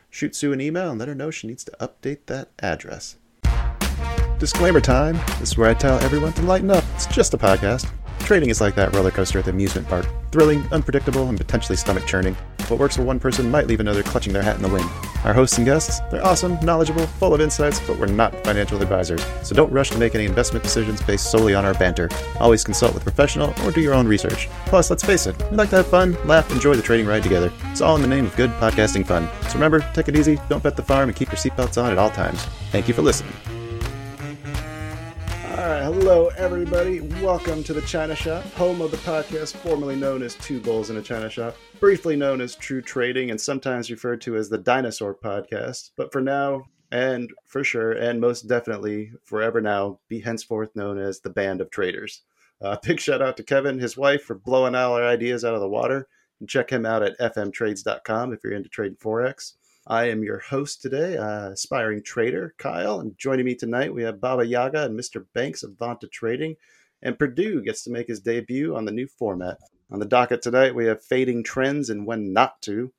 Shoot 0.10 0.36
Sue 0.36 0.54
an 0.54 0.62
email 0.62 0.90
and 0.92 1.00
let 1.00 1.08
her 1.08 1.16
know 1.16 1.32
she 1.32 1.48
needs 1.48 1.64
to 1.66 1.72
update 1.80 2.28
that 2.28 2.50
address. 2.60 3.18
Disclaimer 4.40 4.82
time. 4.82 5.16
This 5.40 5.52
is 5.52 5.58
where 5.58 5.70
I 5.70 5.74
tell 5.74 5.98
everyone 6.00 6.34
to 6.34 6.42
lighten 6.42 6.70
up. 6.70 6.84
It's 6.96 7.06
just 7.06 7.34
a 7.34 7.38
podcast. 7.38 7.90
Trading 8.20 8.50
is 8.50 8.60
like 8.60 8.76
that 8.76 8.94
roller 8.94 9.12
coaster 9.12 9.40
at 9.40 9.46
the 9.46 9.52
amusement 9.52 9.88
park. 9.88 10.06
Thrilling, 10.32 10.62
unpredictable, 10.74 11.30
and 11.30 11.38
potentially 11.38 11.78
stomach 11.78 12.06
churning. 12.06 12.36
What 12.68 12.80
works 12.80 12.98
for 12.98 13.04
one 13.04 13.20
person 13.20 13.50
might 13.50 13.68
leave 13.68 13.80
another 13.80 14.04
clutching 14.04 14.34
their 14.34 14.42
hat 14.42 14.56
in 14.58 14.62
the 14.62 14.68
wind. 14.68 14.90
Our 15.24 15.34
hosts 15.34 15.58
and 15.58 15.66
guests, 15.66 16.02
they're 16.12 16.26
awesome, 16.26 16.60
knowledgeable, 16.66 17.06
full 17.06 17.34
of 17.34 17.40
insights, 17.40 17.80
but 17.88 17.98
we're 17.98 18.08
not 18.08 18.34
financial 18.44 18.82
advisors. 18.82 19.24
So 19.44 19.56
don't 19.56 19.72
rush 19.72 19.92
to 19.92 19.98
make 20.00 20.16
any 20.16 20.26
investment 20.26 20.64
decisions 20.64 21.02
based 21.04 21.32
solely 21.32 21.54
on 21.56 21.64
our 21.64 21.76
banter. 21.76 22.10
Always 22.40 22.64
consult 22.64 22.94
with 22.94 23.04
a 23.04 23.06
professional 23.06 23.54
or 23.64 23.72
do 23.72 23.82
your 23.82 23.94
own 23.94 24.08
research. 24.08 24.50
Plus, 24.66 24.90
let's 24.90 25.04
face 25.04 25.28
it, 25.28 25.36
we 25.50 25.56
like 25.56 25.70
to 25.70 25.78
have 25.78 25.88
fun, 25.88 26.18
laugh, 26.28 26.52
enjoy 26.52 26.76
the 26.76 26.82
trading 26.82 27.06
ride 27.06 27.24
together. 27.24 27.54
It's 27.66 27.82
all 27.82 27.96
in 27.96 28.02
the 28.02 28.08
name 28.08 28.26
of 28.26 28.36
good 28.36 28.50
podcasting 28.54 29.06
fun. 29.06 29.30
So 29.44 29.54
remember, 29.54 29.80
take 29.94 30.08
it 30.08 30.16
easy, 30.16 30.40
don't 30.50 30.64
bet 30.64 30.76
the 30.76 30.84
farm, 30.84 31.10
and 31.10 31.16
keep 31.16 31.30
your 31.30 31.38
seatbelts 31.38 31.82
on 31.82 31.92
at 31.92 31.98
all 32.00 32.10
times. 32.10 32.44
Thank 32.72 32.88
you 32.88 32.94
for 32.94 33.04
listening. 33.04 33.34
All 35.56 35.62
right, 35.62 35.84
hello 35.84 36.28
everybody. 36.36 37.00
Welcome 37.00 37.64
to 37.64 37.72
the 37.72 37.82
China 37.84 38.14
Shop, 38.14 38.44
home 38.56 38.82
of 38.82 38.92
the 38.92 38.98
podcast 38.98 39.56
formerly 39.56 39.96
known 39.96 40.22
as 40.22 40.36
Two 40.36 40.60
Bulls 40.60 40.90
in 40.90 40.98
a 40.98 41.02
China 41.02 41.30
Shop, 41.30 41.56
briefly 41.80 42.18
known 42.18 42.42
as 42.42 42.58
True 42.58 42.82
Trading, 42.82 43.32
and 43.32 43.40
sometimes 43.40 43.90
referred 43.90 44.20
to 44.22 44.36
as 44.36 44.50
the 44.50 44.58
Dinosaur 44.58 45.16
Podcast. 45.16 45.92
But 45.96 46.12
for 46.12 46.20
now, 46.20 46.66
and 46.92 47.32
for 47.46 47.64
sure, 47.64 47.94
and 47.94 48.20
most 48.20 48.50
definitely 48.50 49.14
forever 49.24 49.62
now, 49.62 50.00
be 50.10 50.20
henceforth 50.20 50.76
known 50.76 50.98
as 50.98 51.22
the 51.22 51.30
Band 51.30 51.62
of 51.62 51.72
Traders. 51.72 52.24
Uh, 52.62 52.76
big 52.84 53.00
shout 53.00 53.22
out 53.22 53.38
to 53.38 53.44
Kevin, 53.44 53.80
his 53.80 53.96
wife, 53.96 54.24
for 54.24 54.36
blowing 54.36 54.76
all 54.76 54.96
our 54.96 55.08
ideas 55.08 55.46
out 55.46 55.56
of 55.56 55.62
the 55.62 55.70
water. 55.70 56.10
And 56.42 56.50
check 56.50 56.70
him 56.70 56.86
out 56.86 57.02
at 57.02 57.18
fmtrades.com 57.18 58.34
if 58.34 58.44
you're 58.44 58.52
into 58.52 58.68
trading 58.68 58.98
forex. 58.98 59.54
I 59.88 60.06
am 60.06 60.24
your 60.24 60.40
host 60.40 60.82
today, 60.82 61.16
uh, 61.16 61.52
aspiring 61.52 62.02
trader 62.02 62.56
Kyle, 62.58 63.00
and 63.00 63.16
joining 63.20 63.46
me 63.46 63.54
tonight 63.54 63.94
we 63.94 64.02
have 64.02 64.20
Baba 64.20 64.44
Yaga 64.44 64.86
and 64.86 65.00
Mr. 65.00 65.24
Banks 65.36 65.62
of 65.62 65.74
Vanta 65.74 66.10
Trading, 66.10 66.56
and 67.04 67.20
Perdue 67.20 67.62
gets 67.62 67.84
to 67.84 67.92
make 67.92 68.08
his 68.08 68.20
debut 68.20 68.76
on 68.76 68.86
the 68.86 68.92
new 68.92 69.06
format. 69.06 69.60
On 69.92 70.00
the 70.00 70.08
docket 70.08 70.42
tonight 70.42 70.74
we 70.74 70.88
have 70.88 71.06
fading 71.06 71.44
trends 71.44 71.92
and 71.92 72.08
when 72.08 72.34
not 72.34 72.64
to, 72.64 72.92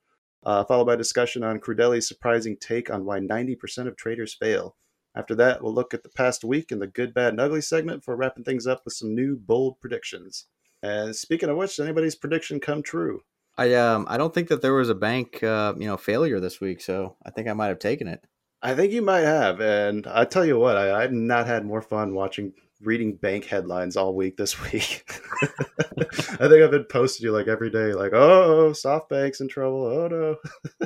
uh, 0.44 0.62
followed 0.62 0.84
by 0.84 0.94
a 0.94 0.97
discussion 0.97 1.43
on 1.43 1.59
Crudele's 1.59 2.06
surprising 2.06 2.56
take 2.56 2.89
on 2.89 3.05
why 3.05 3.19
90% 3.19 3.89
of 3.89 3.97
traders 3.97 4.34
fail. 4.34 4.77
After 5.16 5.34
that, 5.34 5.65
we'll 5.65 5.75
look 5.75 5.93
at 5.93 6.05
the 6.05 6.09
past 6.10 6.44
week 6.44 6.71
in 6.71 6.78
the 6.78 6.87
good, 6.87 7.12
bad, 7.12 7.31
and 7.33 7.41
ugly 7.41 7.62
segment 7.62 8.05
for 8.05 8.15
wrapping 8.15 8.44
things 8.44 8.65
up 8.65 8.83
with 8.84 8.94
some 8.94 9.12
new 9.12 9.34
bold 9.34 9.81
predictions. 9.81 10.47
And 10.84 11.16
speaking 11.16 11.49
of 11.49 11.56
which, 11.56 11.81
anybody's 11.81 12.15
prediction 12.15 12.60
come 12.60 12.84
true? 12.84 13.22
I 13.59 13.75
um 13.75 14.06
I 14.09 14.17
don't 14.17 14.34
think 14.34 14.49
that 14.49 14.62
there 14.62 14.75
was 14.75 14.89
a 14.89 14.94
bank 14.94 15.43
uh, 15.43 15.75
you 15.78 15.87
know 15.87 15.97
failure 15.97 16.41
this 16.41 16.61
week, 16.61 16.81
so 16.81 17.17
I 17.25 17.31
think 17.31 17.49
I 17.49 17.53
might 17.53 17.69
have 17.69 17.78
taken 17.78 18.09
it. 18.09 18.25
I 18.62 18.75
think 18.75 18.93
you 18.93 19.03
might 19.03 19.21
have, 19.21 19.61
and 19.61 20.06
I 20.06 20.25
tell 20.25 20.44
you 20.44 20.59
what, 20.59 20.77
I, 20.77 21.03
I've 21.03 21.12
not 21.12 21.47
had 21.47 21.65
more 21.65 21.83
fun 21.83 22.15
watching 22.15 22.53
reading 22.83 23.15
bank 23.16 23.45
headlines 23.47 23.97
all 23.97 24.15
week 24.15 24.37
this 24.37 24.61
week. 24.72 25.05
I 25.43 26.49
think 26.49 26.62
I've 26.62 26.71
been 26.71 26.84
posting 26.84 27.25
you 27.25 27.33
like 27.33 27.49
every 27.49 27.71
day, 27.71 27.93
like, 27.93 28.12
oh, 28.12 28.72
SoftBank's 28.72 29.41
in 29.41 29.49
trouble. 29.49 29.84
Oh 29.87 30.09
no. 30.09 30.37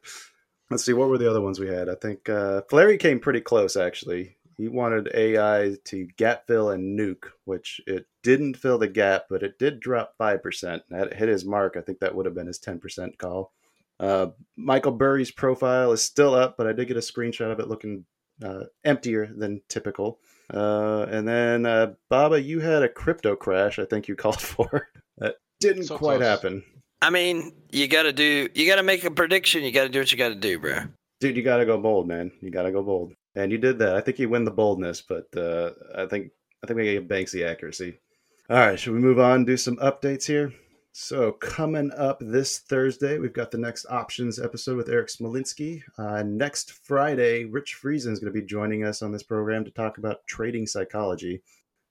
Let's 0.70 0.84
see, 0.84 0.92
what 0.92 1.08
were 1.08 1.18
the 1.18 1.30
other 1.30 1.40
ones 1.40 1.60
we 1.60 1.68
had? 1.68 1.88
I 1.88 1.94
think 1.94 2.28
uh, 2.28 2.62
Flurry 2.68 2.98
came 2.98 3.20
pretty 3.20 3.40
close 3.40 3.76
actually. 3.76 4.36
He 4.56 4.68
wanted 4.68 5.10
AI 5.14 5.76
to 5.84 6.06
gap 6.16 6.46
fill 6.46 6.70
and 6.70 6.98
nuke, 6.98 7.26
which 7.44 7.80
it 7.86 8.06
didn't 8.22 8.56
fill 8.56 8.78
the 8.78 8.88
gap, 8.88 9.26
but 9.28 9.42
it 9.42 9.58
did 9.58 9.80
drop 9.80 10.14
5%. 10.18 10.80
That 10.90 11.14
hit 11.14 11.28
his 11.28 11.44
mark. 11.44 11.76
I 11.76 11.82
think 11.82 11.98
that 12.00 12.14
would 12.14 12.24
have 12.26 12.34
been 12.34 12.46
his 12.46 12.58
10% 12.58 13.18
call. 13.18 13.52
Uh, 14.00 14.28
Michael 14.56 14.92
Burry's 14.92 15.30
profile 15.30 15.92
is 15.92 16.02
still 16.02 16.34
up, 16.34 16.56
but 16.56 16.66
I 16.66 16.72
did 16.72 16.88
get 16.88 16.96
a 16.96 17.00
screenshot 17.00 17.52
of 17.52 17.60
it 17.60 17.68
looking 17.68 18.04
uh, 18.42 18.64
emptier 18.84 19.30
than 19.36 19.60
typical. 19.68 20.20
Uh, 20.52 21.06
and 21.10 21.26
then, 21.28 21.66
uh, 21.66 21.92
Baba, 22.08 22.40
you 22.40 22.60
had 22.60 22.82
a 22.82 22.88
crypto 22.88 23.36
crash, 23.36 23.78
I 23.78 23.84
think 23.84 24.08
you 24.08 24.16
called 24.16 24.40
for. 24.40 24.88
that 25.18 25.36
didn't 25.60 25.84
So 25.84 25.98
quite 25.98 26.18
close. 26.18 26.28
happen. 26.28 26.64
I 27.02 27.10
mean, 27.10 27.52
you 27.70 27.88
got 27.88 28.04
to 28.04 28.12
do, 28.12 28.48
you 28.54 28.66
got 28.66 28.76
to 28.76 28.82
make 28.82 29.04
a 29.04 29.10
prediction. 29.10 29.62
You 29.64 29.72
got 29.72 29.82
to 29.84 29.88
do 29.90 29.98
what 29.98 30.10
you 30.10 30.16
got 30.18 30.30
to 30.30 30.34
do, 30.34 30.58
bro. 30.58 30.78
Dude, 31.20 31.36
you 31.36 31.42
got 31.42 31.58
to 31.58 31.66
go 31.66 31.78
bold, 31.78 32.08
man. 32.08 32.32
You 32.40 32.50
got 32.50 32.62
to 32.62 32.72
go 32.72 32.82
bold. 32.82 33.12
And 33.36 33.52
you 33.52 33.58
did 33.58 33.78
that. 33.78 33.94
I 33.94 34.00
think 34.00 34.18
you 34.18 34.28
win 34.28 34.44
the 34.44 34.50
boldness, 34.50 35.02
but 35.02 35.28
uh, 35.36 35.70
I 35.94 36.06
think 36.06 36.30
I 36.64 36.66
think 36.66 36.78
we 36.78 36.84
get 36.84 37.08
Banksy 37.08 37.46
accuracy. 37.46 38.00
All 38.48 38.56
right, 38.56 38.80
should 38.80 38.94
we 38.94 38.98
move 38.98 39.20
on? 39.20 39.44
Do 39.44 39.56
some 39.56 39.76
updates 39.76 40.24
here. 40.24 40.52
So 40.92 41.32
coming 41.32 41.92
up 41.92 42.18
this 42.20 42.60
Thursday, 42.60 43.18
we've 43.18 43.34
got 43.34 43.50
the 43.50 43.58
next 43.58 43.84
options 43.90 44.40
episode 44.40 44.78
with 44.78 44.88
Eric 44.88 45.08
Smolinski. 45.08 45.82
Uh, 45.98 46.22
next 46.22 46.72
Friday, 46.72 47.44
Rich 47.44 47.76
Friesen 47.82 48.12
is 48.12 48.18
going 48.18 48.32
to 48.32 48.40
be 48.40 48.46
joining 48.46 48.82
us 48.82 49.02
on 49.02 49.12
this 49.12 49.22
program 49.22 49.62
to 49.66 49.70
talk 49.70 49.98
about 49.98 50.26
trading 50.26 50.66
psychology. 50.66 51.42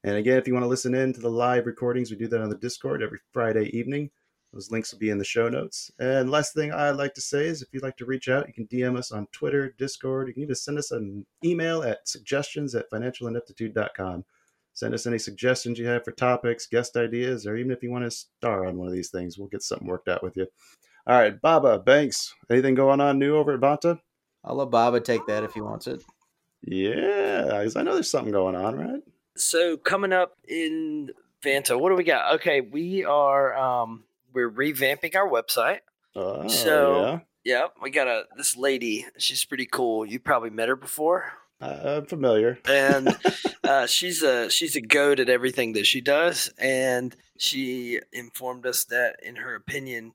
And 0.03 0.15
again, 0.15 0.39
if 0.39 0.47
you 0.47 0.53
want 0.53 0.63
to 0.63 0.69
listen 0.69 0.95
in 0.95 1.13
to 1.13 1.19
the 1.19 1.29
live 1.29 1.67
recordings, 1.67 2.09
we 2.09 2.17
do 2.17 2.27
that 2.27 2.41
on 2.41 2.49
the 2.49 2.57
Discord 2.57 3.03
every 3.03 3.19
Friday 3.31 3.65
evening. 3.77 4.09
Those 4.55 4.71
links 4.71 4.93
will 4.93 4.99
be 4.99 5.09
in 5.09 5.17
the 5.17 5.25
show 5.25 5.49
notes. 5.49 5.91
And 5.99 6.31
last 6.31 6.53
thing 6.53 6.71
I'd 6.71 6.91
like 6.91 7.13
to 7.15 7.21
say 7.21 7.45
is 7.45 7.61
if 7.61 7.67
you'd 7.73 7.83
like 7.83 7.97
to 7.97 8.05
reach 8.05 8.29
out, 8.29 8.47
you 8.47 8.53
can 8.53 8.67
DM 8.67 8.97
us 8.97 9.11
on 9.11 9.27
Twitter, 9.33 9.75
Discord. 9.77 10.29
You 10.29 10.33
can 10.33 10.43
even 10.43 10.55
send 10.55 10.77
us 10.79 10.91
an 10.91 11.25
email 11.43 11.83
at 11.83 12.07
suggestions 12.07 12.73
at 12.73 12.89
financialineptitude.com. 12.89 14.23
Send 14.73 14.93
us 14.93 15.05
any 15.05 15.19
suggestions 15.19 15.77
you 15.77 15.87
have 15.87 16.05
for 16.05 16.11
topics, 16.13 16.67
guest 16.67 16.95
ideas, 16.95 17.45
or 17.45 17.57
even 17.57 17.71
if 17.71 17.83
you 17.83 17.91
want 17.91 18.05
to 18.05 18.11
star 18.11 18.65
on 18.65 18.77
one 18.77 18.87
of 18.87 18.93
these 18.93 19.09
things, 19.09 19.37
we'll 19.37 19.49
get 19.49 19.61
something 19.61 19.87
worked 19.87 20.07
out 20.07 20.23
with 20.23 20.37
you. 20.37 20.47
All 21.05 21.19
right, 21.19 21.39
Baba, 21.39 21.77
Banks, 21.77 22.33
anything 22.49 22.75
going 22.75 23.01
on 23.01 23.19
new 23.19 23.35
over 23.35 23.53
at 23.53 23.59
Vanta? 23.59 23.99
I'll 24.45 24.55
let 24.55 24.71
Baba 24.71 25.01
take 25.01 25.27
that 25.27 25.43
if 25.43 25.53
he 25.53 25.59
wants 25.59 25.87
it. 25.87 26.01
Yeah, 26.61 27.49
'cause 27.49 27.75
I 27.75 27.83
know 27.83 27.93
there's 27.93 28.09
something 28.09 28.31
going 28.31 28.55
on, 28.55 28.77
right? 28.77 29.03
So 29.35 29.75
coming 29.75 30.13
up 30.13 30.37
in 30.47 31.11
Vanta, 31.43 31.77
what 31.77 31.89
do 31.89 31.95
we 31.95 32.05
got? 32.05 32.35
Okay, 32.35 32.61
we 32.61 33.03
are 33.03 33.55
um 33.55 34.05
we're 34.35 34.51
revamping 34.51 35.15
our 35.15 35.27
website. 35.27 35.79
Oh, 36.15 36.47
So- 36.47 37.01
yeah. 37.01 37.19
Yeah, 37.47 37.67
we 37.79 37.91
got 37.91 38.07
a 38.07 38.23
this 38.35 38.57
lady. 38.57 39.05
She's 39.19 39.45
pretty 39.45 39.67
cool. 39.67 40.03
You 40.03 40.19
probably 40.19 40.49
met 40.49 40.67
her 40.67 40.75
before, 40.75 41.31
Uh, 41.61 41.97
I'm 42.01 42.05
familiar. 42.07 42.57
and 42.67 43.15
uh, 43.63 43.85
she's 43.85 44.23
a 44.23 44.49
she's 44.49 44.75
a 44.75 44.81
goat 44.81 45.19
at 45.19 45.29
everything 45.29 45.73
that 45.73 45.85
she 45.85 46.01
does. 46.01 46.49
And 46.57 47.15
she 47.37 47.99
informed 48.11 48.65
us 48.65 48.83
that, 48.85 49.17
in 49.21 49.35
her 49.35 49.53
opinion, 49.53 50.13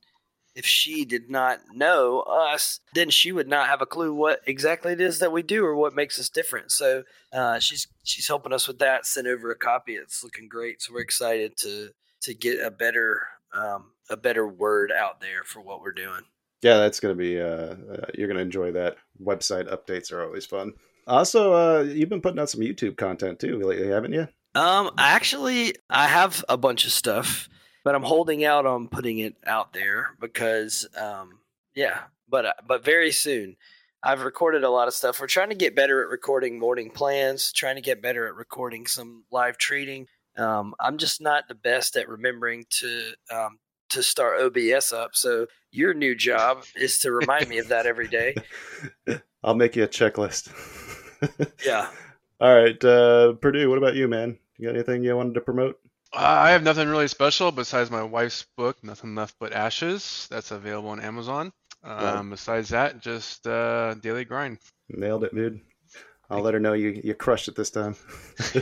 if 0.57 0.67
she 0.67 1.05
did 1.05 1.31
not 1.31 1.61
know 1.73 2.23
us, 2.23 2.81
then 2.95 3.11
she 3.11 3.31
would 3.31 3.47
not 3.47 3.69
have 3.69 3.81
a 3.81 3.87
clue 3.87 4.13
what 4.13 4.41
exactly 4.45 4.91
it 4.93 5.01
is 5.01 5.21
that 5.21 5.31
we 5.31 5.45
do 5.45 5.65
or 5.65 5.77
what 5.77 5.95
makes 5.95 6.19
us 6.19 6.29
different. 6.29 6.73
So 6.73 7.05
uh, 7.33 7.61
she's 7.61 7.87
she's 8.03 8.27
helping 8.27 8.53
us 8.53 8.67
with 8.67 8.81
that. 8.81 9.07
Sent 9.07 9.29
over 9.29 9.53
a 9.53 9.57
copy. 9.57 9.95
It's 9.95 10.25
looking 10.25 10.49
great. 10.49 10.83
So 10.83 10.93
we're 10.95 11.03
excited 11.03 11.57
to 11.59 11.91
to 12.23 12.35
get 12.35 12.59
a 12.59 12.73
better 12.73 13.23
um, 13.55 13.93
a 14.11 14.17
better 14.17 14.47
word 14.47 14.93
out 14.93 15.21
there 15.21 15.45
for 15.45 15.61
what 15.61 15.81
we're 15.81 15.93
doing. 15.93 16.23
Yeah, 16.63 16.77
that's 16.79 17.01
gonna 17.01 17.15
be. 17.15 17.41
Uh, 17.41 17.45
uh, 17.45 18.07
you're 18.15 18.29
gonna 18.29 18.41
enjoy 18.41 18.73
that. 18.73 18.97
Website 19.23 19.69
updates 19.73 20.13
are 20.13 20.23
always 20.23 20.45
fun. 20.45 20.75
Also, 21.07 21.53
uh, 21.55 21.83
you've 21.83 22.09
been 22.09 22.21
putting 22.21 22.39
out 22.39 22.51
some 22.51 22.61
YouTube 22.61 22.97
content 22.97 23.39
too 23.39 23.59
lately, 23.59 23.89
haven't 23.89 24.13
you? 24.13 24.29
Um, 24.55 24.91
actually, 24.99 25.75
I 25.89 26.07
have 26.07 26.45
a 26.49 26.57
bunch 26.57 26.85
of 26.85 26.93
stuff, 26.93 27.49
but 27.85 27.95
I'm 27.95 28.03
holding 28.03 28.45
out 28.45 28.67
on 28.67 28.89
putting 28.89 29.19
it 29.19 29.37
out 29.47 29.73
there 29.73 30.09
because, 30.21 30.87
um, 30.97 31.39
yeah, 31.75 32.01
but 32.29 32.47
uh, 32.47 32.53
but 32.67 32.85
very 32.85 33.13
soon. 33.13 33.57
I've 34.03 34.23
recorded 34.23 34.65
a 34.65 34.71
lot 34.71 34.89
of 34.89 34.95
stuff. 34.95 35.21
We're 35.21 35.27
trying 35.27 35.51
to 35.51 35.55
get 35.55 35.77
better 35.77 36.03
at 36.03 36.09
recording 36.09 36.59
morning 36.59 36.91
plans, 36.91 37.53
trying 37.53 37.75
to 37.75 37.83
get 37.83 38.01
better 38.01 38.27
at 38.27 38.35
recording 38.35 38.87
some 38.87 39.25
live 39.31 39.59
trading. 39.59 40.07
Um, 40.39 40.75
I'm 40.81 40.97
just 40.97 41.21
not 41.21 41.49
the 41.49 41.55
best 41.55 41.97
at 41.97 42.09
remembering 42.09 42.65
to 42.79 43.13
um, 43.31 43.59
to 43.91 44.03
start 44.03 44.41
OBS 44.41 44.93
up. 44.93 45.15
So 45.15 45.47
your 45.71 45.95
new 45.95 46.15
job 46.15 46.65
is 46.77 46.99
to 47.01 47.13
remind 47.13 47.49
me 47.49 47.59
of 47.59 47.69
that 47.69 47.87
every 47.87 48.09
day. 48.09 48.35
I'll 49.43 49.55
make 49.55 49.77
you 49.77 49.85
a 49.85 49.89
checklist. 49.89 50.51
yeah. 51.65 51.89
All 52.41 52.55
right, 52.55 52.83
uh, 52.85 53.35
Perdue. 53.35 53.69
What 53.69 53.79
about 53.79 53.95
you, 53.95 54.09
man? 54.09 54.39
You 54.57 54.69
got 54.69 54.75
anything 54.75 55.05
you 55.05 55.17
wanted 55.17 55.35
to 55.35 55.41
promote? 55.41 55.79
I 56.13 56.51
have 56.51 56.63
nothing 56.63 56.89
really 56.89 57.09
special 57.09 57.53
besides 57.53 57.91
my 57.91 58.03
wife's 58.03 58.45
book, 58.57 58.83
Nothing 58.83 59.15
Left 59.15 59.37
But 59.39 59.53
Ashes. 59.53 60.27
That's 60.31 60.51
available 60.51 60.89
on 60.89 61.01
Amazon. 61.01 61.53
Um, 61.85 62.31
besides 62.31 62.71
that, 62.71 63.01
just 63.01 63.47
uh, 63.47 63.95
daily 63.95 64.25
grind. 64.25 64.59
Nailed 64.89 65.25
it, 65.25 65.35
dude. 65.35 65.61
I'll 66.29 66.43
let 66.43 66.55
her 66.55 66.61
know 66.61 66.75
you, 66.75 67.01
you 67.03 67.15
crushed 67.15 67.49
it 67.49 67.57
this 67.57 67.71
time. 67.71 67.97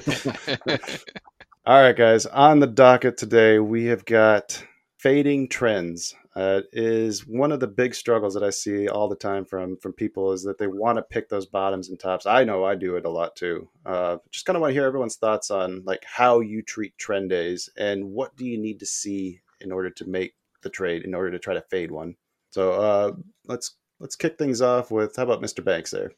All 1.67 1.83
right, 1.83 1.97
guys. 1.97 2.27
On 2.27 2.61
the 2.61 2.67
docket 2.67 3.17
today, 3.17 3.59
we 3.59 3.87
have 3.87 4.05
got 4.05 4.63
fading 4.99 5.49
trends. 5.49 6.15
Uh, 6.37 6.61
is 6.73 7.27
one 7.27 7.51
of 7.51 7.59
the 7.59 7.67
big 7.67 7.93
struggles 7.93 8.35
that 8.35 8.45
I 8.45 8.51
see 8.51 8.87
all 8.87 9.09
the 9.09 9.17
time 9.17 9.45
from 9.45 9.77
from 9.79 9.93
people 9.93 10.33
is 10.33 10.45
that 10.45 10.59
they 10.59 10.69
want 10.69 10.97
to 10.97 11.03
pick 11.03 11.29
those 11.29 11.47
bottoms 11.47 11.89
and 11.89 11.99
tops. 11.99 12.27
I 12.27 12.45
know 12.45 12.65
I 12.65 12.77
do 12.77 12.95
it 12.95 13.05
a 13.05 13.11
lot 13.11 13.35
too. 13.35 13.69
Uh, 13.85 14.19
just 14.31 14.47
kind 14.47 14.57
of 14.57 14.61
want 14.61 14.71
to 14.71 14.75
hear 14.75 14.87
everyone's 14.87 15.17
thoughts 15.17 15.51
on 15.51 15.83
like 15.85 16.05
how 16.05 16.39
you 16.39 16.63
treat 16.63 16.97
trend 16.97 17.31
days 17.31 17.69
and 17.77 18.13
what 18.13 18.37
do 18.37 18.45
you 18.45 18.57
need 18.57 18.79
to 18.81 18.87
see 18.87 19.41
in 19.61 19.73
order 19.73 19.91
to 19.91 20.05
make 20.05 20.37
the 20.63 20.71
trade 20.71 21.03
in 21.03 21.13
order 21.13 21.33
to 21.33 21.41
try 21.41 21.55
to 21.55 21.63
fade 21.63 21.91
one. 21.91 22.15
So 22.51 22.73
uh, 22.73 23.13
let's 23.47 23.75
let's 23.99 24.15
kick 24.15 24.39
things 24.39 24.63
off 24.63 24.93
with 24.93 25.17
how 25.17 25.25
about 25.25 25.43
Mr. 25.43 25.65
Banks 25.65 25.91
there? 25.91 26.13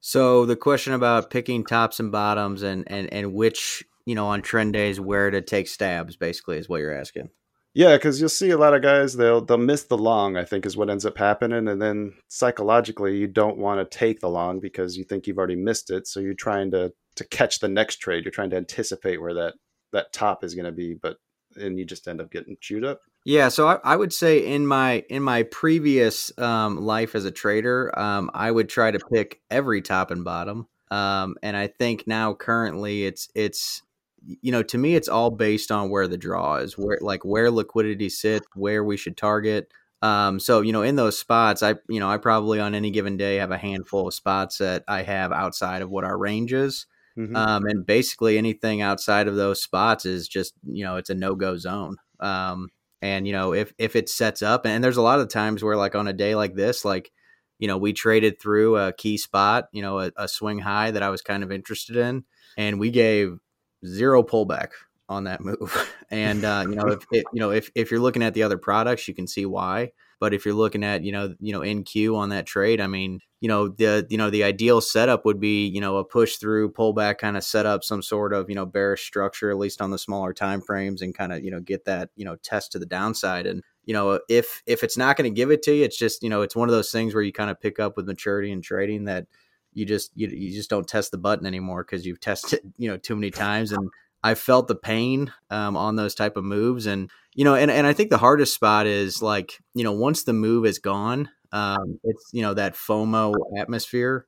So 0.00 0.46
the 0.46 0.56
question 0.56 0.94
about 0.94 1.30
picking 1.30 1.64
tops 1.64 2.00
and 2.00 2.10
bottoms 2.10 2.62
and 2.62 2.90
and 2.90 3.12
and 3.12 3.34
which 3.34 3.84
you 4.06 4.14
know 4.14 4.28
on 4.28 4.40
trend 4.40 4.72
days 4.72 4.98
where 4.98 5.30
to 5.30 5.42
take 5.42 5.68
stabs 5.68 6.16
basically 6.16 6.56
is 6.56 6.66
what 6.66 6.80
you're 6.80 6.98
asking. 6.98 7.28
Yeah, 7.76 7.98
because 7.98 8.18
you'll 8.18 8.30
see 8.30 8.48
a 8.48 8.56
lot 8.56 8.72
of 8.72 8.80
guys 8.80 9.18
they'll 9.18 9.42
they'll 9.42 9.58
miss 9.58 9.82
the 9.82 9.98
long. 9.98 10.38
I 10.38 10.44
think 10.44 10.64
is 10.64 10.78
what 10.78 10.88
ends 10.88 11.04
up 11.04 11.18
happening, 11.18 11.68
and 11.68 11.80
then 11.80 12.14
psychologically 12.26 13.18
you 13.18 13.26
don't 13.26 13.58
want 13.58 13.78
to 13.78 13.98
take 13.98 14.20
the 14.20 14.30
long 14.30 14.60
because 14.60 14.96
you 14.96 15.04
think 15.04 15.26
you've 15.26 15.36
already 15.36 15.56
missed 15.56 15.90
it. 15.90 16.06
So 16.06 16.20
you're 16.20 16.32
trying 16.32 16.70
to 16.70 16.94
to 17.16 17.24
catch 17.24 17.60
the 17.60 17.68
next 17.68 17.96
trade. 17.96 18.24
You're 18.24 18.32
trying 18.32 18.48
to 18.48 18.56
anticipate 18.56 19.20
where 19.20 19.34
that 19.34 19.56
that 19.92 20.14
top 20.14 20.42
is 20.42 20.54
going 20.54 20.64
to 20.64 20.72
be, 20.72 20.94
but 20.94 21.18
and 21.56 21.78
you 21.78 21.84
just 21.84 22.08
end 22.08 22.22
up 22.22 22.30
getting 22.30 22.56
chewed 22.62 22.82
up. 22.82 23.02
Yeah, 23.26 23.48
so 23.48 23.68
I, 23.68 23.78
I 23.84 23.94
would 23.94 24.14
say 24.14 24.38
in 24.38 24.66
my 24.66 25.04
in 25.10 25.22
my 25.22 25.42
previous 25.42 26.32
um, 26.38 26.78
life 26.78 27.14
as 27.14 27.26
a 27.26 27.30
trader, 27.30 27.92
um, 27.98 28.30
I 28.32 28.50
would 28.50 28.70
try 28.70 28.90
to 28.90 28.98
pick 29.12 29.42
every 29.50 29.82
top 29.82 30.10
and 30.10 30.24
bottom. 30.24 30.66
Um, 30.90 31.36
and 31.42 31.54
I 31.54 31.66
think 31.66 32.06
now 32.06 32.32
currently 32.32 33.04
it's 33.04 33.28
it's 33.34 33.82
you 34.26 34.52
know, 34.52 34.62
to 34.62 34.78
me, 34.78 34.94
it's 34.94 35.08
all 35.08 35.30
based 35.30 35.70
on 35.70 35.90
where 35.90 36.08
the 36.08 36.18
draw 36.18 36.56
is, 36.56 36.76
where 36.76 36.98
like 37.00 37.24
where 37.24 37.50
liquidity 37.50 38.08
sits, 38.08 38.46
where 38.54 38.84
we 38.84 38.96
should 38.96 39.16
target. 39.16 39.72
Um, 40.02 40.38
so 40.40 40.60
you 40.60 40.72
know, 40.72 40.82
in 40.82 40.96
those 40.96 41.18
spots, 41.18 41.62
I 41.62 41.76
you 41.88 42.00
know, 42.00 42.10
I 42.10 42.18
probably 42.18 42.60
on 42.60 42.74
any 42.74 42.90
given 42.90 43.16
day 43.16 43.36
have 43.36 43.50
a 43.50 43.58
handful 43.58 44.08
of 44.08 44.14
spots 44.14 44.58
that 44.58 44.84
I 44.88 45.02
have 45.02 45.32
outside 45.32 45.82
of 45.82 45.90
what 45.90 46.04
our 46.04 46.16
range 46.16 46.52
is. 46.52 46.86
Mm-hmm. 47.16 47.34
Um, 47.34 47.64
and 47.64 47.86
basically 47.86 48.36
anything 48.36 48.82
outside 48.82 49.26
of 49.26 49.36
those 49.36 49.62
spots 49.62 50.04
is 50.04 50.28
just 50.28 50.52
you 50.64 50.84
know 50.84 50.96
it's 50.96 51.10
a 51.10 51.14
no 51.14 51.34
go 51.34 51.56
zone. 51.56 51.96
Um, 52.20 52.68
and 53.00 53.26
you 53.26 53.32
know 53.32 53.54
if 53.54 53.72
if 53.78 53.96
it 53.96 54.08
sets 54.08 54.42
up, 54.42 54.66
and 54.66 54.82
there's 54.82 54.98
a 54.98 55.02
lot 55.02 55.20
of 55.20 55.28
times 55.28 55.62
where 55.62 55.76
like 55.76 55.94
on 55.94 56.08
a 56.08 56.12
day 56.12 56.34
like 56.34 56.54
this, 56.54 56.84
like 56.84 57.10
you 57.58 57.68
know 57.68 57.78
we 57.78 57.92
traded 57.92 58.40
through 58.40 58.76
a 58.76 58.92
key 58.92 59.16
spot, 59.16 59.68
you 59.72 59.82
know 59.82 60.00
a, 60.00 60.12
a 60.16 60.28
swing 60.28 60.58
high 60.58 60.90
that 60.90 61.02
I 61.02 61.10
was 61.10 61.22
kind 61.22 61.42
of 61.42 61.52
interested 61.52 61.96
in, 61.96 62.24
and 62.58 62.78
we 62.78 62.90
gave 62.90 63.38
zero 63.86 64.22
pullback 64.22 64.70
on 65.08 65.24
that 65.24 65.40
move. 65.40 65.92
And 66.10 66.44
uh, 66.44 66.64
you 66.68 66.76
know, 66.76 66.88
if 66.88 67.04
it, 67.10 67.24
you 67.32 67.40
know 67.40 67.50
if 67.50 67.70
if 67.74 67.90
you're 67.90 68.00
looking 68.00 68.22
at 68.22 68.34
the 68.34 68.44
other 68.44 68.58
products, 68.58 69.08
you 69.08 69.14
can 69.14 69.26
see 69.26 69.44
why. 69.44 69.92
But 70.18 70.32
if 70.32 70.44
you're 70.44 70.54
looking 70.54 70.84
at 70.84 71.02
you 71.02 71.12
know 71.12 71.34
you 71.40 71.52
know 71.52 71.60
NQ 71.60 72.16
on 72.16 72.28
that 72.28 72.46
trade, 72.46 72.80
I 72.80 72.86
mean, 72.86 73.20
you 73.40 73.48
know 73.48 73.68
the 73.68 74.06
you 74.08 74.16
know 74.16 74.30
the 74.30 74.44
ideal 74.44 74.80
setup 74.80 75.24
would 75.24 75.40
be 75.40 75.66
you 75.66 75.80
know 75.80 75.96
a 75.98 76.04
push 76.04 76.36
through 76.36 76.72
pullback 76.72 77.18
kind 77.18 77.36
of 77.36 77.44
set 77.44 77.66
up 77.66 77.84
some 77.84 78.02
sort 78.02 78.32
of 78.32 78.48
you 78.48 78.54
know 78.54 78.64
bearish 78.64 79.04
structure 79.04 79.50
at 79.50 79.58
least 79.58 79.82
on 79.82 79.90
the 79.90 79.98
smaller 79.98 80.32
time 80.32 80.60
frames 80.60 81.02
and 81.02 81.14
kind 81.14 81.32
of 81.32 81.44
you 81.44 81.50
know 81.50 81.60
get 81.60 81.84
that 81.84 82.10
you 82.16 82.24
know 82.24 82.36
test 82.36 82.72
to 82.72 82.78
the 82.78 82.86
downside 82.86 83.46
and 83.46 83.62
you 83.84 83.92
know 83.92 84.18
if 84.28 84.62
if 84.66 84.82
it's 84.82 84.96
not 84.96 85.16
going 85.16 85.30
to 85.30 85.34
give 85.34 85.50
it 85.50 85.62
to 85.62 85.74
you 85.74 85.84
it's 85.84 85.98
just 85.98 86.22
you 86.22 86.30
know 86.30 86.42
it's 86.42 86.56
one 86.56 86.68
of 86.68 86.74
those 86.74 86.90
things 86.90 87.14
where 87.14 87.22
you 87.22 87.32
kind 87.32 87.50
of 87.50 87.60
pick 87.60 87.78
up 87.78 87.96
with 87.96 88.06
maturity 88.06 88.50
and 88.50 88.64
trading 88.64 89.04
that 89.04 89.26
you 89.76 89.84
just 89.84 90.10
you, 90.14 90.26
you 90.28 90.52
just 90.52 90.70
don't 90.70 90.88
test 90.88 91.10
the 91.10 91.18
button 91.18 91.46
anymore 91.46 91.84
because 91.84 92.06
you've 92.06 92.20
tested 92.20 92.60
you 92.78 92.88
know 92.88 92.96
too 92.96 93.14
many 93.14 93.30
times 93.30 93.70
and 93.70 93.88
i 94.24 94.34
felt 94.34 94.66
the 94.66 94.74
pain 94.74 95.32
um, 95.50 95.76
on 95.76 95.94
those 95.94 96.14
type 96.14 96.36
of 96.36 96.44
moves 96.44 96.86
and 96.86 97.10
you 97.34 97.44
know 97.44 97.54
and, 97.54 97.70
and 97.70 97.86
i 97.86 97.92
think 97.92 98.10
the 98.10 98.18
hardest 98.18 98.54
spot 98.54 98.86
is 98.86 99.22
like 99.22 99.58
you 99.74 99.84
know 99.84 99.92
once 99.92 100.24
the 100.24 100.32
move 100.32 100.66
is 100.66 100.78
gone 100.78 101.28
um, 101.52 102.00
it's 102.02 102.30
you 102.32 102.42
know 102.42 102.54
that 102.54 102.74
fomo 102.74 103.32
atmosphere 103.58 104.26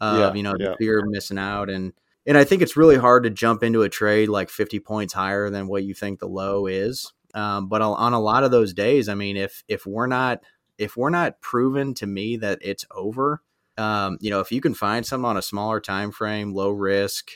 of 0.00 0.18
yeah, 0.18 0.34
you 0.34 0.42
know 0.42 0.54
yeah. 0.58 0.70
the 0.70 0.76
fear 0.76 1.00
of 1.00 1.06
missing 1.08 1.38
out 1.38 1.68
and 1.70 1.92
and 2.26 2.36
i 2.38 2.44
think 2.44 2.62
it's 2.62 2.76
really 2.76 2.96
hard 2.96 3.24
to 3.24 3.30
jump 3.30 3.62
into 3.62 3.82
a 3.82 3.88
trade 3.88 4.28
like 4.28 4.50
50 4.50 4.78
points 4.80 5.14
higher 5.14 5.50
than 5.50 5.66
what 5.66 5.84
you 5.84 5.94
think 5.94 6.20
the 6.20 6.28
low 6.28 6.66
is 6.66 7.12
um, 7.34 7.68
but 7.68 7.82
on 7.82 8.12
a 8.12 8.20
lot 8.20 8.44
of 8.44 8.50
those 8.50 8.74
days 8.74 9.08
i 9.08 9.14
mean 9.14 9.36
if 9.36 9.64
if 9.66 9.86
we're 9.86 10.06
not 10.06 10.40
if 10.76 10.96
we're 10.96 11.10
not 11.10 11.40
proven 11.40 11.94
to 11.94 12.06
me 12.06 12.36
that 12.36 12.58
it's 12.60 12.84
over 12.90 13.42
um, 13.76 14.18
you 14.20 14.30
know, 14.30 14.40
if 14.40 14.52
you 14.52 14.60
can 14.60 14.74
find 14.74 15.04
some 15.04 15.24
on 15.24 15.36
a 15.36 15.42
smaller 15.42 15.80
time 15.80 16.10
frame, 16.10 16.54
low 16.54 16.70
risk, 16.70 17.32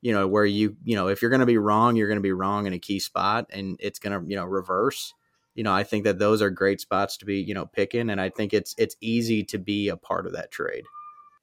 you 0.00 0.12
know, 0.12 0.28
where 0.28 0.44
you, 0.44 0.76
you 0.84 0.94
know, 0.94 1.08
if 1.08 1.22
you're 1.22 1.30
going 1.30 1.40
to 1.40 1.46
be 1.46 1.58
wrong, 1.58 1.96
you're 1.96 2.08
going 2.08 2.18
to 2.18 2.22
be 2.22 2.32
wrong 2.32 2.66
in 2.66 2.72
a 2.72 2.78
key 2.78 3.00
spot 3.00 3.46
and 3.50 3.76
it's 3.80 3.98
going 3.98 4.18
to, 4.18 4.28
you 4.30 4.36
know, 4.36 4.44
reverse. 4.44 5.14
You 5.54 5.64
know, 5.64 5.72
I 5.72 5.82
think 5.82 6.04
that 6.04 6.18
those 6.18 6.40
are 6.40 6.50
great 6.50 6.80
spots 6.80 7.16
to 7.16 7.24
be, 7.24 7.40
you 7.40 7.52
know, 7.52 7.66
picking, 7.66 8.10
and 8.10 8.20
I 8.20 8.28
think 8.28 8.54
it's 8.54 8.76
it's 8.78 8.94
easy 9.00 9.42
to 9.44 9.58
be 9.58 9.88
a 9.88 9.96
part 9.96 10.26
of 10.26 10.32
that 10.34 10.52
trade. 10.52 10.84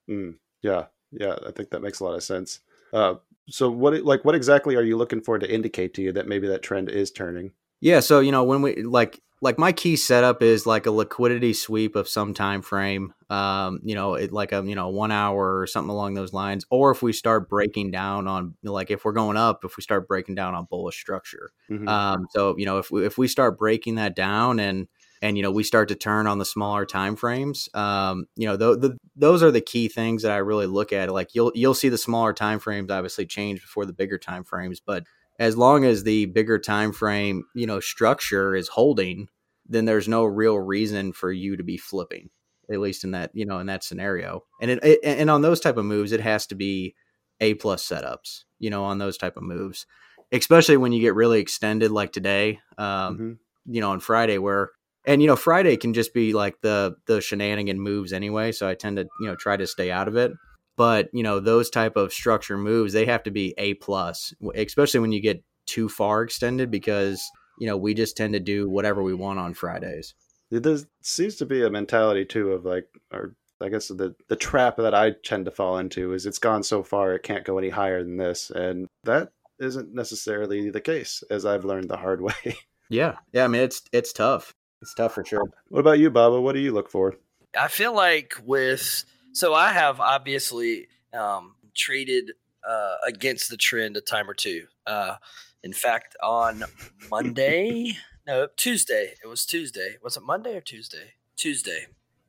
Mm, 0.09 0.35
yeah, 0.61 0.85
yeah, 1.11 1.35
I 1.45 1.51
think 1.51 1.69
that 1.71 1.81
makes 1.81 1.99
a 1.99 2.05
lot 2.05 2.15
of 2.15 2.23
sense. 2.23 2.61
Uh, 2.93 3.15
so, 3.49 3.69
what 3.69 3.93
like 4.05 4.23
what 4.23 4.35
exactly 4.35 4.77
are 4.77 4.83
you 4.83 4.95
looking 4.95 5.19
for 5.19 5.37
to 5.37 5.53
indicate 5.53 5.93
to 5.95 6.01
you 6.01 6.13
that 6.13 6.29
maybe 6.29 6.47
that 6.47 6.61
trend 6.61 6.87
is 6.89 7.11
turning? 7.11 7.51
Yeah, 7.81 7.99
so 7.99 8.19
you 8.19 8.31
know 8.31 8.43
when 8.43 8.61
we 8.61 8.83
like 8.83 9.21
like 9.41 9.59
my 9.59 9.71
key 9.71 9.95
setup 9.95 10.41
is 10.41 10.65
like 10.65 10.85
a 10.85 10.91
liquidity 10.91 11.53
sweep 11.53 11.95
of 11.95 12.07
some 12.07 12.33
time 12.33 12.61
frame 12.61 13.13
um 13.29 13.79
you 13.83 13.93
know 13.93 14.15
it 14.15 14.31
like 14.31 14.51
a 14.51 14.63
you 14.65 14.75
know 14.75 14.89
one 14.89 15.11
hour 15.11 15.59
or 15.59 15.67
something 15.67 15.89
along 15.89 16.13
those 16.13 16.33
lines 16.33 16.65
or 16.69 16.91
if 16.91 17.01
we 17.01 17.11
start 17.13 17.49
breaking 17.49 17.91
down 17.91 18.27
on 18.27 18.55
like 18.63 18.91
if 18.91 19.03
we're 19.05 19.11
going 19.11 19.37
up 19.37 19.63
if 19.63 19.77
we 19.77 19.83
start 19.83 20.07
breaking 20.07 20.35
down 20.35 20.55
on 20.55 20.65
bullish 20.69 20.99
structure 20.99 21.49
mm-hmm. 21.69 21.87
um 21.87 22.25
so 22.31 22.57
you 22.57 22.65
know 22.65 22.77
if 22.77 22.89
we 22.91 23.05
if 23.05 23.17
we 23.17 23.27
start 23.27 23.57
breaking 23.57 23.95
that 23.95 24.15
down 24.15 24.59
and 24.59 24.87
and 25.21 25.37
you 25.37 25.43
know 25.43 25.51
we 25.51 25.63
start 25.63 25.89
to 25.89 25.95
turn 25.95 26.27
on 26.27 26.39
the 26.39 26.45
smaller 26.45 26.85
time 26.85 27.15
frames 27.15 27.67
um 27.73 28.25
you 28.35 28.47
know 28.47 28.55
the, 28.57 28.77
the, 28.77 28.97
those 29.15 29.43
are 29.43 29.51
the 29.51 29.61
key 29.61 29.87
things 29.87 30.23
that 30.23 30.31
i 30.31 30.37
really 30.37 30.67
look 30.67 30.93
at 30.93 31.11
like 31.11 31.35
you'll 31.35 31.51
you'll 31.55 31.73
see 31.73 31.89
the 31.89 31.97
smaller 31.97 32.33
time 32.33 32.59
frames 32.59 32.89
obviously 32.89 33.25
change 33.25 33.61
before 33.61 33.85
the 33.85 33.93
bigger 33.93 34.17
time 34.17 34.43
frames 34.43 34.79
but 34.79 35.03
as 35.39 35.57
long 35.57 35.85
as 35.85 36.03
the 36.03 36.25
bigger 36.27 36.59
time 36.59 36.91
frame 36.91 37.43
you 37.53 37.67
know 37.67 37.79
structure 37.79 38.55
is 38.55 38.67
holding 38.69 39.27
then 39.67 39.85
there's 39.85 40.07
no 40.07 40.23
real 40.23 40.57
reason 40.57 41.11
for 41.11 41.31
you 41.31 41.57
to 41.57 41.63
be 41.63 41.77
flipping 41.77 42.29
at 42.71 42.79
least 42.79 43.03
in 43.03 43.11
that 43.11 43.31
you 43.33 43.45
know 43.45 43.59
in 43.59 43.67
that 43.67 43.83
scenario 43.83 44.43
and 44.61 44.71
it, 44.71 44.83
it, 44.83 44.99
and 45.03 45.29
on 45.29 45.41
those 45.41 45.59
type 45.59 45.77
of 45.77 45.85
moves 45.85 46.11
it 46.11 46.21
has 46.21 46.47
to 46.47 46.55
be 46.55 46.95
a 47.39 47.53
plus 47.55 47.87
setups 47.87 48.43
you 48.59 48.69
know 48.69 48.83
on 48.83 48.97
those 48.97 49.17
type 49.17 49.37
of 49.37 49.43
moves 49.43 49.85
especially 50.31 50.77
when 50.77 50.91
you 50.91 51.01
get 51.01 51.15
really 51.15 51.39
extended 51.39 51.91
like 51.91 52.11
today 52.11 52.59
um 52.77 52.87
mm-hmm. 52.87 53.31
you 53.65 53.81
know 53.81 53.91
on 53.91 53.99
friday 53.99 54.37
where 54.37 54.71
and 55.05 55.21
you 55.21 55.27
know 55.27 55.35
friday 55.35 55.77
can 55.77 55.93
just 55.93 56.13
be 56.13 56.33
like 56.33 56.59
the 56.61 56.95
the 57.07 57.21
shenanigan 57.21 57.79
moves 57.79 58.13
anyway 58.13 58.51
so 58.51 58.67
i 58.67 58.73
tend 58.73 58.97
to 58.97 59.05
you 59.19 59.27
know 59.27 59.35
try 59.35 59.55
to 59.55 59.67
stay 59.67 59.91
out 59.91 60.07
of 60.07 60.15
it 60.15 60.31
but 60.77 61.09
you 61.13 61.23
know 61.23 61.39
those 61.39 61.69
type 61.69 61.95
of 61.95 62.13
structure 62.13 62.57
moves 62.57 62.93
they 62.93 63.05
have 63.05 63.23
to 63.23 63.31
be 63.31 63.53
a 63.57 63.73
plus 63.75 64.33
especially 64.55 64.99
when 64.99 65.11
you 65.11 65.21
get 65.21 65.43
too 65.65 65.89
far 65.89 66.23
extended 66.23 66.69
because 66.69 67.21
you 67.57 67.67
know, 67.67 67.77
we 67.77 67.93
just 67.93 68.17
tend 68.17 68.33
to 68.33 68.39
do 68.39 68.69
whatever 68.69 69.01
we 69.03 69.13
want 69.13 69.39
on 69.39 69.53
Fridays. 69.53 70.13
There 70.51 70.77
seems 71.01 71.35
to 71.37 71.45
be 71.45 71.63
a 71.63 71.69
mentality 71.69 72.25
too 72.25 72.51
of 72.51 72.65
like, 72.65 72.87
or 73.11 73.35
I 73.61 73.69
guess 73.69 73.87
the 73.87 74.15
the 74.27 74.35
trap 74.35 74.77
that 74.77 74.93
I 74.93 75.11
tend 75.23 75.45
to 75.45 75.51
fall 75.51 75.77
into 75.77 76.13
is 76.13 76.25
it's 76.25 76.39
gone 76.39 76.63
so 76.63 76.83
far 76.83 77.13
it 77.13 77.23
can't 77.23 77.45
go 77.45 77.57
any 77.57 77.69
higher 77.69 78.03
than 78.03 78.17
this, 78.17 78.51
and 78.51 78.87
that 79.03 79.31
isn't 79.59 79.93
necessarily 79.93 80.69
the 80.69 80.81
case, 80.81 81.23
as 81.29 81.45
I've 81.45 81.65
learned 81.65 81.89
the 81.89 81.97
hard 81.97 82.21
way. 82.21 82.57
Yeah, 82.89 83.15
yeah. 83.33 83.45
I 83.45 83.47
mean, 83.47 83.61
it's 83.61 83.81
it's 83.91 84.13
tough. 84.13 84.53
It's 84.81 84.93
tough 84.93 85.13
for 85.13 85.25
sure. 85.25 85.43
What 85.69 85.79
about 85.79 85.99
you, 85.99 86.11
Baba? 86.11 86.39
What 86.39 86.53
do 86.53 86.59
you 86.59 86.71
look 86.71 86.91
for? 86.91 87.15
I 87.57 87.69
feel 87.69 87.95
like 87.95 88.35
with 88.43 89.05
so 89.35 89.53
I 89.53 89.71
have 89.73 89.99
obviously 89.99 90.87
um, 91.13 91.55
traded 91.75 92.31
uh, 92.67 92.95
against 93.07 93.49
the 93.49 93.57
trend 93.57 93.95
a 93.97 94.01
time 94.01 94.29
or 94.29 94.33
two. 94.33 94.65
Uh, 94.87 95.15
in 95.63 95.73
fact, 95.73 96.15
on 96.23 96.63
Monday, 97.09 97.93
no, 98.27 98.47
Tuesday, 98.57 99.13
it 99.23 99.27
was 99.27 99.45
Tuesday. 99.45 99.97
Was 100.03 100.17
it 100.17 100.23
Monday 100.23 100.55
or 100.55 100.61
Tuesday? 100.61 101.13
Tuesday. 101.35 101.87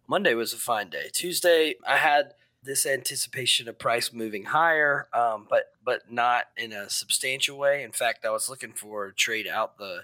Monday 0.09 0.35
was 0.35 0.53
a 0.53 0.57
fine 0.57 0.89
day. 0.91 1.09
Tuesday, 1.13 1.75
I 1.87 1.97
had 1.97 2.35
this 2.63 2.87
anticipation 2.87 3.69
of 3.69 3.79
price 3.79 4.13
moving 4.13 4.45
higher, 4.47 5.09
um, 5.13 5.47
but 5.49 5.65
but 5.85 6.11
not 6.11 6.47
in 6.57 6.73
a 6.73 6.91
substantial 6.91 7.57
way. 7.59 7.83
In 7.83 7.93
fact, 7.93 8.25
I 8.25 8.31
was 8.31 8.49
looking 8.49 8.73
for 8.73 9.07
a 9.07 9.15
trade 9.15 9.47
out 9.47 9.79
the 9.79 10.03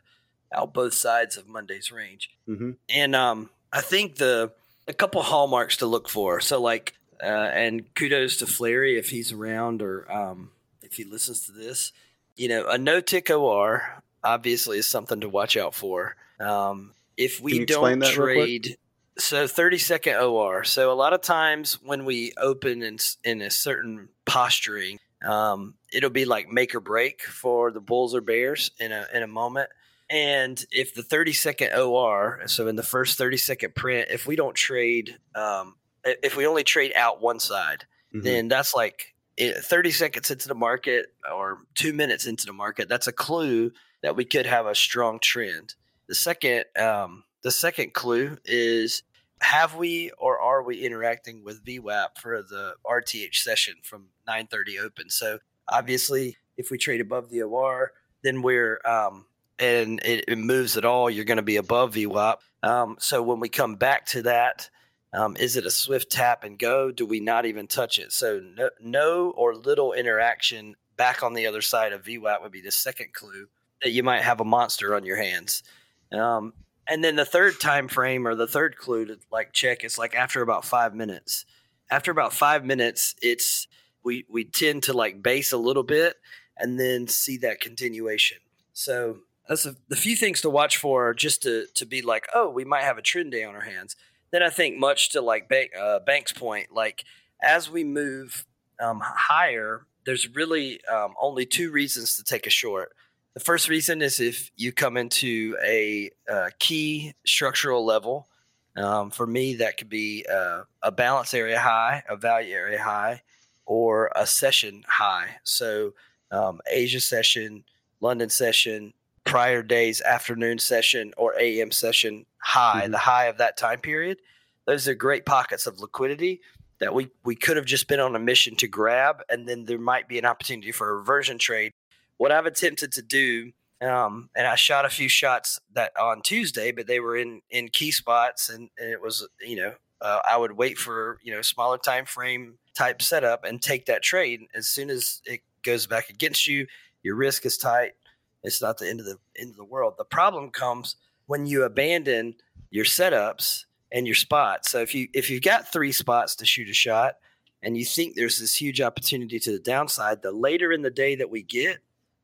out 0.54 0.72
both 0.74 0.94
sides 0.94 1.36
of 1.36 1.48
Monday's 1.48 1.90
range, 1.90 2.30
Mm-hmm. 2.48 2.72
and 2.88 3.16
um, 3.16 3.50
I 3.72 3.80
think 3.80 4.16
the 4.16 4.52
a 4.88 4.92
couple 4.92 5.22
hallmarks 5.22 5.78
to 5.78 5.86
look 5.86 6.08
for. 6.08 6.40
So 6.40 6.60
like, 6.60 6.94
uh, 7.22 7.26
and 7.26 7.94
kudos 7.94 8.38
to 8.38 8.46
Flary 8.46 8.98
if 8.98 9.10
he's 9.10 9.32
around 9.32 9.80
or 9.82 10.10
um, 10.10 10.50
if 10.82 10.94
he 10.94 11.04
listens 11.04 11.46
to 11.46 11.52
this. 11.52 11.92
You 12.36 12.48
know, 12.48 12.66
a 12.68 12.78
no 12.78 13.00
tick 13.00 13.30
OR 13.30 14.02
obviously 14.24 14.78
is 14.78 14.88
something 14.88 15.20
to 15.20 15.28
watch 15.28 15.56
out 15.56 15.74
for. 15.74 16.16
Um, 16.40 16.92
if 17.16 17.40
we 17.40 17.64
don't 17.64 18.00
that 18.00 18.16
real 18.16 18.36
quick? 18.36 18.62
trade, 18.62 18.76
so 19.18 19.46
thirty 19.46 19.78
second 19.78 20.16
OR. 20.16 20.64
So 20.64 20.90
a 20.90 20.94
lot 20.94 21.12
of 21.12 21.20
times 21.20 21.74
when 21.82 22.04
we 22.04 22.32
open 22.36 22.82
in 22.82 22.98
in 23.22 23.42
a 23.42 23.50
certain 23.50 24.08
posturing, 24.24 24.98
um, 25.24 25.74
it'll 25.92 26.10
be 26.10 26.24
like 26.24 26.48
make 26.48 26.74
or 26.74 26.80
break 26.80 27.22
for 27.22 27.70
the 27.70 27.80
Bulls 27.80 28.14
or 28.14 28.20
Bears 28.20 28.70
in 28.80 28.92
a 28.92 29.06
in 29.12 29.22
a 29.22 29.28
moment. 29.28 29.68
And 30.12 30.62
if 30.70 30.94
the 30.94 31.02
30 31.02 31.32
second 31.32 31.72
OR, 31.74 32.42
so 32.46 32.68
in 32.68 32.76
the 32.76 32.82
first 32.82 33.16
30 33.16 33.38
second 33.38 33.74
print, 33.74 34.08
if 34.10 34.26
we 34.26 34.36
don't 34.36 34.54
trade, 34.54 35.16
um, 35.34 35.76
if 36.04 36.36
we 36.36 36.46
only 36.46 36.64
trade 36.64 36.92
out 36.94 37.22
one 37.22 37.40
side, 37.40 37.86
Mhm. 38.14 38.22
then 38.22 38.48
that's 38.48 38.74
like 38.74 39.14
eh, 39.38 39.58
30 39.58 39.90
seconds 39.90 40.30
into 40.30 40.46
the 40.46 40.54
market 40.54 41.06
or 41.32 41.60
two 41.74 41.94
minutes 41.94 42.26
into 42.26 42.44
the 42.44 42.52
market. 42.52 42.86
That's 42.86 43.06
a 43.06 43.12
clue 43.12 43.72
that 44.02 44.14
we 44.14 44.26
could 44.26 44.44
have 44.44 44.66
a 44.66 44.74
strong 44.74 45.18
trend. 45.20 45.74
The 46.08 46.14
second, 46.14 46.66
um, 46.76 47.24
the 47.40 47.50
second 47.50 47.94
clue 47.94 48.36
is 48.44 49.02
have 49.40 49.74
we 49.74 50.10
or 50.18 50.38
are 50.38 50.62
we 50.62 50.84
interacting 50.84 51.42
with 51.42 51.64
VWAP 51.64 52.18
for 52.20 52.42
the 52.42 52.74
RTH 52.84 53.42
session 53.42 53.76
from 53.82 54.10
9:30 54.26 54.78
open? 54.78 55.08
So 55.08 55.38
obviously, 55.68 56.36
if 56.58 56.70
we 56.70 56.76
trade 56.76 57.00
above 57.00 57.30
the 57.30 57.40
OR, 57.42 57.94
then 58.22 58.42
we're 58.42 58.82
um, 58.84 59.26
and 59.62 60.00
it, 60.04 60.24
it 60.26 60.38
moves 60.38 60.76
at 60.76 60.84
all, 60.84 61.08
you're 61.08 61.24
going 61.24 61.36
to 61.36 61.42
be 61.42 61.56
above 61.56 61.94
VWAP. 61.94 62.38
Um, 62.64 62.96
so 62.98 63.22
when 63.22 63.38
we 63.38 63.48
come 63.48 63.76
back 63.76 64.06
to 64.06 64.22
that, 64.22 64.68
um, 65.12 65.36
is 65.36 65.56
it 65.56 65.66
a 65.66 65.70
swift 65.70 66.10
tap 66.10 66.42
and 66.42 66.58
go? 66.58 66.90
Do 66.90 67.06
we 67.06 67.20
not 67.20 67.46
even 67.46 67.68
touch 67.68 67.98
it? 67.98 68.12
So 68.12 68.40
no, 68.40 68.70
no 68.80 69.30
or 69.30 69.54
little 69.54 69.92
interaction 69.92 70.74
back 70.96 71.22
on 71.22 71.34
the 71.34 71.46
other 71.46 71.62
side 71.62 71.92
of 71.92 72.02
VWAP 72.02 72.42
would 72.42 72.52
be 72.52 72.60
the 72.60 72.72
second 72.72 73.12
clue 73.12 73.46
that 73.82 73.90
you 73.90 74.02
might 74.02 74.22
have 74.22 74.40
a 74.40 74.44
monster 74.44 74.94
on 74.94 75.04
your 75.04 75.16
hands. 75.16 75.62
Um, 76.10 76.54
and 76.88 77.04
then 77.04 77.14
the 77.14 77.24
third 77.24 77.60
time 77.60 77.88
frame 77.88 78.26
or 78.26 78.34
the 78.34 78.46
third 78.46 78.76
clue 78.76 79.06
to 79.06 79.18
like 79.30 79.52
check 79.52 79.84
is 79.84 79.96
like 79.96 80.16
after 80.16 80.42
about 80.42 80.64
five 80.64 80.94
minutes. 80.94 81.44
After 81.90 82.10
about 82.10 82.32
five 82.32 82.64
minutes, 82.64 83.14
it's 83.22 83.68
we 84.02 84.24
we 84.28 84.44
tend 84.44 84.84
to 84.84 84.92
like 84.92 85.22
base 85.22 85.52
a 85.52 85.58
little 85.58 85.82
bit 85.84 86.16
and 86.56 86.80
then 86.80 87.06
see 87.06 87.36
that 87.38 87.60
continuation. 87.60 88.38
So 88.72 89.18
that's 89.52 89.66
a, 89.66 89.76
the 89.88 89.96
few 89.96 90.16
things 90.16 90.40
to 90.40 90.48
watch 90.48 90.78
for 90.78 91.12
just 91.12 91.42
to 91.42 91.66
to 91.74 91.84
be 91.84 92.00
like, 92.00 92.26
oh, 92.34 92.48
we 92.48 92.64
might 92.64 92.84
have 92.84 92.96
a 92.96 93.02
trend 93.02 93.32
day 93.32 93.44
on 93.44 93.54
our 93.54 93.60
hands. 93.60 93.96
Then 94.30 94.42
I 94.42 94.48
think 94.48 94.78
much 94.78 95.10
to 95.10 95.20
like 95.20 95.46
Bank, 95.46 95.72
uh, 95.78 95.98
Bank's 95.98 96.32
point, 96.32 96.72
like 96.72 97.04
as 97.42 97.68
we 97.68 97.84
move 97.84 98.46
um, 98.80 99.02
higher, 99.04 99.86
there's 100.06 100.26
really 100.34 100.82
um, 100.86 101.12
only 101.20 101.44
two 101.44 101.70
reasons 101.70 102.16
to 102.16 102.24
take 102.24 102.46
a 102.46 102.50
short. 102.50 102.96
The 103.34 103.40
first 103.40 103.68
reason 103.68 104.00
is 104.00 104.20
if 104.20 104.50
you 104.56 104.72
come 104.72 104.96
into 104.96 105.54
a, 105.62 106.10
uh 106.30 106.48
key 106.58 107.14
structural 107.26 107.84
level. 107.84 108.28
Um, 108.74 109.10
for 109.10 109.26
me, 109.26 109.56
that 109.56 109.76
could 109.76 109.90
be 109.90 110.24
uh, 110.32 110.62
a 110.82 110.90
balance 110.90 111.34
area 111.34 111.58
high, 111.58 112.02
a 112.08 112.16
value 112.16 112.54
area 112.54 112.80
high, 112.80 113.20
or 113.66 114.10
a 114.16 114.26
session 114.26 114.82
high. 114.88 115.36
So 115.44 115.92
um, 116.30 116.62
Asia 116.70 117.00
session, 117.00 117.64
London 118.00 118.30
session, 118.30 118.94
prior 119.24 119.62
day's 119.62 120.00
afternoon 120.02 120.58
session, 120.58 121.12
or 121.16 121.38
AM 121.38 121.70
session 121.70 122.26
high, 122.38 122.86
Mhm. 122.86 122.90
the 122.92 122.98
high 122.98 123.26
of 123.26 123.38
that 123.38 123.56
time 123.56 123.80
period. 123.80 124.18
Those 124.66 124.86
are 124.88 124.94
great 124.94 125.24
pockets 125.26 125.66
of 125.66 125.80
liquidity 125.80 126.40
that 126.78 126.92
we, 126.94 127.08
we 127.24 127.36
could 127.36 127.56
have 127.56 127.66
just 127.66 127.86
been 127.86 128.00
on 128.00 128.16
a 128.16 128.18
mission 128.18 128.56
to 128.56 128.66
grab, 128.66 129.22
and 129.28 129.48
then 129.48 129.64
there 129.64 129.78
might 129.78 130.08
be 130.08 130.18
an 130.18 130.24
opportunity 130.24 130.72
for 130.72 130.90
a 130.90 130.96
reversion 130.96 131.38
trade. 131.38 131.72
What 132.16 132.32
I've 132.32 132.46
attempted 132.46 132.92
to 132.92 133.02
do, 133.02 133.52
um, 133.80 134.30
and 134.34 134.46
I 134.46 134.56
shot 134.56 134.84
a 134.84 134.90
few 134.90 135.08
shots 135.08 135.60
that 135.74 135.92
on 135.98 136.22
Tuesday, 136.22 136.72
but 136.72 136.86
they 136.86 137.00
were 137.00 137.16
in 137.16 137.42
in 137.50 137.68
key 137.68 137.90
spots, 137.92 138.48
and, 138.48 138.70
and 138.78 138.90
it 138.90 139.00
was 139.00 139.26
you 139.40 139.56
know 139.56 139.74
uh, 140.00 140.20
I 140.28 140.36
would 140.36 140.52
wait 140.52 140.78
for 140.78 141.18
you 141.22 141.32
know 141.32 141.42
smaller 141.42 141.78
time 141.78 142.04
frame 142.04 142.58
type 142.74 143.02
setup 143.02 143.44
and 143.44 143.60
take 143.62 143.86
that 143.86 144.02
trade 144.02 144.40
as 144.54 144.66
soon 144.66 144.90
as 144.90 145.20
it 145.24 145.42
goes 145.62 145.86
back 145.86 146.10
against 146.10 146.46
you. 146.48 146.66
Your 147.02 147.14
risk 147.16 147.44
is 147.46 147.56
tight. 147.58 147.92
It's 148.42 148.62
not 148.62 148.78
the 148.78 148.88
end 148.88 149.00
of 149.00 149.06
the 149.06 149.18
end 149.38 149.50
of 149.50 149.56
the 149.56 149.64
world. 149.64 149.94
The 149.98 150.04
problem 150.04 150.50
comes 150.50 150.96
when 151.26 151.46
you 151.46 151.62
abandon 151.62 152.34
your 152.70 152.84
setups 152.84 153.64
and 153.90 154.06
your 154.06 154.16
spots. 154.16 154.70
So 154.70 154.80
if 154.80 154.94
you 154.94 155.08
if 155.12 155.30
you've 155.30 155.42
got 155.42 155.72
three 155.72 155.92
spots 155.92 156.34
to 156.36 156.46
shoot 156.46 156.68
a 156.68 156.74
shot 156.74 157.16
and 157.62 157.76
you 157.76 157.84
think 157.84 158.14
there's 158.14 158.40
this 158.40 158.54
huge 158.54 158.80
opportunity 158.80 159.38
to 159.38 159.52
the 159.52 159.58
downside, 159.58 160.22
the 160.22 160.32
later 160.32 160.72
in 160.72 160.82
the 160.82 160.90
day 160.90 161.14
that 161.14 161.30
we 161.30 161.42
get 161.42 161.78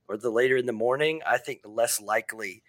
or 0.09 0.17
the 0.17 0.31
later 0.31 0.57
in 0.57 0.67
the 0.67 0.73
morning, 0.73 1.21
I 1.27 1.39
think 1.39 1.63
the 1.63 1.69
less 1.69 2.01
likely 2.01 2.63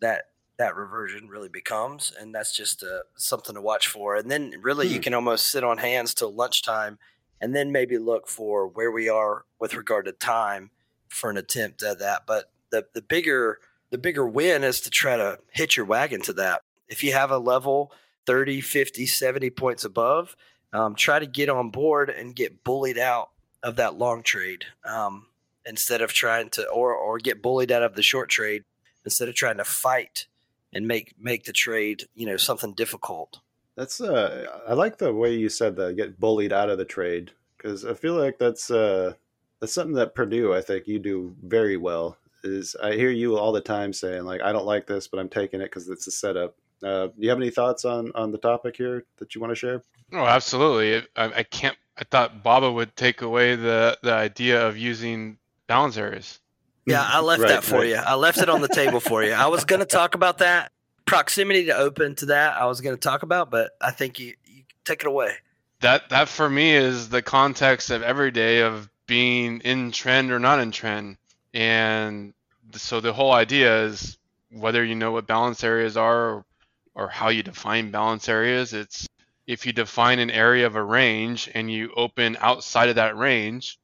that 0.00 0.26
that 0.56 0.76
reversion 0.76 1.28
really 1.28 1.48
becomes, 1.48 2.12
and 2.18 2.32
that's 2.32 2.56
just 2.56 2.84
uh, 2.84 3.00
something 3.16 3.56
to 3.56 3.60
watch 3.60 3.88
for. 3.88 4.14
And 4.14 4.30
then 4.30 4.54
really, 4.62 4.86
you 4.86 4.96
Hmm. 4.96 5.02
can 5.02 5.14
almost 5.14 5.48
sit 5.48 5.64
on 5.64 5.78
hands 5.78 6.14
till 6.14 6.32
lunchtime, 6.32 6.98
and 7.40 7.54
then 7.56 7.72
maybe 7.72 7.98
look 7.98 8.28
for 8.28 8.68
where 8.68 8.92
we 8.92 9.08
are 9.08 9.44
with 9.58 9.74
regard 9.74 10.04
to 10.06 10.12
time 10.12 10.70
for 11.08 11.28
an 11.28 11.36
attempt 11.36 11.82
at 11.82 11.98
that. 11.98 12.22
But 12.26 12.52
the 12.74 12.86
the 12.92 13.02
bigger 13.02 13.58
the 13.90 13.98
bigger 13.98 14.26
win 14.26 14.64
is 14.64 14.80
to 14.82 14.90
try 14.90 15.16
to 15.16 15.38
hit 15.50 15.76
your 15.76 15.86
wagon 15.86 16.20
to 16.22 16.32
that. 16.34 16.62
If 16.88 17.04
you 17.04 17.12
have 17.12 17.30
a 17.30 17.38
level 17.38 17.92
30, 18.26 18.60
50, 18.60 19.06
70 19.06 19.50
points 19.50 19.84
above, 19.84 20.36
um, 20.72 20.96
try 20.96 21.20
to 21.20 21.26
get 21.26 21.48
on 21.48 21.70
board 21.70 22.10
and 22.10 22.34
get 22.34 22.64
bullied 22.64 22.98
out 22.98 23.30
of 23.62 23.76
that 23.76 23.96
long 23.96 24.22
trade 24.22 24.64
um, 24.84 25.26
instead 25.64 26.02
of 26.02 26.12
trying 26.12 26.50
to, 26.50 26.68
or, 26.68 26.92
or 26.92 27.18
get 27.18 27.40
bullied 27.40 27.70
out 27.70 27.82
of 27.82 27.94
the 27.94 28.02
short 28.02 28.28
trade 28.28 28.64
instead 29.04 29.28
of 29.28 29.34
trying 29.34 29.58
to 29.58 29.64
fight 29.64 30.26
and 30.72 30.88
make, 30.88 31.14
make 31.18 31.44
the 31.44 31.52
trade, 31.52 32.04
you 32.14 32.26
know, 32.26 32.36
something 32.36 32.72
difficult. 32.72 33.38
That's 33.76 34.00
uh, 34.00 34.46
I 34.68 34.74
like 34.74 34.98
the 34.98 35.12
way 35.12 35.34
you 35.34 35.48
said 35.48 35.76
that. 35.76 35.96
Get 35.96 36.18
bullied 36.20 36.52
out 36.52 36.70
of 36.70 36.78
the 36.78 36.84
trade 36.84 37.32
because 37.56 37.84
I 37.84 37.94
feel 37.94 38.14
like 38.14 38.38
that's 38.38 38.70
uh, 38.70 39.14
that's 39.60 39.72
something 39.72 39.96
that 39.96 40.14
Perdue 40.14 40.54
I 40.54 40.60
think 40.60 40.86
you 40.86 41.00
do 41.00 41.34
very 41.42 41.76
well. 41.76 42.16
Is 42.44 42.76
I 42.82 42.92
hear 42.92 43.10
you 43.10 43.38
all 43.38 43.52
the 43.52 43.60
time 43.60 43.92
saying 43.92 44.24
like 44.24 44.42
I 44.42 44.52
don't 44.52 44.66
like 44.66 44.86
this, 44.86 45.08
but 45.08 45.18
I'm 45.18 45.28
taking 45.28 45.60
it 45.60 45.64
because 45.64 45.88
it's 45.88 46.06
a 46.06 46.10
setup. 46.10 46.54
Uh, 46.82 47.06
do 47.06 47.12
you 47.18 47.30
have 47.30 47.38
any 47.38 47.50
thoughts 47.50 47.84
on 47.84 48.12
on 48.14 48.30
the 48.30 48.38
topic 48.38 48.76
here 48.76 49.04
that 49.18 49.34
you 49.34 49.40
want 49.40 49.50
to 49.50 49.54
share? 49.56 49.82
Oh, 50.12 50.26
absolutely. 50.26 51.06
I, 51.16 51.24
I 51.38 51.42
can't. 51.42 51.76
I 51.96 52.04
thought 52.04 52.42
Baba 52.42 52.70
would 52.70 52.94
take 52.96 53.22
away 53.22 53.56
the 53.56 53.98
the 54.02 54.12
idea 54.12 54.66
of 54.66 54.76
using 54.76 55.38
balance 55.66 55.96
areas. 55.96 56.38
Yeah, 56.86 57.02
I 57.02 57.20
left 57.20 57.40
Right, 57.40 57.48
that 57.48 57.64
for 57.64 57.78
right. 57.78 57.88
you. 57.88 57.94
I 57.96 58.14
left 58.14 58.38
it 58.38 58.50
on 58.50 58.60
the 58.60 58.68
table 58.68 59.00
for 59.00 59.22
you. 59.24 59.32
I 59.32 59.46
was 59.46 59.64
going 59.64 59.80
to 59.80 59.86
talk 59.86 60.14
about 60.14 60.38
that 60.38 60.70
proximity 61.06 61.64
to 61.66 61.76
open 61.76 62.14
to 62.16 62.26
that. 62.26 62.56
I 62.60 62.66
was 62.66 62.82
going 62.82 62.94
to 62.94 63.00
talk 63.00 63.22
about, 63.22 63.50
but 63.50 63.70
I 63.80 63.90
think 63.90 64.18
you, 64.18 64.34
you 64.44 64.64
take 64.84 65.00
it 65.00 65.06
away. 65.06 65.32
That 65.80 66.10
that 66.10 66.28
for 66.28 66.48
me 66.50 66.72
is 66.74 67.08
the 67.08 67.22
context 67.22 67.90
of 67.90 68.02
every 68.02 68.30
day 68.30 68.60
of 68.60 68.90
being 69.06 69.60
in 69.60 69.92
trend 69.92 70.30
or 70.30 70.38
not 70.38 70.60
in 70.60 70.70
trend, 70.72 71.16
and 71.54 72.34
so 72.72 73.00
the 73.00 73.12
whole 73.12 73.32
idea 73.32 73.84
is 73.84 74.18
whether 74.50 74.84
you 74.84 74.96
know 74.96 75.12
what 75.12 75.26
balance 75.26 75.62
areas 75.64 75.96
are 75.96 76.30
or, 76.30 76.46
or 76.94 77.08
how 77.08 77.28
you 77.28 77.42
define 77.42 77.92
balance 77.92 78.28
areas. 78.28 78.72
It's 78.74 79.06
if 79.46 79.66
you 79.66 79.72
define 79.72 80.18
an 80.18 80.30
area 80.30 80.66
of 80.66 80.76
a 80.76 80.82
range 80.82 81.48
and 81.54 81.70
you 81.70 81.92
open 81.96 82.36
outside 82.40 82.88
of 82.88 82.96
that 82.96 83.16
range, 83.16 83.78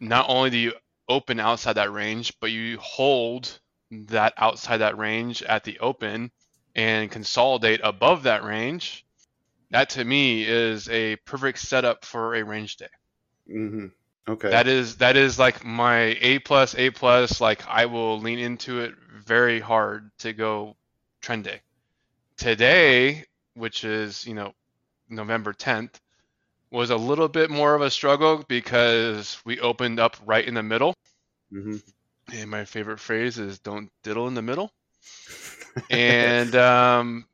not 0.00 0.26
only 0.28 0.50
do 0.50 0.58
you 0.58 0.72
open 1.08 1.40
outside 1.40 1.74
that 1.74 1.92
range, 1.92 2.32
but 2.40 2.50
you 2.50 2.78
hold 2.78 3.60
that 3.90 4.32
outside 4.38 4.78
that 4.78 4.96
range 4.96 5.42
at 5.42 5.64
the 5.64 5.78
open 5.80 6.30
and 6.74 7.10
consolidate 7.10 7.80
above 7.84 8.22
that 8.24 8.44
range. 8.44 9.04
That 9.70 9.90
to 9.90 10.04
me 10.04 10.44
is 10.44 10.88
a 10.88 11.16
perfect 11.16 11.58
setup 11.58 12.04
for 12.04 12.34
a 12.34 12.44
range 12.44 12.76
day. 12.76 12.88
hmm 13.46 13.86
Okay. 14.28 14.48
That 14.50 14.66
is 14.68 14.96
that 14.98 15.16
is 15.16 15.38
like 15.38 15.64
my 15.64 16.16
A 16.20 16.38
plus 16.40 16.74
A 16.74 16.90
plus. 16.90 17.40
Like 17.40 17.66
I 17.66 17.86
will 17.86 18.20
lean 18.20 18.38
into 18.38 18.80
it 18.80 18.94
very 19.12 19.60
hard 19.60 20.10
to 20.18 20.32
go 20.32 20.76
trend 21.20 21.44
day. 21.44 21.60
Today, 22.36 23.24
which 23.54 23.84
is 23.84 24.26
you 24.26 24.34
know 24.34 24.54
November 25.08 25.52
10th, 25.52 26.00
was 26.70 26.90
a 26.90 26.96
little 26.96 27.28
bit 27.28 27.50
more 27.50 27.74
of 27.74 27.82
a 27.82 27.90
struggle 27.90 28.44
because 28.48 29.40
we 29.44 29.60
opened 29.60 30.00
up 30.00 30.16
right 30.26 30.46
in 30.46 30.54
the 30.54 30.62
middle. 30.62 30.94
hmm 31.50 31.76
And 32.32 32.50
my 32.50 32.64
favorite 32.66 33.00
phrase 33.00 33.38
is 33.38 33.60
"Don't 33.60 33.90
diddle 34.02 34.28
in 34.28 34.34
the 34.34 34.42
middle." 34.42 34.70
and 35.90 36.54
um, 36.54 37.26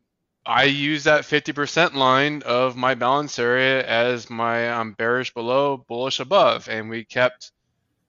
I 0.50 0.64
use 0.64 1.04
that 1.04 1.22
50% 1.22 1.94
line 1.94 2.42
of 2.42 2.74
my 2.74 2.96
balance 2.96 3.38
area 3.38 3.86
as 3.86 4.28
my 4.28 4.68
um, 4.70 4.94
bearish 4.94 5.32
below, 5.32 5.76
bullish 5.76 6.18
above, 6.18 6.68
and 6.68 6.90
we 6.90 7.04
kept 7.04 7.52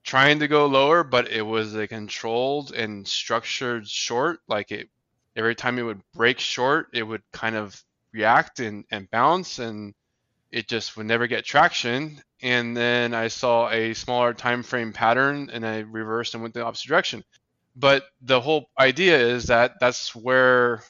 trying 0.04 0.40
to 0.40 0.48
go 0.48 0.66
lower, 0.66 1.04
but 1.04 1.30
it 1.30 1.44
was 1.44 1.76
a 1.76 1.88
controlled 1.88 2.74
and 2.74 3.08
structured 3.08 3.88
short. 3.88 4.40
Like 4.48 4.72
it, 4.72 4.90
every 5.36 5.54
time 5.54 5.78
it 5.78 5.84
would 5.84 6.02
break 6.16 6.40
short, 6.40 6.88
it 6.94 7.04
would 7.04 7.22
kind 7.32 7.56
of 7.56 7.80
react 8.12 8.60
and, 8.60 8.86
and 8.90 9.08
bounce, 9.12 9.60
and 9.60 9.94
it 10.52 10.68
just 10.68 10.98
would 10.98 11.06
never 11.06 11.28
get 11.28 11.46
traction. 11.46 12.24
And 12.42 12.76
then 12.76 13.14
I 13.14 13.28
saw 13.28 13.70
a 13.70 13.94
smaller 13.94 14.34
time 14.34 14.64
frame 14.64 14.94
pattern, 14.94 15.52
and 15.54 15.64
I 15.64 15.82
reversed 15.82 16.34
and 16.34 16.42
went 16.42 16.56
the 16.56 16.66
opposite 16.66 16.88
direction. 16.88 17.24
But 17.76 18.06
the 18.20 18.42
whole 18.42 18.66
idea 18.80 19.20
is 19.20 19.46
that 19.46 19.74
that's 19.80 20.16
where 20.16 20.82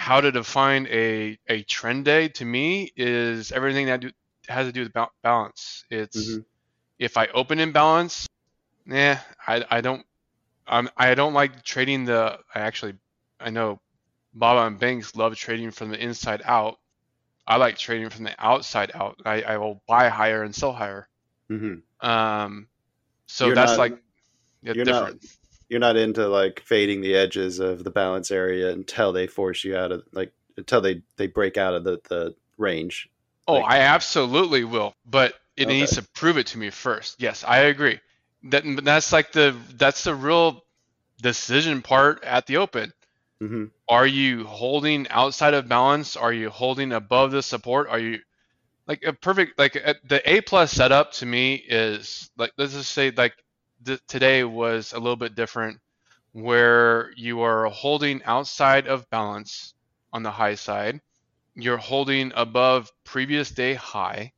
how 0.00 0.18
to 0.18 0.32
define 0.32 0.86
a, 0.86 1.38
a 1.46 1.62
trend 1.64 2.06
day 2.06 2.26
to 2.26 2.42
me 2.42 2.90
is 2.96 3.52
everything 3.52 3.84
that 3.84 4.00
do, 4.00 4.10
has 4.48 4.66
to 4.66 4.72
do 4.72 4.80
with 4.80 4.94
balance. 5.22 5.84
It's 5.90 6.16
mm-hmm. 6.16 6.40
if 6.98 7.18
I 7.18 7.26
open 7.26 7.60
in 7.60 7.72
balance, 7.72 8.26
yeah, 8.86 9.20
I, 9.46 9.62
I 9.70 9.82
don't 9.82 10.02
um, 10.66 10.88
I 10.96 11.14
don't 11.14 11.34
like 11.34 11.62
trading 11.64 12.06
the. 12.06 12.38
I 12.54 12.60
actually 12.60 12.94
I 13.38 13.50
know 13.50 13.78
Baba 14.32 14.66
and 14.66 14.78
Banks 14.78 15.14
love 15.16 15.36
trading 15.36 15.70
from 15.70 15.90
the 15.90 16.02
inside 16.02 16.40
out. 16.46 16.78
I 17.46 17.56
like 17.56 17.76
trading 17.76 18.08
from 18.08 18.24
the 18.24 18.34
outside 18.38 18.92
out. 18.94 19.20
I, 19.26 19.42
I 19.42 19.58
will 19.58 19.82
buy 19.86 20.08
higher 20.08 20.42
and 20.42 20.54
sell 20.54 20.72
higher. 20.72 21.08
Mm-hmm. 21.50 22.08
Um, 22.08 22.68
so 23.26 23.46
you're 23.46 23.54
that's 23.54 23.72
not, 23.72 23.78
like 23.78 24.02
yeah, 24.62 24.72
you're 24.76 24.86
different. 24.86 25.22
Not, 25.22 25.30
you're 25.70 25.80
not 25.80 25.96
into 25.96 26.28
like 26.28 26.60
fading 26.66 27.00
the 27.00 27.14
edges 27.14 27.60
of 27.60 27.84
the 27.84 27.90
balance 27.90 28.30
area 28.30 28.70
until 28.70 29.12
they 29.12 29.26
force 29.26 29.64
you 29.64 29.76
out 29.76 29.92
of 29.92 30.02
like 30.12 30.32
until 30.56 30.80
they 30.80 31.00
they 31.16 31.28
break 31.28 31.56
out 31.56 31.74
of 31.74 31.84
the 31.84 32.00
the 32.08 32.34
range. 32.58 33.08
Oh, 33.46 33.54
like, 33.54 33.64
I 33.64 33.78
absolutely 33.78 34.64
will, 34.64 34.94
but 35.06 35.34
it 35.56 35.68
okay. 35.68 35.80
needs 35.80 35.94
to 35.94 36.02
prove 36.02 36.36
it 36.36 36.48
to 36.48 36.58
me 36.58 36.70
first. 36.70 37.22
Yes, 37.22 37.44
I 37.46 37.60
agree. 37.60 38.00
That 38.44 38.64
that's 38.82 39.12
like 39.12 39.32
the 39.32 39.56
that's 39.76 40.04
the 40.04 40.14
real 40.14 40.64
decision 41.22 41.82
part 41.82 42.24
at 42.24 42.46
the 42.46 42.56
open. 42.58 42.92
Mm-hmm. 43.40 43.66
Are 43.88 44.06
you 44.06 44.44
holding 44.44 45.08
outside 45.08 45.54
of 45.54 45.68
balance? 45.68 46.16
Are 46.16 46.32
you 46.32 46.50
holding 46.50 46.92
above 46.92 47.30
the 47.30 47.42
support? 47.42 47.88
Are 47.88 47.98
you 47.98 48.18
like 48.88 49.04
a 49.04 49.12
perfect 49.12 49.56
like 49.56 49.74
the 49.74 50.20
A 50.26 50.40
plus 50.40 50.72
setup 50.72 51.12
to 51.14 51.26
me 51.26 51.54
is 51.54 52.28
like 52.36 52.52
let's 52.58 52.72
just 52.72 52.92
say 52.92 53.12
like 53.12 53.34
th- 53.84 54.00
today 54.06 54.44
was 54.44 54.92
a 54.92 54.98
little 54.98 55.16
bit 55.16 55.34
different 55.34 55.80
where 56.32 57.12
you 57.16 57.40
are 57.40 57.66
holding 57.66 58.22
outside 58.24 58.86
of 58.86 59.08
balance 59.10 59.74
on 60.12 60.22
the 60.22 60.30
high 60.30 60.54
side. 60.54 61.00
You're 61.54 61.76
holding 61.76 62.32
above 62.34 62.90
previous 63.04 63.50
day 63.50 63.74
high, 63.74 64.32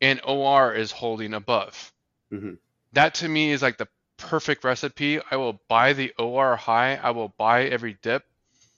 and 0.00 0.20
OR 0.24 0.74
is 0.74 0.90
holding 0.90 1.34
above. 1.34 1.92
Mm-hmm. 2.32 2.54
That 2.92 3.14
to 3.14 3.28
me 3.28 3.52
is 3.52 3.62
like 3.62 3.78
the 3.78 3.88
perfect 4.16 4.64
recipe. 4.64 5.20
I 5.30 5.36
will 5.36 5.60
buy 5.68 5.92
the 5.92 6.12
OR 6.18 6.56
high, 6.56 6.96
I 6.96 7.10
will 7.10 7.32
buy 7.38 7.64
every 7.64 7.96
dip 8.02 8.24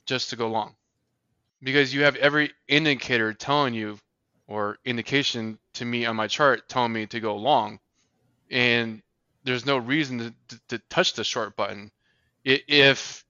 just 0.06 0.30
to 0.30 0.37
go 0.37 0.49
long. 0.49 0.75
Because 1.62 1.94
you 1.94 2.02
have 2.04 2.16
every 2.16 2.52
indicator 2.68 3.32
telling 3.32 3.75
you, 3.75 3.99
or 4.47 4.78
indication 4.85 5.59
to 5.75 5.85
me 5.85 6.04
on 6.04 6.16
my 6.16 6.26
chart 6.26 6.68
telling 6.68 6.92
me 6.92 7.06
to 7.06 7.21
go 7.21 7.37
long. 7.37 7.78
And 8.50 9.02
there's 9.44 9.66
no 9.66 9.76
reason 9.78 10.18
to, 10.18 10.34
to, 10.49 10.61
to 10.68 10.78
touch 10.88 11.14
the 11.14 11.25
short 11.25 11.56
button. 11.56 11.90
If, 12.44 13.25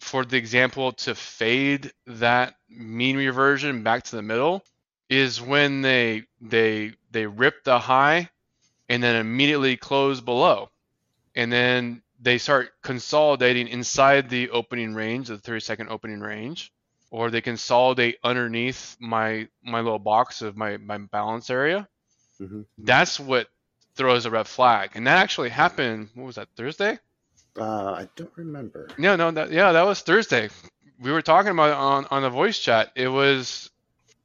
for 0.00 0.24
the 0.24 0.36
example, 0.36 0.92
to 0.92 1.14
fade 1.14 1.92
that 2.06 2.54
mean 2.68 3.16
reversion 3.16 3.82
back 3.82 4.04
to 4.04 4.16
the 4.16 4.22
middle 4.22 4.64
is 5.08 5.42
when 5.42 5.82
they 5.82 6.22
they 6.40 6.92
they 7.10 7.26
rip 7.26 7.64
the 7.64 7.78
high 7.78 8.30
and 8.88 9.02
then 9.02 9.16
immediately 9.16 9.76
close 9.76 10.20
below, 10.20 10.70
and 11.34 11.52
then 11.52 12.02
they 12.20 12.38
start 12.38 12.70
consolidating 12.82 13.68
inside 13.68 14.30
the 14.30 14.50
opening 14.50 14.94
range, 14.94 15.28
the 15.28 15.38
30 15.38 15.60
second 15.60 15.88
opening 15.88 16.20
range, 16.20 16.72
or 17.10 17.30
they 17.30 17.40
consolidate 17.40 18.18
underneath 18.22 18.96
my 19.00 19.48
my 19.62 19.80
little 19.80 19.98
box 19.98 20.40
of 20.40 20.56
my 20.56 20.76
my 20.76 20.98
balance 20.98 21.50
area. 21.50 21.88
Mm-hmm. 22.40 22.62
That's 22.78 23.20
what 23.20 23.48
throws 23.94 24.26
a 24.26 24.30
red 24.30 24.46
flag, 24.46 24.90
and 24.94 25.06
that 25.06 25.18
actually 25.18 25.50
happened. 25.50 26.08
What 26.14 26.26
was 26.26 26.36
that 26.36 26.48
Thursday? 26.56 26.98
Uh, 27.58 27.92
I 27.92 28.08
don't 28.16 28.32
remember. 28.36 28.88
No, 28.98 29.16
no, 29.16 29.30
that, 29.30 29.50
yeah, 29.50 29.72
that 29.72 29.84
was 29.84 30.00
Thursday. 30.00 30.48
We 31.00 31.12
were 31.12 31.22
talking 31.22 31.50
about 31.50 31.70
it 31.70 31.76
on 31.76 32.06
on 32.10 32.22
the 32.22 32.30
voice 32.30 32.58
chat. 32.58 32.92
It 32.94 33.08
was, 33.08 33.70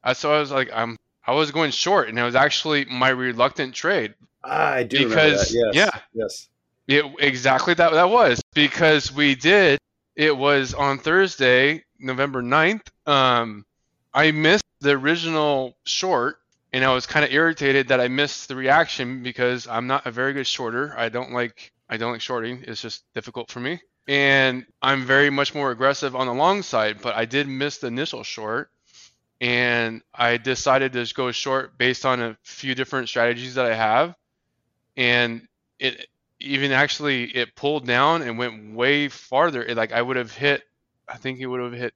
I 0.04 0.14
so 0.14 0.34
I 0.34 0.40
was 0.40 0.52
like, 0.52 0.70
I'm 0.74 0.98
I 1.26 1.34
was 1.34 1.52
going 1.52 1.72
short, 1.72 2.08
and 2.08 2.18
it 2.18 2.24
was 2.24 2.36
actually 2.36 2.86
my 2.86 3.10
reluctant 3.10 3.74
trade. 3.74 4.14
I 4.44 4.84
do 4.84 5.08
because 5.08 5.54
yes. 5.54 5.76
yeah, 5.76 5.90
yes, 6.14 6.48
it 6.88 7.06
exactly 7.20 7.74
that 7.74 7.92
that 7.92 8.10
was 8.10 8.42
because 8.54 9.12
we 9.12 9.36
did. 9.36 9.80
It 10.16 10.36
was 10.36 10.74
on 10.74 10.98
Thursday, 10.98 11.84
November 12.00 12.42
9th. 12.42 12.88
Um, 13.06 13.66
I 14.14 14.32
missed 14.32 14.64
the 14.80 14.92
original 14.92 15.78
short 15.84 16.40
and 16.78 16.86
I 16.86 16.94
was 16.94 17.08
kind 17.08 17.26
of 17.26 17.32
irritated 17.32 17.88
that 17.88 18.00
I 18.00 18.08
missed 18.08 18.50
the 18.50 18.56
reaction 18.56 19.24
because 19.24 19.68
I'm 19.68 19.88
not 19.88 20.06
a 20.06 20.12
very 20.12 20.34
good 20.34 20.46
shorter. 20.46 20.94
I 20.96 21.10
don't 21.10 21.32
like 21.32 21.72
I 21.90 21.98
don't 21.98 22.12
like 22.12 22.22
shorting. 22.22 22.64
It's 22.68 22.84
just 22.84 23.04
difficult 23.16 23.50
for 23.50 23.60
me. 23.60 23.82
And 24.08 24.64
I'm 24.80 25.04
very 25.04 25.32
much 25.32 25.56
more 25.56 25.72
aggressive 25.72 26.16
on 26.16 26.28
the 26.28 26.36
long 26.36 26.62
side, 26.62 27.02
but 27.02 27.16
I 27.16 27.26
did 27.26 27.48
miss 27.48 27.80
the 27.80 27.88
initial 27.88 28.22
short. 28.22 28.70
And 29.42 30.04
I 30.14 30.38
decided 30.38 30.94
to 30.94 31.12
go 31.16 31.32
short 31.32 31.80
based 31.80 32.06
on 32.06 32.22
a 32.22 32.38
few 32.44 32.76
different 32.76 33.10
strategies 33.10 33.56
that 33.56 33.66
I 33.66 33.74
have. 33.74 34.16
And 34.96 35.48
it 35.80 36.06
even 36.40 36.72
actually 36.72 37.24
it 37.24 37.56
pulled 37.56 37.88
down 37.88 38.22
and 38.22 38.38
went 38.38 38.76
way 38.76 39.08
farther. 39.08 39.64
It, 39.64 39.78
like 39.78 39.94
I 39.94 40.02
would 40.04 40.18
have 40.18 40.32
hit 40.32 40.62
I 41.08 41.18
think 41.18 41.40
it 41.40 41.48
would 41.48 41.62
have 41.62 41.74
hit 41.74 41.96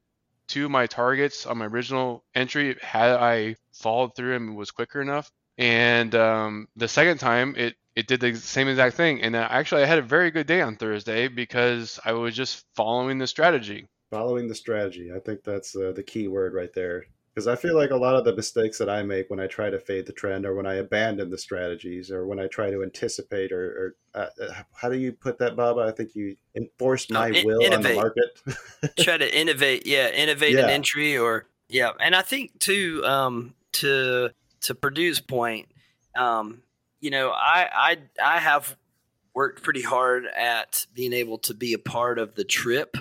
two 0.52 0.66
of 0.66 0.72
my 0.72 0.86
targets 0.86 1.46
on 1.46 1.58
my 1.58 1.66
original 1.66 2.24
entry 2.36 2.76
had 2.82 3.12
I 3.12 3.56
followed 3.72 4.16
through 4.16 4.36
and 4.36 4.58
was 4.58 4.70
quicker 4.70 5.02
enough. 5.02 5.32
And 5.58 6.14
um, 6.14 6.68
the 6.76 6.90
second 6.90 7.20
time, 7.20 7.56
it 7.58 7.76
it 7.96 8.08
did 8.08 8.20
the 8.20 8.36
same 8.36 8.68
exact 8.68 8.96
thing. 8.96 9.22
And 9.22 9.36
actually, 9.36 9.84
I 9.84 9.86
had 9.86 10.00
a 10.00 10.04
very 10.04 10.30
good 10.32 10.48
day 10.48 10.62
on 10.62 10.76
Thursday 10.76 11.28
because 11.28 12.00
I 12.04 12.14
was 12.14 12.36
just 12.36 12.66
following 12.76 13.18
the 13.18 13.28
strategy. 13.28 13.88
Following 14.12 14.48
the 14.48 14.56
strategy, 14.56 15.12
I 15.16 15.20
think 15.20 15.44
that's 15.44 15.76
uh, 15.76 15.94
the 15.96 16.04
key 16.04 16.28
word 16.28 16.54
right 16.54 16.74
there 16.74 17.06
because 17.34 17.48
I 17.48 17.56
feel 17.56 17.76
like 17.76 17.91
a 17.91 17.96
lot 17.96 18.15
of 18.15 18.26
the 18.26 18.36
mistakes 18.36 18.78
that 18.80 18.89
I 18.89 19.04
make 19.04 19.30
when 19.30 19.39
I 19.39 19.48
try 19.48 19.70
to 19.70 19.80
fade 19.80 20.06
the 20.06 20.13
trend, 20.13 20.46
or 20.46 20.54
when 20.54 20.65
I 20.65 20.76
abandon 20.76 21.30
the 21.30 21.38
strategies, 21.38 22.12
or 22.12 22.28
when 22.28 22.39
I 22.39 22.48
try 22.48 22.70
to 22.70 22.84
anticipate, 22.84 23.52
or, 23.52 23.96
or 24.15 24.22
uh, 24.22 24.28
uh 24.44 24.54
how 24.74 24.89
do 24.89 24.98
you 24.98 25.13
put 25.13 25.39
that, 25.39 25.56
Baba? 25.56 25.82
I 25.82 25.91
think 25.91 26.15
you 26.15 26.36
enforce 26.56 27.10
my 27.10 27.30
in- 27.30 27.46
will 27.46 27.62
innovate. 27.62 27.76
on 27.76 27.82
the 27.84 27.94
market. 27.96 28.96
try 29.00 29.17
to 29.17 29.38
innovate, 29.38 29.86
yeah, 29.86 30.10
innovate 30.10 30.56
yeah. 30.56 30.65
an 30.65 30.70
entry, 30.70 31.17
or 31.17 31.48
yeah, 31.70 31.91
and 32.00 32.15
I 32.15 32.22
think 32.22 32.60
too, 32.60 33.02
um, 33.06 33.54
to 33.74 34.32
to 34.62 34.76
Perdue's 34.76 35.22
point, 35.22 35.70
um, 36.15 36.62
you 37.00 37.12
know, 37.12 37.30
I 37.30 37.70
I 37.74 37.98
I 38.24 38.39
have 38.39 38.76
worked 39.34 39.63
pretty 39.63 39.82
hard 39.82 40.26
at 40.26 40.86
being 40.94 41.13
able 41.13 41.38
to 41.38 41.54
be 41.54 41.72
a 41.72 41.80
part 41.80 42.20
of 42.20 42.36
the 42.36 42.44
trip 42.44 42.98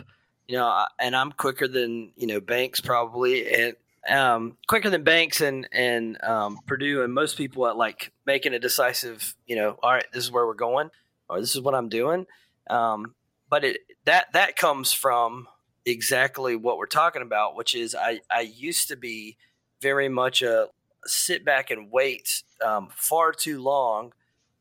you 0.51 0.57
know, 0.57 0.85
and 0.99 1.15
I'm 1.15 1.31
quicker 1.31 1.69
than 1.69 2.11
you 2.17 2.27
know 2.27 2.41
Banks 2.41 2.81
probably, 2.81 3.47
and 3.55 3.77
um, 4.09 4.57
quicker 4.67 4.91
than 4.91 5.05
Banks 5.05 5.41
and 5.41 5.69
and 5.73 6.23
um, 6.23 6.59
Perdue 6.67 7.03
and 7.03 7.13
most 7.13 7.37
people 7.37 7.67
at 7.67 7.77
like 7.77 8.13
making 8.27 8.55
a 8.55 8.59
decisive, 8.59 9.35
you 9.47 9.57
know, 9.57 9.77
all 9.83 9.93
right, 9.93 10.07
this 10.13 10.25
is 10.25 10.33
where 10.33 10.47
we're 10.47 10.55
going, 10.55 10.91
or 11.29 11.41
this 11.41 11.55
is 11.55 11.61
what 11.61 11.75
I'm 11.75 11.89
doing. 11.89 12.27
Um, 12.69 13.15
but 13.49 13.65
it 13.65 13.81
that 14.05 14.33
that 14.33 14.57
comes 14.57 14.93
from 14.93 15.49
exactly 15.85 16.57
what 16.57 16.79
we're 16.79 16.87
talking 16.87 17.23
about, 17.23 17.57
which 17.57 17.75
is 17.75 17.95
I 17.95 18.21
I 18.31 18.41
used 18.41 18.89
to 18.89 18.97
be 18.97 19.37
very 19.83 20.09
much 20.09 20.43
a 20.43 20.69
sit 21.07 21.45
back 21.45 21.71
and 21.71 21.91
wait 21.91 22.43
um, 22.65 22.89
far 22.95 23.33
too 23.33 23.63
long 23.63 24.13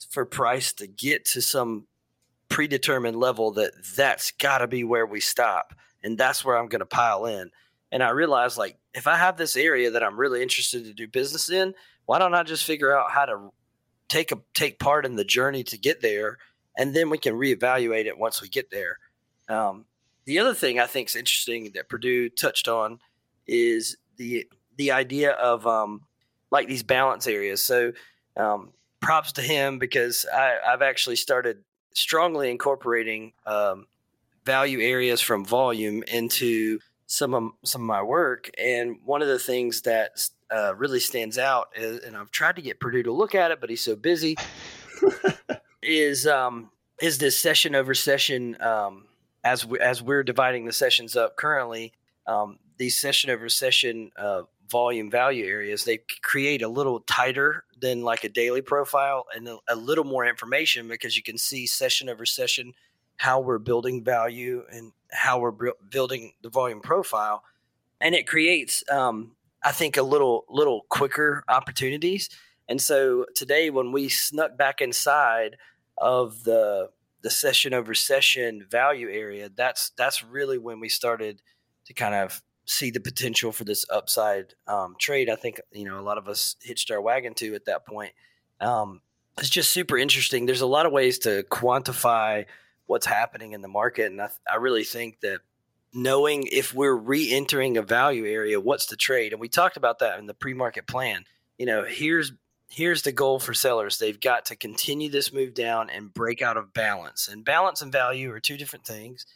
for 0.09 0.25
price 0.25 0.71
to 0.73 0.87
get 0.87 1.25
to 1.25 1.41
some 1.41 1.85
predetermined 2.47 3.17
level 3.17 3.51
that 3.51 3.71
that's 3.95 4.31
got 4.31 4.59
to 4.59 4.67
be 4.67 4.83
where 4.83 5.05
we 5.05 5.19
stop 5.19 5.73
and 6.03 6.17
that's 6.17 6.43
where 6.43 6.57
I'm 6.57 6.67
going 6.67 6.79
to 6.79 6.85
pile 6.85 7.25
in 7.25 7.51
and 7.91 8.03
I 8.03 8.09
realized 8.09 8.57
like 8.57 8.77
if 8.93 9.07
I 9.07 9.17
have 9.17 9.37
this 9.37 9.55
area 9.55 9.91
that 9.91 10.03
I'm 10.03 10.19
really 10.19 10.41
interested 10.41 10.85
to 10.85 10.93
do 10.93 11.07
business 11.07 11.49
in, 11.49 11.73
why 12.05 12.19
don't 12.19 12.33
I 12.33 12.43
just 12.43 12.63
figure 12.63 12.95
out 12.97 13.11
how 13.11 13.25
to 13.25 13.51
take 14.07 14.31
a 14.31 14.39
take 14.53 14.79
part 14.79 15.05
in 15.05 15.15
the 15.15 15.23
journey 15.23 15.63
to 15.65 15.77
get 15.77 16.01
there, 16.01 16.37
and 16.77 16.95
then 16.95 17.09
we 17.09 17.17
can 17.17 17.35
reevaluate 17.35 18.05
it 18.05 18.17
once 18.17 18.41
we 18.41 18.49
get 18.49 18.71
there. 18.71 18.97
Um, 19.47 19.85
the 20.25 20.39
other 20.39 20.53
thing 20.53 20.79
I 20.79 20.85
think 20.85 21.09
is 21.09 21.15
interesting 21.15 21.71
that 21.73 21.89
Perdue 21.89 22.29
touched 22.29 22.67
on 22.67 22.99
is 23.47 23.97
the 24.17 24.47
the 24.77 24.91
idea 24.91 25.31
of 25.31 25.65
um, 25.67 26.01
like 26.51 26.67
these 26.67 26.83
balance 26.83 27.27
areas. 27.27 27.61
So 27.61 27.93
um, 28.37 28.71
props 29.01 29.33
to 29.33 29.41
him 29.41 29.79
because 29.79 30.25
I, 30.31 30.57
have 30.65 30.81
actually 30.81 31.15
started 31.15 31.63
strongly 31.93 32.49
incorporating 32.49 33.33
um, 33.45 33.87
value 34.45 34.79
areas 34.79 35.21
from 35.21 35.45
volume 35.45 36.03
into 36.03 36.79
some 37.11 37.33
of 37.33 37.51
some 37.63 37.81
of 37.81 37.87
my 37.87 38.03
work, 38.03 38.51
and 38.59 38.97
one 39.03 39.23
of 39.23 39.27
the 39.27 39.39
things 39.39 39.81
that 39.81 40.29
uh, 40.51 40.75
really 40.75 40.99
stands 40.99 41.39
out 41.39 41.69
is, 41.75 42.03
and 42.03 42.15
I've 42.15 42.29
tried 42.29 42.55
to 42.57 42.61
get 42.61 42.79
Perdue 42.79 43.01
to 43.03 43.11
look 43.11 43.33
at 43.33 43.49
it, 43.49 43.59
but 43.59 43.71
he's 43.71 43.81
so 43.81 43.95
busy. 43.95 44.37
is 45.81 46.27
um, 46.27 46.69
is 47.01 47.17
this 47.17 47.35
session 47.35 47.73
over 47.73 47.95
session 47.95 48.61
um, 48.61 49.07
as 49.43 49.65
we, 49.65 49.79
as 49.79 50.03
we're 50.03 50.21
dividing 50.21 50.65
the 50.65 50.71
sessions 50.71 51.15
up 51.15 51.35
currently? 51.35 51.93
Um, 52.27 52.59
these 52.77 52.95
session 52.95 53.31
over 53.31 53.49
session 53.49 54.11
uh, 54.15 54.43
volume 54.69 55.09
value 55.09 55.45
areas 55.45 55.83
they 55.83 55.99
create 56.21 56.61
a 56.61 56.67
little 56.67 56.99
tighter 56.99 57.63
than 57.81 58.03
like 58.03 58.23
a 58.23 58.29
daily 58.29 58.61
profile 58.61 59.25
and 59.35 59.47
a, 59.47 59.57
a 59.67 59.75
little 59.75 60.03
more 60.03 60.27
information 60.27 60.87
because 60.87 61.17
you 61.17 61.23
can 61.23 61.39
see 61.39 61.65
session 61.65 62.07
over 62.07 62.23
session 62.23 62.71
how 63.17 63.39
we're 63.39 63.57
building 63.57 64.03
value 64.03 64.63
and 64.71 64.91
how 65.11 65.39
we're 65.39 65.51
bu- 65.51 65.73
building 65.89 66.33
the 66.41 66.49
volume 66.49 66.81
profile 66.81 67.43
and 68.01 68.15
it 68.15 68.27
creates 68.27 68.83
um, 68.91 69.31
i 69.63 69.71
think 69.71 69.97
a 69.97 70.03
little 70.03 70.45
little 70.49 70.85
quicker 70.89 71.43
opportunities. 71.47 72.29
And 72.67 72.79
so 72.79 73.25
today 73.33 73.71
when 73.71 73.91
we 73.91 74.09
snuck 74.09 74.55
back 74.57 74.79
inside 74.79 75.57
of 75.97 76.43
the 76.43 76.89
the 77.21 77.29
session 77.29 77.73
over 77.73 77.93
session 77.93 78.65
value 78.69 79.09
area 79.09 79.49
that's 79.53 79.91
that's 79.97 80.23
really 80.23 80.57
when 80.57 80.79
we 80.79 80.87
started 80.87 81.41
to 81.85 81.93
kind 81.93 82.15
of 82.15 82.41
see 82.65 82.91
the 82.91 82.99
potential 82.99 83.51
for 83.51 83.63
this 83.63 83.83
upside 83.91 84.53
um, 84.67 84.95
trade. 84.99 85.29
I 85.29 85.35
think 85.35 85.59
you 85.71 85.85
know 85.85 85.99
a 85.99 86.01
lot 86.01 86.17
of 86.17 86.27
us 86.27 86.55
hitched 86.61 86.91
our 86.91 87.01
wagon 87.01 87.33
to 87.35 87.55
at 87.55 87.65
that 87.65 87.85
point. 87.85 88.13
Um, 88.61 89.01
it's 89.37 89.49
just 89.49 89.71
super 89.71 89.97
interesting. 89.97 90.45
There's 90.45 90.61
a 90.61 90.67
lot 90.67 90.85
of 90.85 90.91
ways 90.91 91.19
to 91.19 91.43
quantify 91.49 92.45
what's 92.89 93.05
happening 93.05 93.51
in 93.53 93.61
the 93.61 93.67
market. 93.67 94.11
And 94.11 94.19
I, 94.19 94.29
I 94.51 94.55
really 94.55 94.83
think 94.83 95.19
that 95.19 95.41
knowing 95.93 96.47
if 96.51 96.73
we're 96.73 96.95
re-entering 96.95 97.77
a 97.77 97.83
value 97.83 98.25
area, 98.25 98.59
what's 98.59 98.87
the 98.87 98.95
trade? 98.95 99.31
And 99.31 99.39
we 99.39 99.47
talked 99.47 99.77
about 99.77 99.99
that 99.99 100.17
in 100.17 100.25
the 100.25 100.33
pre-market 100.33 100.87
plan. 100.87 101.25
You 101.59 101.67
know, 101.67 101.85
here's 101.85 102.31
here's 102.67 103.03
the 103.03 103.11
goal 103.11 103.37
for 103.37 103.53
sellers. 103.53 103.99
They've 103.99 104.19
got 104.19 104.45
to 104.45 104.55
continue 104.55 105.09
this 105.09 105.31
move 105.31 105.53
down 105.53 105.91
and 105.91 106.11
break 106.11 106.41
out 106.41 106.57
of 106.57 106.73
balance. 106.73 107.27
And 107.27 107.45
balance 107.45 107.83
and 107.83 107.91
value 107.91 108.31
are 108.31 108.39
two 108.39 108.57
different 108.57 108.85
things. 108.85 109.27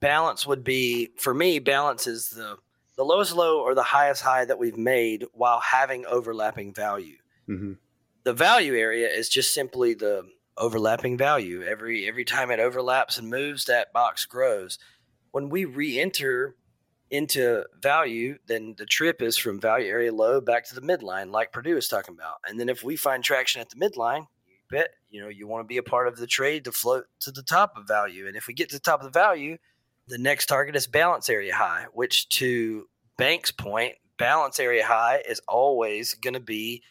Balance 0.00 0.46
would 0.46 0.62
be 0.62 1.12
for 1.16 1.32
me, 1.32 1.60
balance 1.60 2.06
is 2.06 2.28
the 2.28 2.58
the 2.96 3.04
lowest 3.04 3.34
low 3.34 3.62
or 3.62 3.74
the 3.74 3.82
highest 3.82 4.20
high 4.20 4.44
that 4.44 4.58
we've 4.58 4.76
made 4.76 5.24
while 5.32 5.60
having 5.60 6.04
overlapping 6.04 6.74
value. 6.74 7.16
Mm-hmm. 7.48 7.72
The 8.24 8.34
value 8.34 8.74
area 8.74 9.08
is 9.08 9.30
just 9.30 9.54
simply 9.54 9.94
the 9.94 10.28
overlapping 10.56 11.16
value. 11.16 11.62
Every 11.62 12.06
every 12.06 12.24
time 12.24 12.50
it 12.50 12.60
overlaps 12.60 13.18
and 13.18 13.30
moves, 13.30 13.64
that 13.66 13.92
box 13.92 14.26
grows. 14.26 14.78
When 15.30 15.48
we 15.48 15.64
re-enter 15.64 16.56
into 17.10 17.64
value, 17.80 18.38
then 18.46 18.74
the 18.78 18.86
trip 18.86 19.20
is 19.20 19.36
from 19.36 19.60
value 19.60 19.88
area 19.88 20.12
low 20.12 20.40
back 20.40 20.66
to 20.66 20.74
the 20.74 20.80
midline, 20.80 21.30
like 21.30 21.52
Perdue 21.52 21.76
is 21.76 21.88
talking 21.88 22.14
about. 22.14 22.36
And 22.46 22.58
then 22.58 22.68
if 22.68 22.82
we 22.82 22.96
find 22.96 23.22
traction 23.22 23.60
at 23.60 23.70
the 23.70 23.76
midline, 23.76 24.26
you 24.46 24.56
bet 24.70 24.88
you 25.10 25.20
know 25.20 25.28
you 25.28 25.46
want 25.46 25.64
to 25.64 25.68
be 25.68 25.78
a 25.78 25.82
part 25.82 26.08
of 26.08 26.16
the 26.16 26.26
trade 26.26 26.64
to 26.64 26.72
float 26.72 27.04
to 27.20 27.30
the 27.30 27.42
top 27.42 27.76
of 27.76 27.86
value. 27.86 28.26
And 28.26 28.36
if 28.36 28.46
we 28.46 28.54
get 28.54 28.70
to 28.70 28.76
the 28.76 28.80
top 28.80 29.00
of 29.00 29.04
the 29.04 29.18
value, 29.18 29.58
the 30.08 30.18
next 30.18 30.46
target 30.46 30.76
is 30.76 30.86
balance 30.86 31.28
area 31.28 31.54
high, 31.54 31.86
which 31.92 32.28
to 32.30 32.88
Bank's 33.18 33.52
point, 33.52 33.94
balance 34.18 34.58
area 34.58 34.84
high 34.84 35.22
is 35.28 35.40
always 35.46 36.14
going 36.14 36.34
to 36.34 36.40
be 36.40 36.82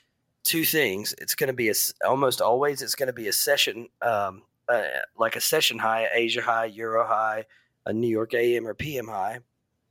two 0.44 0.66
things. 0.66 1.14
It's 1.18 1.36
going 1.36 1.48
to 1.48 1.54
be 1.54 1.70
a, 1.70 1.74
almost 2.06 2.42
always 2.42 2.82
it's 2.82 2.96
going 2.96 3.08
to 3.08 3.14
be 3.14 3.28
a 3.28 3.34
session, 3.34 3.90
um, 4.02 4.44
uh, 4.68 4.84
like 5.18 5.36
a 5.36 5.42
session 5.42 5.80
high, 5.80 6.08
Asia 6.14 6.42
high, 6.42 6.66
Euro 6.66 7.06
high, 7.06 7.46
a 7.86 7.94
New 7.94 8.08
York 8.08 8.34
AM 8.34 8.68
or 8.68 8.74
PM 8.74 9.08
high. 9.08 9.40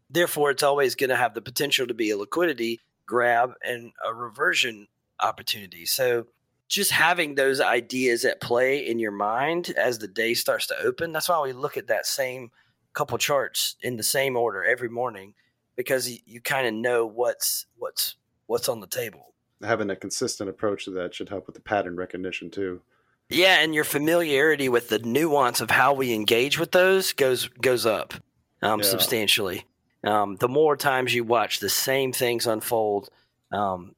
Therefore, 0.09 0.51
it's 0.51 0.63
always 0.63 0.95
going 0.95 1.11
to 1.11 1.17
have 1.17 1.35
the 1.35 1.43
potential 1.43 1.87
to 1.87 1.95
be 1.95 2.11
a 2.11 2.17
liquidity 2.17 2.81
grab 3.07 3.53
and 3.65 3.93
a 4.05 4.15
reversion 4.15 4.89
opportunity. 5.21 5.87
So, 5.87 6.27
just 6.69 6.93
having 6.93 7.35
those 7.35 7.61
ideas 7.61 8.25
at 8.25 8.41
play 8.41 8.87
in 8.87 9.01
your 9.01 9.11
mind 9.11 9.71
as 9.77 9.99
the 9.99 10.07
day 10.07 10.35
starts 10.35 10.69
to 10.69 10.79
open. 10.81 11.11
That's 11.11 11.29
why 11.29 11.41
we 11.41 11.53
look 11.53 11.77
at 11.77 11.89
that 11.89 12.07
same 12.07 12.53
couple 12.93 13.19
charts 13.19 13.75
in 13.83 13.97
the 13.97 14.05
same 14.05 14.37
order 14.37 14.65
every 14.65 14.89
morning 14.89 15.35
because 15.77 16.09
you, 16.09 16.19
you 16.27 16.41
kind 16.41 16.67
of 16.67 16.75
know 16.75 17.07
what's 17.07 17.67
what's 17.77 18.17
what's 18.47 18.69
on 18.69 18.81
the 18.81 18.87
table 18.87 19.35
having 19.63 19.91
a 19.91 19.97
consistent 19.97 20.49
approach 20.49 20.85
to 20.85 20.91
that 20.93 21.15
should 21.15 21.29
help 21.29 21.47
with 21.47 21.55
the 21.55 21.63
pattern 21.63 21.97
recognition 21.97 22.51
too. 22.51 22.81
Yeah, 23.29 23.61
and 23.61 23.75
your 23.75 23.85
familiarity 23.85 24.69
with 24.69 24.89
the 24.89 24.99
nuance 24.99 25.61
of 25.61 25.71
how 25.71 25.93
we 25.95 26.13
engage 26.13 26.59
with 26.59 26.73
those 26.73 27.13
goes 27.13 27.49
goes 27.49 27.87
up 27.87 28.15
um, 28.63 28.81
yeah. 28.81 28.87
substantially. 28.87 29.67
Um, 30.03 30.37
the 30.37 30.49
more 30.49 30.77
times 30.77 31.15
you 31.15 31.25
watch 31.25 31.61
the 31.61 31.69
same 31.69 32.13
things 32.13 32.47
unfold, 32.47 33.11
um, 33.53 33.95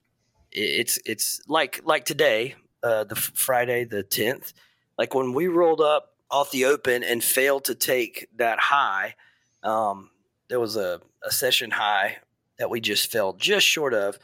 it's 0.50 0.98
it's 1.06 1.40
like 1.48 1.80
like 1.84 2.04
today, 2.04 2.56
uh, 2.82 3.04
the 3.04 3.16
Friday 3.16 3.84
the 3.84 4.02
tenth, 4.02 4.52
like 4.98 5.14
when 5.14 5.32
we 5.32 5.48
rolled 5.48 5.80
up 5.80 6.12
off 6.30 6.50
the 6.50 6.64
open 6.64 7.02
and 7.02 7.22
failed 7.22 7.64
to 7.66 7.74
take 7.74 8.28
that 8.36 8.58
high. 8.58 9.14
Um, 9.62 10.10
there 10.48 10.58
was 10.58 10.76
a, 10.76 11.00
a 11.24 11.30
session 11.30 11.70
high 11.70 12.18
that 12.58 12.68
we 12.68 12.80
just 12.80 13.10
fell 13.12 13.32
just 13.34 13.66
short 13.66 13.94
of 13.94 14.18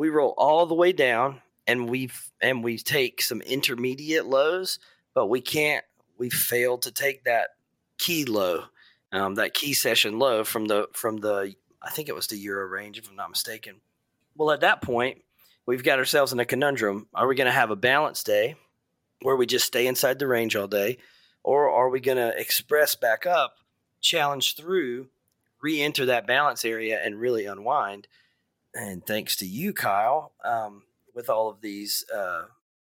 we 0.00 0.08
roll 0.08 0.32
all 0.38 0.64
the 0.64 0.74
way 0.74 0.92
down 0.92 1.42
and 1.66 1.86
we 1.90 2.08
and 2.40 2.64
we 2.64 2.78
take 2.78 3.20
some 3.20 3.42
intermediate 3.42 4.24
lows, 4.24 4.78
but 5.12 5.26
we 5.26 5.42
can't. 5.42 5.84
We 6.16 6.30
failed 6.30 6.82
to 6.82 6.90
take 6.90 7.24
that 7.24 7.48
key 7.98 8.24
low, 8.24 8.64
um, 9.12 9.34
that 9.34 9.52
key 9.52 9.74
session 9.74 10.18
low 10.18 10.42
from 10.42 10.64
the 10.64 10.88
from 10.94 11.18
the 11.18 11.54
I 11.82 11.90
think 11.90 12.08
it 12.08 12.14
was 12.14 12.28
the 12.28 12.38
euro 12.38 12.66
range, 12.66 12.96
if 12.96 13.10
I'm 13.10 13.16
not 13.16 13.28
mistaken. 13.28 13.82
Well, 14.34 14.52
at 14.52 14.62
that 14.62 14.80
point, 14.80 15.18
we've 15.66 15.84
got 15.84 15.98
ourselves 15.98 16.32
in 16.32 16.40
a 16.40 16.46
conundrum. 16.46 17.06
Are 17.12 17.28
we 17.28 17.34
going 17.34 17.44
to 17.44 17.52
have 17.52 17.70
a 17.70 17.76
balance 17.76 18.22
day 18.22 18.54
where 19.20 19.36
we 19.36 19.44
just 19.44 19.66
stay 19.66 19.86
inside 19.86 20.18
the 20.18 20.26
range 20.26 20.56
all 20.56 20.66
day, 20.66 20.96
or 21.42 21.68
are 21.68 21.90
we 21.90 22.00
going 22.00 22.16
to 22.16 22.40
express 22.40 22.94
back 22.94 23.26
up, 23.26 23.56
challenge 24.00 24.56
through, 24.56 25.08
re-enter 25.60 26.06
that 26.06 26.26
balance 26.26 26.64
area, 26.64 26.98
and 27.04 27.20
really 27.20 27.44
unwind? 27.44 28.08
And 28.74 29.04
thanks 29.04 29.36
to 29.36 29.46
you, 29.46 29.72
Kyle, 29.72 30.32
um, 30.44 30.82
with 31.14 31.28
all 31.28 31.48
of 31.48 31.60
these 31.60 32.04
uh, 32.14 32.42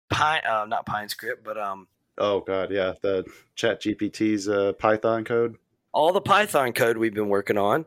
Pine, 0.09 0.41
uh, 0.47 0.65
not 0.67 0.85
Pine 0.85 1.09
script, 1.09 1.43
but 1.43 1.57
um, 1.57 1.87
oh 2.17 2.41
god, 2.41 2.71
yeah, 2.71 2.93
the 3.01 3.25
Chat 3.55 3.81
GPT's 3.81 4.47
uh, 4.47 4.73
Python 4.73 5.23
code. 5.23 5.57
All 5.91 6.11
the 6.11 6.21
Python 6.21 6.73
code 6.73 6.97
we've 6.97 7.13
been 7.13 7.29
working 7.29 7.57
on. 7.57 7.85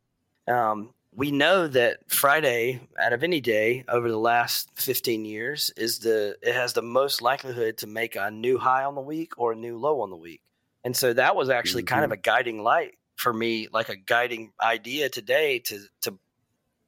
Um, 0.48 0.90
we 1.16 1.30
know 1.30 1.66
that 1.66 1.98
Friday, 2.08 2.80
out 3.00 3.14
of 3.14 3.24
any 3.24 3.40
day 3.40 3.84
over 3.88 4.10
the 4.10 4.18
last 4.18 4.70
15 4.74 5.24
years, 5.24 5.72
is 5.76 6.00
the 6.00 6.36
it 6.42 6.54
has 6.54 6.74
the 6.74 6.82
most 6.82 7.22
likelihood 7.22 7.78
to 7.78 7.86
make 7.86 8.16
a 8.16 8.30
new 8.30 8.58
high 8.58 8.84
on 8.84 8.94
the 8.94 9.00
week 9.00 9.32
or 9.38 9.52
a 9.52 9.56
new 9.56 9.78
low 9.78 10.02
on 10.02 10.10
the 10.10 10.16
week. 10.16 10.42
And 10.84 10.96
so 10.96 11.12
that 11.14 11.34
was 11.34 11.48
actually 11.48 11.82
mm-hmm. 11.82 11.94
kind 11.94 12.04
of 12.04 12.10
mm-hmm. 12.10 12.20
a 12.20 12.22
guiding 12.22 12.62
light 12.62 12.94
for 13.16 13.32
me, 13.32 13.68
like 13.72 13.88
a 13.88 13.96
guiding 13.96 14.52
idea 14.62 15.08
today 15.08 15.58
to 15.60 15.80
to 16.02 16.18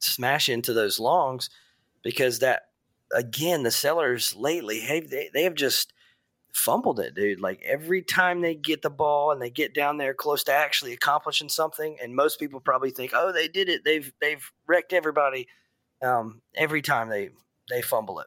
smash 0.00 0.48
into 0.48 0.72
those 0.72 0.98
longs 0.98 1.50
because 2.02 2.38
that 2.40 2.62
again 3.14 3.62
the 3.62 3.70
sellers 3.70 4.34
lately 4.34 4.80
have 4.80 5.08
they, 5.10 5.30
they 5.32 5.44
have 5.44 5.54
just 5.54 5.92
fumbled 6.52 7.00
it 7.00 7.14
dude. 7.14 7.40
Like 7.40 7.60
every 7.64 8.02
time 8.02 8.40
they 8.40 8.54
get 8.54 8.82
the 8.82 8.90
ball 8.90 9.32
and 9.32 9.40
they 9.40 9.50
get 9.50 9.74
down 9.74 9.98
there 9.98 10.14
close 10.14 10.44
to 10.44 10.52
actually 10.52 10.92
accomplishing 10.92 11.48
something 11.48 11.96
and 12.02 12.14
most 12.14 12.40
people 12.40 12.60
probably 12.60 12.90
think 12.90 13.12
oh 13.14 13.32
they 13.32 13.48
did 13.48 13.68
it. 13.68 13.84
They've 13.84 14.12
they've 14.20 14.50
wrecked 14.66 14.92
everybody 14.92 15.48
um, 16.02 16.42
every 16.54 16.82
time 16.82 17.08
they 17.08 17.30
they 17.68 17.82
fumble 17.82 18.20
it. 18.20 18.26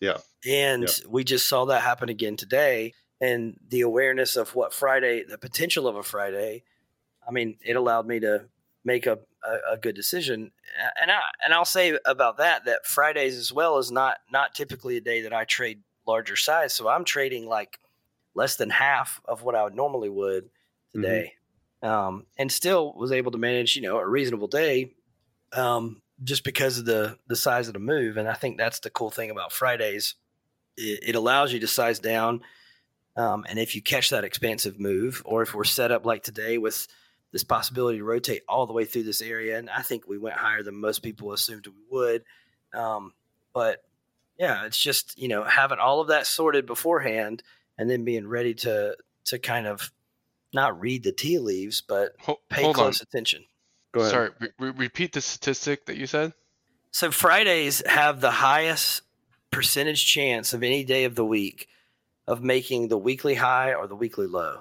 Yeah. 0.00 0.18
And 0.46 0.84
yeah. 0.84 1.08
we 1.08 1.24
just 1.24 1.48
saw 1.48 1.64
that 1.66 1.82
happen 1.82 2.08
again 2.08 2.36
today 2.36 2.92
and 3.20 3.58
the 3.68 3.80
awareness 3.80 4.36
of 4.36 4.54
what 4.54 4.72
friday 4.72 5.24
the 5.24 5.38
potential 5.38 5.86
of 5.86 5.96
a 5.96 6.02
friday 6.02 6.62
i 7.26 7.30
mean 7.30 7.56
it 7.64 7.76
allowed 7.76 8.06
me 8.06 8.20
to 8.20 8.44
make 8.84 9.06
a, 9.06 9.18
a, 9.44 9.74
a, 9.74 9.76
good 9.76 9.94
decision. 9.94 10.50
And 11.00 11.10
I 11.10 11.20
and 11.44 11.54
I'll 11.54 11.64
say 11.64 11.98
about 12.04 12.38
that 12.38 12.64
that 12.64 12.86
Fridays 12.86 13.36
as 13.36 13.52
well 13.52 13.78
is 13.78 13.90
not 13.90 14.18
not 14.30 14.54
typically 14.54 14.96
a 14.96 15.00
day 15.00 15.22
that 15.22 15.32
I 15.32 15.44
trade 15.44 15.80
larger 16.06 16.36
size. 16.36 16.74
So 16.74 16.88
I'm 16.88 17.04
trading 17.04 17.46
like 17.46 17.78
less 18.34 18.56
than 18.56 18.70
half 18.70 19.20
of 19.24 19.42
what 19.42 19.54
I 19.54 19.64
would 19.64 19.74
normally 19.74 20.08
would 20.08 20.44
mm-hmm. 20.44 21.02
today, 21.02 21.32
mm-hmm. 21.82 21.92
um, 21.92 22.26
and 22.36 22.50
still 22.50 22.94
was 22.94 23.12
able 23.12 23.32
to 23.32 23.38
manage 23.38 23.76
you 23.76 23.82
know 23.82 23.98
a 23.98 24.06
reasonable 24.06 24.48
day. 24.48 24.92
Um, 25.52 26.02
just 26.24 26.44
because 26.44 26.78
of 26.78 26.84
the 26.84 27.18
the 27.28 27.36
size 27.36 27.68
of 27.68 27.74
the 27.74 27.80
move, 27.80 28.16
and 28.16 28.28
I 28.28 28.34
think 28.34 28.58
that's 28.58 28.80
the 28.80 28.90
cool 28.90 29.10
thing 29.10 29.30
about 29.30 29.52
Fridays. 29.52 30.14
It, 30.76 31.10
it 31.10 31.14
allows 31.14 31.52
you 31.52 31.60
to 31.60 31.66
size 31.66 31.98
down, 31.98 32.42
um, 33.16 33.44
and 33.48 33.58
if 33.58 33.74
you 33.74 33.82
catch 33.82 34.10
that 34.10 34.24
expansive 34.24 34.80
move, 34.80 35.22
or 35.24 35.42
if 35.42 35.54
we're 35.54 35.64
set 35.64 35.92
up 35.92 36.04
like 36.04 36.22
today 36.22 36.58
with 36.58 36.86
this 37.32 37.44
possibility 37.44 37.98
to 37.98 38.04
rotate 38.04 38.42
all 38.48 38.66
the 38.66 38.72
way 38.72 38.84
through 38.84 39.02
this 39.02 39.20
area. 39.20 39.58
And 39.58 39.68
I 39.68 39.82
think 39.82 40.06
we 40.06 40.18
went 40.18 40.36
higher 40.36 40.62
than 40.62 40.80
most 40.80 41.02
people 41.02 41.32
assumed 41.32 41.66
we 41.66 41.74
would. 41.90 42.24
Um, 42.72 43.12
but 43.52 43.82
yeah, 44.38 44.64
it's 44.64 44.78
just, 44.78 45.18
you 45.18 45.28
know, 45.28 45.44
having 45.44 45.78
all 45.78 46.00
of 46.00 46.08
that 46.08 46.26
sorted 46.26 46.66
beforehand 46.66 47.42
and 47.76 47.90
then 47.90 48.04
being 48.04 48.26
ready 48.26 48.54
to, 48.54 48.96
to 49.26 49.38
kind 49.38 49.66
of 49.66 49.92
not 50.52 50.80
read 50.80 51.02
the 51.02 51.12
tea 51.12 51.38
leaves, 51.38 51.82
but 51.82 52.12
pay 52.48 52.62
hold 52.62 52.76
close 52.76 53.00
on. 53.00 53.06
attention. 53.10 53.44
Go 53.92 54.00
ahead. 54.00 54.12
Sorry, 54.12 54.30
re- 54.40 54.52
re- 54.58 54.72
repeat 54.76 55.12
the 55.12 55.20
statistic 55.20 55.86
that 55.86 55.96
you 55.96 56.06
said. 56.06 56.32
So 56.90 57.10
Fridays 57.10 57.82
have 57.86 58.20
the 58.20 58.30
highest 58.30 59.02
percentage 59.50 60.06
chance 60.06 60.54
of 60.54 60.62
any 60.62 60.84
day 60.84 61.04
of 61.04 61.14
the 61.14 61.24
week 61.24 61.68
of 62.26 62.42
making 62.42 62.88
the 62.88 62.98
weekly 62.98 63.34
high 63.34 63.74
or 63.74 63.86
the 63.86 63.96
weekly 63.96 64.26
low. 64.26 64.60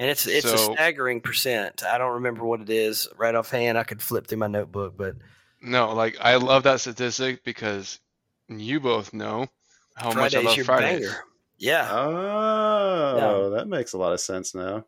And 0.00 0.08
it's 0.08 0.26
it's 0.26 0.46
a 0.46 0.56
staggering 0.56 1.20
percent. 1.20 1.84
I 1.84 1.98
don't 1.98 2.14
remember 2.14 2.42
what 2.42 2.62
it 2.62 2.70
is 2.70 3.06
right 3.18 3.34
offhand. 3.34 3.76
I 3.76 3.84
could 3.84 4.00
flip 4.00 4.26
through 4.26 4.38
my 4.38 4.46
notebook, 4.46 4.94
but 4.96 5.16
No, 5.60 5.92
like 5.92 6.16
I 6.20 6.36
love 6.36 6.62
that 6.62 6.80
statistic 6.80 7.44
because 7.44 8.00
you 8.48 8.80
both 8.80 9.12
know 9.12 9.46
how 9.94 10.08
much 10.08 10.34
I 10.34 10.40
Friday's 10.40 10.44
love 10.46 10.56
your 10.56 10.64
Fridays. 10.64 11.00
banger. 11.00 11.16
Yeah. 11.58 11.86
Oh, 11.92 13.50
that 13.50 13.68
makes 13.68 13.92
a 13.92 13.98
lot 13.98 14.14
of 14.14 14.20
sense 14.20 14.54
now. 14.54 14.86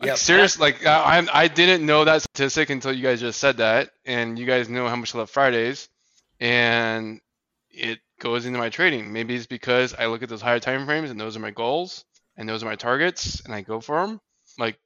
Like 0.00 0.08
Yep. 0.08 0.16
serious, 0.16 0.58
like 0.58 0.86
I 0.86 1.16
I'm- 1.16 1.28
I 1.32 1.46
didn't 1.48 1.84
know 1.84 2.04
that 2.04 2.22
statistic 2.22 2.70
until 2.70 2.92
you 2.92 3.02
guys 3.02 3.20
just 3.20 3.38
said 3.38 3.58
that, 3.58 3.90
and 4.06 4.38
you 4.38 4.46
guys 4.46 4.70
know 4.70 4.88
how 4.88 4.96
much 4.96 5.14
I 5.14 5.18
love 5.18 5.30
Fridays, 5.30 5.88
and 6.40 7.20
it 7.70 8.00
goes 8.18 8.46
into 8.46 8.58
my 8.58 8.70
trading. 8.70 9.12
Maybe 9.12 9.34
it's 9.36 9.46
because 9.46 9.94
I 9.94 10.06
look 10.06 10.22
at 10.22 10.28
those 10.30 10.40
higher 10.42 10.58
time 10.58 10.86
frames, 10.86 11.10
and 11.10 11.20
those 11.20 11.36
are 11.36 11.40
my 11.40 11.50
goals, 11.50 12.04
and 12.36 12.48
those 12.48 12.62
are 12.62 12.66
my 12.66 12.76
targets, 12.76 13.40
and 13.44 13.54
I 13.54 13.60
go 13.60 13.80
for 13.80 14.04
them. 14.06 14.20
Like 14.58 14.78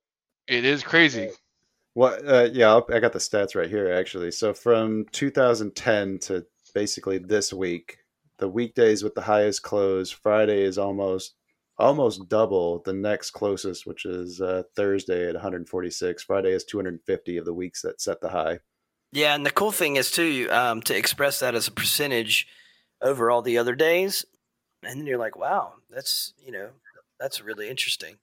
it 0.47 0.65
is 0.65 0.83
crazy. 0.83 1.31
What? 1.95 2.27
Uh, 2.27 2.49
yeah, 2.53 2.69
I'll, 2.69 2.87
I 2.93 3.01
got 3.01 3.13
the 3.13 3.19
stats 3.19 3.55
right 3.55 3.69
here 3.69 3.93
actually. 3.93 4.31
So 4.31 4.55
from 4.55 5.07
2010 5.13 6.19
to 6.21 6.47
basically 6.75 7.19
this 7.19 7.53
week, 7.53 7.99
the 8.39 8.49
weekdays 8.49 9.03
with 9.03 9.15
the 9.15 9.23
highest 9.23 9.63
close, 9.63 10.11
Friday 10.11 10.63
is 10.63 10.79
almost 10.79 11.35
almost 11.79 12.29
double 12.29 12.81
the 12.81 12.93
next 12.93 13.31
closest, 13.31 13.87
which 13.87 14.05
is 14.05 14.41
uh, 14.41 14.65
Thursday 14.75 15.29
at 15.29 15.35
146. 15.35 16.23
Friday 16.25 16.51
is 16.51 16.65
250 16.65 17.37
of 17.37 17.45
the 17.45 17.55
weeks 17.55 17.83
that 17.83 18.01
set 18.01 18.21
the 18.21 18.31
high. 18.31 18.59
Yeah, 19.13 19.35
and 19.35 19.47
the 19.47 19.51
cool 19.51 19.73
thing 19.73 19.97
is 19.97 20.11
too 20.11 20.49
um, 20.51 20.83
to 20.83 20.97
express 20.97 21.41
that 21.41 21.55
as 21.55 21.69
a 21.69 21.73
percentage 21.73 22.47
over 23.01 23.31
all 23.31 23.43
the 23.43 23.59
other 23.59 23.75
days, 23.75 24.25
and 24.83 25.01
then 25.01 25.07
you're 25.07 25.19
like, 25.19 25.37
wow, 25.37 25.75
that's 25.89 26.35
you 26.45 26.53
know 26.53 26.71
that's 27.19 27.41
really 27.41 27.69
interesting. 27.69 28.17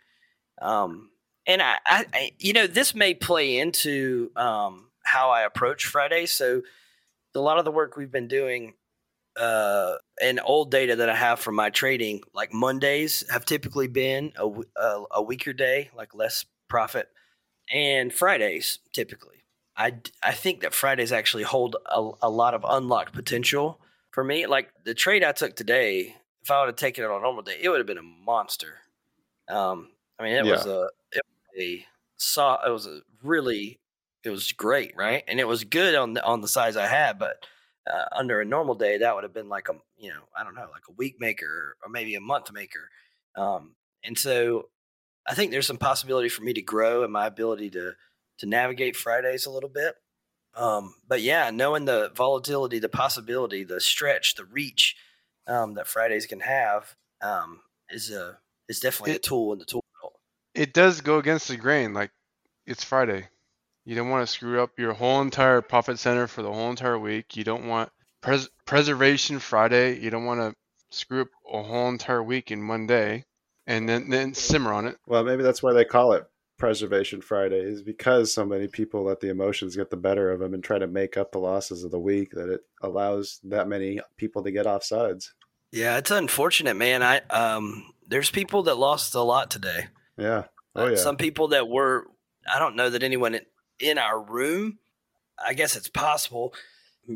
Um, 0.61 1.09
and 1.47 1.61
I, 1.61 1.77
I, 1.85 2.31
you 2.39 2.53
know, 2.53 2.67
this 2.67 2.95
may 2.95 3.13
play 3.13 3.57
into 3.57 4.31
um, 4.35 4.89
how 5.03 5.29
I 5.29 5.41
approach 5.41 5.85
Friday. 5.85 6.25
So 6.25 6.61
a 7.35 7.39
lot 7.39 7.59
of 7.59 7.65
the 7.65 7.71
work 7.71 7.97
we've 7.97 8.11
been 8.11 8.27
doing 8.27 8.73
uh, 9.37 9.95
and 10.21 10.39
old 10.43 10.71
data 10.71 10.95
that 10.95 11.09
I 11.09 11.15
have 11.15 11.39
from 11.39 11.55
my 11.55 11.69
trading, 11.69 12.21
like 12.33 12.53
Mondays 12.53 13.25
have 13.29 13.45
typically 13.45 13.87
been 13.87 14.31
a 14.37 15.21
weaker 15.21 15.53
day, 15.53 15.89
like 15.95 16.15
less 16.15 16.45
profit, 16.69 17.09
and 17.71 18.13
Fridays 18.13 18.79
typically. 18.93 19.43
I, 19.77 19.95
I 20.23 20.31
think 20.31 20.61
that 20.61 20.73
Fridays 20.73 21.11
actually 21.11 21.43
hold 21.43 21.75
a, 21.85 22.11
a 22.21 22.29
lot 22.29 22.53
of 22.53 22.65
unlocked 22.67 23.13
potential 23.13 23.81
for 24.11 24.23
me. 24.23 24.45
Like 24.45 24.69
the 24.85 24.93
trade 24.93 25.23
I 25.23 25.33
took 25.33 25.55
today, 25.55 26.15
if 26.41 26.49
I 26.49 26.61
would 26.61 26.67
have 26.67 26.77
taken 26.77 27.03
it 27.03 27.11
on 27.11 27.17
a 27.17 27.21
normal 27.21 27.43
day, 27.43 27.57
it 27.61 27.67
would 27.67 27.79
have 27.79 27.87
been 27.87 27.97
a 27.97 28.01
monster. 28.01 28.75
Um, 29.49 29.89
I 30.17 30.23
mean, 30.23 30.33
it 30.33 30.45
was 30.45 30.65
a 30.65 30.89
it 31.11 31.21
a 31.57 31.85
saw. 32.17 32.65
It 32.65 32.71
was 32.71 32.87
a 32.87 33.01
really 33.23 33.79
it 34.23 34.29
was 34.29 34.51
great, 34.51 34.93
right? 34.95 35.23
And 35.27 35.39
it 35.39 35.47
was 35.47 35.63
good 35.63 35.95
on 35.95 36.13
the 36.13 36.23
on 36.23 36.41
the 36.41 36.47
size 36.47 36.77
I 36.77 36.87
had, 36.87 37.19
but 37.19 37.45
uh, 37.87 38.05
under 38.15 38.41
a 38.41 38.45
normal 38.45 38.75
day, 38.75 38.97
that 38.97 39.13
would 39.13 39.23
have 39.23 39.33
been 39.33 39.49
like 39.49 39.69
a 39.69 39.73
you 39.97 40.09
know 40.09 40.21
I 40.37 40.43
don't 40.43 40.55
know 40.55 40.67
like 40.71 40.87
a 40.89 40.93
week 40.93 41.17
maker 41.19 41.75
or 41.83 41.89
maybe 41.89 42.15
a 42.15 42.21
month 42.21 42.51
maker. 42.51 42.89
Um, 43.35 43.75
and 44.03 44.17
so 44.17 44.69
I 45.27 45.35
think 45.35 45.51
there's 45.51 45.67
some 45.67 45.77
possibility 45.77 46.29
for 46.29 46.43
me 46.43 46.53
to 46.53 46.61
grow 46.61 47.03
and 47.03 47.13
my 47.13 47.27
ability 47.27 47.69
to 47.71 47.93
to 48.39 48.45
navigate 48.45 48.95
Fridays 48.95 49.45
a 49.45 49.51
little 49.51 49.69
bit. 49.69 49.95
Um, 50.55 50.95
but 51.07 51.21
yeah, 51.21 51.51
knowing 51.51 51.85
the 51.85 52.11
volatility, 52.15 52.79
the 52.79 52.89
possibility, 52.89 53.63
the 53.63 53.81
stretch, 53.81 54.35
the 54.35 54.45
reach 54.45 54.95
um, 55.47 55.73
that 55.73 55.87
Fridays 55.87 56.25
can 56.25 56.39
have 56.39 56.95
um, 57.21 57.61
is 57.89 58.11
a 58.11 58.39
is 58.67 58.79
definitely 58.79 59.15
a 59.15 59.19
tool 59.19 59.53
in 59.53 59.59
the 59.59 59.65
tool. 59.65 59.84
It 60.55 60.73
does 60.73 61.01
go 61.01 61.19
against 61.19 61.47
the 61.47 61.57
grain. 61.57 61.93
Like 61.93 62.11
it's 62.65 62.83
Friday. 62.83 63.27
You 63.85 63.95
don't 63.95 64.09
want 64.09 64.25
to 64.25 64.33
screw 64.33 64.61
up 64.61 64.71
your 64.79 64.93
whole 64.93 65.21
entire 65.21 65.61
profit 65.61 65.99
center 65.99 66.27
for 66.27 66.41
the 66.41 66.51
whole 66.51 66.71
entire 66.71 66.97
week. 66.97 67.37
You 67.37 67.43
don't 67.43 67.67
want 67.67 67.91
pres- 68.21 68.49
preservation 68.65 69.37
Friday. 69.37 69.99
You 69.99 70.09
don't 70.09 70.25
want 70.25 70.39
to 70.41 70.55
screw 70.89 71.21
up 71.21 71.27
a 71.51 71.61
whole 71.61 71.89
entire 71.89 72.23
week 72.23 72.49
in 72.49 72.67
one 72.67 72.87
day 72.87 73.25
and 73.67 73.87
then, 73.87 74.09
then 74.09 74.33
simmer 74.33 74.73
on 74.73 74.87
it. 74.87 74.97
Well, 75.05 75.23
maybe 75.23 75.43
that's 75.43 75.61
why 75.61 75.73
they 75.73 75.85
call 75.85 76.13
it 76.13 76.25
Preservation 76.57 77.21
Friday 77.21 77.59
is 77.59 77.81
because 77.81 78.33
so 78.33 78.45
many 78.45 78.67
people 78.67 79.03
let 79.03 79.19
the 79.19 79.29
emotions 79.29 79.75
get 79.75 79.89
the 79.89 79.97
better 79.97 80.31
of 80.31 80.39
them 80.39 80.53
and 80.53 80.63
try 80.63 80.79
to 80.79 80.87
make 80.87 81.17
up 81.17 81.31
the 81.31 81.37
losses 81.37 81.83
of 81.83 81.91
the 81.91 81.99
week 81.99 82.31
that 82.31 82.49
it 82.49 82.61
allows 82.81 83.39
that 83.43 83.67
many 83.67 83.99
people 84.15 84.41
to 84.41 84.51
get 84.51 84.65
off 84.65 84.83
sides. 84.83 85.33
Yeah, 85.71 85.97
it's 85.97 86.11
unfortunate, 86.11 86.75
man. 86.75 87.03
I 87.03 87.19
um, 87.29 87.91
there's 88.07 88.31
people 88.31 88.63
that 88.63 88.77
lost 88.77 89.15
a 89.15 89.21
lot 89.21 89.51
today. 89.51 89.87
Yeah. 90.17 90.45
Oh 90.75 90.85
Uh, 90.85 90.89
yeah. 90.91 90.95
Some 90.95 91.17
people 91.17 91.49
that 91.49 91.67
were, 91.67 92.05
I 92.51 92.59
don't 92.59 92.75
know 92.75 92.89
that 92.89 93.03
anyone 93.03 93.39
in, 93.79 93.97
our 93.97 94.21
room. 94.21 94.79
I 95.43 95.53
guess 95.53 95.75
it's 95.75 95.89
possible. 95.89 96.53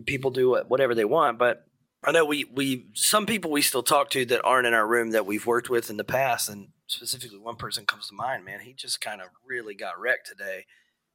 People 0.06 0.32
do 0.32 0.56
whatever 0.68 0.94
they 0.94 1.06
want, 1.06 1.40
but 1.40 1.66
I 2.04 2.12
know 2.12 2.26
we 2.26 2.44
we 2.46 2.88
some 2.94 3.26
people 3.26 3.50
we 3.52 3.62
still 3.62 3.84
talk 3.84 4.10
to 4.12 4.26
that 4.26 4.44
aren't 4.44 4.68
in 4.68 4.74
our 4.74 4.88
room 4.88 5.12
that 5.12 5.26
we've 5.26 5.46
worked 5.46 5.70
with 5.70 5.90
in 5.90 5.98
the 5.98 6.04
past, 6.04 6.48
and 6.50 6.70
specifically 6.88 7.40
one 7.40 7.56
person 7.56 7.86
comes 7.86 8.08
to 8.10 8.16
mind. 8.16 8.46
Man, 8.46 8.60
he 8.62 8.74
just 8.74 9.02
kind 9.02 9.22
of 9.22 9.28
really 9.46 9.74
got 9.76 10.00
wrecked 10.00 10.28
today. 10.28 10.66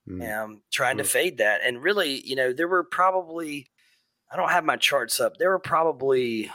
Mm. 0.07 0.45
um, 0.45 0.63
trying 0.71 0.99
to 0.99 1.03
Mm. 1.03 1.07
fade 1.09 1.39
that. 1.39 1.63
And 1.65 1.83
really, 1.83 2.21
you 2.27 2.37
know, 2.37 2.53
there 2.53 2.69
were 2.69 2.85
probably, 2.85 3.71
I 4.31 4.37
don't 4.37 4.51
have 4.51 4.63
my 4.65 4.77
charts 4.77 5.19
up. 5.19 5.39
There 5.39 5.49
were 5.49 5.59
probably, 5.59 6.51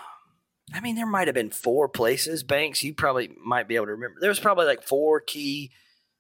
I 0.73 0.82
mean, 0.82 0.95
there 0.95 1.05
might 1.05 1.27
have 1.27 1.36
been 1.36 1.49
four 1.49 1.88
places, 1.89 2.43
Banks, 2.43 2.84
you 2.84 2.93
probably 2.93 3.32
might 3.43 3.67
be 3.67 3.75
able 3.75 3.88
to 3.88 3.91
remember. 3.93 4.19
There 4.19 4.29
was 4.29 4.39
probably 4.39 4.65
like 4.65 4.84
four 4.84 5.19
key 5.19 5.71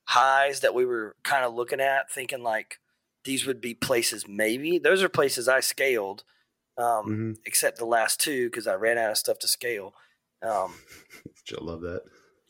highs 0.05 0.61
that 0.61 0.73
we 0.73 0.85
were 0.85 1.15
kind 1.23 1.45
of 1.45 1.53
looking 1.53 1.79
at, 1.79 2.11
thinking 2.11 2.41
like 2.41 2.79
these 3.25 3.45
would 3.45 3.61
be 3.61 3.73
places 3.75 4.27
maybe. 4.27 4.79
Those 4.79 5.03
are 5.03 5.09
places 5.09 5.47
I 5.47 5.59
scaled, 5.59 6.23
um, 6.77 7.35
Mhm. 7.35 7.37
except 7.45 7.77
the 7.77 7.85
last 7.85 8.19
two 8.19 8.49
because 8.49 8.65
I 8.65 8.73
ran 8.75 8.97
out 8.97 9.11
of 9.11 9.17
stuff 9.17 9.37
to 9.39 9.47
scale. 9.47 9.93
Um, 10.41 10.73
You'll 11.49 11.65
love 11.65 11.81
that. 11.81 12.01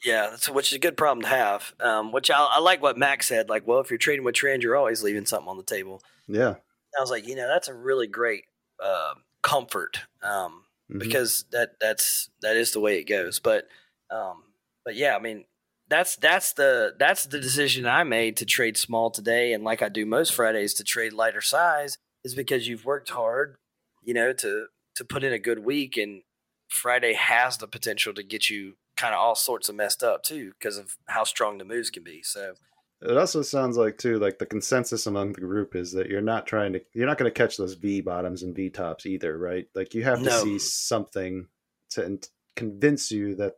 yeah, 0.06 0.30
that's 0.30 0.48
which 0.50 0.68
is 0.72 0.76
a 0.76 0.80
good 0.80 0.96
problem 0.96 1.24
to 1.24 1.28
have. 1.30 1.74
Um, 1.82 2.12
which 2.14 2.30
I, 2.32 2.38
I 2.38 2.60
like 2.60 2.82
what 2.82 2.98
Max 2.98 3.28
said. 3.28 3.50
Like, 3.50 3.68
well, 3.68 3.80
if 3.80 3.90
you're 3.90 3.98
trading 3.98 4.24
with 4.24 4.36
trend, 4.36 4.64
you're 4.64 4.78
always 4.78 5.04
leaving 5.04 5.26
something 5.26 5.50
on 5.50 5.58
the 5.58 5.64
table. 5.64 6.02
Yeah. 6.28 6.56
I 6.98 7.02
was 7.02 7.10
like, 7.12 7.28
you 7.28 7.36
know, 7.36 7.48
that's 7.48 7.68
a 7.68 7.74
really 7.74 8.08
great 8.08 8.46
uh, 8.82 9.16
comfort 9.44 10.02
um, 10.24 10.64
Mhm. 10.92 11.00
because 11.00 11.46
that 11.52 11.80
that's 11.80 12.30
that 12.42 12.56
is 12.56 12.72
the 12.72 12.80
way 12.80 12.98
it 12.98 13.04
goes. 13.04 13.40
But 13.40 13.68
um, 14.10 14.44
but 14.86 14.96
yeah, 14.96 15.16
I 15.16 15.20
mean, 15.20 15.46
that's 15.88 16.16
that's 16.16 16.54
the 16.54 16.96
that's 16.98 17.26
the 17.26 17.40
decision 17.40 17.86
I 17.86 18.04
made 18.04 18.38
to 18.38 18.46
trade 18.46 18.78
small 18.78 19.12
today, 19.12 19.54
and 19.54 19.64
like 19.64 19.82
I 19.82 19.90
do 19.90 20.06
most 20.06 20.34
Fridays 20.34 20.74
to 20.76 20.84
trade 20.84 21.14
lighter 21.14 21.42
size 21.42 21.98
is 22.24 22.36
because 22.36 22.68
you've 22.68 22.86
worked 22.86 23.10
hard, 23.10 23.56
you 24.04 24.14
know, 24.14 24.34
to 24.34 24.68
to 24.96 25.06
put 25.06 25.24
in 25.24 25.34
a 25.34 25.40
good 25.40 25.60
week, 25.60 25.98
and 25.98 26.24
Friday 26.70 27.14
has 27.14 27.58
the 27.58 27.68
potential 27.68 28.14
to 28.14 28.24
get 28.24 28.50
you 28.50 28.76
kind 28.98 29.14
of 29.14 29.20
all 29.20 29.36
sorts 29.36 29.70
of 29.70 29.76
messed 29.76 30.04
up 30.04 30.24
too 30.24 30.52
because 30.60 30.78
of 30.78 30.98
how 31.08 31.24
strong 31.24 31.58
the 31.58 31.66
moves 31.66 31.90
can 31.90 32.04
be. 32.04 32.22
So 32.24 32.54
It 33.02 33.18
also 33.18 33.42
sounds 33.42 33.78
like 33.78 33.98
too 33.98 34.20
like 34.20 34.40
the 34.40 34.46
consensus 34.46 35.08
among 35.08 35.34
the 35.34 35.42
group 35.42 35.74
is 35.76 35.94
that 35.94 36.08
you're 36.10 36.22
not 36.22 36.46
trying 36.46 36.74
to 36.74 36.82
you're 36.94 37.08
not 37.08 37.18
going 37.18 37.32
to 37.32 37.38
catch 37.38 37.56
those 37.56 37.76
V 37.76 38.02
bottoms 38.02 38.44
and 38.44 38.54
V 38.56 38.70
tops 38.70 39.06
either, 39.06 39.38
right? 39.38 39.68
Like 39.74 39.94
you 39.94 40.04
have 40.04 40.20
to 40.20 40.26
No. 40.26 40.44
see 40.44 40.60
something 40.60 41.48
to 41.92 42.04
in- 42.06 42.20
convince 42.58 43.10
you 43.10 43.36
that 43.36 43.54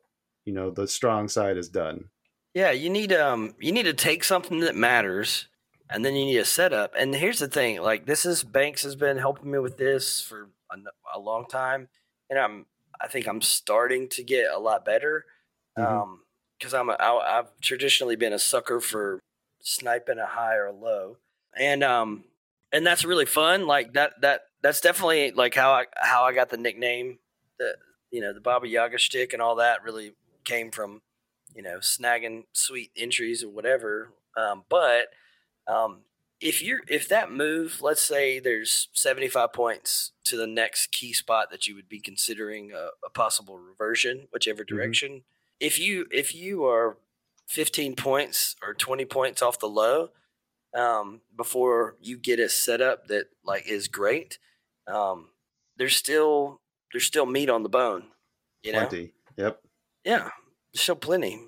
you 0.45 0.53
know 0.53 0.69
the 0.69 0.87
strong 0.87 1.27
side 1.27 1.57
is 1.57 1.69
done. 1.69 2.05
Yeah, 2.53 2.71
you 2.71 2.89
need 2.89 3.13
um 3.13 3.55
you 3.59 3.71
need 3.71 3.83
to 3.85 3.93
take 3.93 4.23
something 4.23 4.59
that 4.59 4.75
matters 4.75 5.47
and 5.89 6.05
then 6.05 6.15
you 6.15 6.25
need 6.25 6.37
a 6.37 6.45
setup. 6.45 6.93
And 6.95 7.13
here's 7.15 7.39
the 7.39 7.47
thing, 7.47 7.81
like 7.81 8.05
this 8.05 8.25
is 8.25 8.43
Banks 8.43 8.83
has 8.83 8.95
been 8.95 9.17
helping 9.17 9.49
me 9.51 9.57
with 9.59 9.77
this 9.77 10.21
for 10.21 10.49
a 11.15 11.19
long 11.19 11.47
time 11.47 11.89
and 12.29 12.37
I'm 12.37 12.65
I 12.99 13.07
think 13.07 13.27
I'm 13.27 13.41
starting 13.41 14.07
to 14.09 14.23
get 14.23 14.51
a 14.53 14.59
lot 14.59 14.85
better. 14.85 15.25
Mhm. 15.79 15.83
Um 15.87 16.21
cuz 16.61 16.75
I'm 16.75 16.89
a, 16.89 16.93
I, 16.93 17.39
I've 17.39 17.59
traditionally 17.59 18.15
been 18.15 18.33
a 18.33 18.39
sucker 18.39 18.79
for 18.79 19.19
sniping 19.63 20.19
a 20.19 20.25
high 20.25 20.55
or 20.55 20.67
a 20.67 20.73
low. 20.73 21.17
And 21.57 21.83
um 21.83 22.23
and 22.71 22.85
that's 22.85 23.05
really 23.05 23.25
fun. 23.25 23.67
Like 23.67 23.93
that 23.93 24.21
that 24.21 24.41
that's 24.61 24.81
definitely 24.81 25.31
like 25.31 25.55
how 25.55 25.71
I 25.71 25.85
how 25.95 26.23
I 26.23 26.33
got 26.33 26.49
the 26.49 26.57
nickname 26.57 27.19
the 27.59 27.75
you 28.11 28.21
know, 28.21 28.33
the 28.33 28.41
Baba 28.41 28.67
Yaga 28.67 28.99
stick 28.99 29.33
and 29.33 29.41
all 29.41 29.55
that 29.55 29.83
really 29.83 30.13
came 30.43 30.71
from 30.71 31.01
you 31.55 31.61
know, 31.61 31.77
snagging 31.77 32.43
sweet 32.53 32.91
entries 32.95 33.43
or 33.43 33.49
whatever. 33.49 34.11
Um, 34.37 34.63
but 34.69 35.07
um, 35.67 35.99
if 36.39 36.61
you're 36.63 36.81
if 36.87 37.07
that 37.09 37.31
move, 37.31 37.81
let's 37.81 38.03
say 38.03 38.39
there's 38.39 38.89
75 38.93 39.53
points 39.53 40.11
to 40.25 40.37
the 40.37 40.47
next 40.47 40.91
key 40.91 41.13
spot 41.13 41.51
that 41.51 41.67
you 41.67 41.75
would 41.75 41.89
be 41.89 41.99
considering 41.99 42.71
a, 42.71 42.89
a 43.05 43.09
possible 43.09 43.57
reversion, 43.57 44.27
whichever 44.31 44.63
direction. 44.63 45.23
If 45.59 45.79
you 45.79 46.07
if 46.11 46.33
you 46.33 46.65
are 46.65 46.97
15 47.51 47.95
points 47.95 48.55
or 48.63 48.73
20 48.73 49.03
points 49.05 49.41
off 49.41 49.59
the 49.59 49.67
low, 49.67 50.09
um, 50.73 51.19
before 51.35 51.97
you 52.01 52.17
get 52.17 52.39
a 52.39 52.47
setup 52.47 53.07
that 53.07 53.25
like 53.43 53.67
is 53.67 53.87
great, 53.89 54.39
um, 54.87 55.29
there's 55.77 55.95
still 55.95 56.61
there's 56.93 57.05
still 57.05 57.25
meat 57.25 57.49
on 57.49 57.63
the 57.63 57.69
bone. 57.69 58.03
You 58.63 58.71
know, 58.73 58.87
Plenty. 58.87 59.13
Yep. 59.37 59.61
yeah, 60.05 60.29
still 60.73 60.95
plenty. 60.95 61.41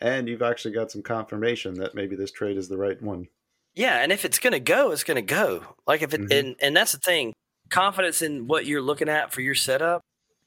And 0.00 0.28
you've 0.28 0.42
actually 0.42 0.72
got 0.74 0.90
some 0.90 1.02
confirmation 1.02 1.74
that 1.74 1.94
maybe 1.94 2.16
this 2.16 2.32
trade 2.32 2.56
is 2.56 2.68
the 2.68 2.76
right 2.78 3.00
one. 3.02 3.28
Yeah, 3.74 3.98
and 4.02 4.10
if 4.12 4.24
it's 4.24 4.38
gonna 4.38 4.60
go, 4.60 4.90
it's 4.90 5.04
gonna 5.04 5.22
go. 5.22 5.76
Like 5.86 6.02
if 6.02 6.14
it 6.14 6.20
Mhm. 6.22 6.38
and 6.38 6.56
and 6.60 6.76
that's 6.76 6.92
the 6.92 6.98
thing, 6.98 7.34
confidence 7.68 8.22
in 8.22 8.46
what 8.46 8.64
you're 8.64 8.82
looking 8.82 9.08
at 9.10 9.32
for 9.32 9.42
your 9.42 9.54
setup, 9.54 10.00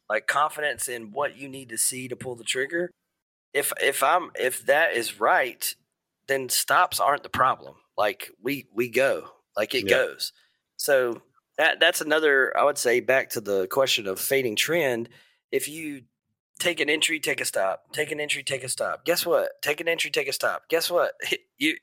like 0.10 0.26
confidence 0.26 0.88
in 0.90 1.12
what 1.12 1.38
you 1.38 1.48
need 1.48 1.70
to 1.70 1.78
see 1.78 2.08
to 2.08 2.16
pull 2.16 2.36
the 2.36 2.44
trigger. 2.44 2.90
If 3.56 3.72
if 3.82 4.04
I'm 4.04 4.32
if 4.36 4.66
that 4.66 4.94
is 4.94 5.20
right, 5.20 5.74
then 6.28 6.50
stops 6.50 7.00
aren't 7.00 7.24
the 7.24 7.30
problem. 7.30 7.76
Like 7.98 8.30
we 8.42 8.68
we 8.74 8.90
go, 8.90 9.30
like 9.56 9.74
it 9.74 9.86
Yeah. 9.86 9.92
goes. 9.98 10.34
So 10.76 11.22
that 11.58 11.80
that's 11.80 12.02
another. 12.02 12.56
I 12.58 12.66
would 12.66 12.78
say 12.78 13.00
back 13.00 13.30
to 13.32 13.42
the 13.42 13.68
question 13.68 14.08
of 14.08 14.20
fading 14.20 14.58
trend. 14.58 15.08
If 15.52 15.70
you 15.70 16.02
take 16.60 16.82
an 16.82 16.90
entry, 16.90 17.20
take 17.20 17.40
a 17.40 17.46
stop. 17.46 17.94
Take 17.94 18.12
an 18.12 18.20
entry, 18.20 18.44
take 18.44 18.64
a 18.66 18.70
stop. 18.70 19.06
Guess 19.06 19.26
what? 19.26 19.52
Take 19.62 19.80
an 19.80 19.88
entry, 19.88 20.12
take 20.12 20.28
a 20.28 20.34
stop. 20.34 20.68
Guess 20.70 20.92
what? 20.92 21.14
You 21.58 21.78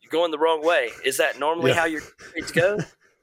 you're 0.00 0.10
going 0.10 0.30
the 0.30 0.38
wrong 0.38 0.64
way. 0.64 0.92
Is 1.04 1.18
that 1.18 1.38
normally 1.38 1.72
Yeah. 1.72 1.80
how 1.80 1.84
your 1.84 2.00
trades 2.32 2.50
go? 2.52 2.78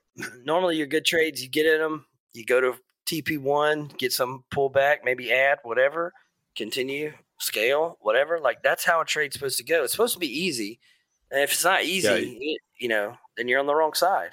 normally, 0.44 0.78
your 0.78 0.86
good 0.86 1.04
trades, 1.06 1.41
you 1.41 1.50
get 1.50 1.65
in 1.65 1.80
them, 1.80 2.06
you 2.34 2.46
go 2.46 2.62
to 2.62 2.76
TP 3.08 3.39
one, 3.39 3.88
get 3.98 4.12
some 4.13 4.44
pullback, 4.54 4.98
maybe 5.04 5.32
add 5.32 5.58
whatever, 5.63 6.13
continue 6.56 7.12
scale, 7.39 7.98
whatever. 8.02 8.39
Like 8.39 8.63
that's 8.63 8.86
how 8.86 9.02
a 9.02 9.06
trade's 9.06 9.34
supposed 9.36 9.58
to 9.58 9.63
go. 9.63 9.84
It's 9.84 9.91
supposed 9.93 10.13
to 10.13 10.19
be 10.19 10.28
easy, 10.43 10.80
and 11.32 11.41
if 11.41 11.52
it's 11.52 11.63
not 11.63 11.84
easy, 11.84 12.08
Yeah. 12.08 12.15
you, 12.15 12.58
you 12.80 12.88
know, 12.88 13.15
then 13.38 13.48
you're 13.48 13.60
on 13.60 13.67
the 13.67 13.76
wrong 13.76 13.93
side. 13.93 14.32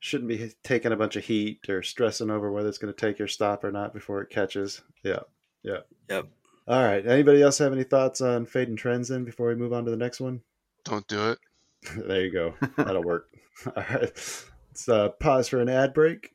Shouldn't 0.00 0.28
be 0.28 0.52
taking 0.64 0.90
a 0.92 0.96
bunch 0.96 1.14
of 1.16 1.24
heat 1.24 1.68
or 1.68 1.82
stressing 1.82 2.28
over 2.30 2.50
whether 2.50 2.68
it's 2.68 2.78
going 2.78 2.92
to 2.92 3.00
take 3.00 3.18
your 3.20 3.28
stop 3.28 3.62
or 3.62 3.70
not 3.70 3.92
before 3.94 4.20
it 4.20 4.30
catches. 4.30 4.82
Yeah. 5.04 5.20
Yeah. 5.62 5.78
Yep. 6.10 6.26
All 6.66 6.82
right. 6.82 7.06
Anybody 7.06 7.40
else 7.40 7.58
have 7.58 7.72
any 7.72 7.84
thoughts 7.84 8.20
on 8.20 8.44
fading 8.44 8.74
trends 8.74 9.08
then 9.08 9.22
before 9.24 9.46
we 9.48 9.54
move 9.54 9.72
on 9.72 9.84
to 9.84 9.92
the 9.92 9.96
next 9.96 10.18
one? 10.20 10.40
Don't 10.84 11.06
do 11.06 11.30
it. 11.30 11.38
there 12.08 12.24
you 12.24 12.32
go. 12.32 12.54
That'll 12.76 13.04
work. 13.04 13.28
All 13.66 13.72
right. 13.76 14.00
Let's 14.02 14.88
uh, 14.88 15.10
pause 15.20 15.48
for 15.48 15.60
an 15.60 15.68
ad 15.68 15.94
break. 15.94 16.34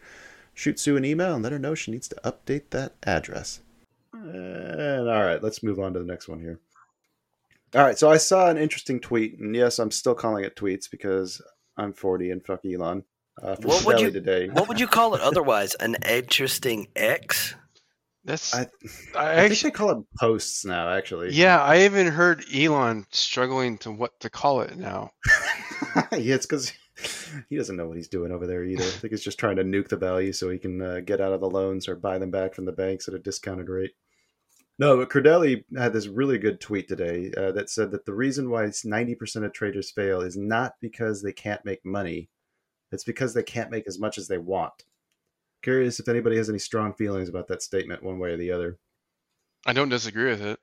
Shoot 0.55 0.81
Sue 0.81 0.97
an 0.97 1.05
email 1.05 1.35
and 1.35 1.43
let 1.43 1.53
her 1.53 1.59
know 1.59 1.75
she 1.75 1.91
needs 1.91 2.09
to 2.09 2.17
update 2.25 2.71
that 2.71 2.95
address. 3.05 3.61
And 4.13 5.09
all 5.09 5.25
right, 5.25 5.43
let's 5.43 5.63
move 5.63 5.79
on 5.79 5.93
to 5.93 5.99
the 5.99 6.05
next 6.07 6.29
one 6.29 6.41
here. 6.41 6.59
All 7.75 7.83
right, 7.83 7.99
so 7.99 8.11
I 8.11 8.17
saw 8.17 8.49
an 8.49 8.57
interesting 8.57 9.01
tweet, 9.01 9.39
and 9.39 9.55
yes, 9.55 9.79
I'm 9.79 9.91
still 9.91 10.15
calling 10.15 10.45
it 10.45 10.57
tweets 10.57 10.91
because 10.91 11.43
I'm 11.77 11.93
40 11.93 12.31
and 12.31 12.45
fuck 12.45 12.61
Elon. 12.65 13.05
Uh, 13.43 13.55
from 13.57 13.69
What 13.69 13.85
would 13.85 14.01
you- 14.01 14.11
today. 14.11 14.49
What 14.49 14.69
would 14.69 14.81
you 14.81 14.87
call 14.87 15.15
it 15.15 15.21
otherwise? 15.31 15.75
An 15.75 15.97
interesting 16.09 16.89
X? 16.97 17.55
That's 18.27 18.53
I, 18.53 18.59
I, 18.59 18.63
I 18.63 18.65
think 19.37 19.53
actually 19.53 19.71
they 19.71 19.75
call 19.75 19.91
it 19.91 20.05
posts 20.19 20.65
now, 20.65 20.91
actually. 20.91 21.33
yeah. 21.33 21.63
I 21.63 21.85
even 21.85 22.09
heard 22.09 22.45
Elon 22.53 23.07
struggling 23.13 23.79
to 23.79 23.93
what 23.93 24.19
to 24.21 24.29
call 24.31 24.63
it 24.63 24.77
now. 24.77 25.13
yeah, 26.13 26.35
it's 26.35 26.45
because 26.45 26.73
he 27.49 27.57
doesn't 27.57 27.77
know 27.77 27.87
what 27.87 27.97
he's 27.97 28.09
doing 28.09 28.33
over 28.33 28.49
there 28.49 28.65
either. 28.65 28.83
I 28.83 28.89
think 28.89 29.13
he's 29.13 29.23
just 29.23 29.39
trying 29.39 29.57
to 29.57 29.65
nuke 29.65 29.89
the 29.89 29.97
value 29.97 30.33
so 30.33 30.51
he 30.51 30.59
can 30.59 30.83
uh, 30.83 31.01
get 31.05 31.21
out 31.21 31.33
of 31.33 31.41
the 31.41 31.49
loans 31.49 31.87
or 31.87 31.95
buy 31.95 32.19
them 32.19 32.33
back 32.33 32.53
from 32.53 32.65
the 32.65 32.73
banks 32.73 33.07
at 33.07 33.15
a 33.15 33.19
discounted 33.21 33.69
rate. 33.69 33.93
No, 34.79 34.97
but 34.97 35.09
Crudele 35.09 35.65
had 35.79 35.93
this 35.93 36.09
really 36.09 36.37
good 36.37 36.61
tweet 36.61 36.89
today 36.89 37.33
uh, 37.37 37.53
that 37.53 37.71
said 37.71 37.93
that 37.93 38.07
the 38.07 38.13
reason 38.13 38.51
why 38.51 38.65
90% 38.65 39.45
of 39.45 39.53
traders 39.53 39.93
fail 39.93 40.21
is 40.21 40.37
not 40.37 40.75
because 40.81 41.23
they 41.23 41.33
can't 41.33 41.65
make 41.65 41.85
money, 41.85 42.29
it's 42.91 43.05
because 43.05 43.35
they 43.35 43.45
can't 43.45 43.71
make 43.71 43.87
as 43.87 44.01
much 44.01 44.19
as 44.19 44.27
they 44.27 44.37
want. 44.37 44.85
Curious 45.63 45.99
if 46.01 46.09
anybody 46.09 46.37
has 46.37 46.49
any 46.49 46.59
strong 46.59 46.93
feelings 46.95 47.29
about 47.29 47.49
that 47.49 47.63
statement, 47.63 48.03
one 48.03 48.19
way 48.19 48.31
or 48.33 48.37
the 48.37 48.53
other. 48.53 48.79
I 49.67 49.73
don't 49.73 49.89
disagree 49.89 50.31
with 50.31 50.43
it. 50.43 50.61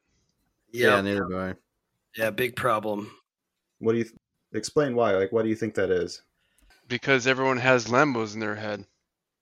Yeah, 0.72 0.96
Yeah, 0.96 1.02
neither 1.02 1.26
do 1.30 1.38
I. 1.38 1.54
yeah, 2.16 2.30
big 2.30 2.56
problem. 2.56 3.12
What 3.80 3.92
do 3.94 3.98
you 4.00 4.04
th- 4.06 4.16
explain 4.54 4.96
why? 4.96 5.12
Like, 5.16 5.32
why 5.32 5.44
do 5.44 5.50
you 5.50 5.56
think 5.56 5.76
that 5.76 5.90
is? 5.92 6.22
Because 6.88 7.28
everyone 7.28 7.58
has 7.58 7.88
Lambos 7.88 8.34
in 8.34 8.40
their 8.40 8.56
head. 8.56 8.86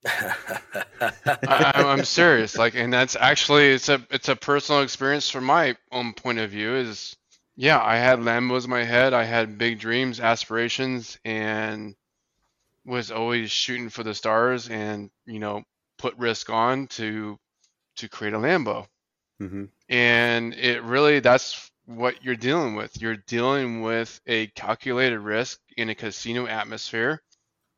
I, 0.06 1.72
I'm- 1.76 1.86
I'm 1.86 2.06
serious. 2.06 2.58
Like, 2.58 2.76
and 2.76 2.92
that's 2.92 3.16
actually 3.16 3.70
it's 3.70 3.90
a 3.90 4.06
it's 4.10 4.30
a 4.30 4.36
personal 4.36 4.82
experience 4.82 5.30
from 5.30 5.44
my 5.44 5.76
own 5.92 6.14
point 6.14 6.40
of 6.40 6.50
view. 6.50 6.74
Is 6.76 7.16
yeah, 7.56 7.80
I 7.82 7.98
had 7.98 8.20
Lambos 8.20 8.64
in 8.66 8.70
my 8.72 8.84
head. 8.84 9.14
I 9.14 9.24
had 9.26 9.58
big 9.58 9.80
dreams, 9.80 10.20
aspirations, 10.20 11.20
and 11.24 11.96
was 12.86 13.12
always 13.12 13.52
shooting 13.52 13.90
for 13.90 14.04
the 14.04 14.16
stars, 14.16 14.70
and 14.70 15.12
you 15.26 15.40
know, 15.40 15.64
put 15.98 16.16
risk 16.18 16.50
on 16.50 16.88
to 16.88 17.40
to 17.98 18.10
create 18.10 18.34
a 18.34 18.40
Lambo. 18.40 18.88
hmm 19.40 19.66
And 19.90 20.54
it 20.56 20.84
really 20.84 21.20
that's 21.20 21.72
what 21.86 22.24
you're 22.24 22.36
dealing 22.36 22.76
with. 22.76 23.00
You're 23.02 23.18
dealing 23.18 23.82
with 23.82 24.20
a 24.26 24.48
calculated 24.48 25.20
risk 25.20 25.60
in 25.78 25.90
a 25.90 25.96
casino 25.96 26.48
atmosphere. 26.48 27.22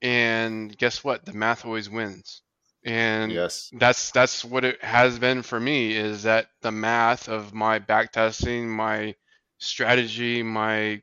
And 0.01 0.77
guess 0.77 1.03
what? 1.03 1.25
The 1.25 1.33
math 1.33 1.65
always 1.65 1.89
wins. 1.89 2.41
And 2.85 3.31
Yes. 3.31 3.73
that's 3.73 4.11
that's 4.11 4.45
what 4.45 4.65
it 4.65 4.83
has 4.83 5.19
been 5.19 5.43
for 5.43 5.59
me 5.59 5.95
is 5.95 6.23
that 6.23 6.47
the 6.61 6.71
math 6.71 7.29
of 7.29 7.53
my 7.53 7.79
back 7.79 8.11
testing, 8.13 8.69
my 8.69 9.15
strategy, 9.59 10.43
my 10.43 11.01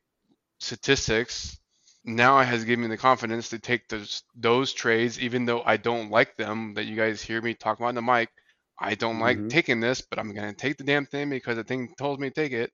statistics 0.60 1.59
now 2.04 2.38
it 2.40 2.46
has 2.46 2.64
given 2.64 2.82
me 2.82 2.88
the 2.88 2.96
confidence 2.96 3.50
to 3.50 3.58
take 3.58 3.88
those 3.88 4.22
those 4.34 4.72
trades 4.72 5.18
even 5.20 5.44
though 5.44 5.62
I 5.62 5.76
don't 5.76 6.10
like 6.10 6.36
them 6.36 6.74
that 6.74 6.84
you 6.86 6.96
guys 6.96 7.22
hear 7.22 7.40
me 7.42 7.54
talk 7.54 7.78
about 7.78 7.88
on 7.88 7.94
the 7.94 8.02
mic. 8.02 8.30
I 8.78 8.94
don't 8.94 9.18
like 9.20 9.40
Mhm. 9.40 9.48
taking 9.48 9.80
this, 9.80 10.00
but 10.00 10.18
I'm 10.18 10.32
gonna 10.34 10.54
take 10.54 10.78
the 10.78 10.84
damn 10.84 11.06
thing 11.06 11.30
because 11.30 11.56
the 11.56 11.64
thing 11.64 11.94
told 11.98 12.20
me 12.20 12.30
to 12.30 12.34
take 12.34 12.52
it. 12.52 12.72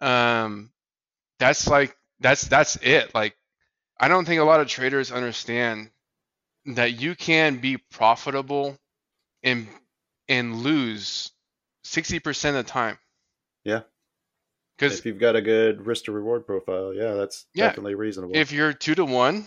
Um 0.00 0.72
that's 1.38 1.68
like 1.68 1.96
that's 2.20 2.42
that's 2.42 2.76
it. 2.76 3.14
Like 3.14 3.36
I 4.00 4.08
don't 4.08 4.24
think 4.26 4.40
a 4.40 4.44
lot 4.44 4.60
of 4.60 4.68
traders 4.68 5.12
understand 5.12 5.90
that 6.66 7.00
you 7.00 7.14
can 7.16 7.58
be 7.58 7.78
profitable 7.78 8.78
and 9.42 9.68
and 10.28 10.56
lose 10.62 11.32
60% 11.84 12.56
of 12.56 12.66
the 12.66 12.72
time. 12.72 12.98
Yeah. 13.64 13.82
Because 14.78 14.98
If 15.00 15.06
you've 15.06 15.18
got 15.18 15.36
a 15.36 15.42
good 15.42 15.86
risk 15.86 16.04
to 16.04 16.12
reward 16.12 16.46
profile, 16.46 16.94
yeah, 16.94 17.14
that's 17.14 17.46
Yeah. 17.54 17.68
definitely 17.68 17.94
reasonable. 17.94 18.34
if 18.36 18.52
you're 18.52 18.72
two 18.72 18.94
to 18.94 19.04
one 19.04 19.46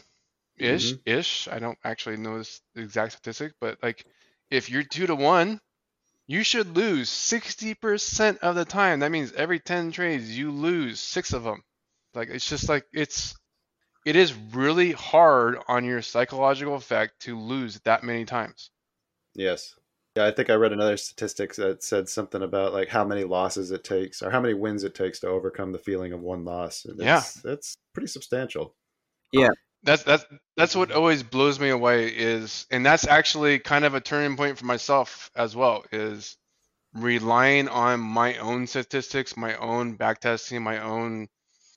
ish 0.58 0.94
Mm-hmm. 0.94 0.98
ish, 1.06 1.48
I 1.48 1.60
don't 1.60 1.78
actually 1.84 2.18
know 2.18 2.38
this 2.38 2.62
exact 2.76 3.14
statistic, 3.14 3.54
but 3.60 3.82
like 3.82 4.06
if 4.50 4.70
you're 4.70 4.84
two 4.84 5.08
to 5.08 5.16
one, 5.16 5.60
you 6.28 6.44
should 6.44 6.76
lose 6.78 7.10
60% 7.10 8.40
of 8.40 8.56
the 8.56 8.66
time. 8.66 9.00
That 9.00 9.12
means 9.12 9.34
every 9.34 9.60
10 9.60 9.92
trades 9.92 10.38
you 10.38 10.52
lose 10.52 11.00
six 11.00 11.34
of 11.34 11.44
them. 11.44 11.64
Like 12.14 12.30
it's 12.30 12.50
just 12.50 12.70
like 12.70 12.86
it's 12.94 13.36
it 14.06 14.16
is 14.16 14.34
really 14.34 14.92
hard 14.94 15.58
on 15.68 15.86
your 15.86 16.02
psychological 16.02 16.76
effect 16.76 17.22
to 17.24 17.40
lose 17.40 17.80
that 17.82 18.04
many 18.04 18.26
times. 18.26 18.72
Yes. 19.36 19.76
Yeah, 20.16 20.26
I 20.26 20.32
think 20.32 20.49
I 20.49 20.55
read 20.55 20.74
another 20.74 20.97
statistics 20.97 21.55
that 21.57 21.84
said 21.84 22.09
something 22.09 22.41
about 22.41 22.74
like 22.74 22.89
how 22.89 23.05
many 23.05 23.24
losses 23.24 23.72
it 23.72 23.84
takes 23.84 24.22
or 24.22 24.30
how 24.30 24.41
many 24.41 24.53
wins 24.53 24.84
it 24.84 24.93
takes 24.93 25.20
to 25.22 25.28
overcome 25.28 25.72
the 25.72 25.80
feeling 25.80 26.12
of 26.12 26.20
one 26.20 26.43
loss. 26.43 26.84
And 26.84 26.99
Yeah. 26.99 27.20
it's, 27.20 27.45
it's 27.45 27.78
pretty 27.93 28.07
substantial. 28.07 28.76
Yeah, 29.32 29.51
that's 29.84 30.03
that's 30.03 30.26
that's 30.57 30.76
what 30.76 30.91
always 30.91 31.24
blows 31.24 31.59
me 31.59 31.70
away 31.70 32.09
is 32.09 32.66
and 32.72 32.86
that's 32.86 33.07
actually 33.07 33.59
kind 33.59 33.86
of 33.86 33.93
a 33.93 34.01
turning 34.01 34.36
point 34.36 34.57
for 34.57 34.66
myself 34.66 35.32
as 35.36 35.55
well 35.55 35.86
is 35.91 36.38
relying 36.93 37.70
on 37.70 38.01
my 38.01 38.38
own 38.38 38.68
statistics 38.68 39.38
my 39.38 39.55
own 39.55 39.93
back 39.95 40.20
testing 40.20 40.62
my 40.62 40.80
own 40.82 41.28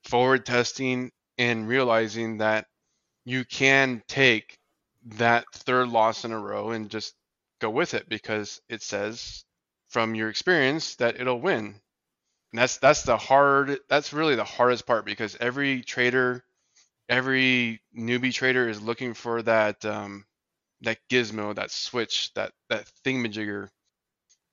forward 0.08 0.44
testing 0.44 1.10
and 1.38 1.68
realizing 1.68 2.38
that 2.38 2.66
you 3.24 3.44
can 3.44 4.02
take 4.08 4.58
that 5.04 5.44
third 5.54 5.88
loss 5.88 6.24
in 6.24 6.32
a 6.32 6.38
row 6.38 6.72
and 6.72 6.90
just 6.90 7.14
go 7.64 7.70
with 7.70 7.94
it 7.94 8.08
because 8.08 8.60
it 8.68 8.82
says 8.82 9.44
from 9.88 10.14
your 10.14 10.28
experience 10.28 10.96
that 10.96 11.20
it'll 11.20 11.40
win 11.40 11.80
and 12.52 12.58
that's 12.60 12.78
that's 12.78 13.02
the 13.02 13.16
hard 13.16 13.78
that's 13.88 14.12
really 14.12 14.36
the 14.36 14.44
hardest 14.44 14.86
part 14.86 15.04
because 15.04 15.36
every 15.40 15.82
trader 15.82 16.44
every 17.08 17.80
newbie 17.96 18.32
trader 18.32 18.68
is 18.68 18.80
looking 18.80 19.14
for 19.14 19.42
that 19.42 19.84
um, 19.84 20.24
that 20.82 20.98
gizmo, 21.10 21.54
that 21.54 21.70
switch, 21.70 22.32
that 22.34 22.52
that 22.68 22.90
thingamajigger, 23.04 23.68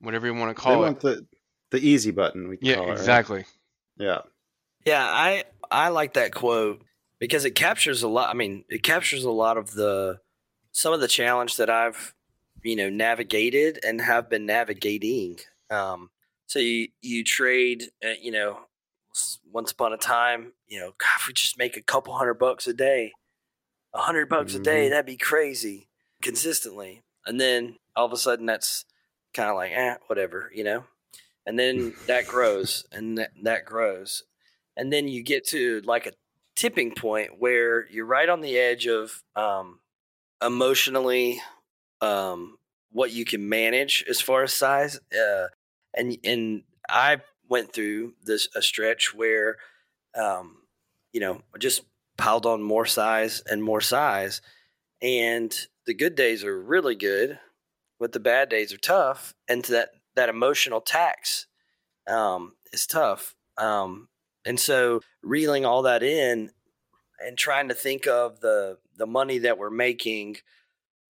whatever 0.00 0.26
you 0.26 0.34
want 0.34 0.54
to 0.56 0.60
call 0.60 0.72
they 0.72 0.76
it. 0.84 0.86
want 0.86 1.00
the 1.00 1.26
the 1.70 1.78
easy 1.78 2.10
button. 2.10 2.48
We 2.48 2.56
yeah, 2.60 2.74
call 2.74 2.92
it, 2.92 2.98
right? 2.98 2.98
exactly. 2.98 3.44
Yeah, 3.96 4.22
Yeah, 4.84 5.04
I 5.04 5.44
I 5.70 5.88
like 5.88 6.14
that 6.14 6.32
quote 6.32 6.82
because 7.18 7.44
it 7.44 7.54
captures 7.54 8.02
a 8.02 8.08
lot. 8.08 8.30
I 8.30 8.34
mean, 8.34 8.64
it 8.68 8.82
captures 8.82 9.24
a 9.24 9.30
lot 9.30 9.56
of 9.56 9.72
the 9.72 10.20
some 10.72 10.92
of 10.92 11.00
the 11.00 11.08
challenge 11.08 11.56
that 11.56 11.70
I've 11.70 12.14
you 12.62 12.76
know 12.76 12.90
navigated 12.90 13.80
and 13.84 14.00
have 14.00 14.28
been 14.30 14.46
navigating. 14.46 15.38
Um, 15.70 16.10
so 16.46 16.58
you 16.58 16.88
you 17.00 17.24
trade, 17.24 17.84
uh, 18.04 18.10
you 18.20 18.32
know, 18.32 18.60
once 19.50 19.72
upon 19.72 19.92
a 19.92 19.96
time, 19.98 20.52
you 20.66 20.78
know, 20.78 20.88
God, 20.98 21.20
if 21.20 21.28
we 21.28 21.34
just 21.34 21.58
make 21.58 21.76
a 21.76 21.82
couple 21.82 22.14
hundred 22.16 22.34
bucks 22.34 22.66
a 22.66 22.74
day, 22.74 23.12
a 23.94 23.98
hundred 24.00 24.28
bucks 24.28 24.54
a 24.54 24.58
day, 24.58 24.86
Mhm. 24.86 24.90
that'd 24.90 25.06
be 25.06 25.16
crazy 25.16 25.88
consistently. 26.22 27.02
And 27.26 27.40
then 27.40 27.78
all 27.96 28.06
of 28.06 28.12
a 28.12 28.16
sudden, 28.16 28.46
that's 28.46 28.84
kind 29.34 29.50
of 29.50 29.56
like, 29.56 29.72
eh, 29.72 29.96
whatever, 30.06 30.50
you 30.54 30.64
know. 30.64 30.84
And 31.46 31.58
then 31.58 31.94
that 32.06 32.26
grows, 32.26 32.86
and 32.92 33.18
that, 33.18 33.32
that 33.42 33.64
grows, 33.64 34.24
and 34.76 34.92
then 34.92 35.08
you 35.08 35.22
get 35.22 35.46
to 35.48 35.80
like 35.84 36.06
a 36.06 36.12
tipping 36.56 36.94
point 36.94 37.38
where 37.40 37.88
you're 37.90 38.06
right 38.06 38.28
on 38.28 38.40
the 38.40 38.58
edge 38.58 38.86
of 38.86 39.22
um, 39.36 39.80
emotionally 40.42 41.40
um, 42.02 42.58
what 42.90 43.12
you 43.12 43.24
can 43.24 43.48
manage 43.48 44.04
as 44.08 44.20
far 44.20 44.42
as 44.42 44.52
size. 44.52 45.00
Uh, 45.16 45.46
and 45.94 46.18
and 46.24 46.64
I 46.88 47.18
went 47.48 47.72
through 47.72 48.14
this 48.22 48.48
a 48.54 48.60
stretch 48.60 49.14
where, 49.14 49.56
um, 50.14 50.58
you 51.12 51.20
know, 51.20 51.40
I 51.54 51.58
just 51.58 51.82
piled 52.18 52.44
on 52.44 52.62
more 52.62 52.86
size 52.86 53.42
and 53.46 53.62
more 53.62 53.80
size, 53.80 54.42
and 55.00 55.54
the 55.86 55.94
good 55.94 56.14
days 56.14 56.44
are 56.44 56.60
really 56.60 56.94
good, 56.94 57.38
but 57.98 58.12
the 58.12 58.20
bad 58.20 58.48
days 58.48 58.72
are 58.72 58.78
tough, 58.78 59.34
and 59.48 59.64
that 59.66 59.90
that 60.14 60.28
emotional 60.28 60.80
tax 60.80 61.46
um, 62.06 62.54
is 62.72 62.86
tough. 62.86 63.34
Um, 63.56 64.08
and 64.44 64.58
so 64.58 65.00
reeling 65.22 65.64
all 65.64 65.82
that 65.82 66.02
in 66.02 66.50
and 67.24 67.38
trying 67.38 67.68
to 67.68 67.74
think 67.74 68.06
of 68.06 68.40
the 68.40 68.78
the 68.96 69.06
money 69.06 69.38
that 69.38 69.58
we're 69.58 69.70
making 69.70 70.36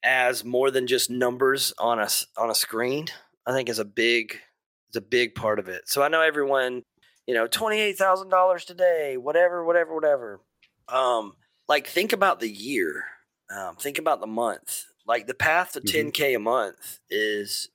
as 0.02 0.44
more 0.44 0.70
than 0.70 0.86
just 0.86 1.10
numbers 1.10 1.72
on 1.78 1.98
a 1.98 2.08
on 2.36 2.50
a 2.50 2.54
screen, 2.54 3.06
I 3.46 3.52
think 3.52 3.68
is 3.68 3.78
a 3.78 3.84
big 3.84 4.38
is 4.90 4.96
a 4.96 5.00
big 5.00 5.34
part 5.34 5.58
of 5.58 5.68
it. 5.68 5.88
So 5.88 6.02
I 6.02 6.08
know 6.08 6.20
everyone, 6.22 6.82
you 7.26 7.34
know, 7.34 7.46
twenty 7.46 7.78
eight 7.80 7.98
thousand 7.98 8.28
dollars 8.30 8.64
today, 8.64 9.16
whatever, 9.16 9.64
whatever, 9.64 9.94
whatever. 9.94 10.40
Um, 10.88 11.34
like 11.68 11.86
think 11.86 12.12
about 12.12 12.40
the 12.40 12.50
year, 12.50 13.04
um, 13.54 13.76
think 13.76 13.98
about 13.98 14.20
the 14.20 14.26
month. 14.26 14.84
Like 15.06 15.26
the 15.26 15.34
path 15.34 15.72
to 15.72 15.80
Mhm. 15.80 15.90
ten 15.92 16.10
k 16.12 16.34
a 16.34 16.38
month 16.38 17.00
is 17.10 17.68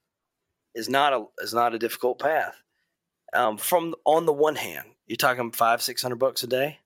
is 0.76 0.88
not 0.90 1.14
a 1.14 1.26
is 1.40 1.54
not 1.54 1.74
a 1.74 1.80
difficult 1.80 2.20
path. 2.20 2.56
Um, 3.34 3.58
from 3.58 3.96
on 4.06 4.26
the 4.26 4.34
one 4.34 4.56
hand, 4.56 4.88
you're 5.06 5.18
talking 5.18 5.52
five 5.52 5.82
six 5.82 6.02
hundred 6.02 6.18
bucks 6.20 6.44
a 6.44 6.48
day, 6.48 6.80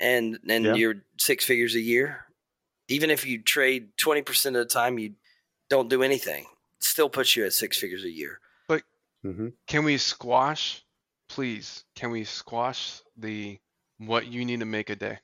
and 0.00 0.38
and 0.48 0.64
Yeah. 0.64 0.74
you're 0.74 1.04
six 1.18 1.44
figures 1.44 1.74
a 1.74 1.80
year. 1.80 2.26
Even 2.92 3.10
if 3.10 3.26
you 3.26 3.42
trade 3.42 3.96
twenty 3.96 4.22
percent 4.22 4.56
of 4.56 4.60
the 4.68 4.72
time, 4.72 4.98
you 4.98 5.14
don't 5.68 5.88
do 5.88 6.02
anything. 6.02 6.44
It 6.78 6.84
still 6.84 7.08
puts 7.08 7.34
you 7.36 7.44
at 7.44 7.52
six 7.52 7.78
figures 7.78 8.04
a 8.04 8.10
year. 8.10 8.38
hmm 9.22 9.48
Can 9.68 9.84
we 9.84 9.98
squash, 9.98 10.84
please? 11.28 11.84
Can 11.94 12.10
we 12.10 12.24
squash 12.24 13.00
the 13.16 13.58
what 13.98 14.26
you 14.26 14.44
need 14.44 14.60
to 14.60 14.66
make 14.66 14.90
a 14.90 14.96
day? 14.96 15.18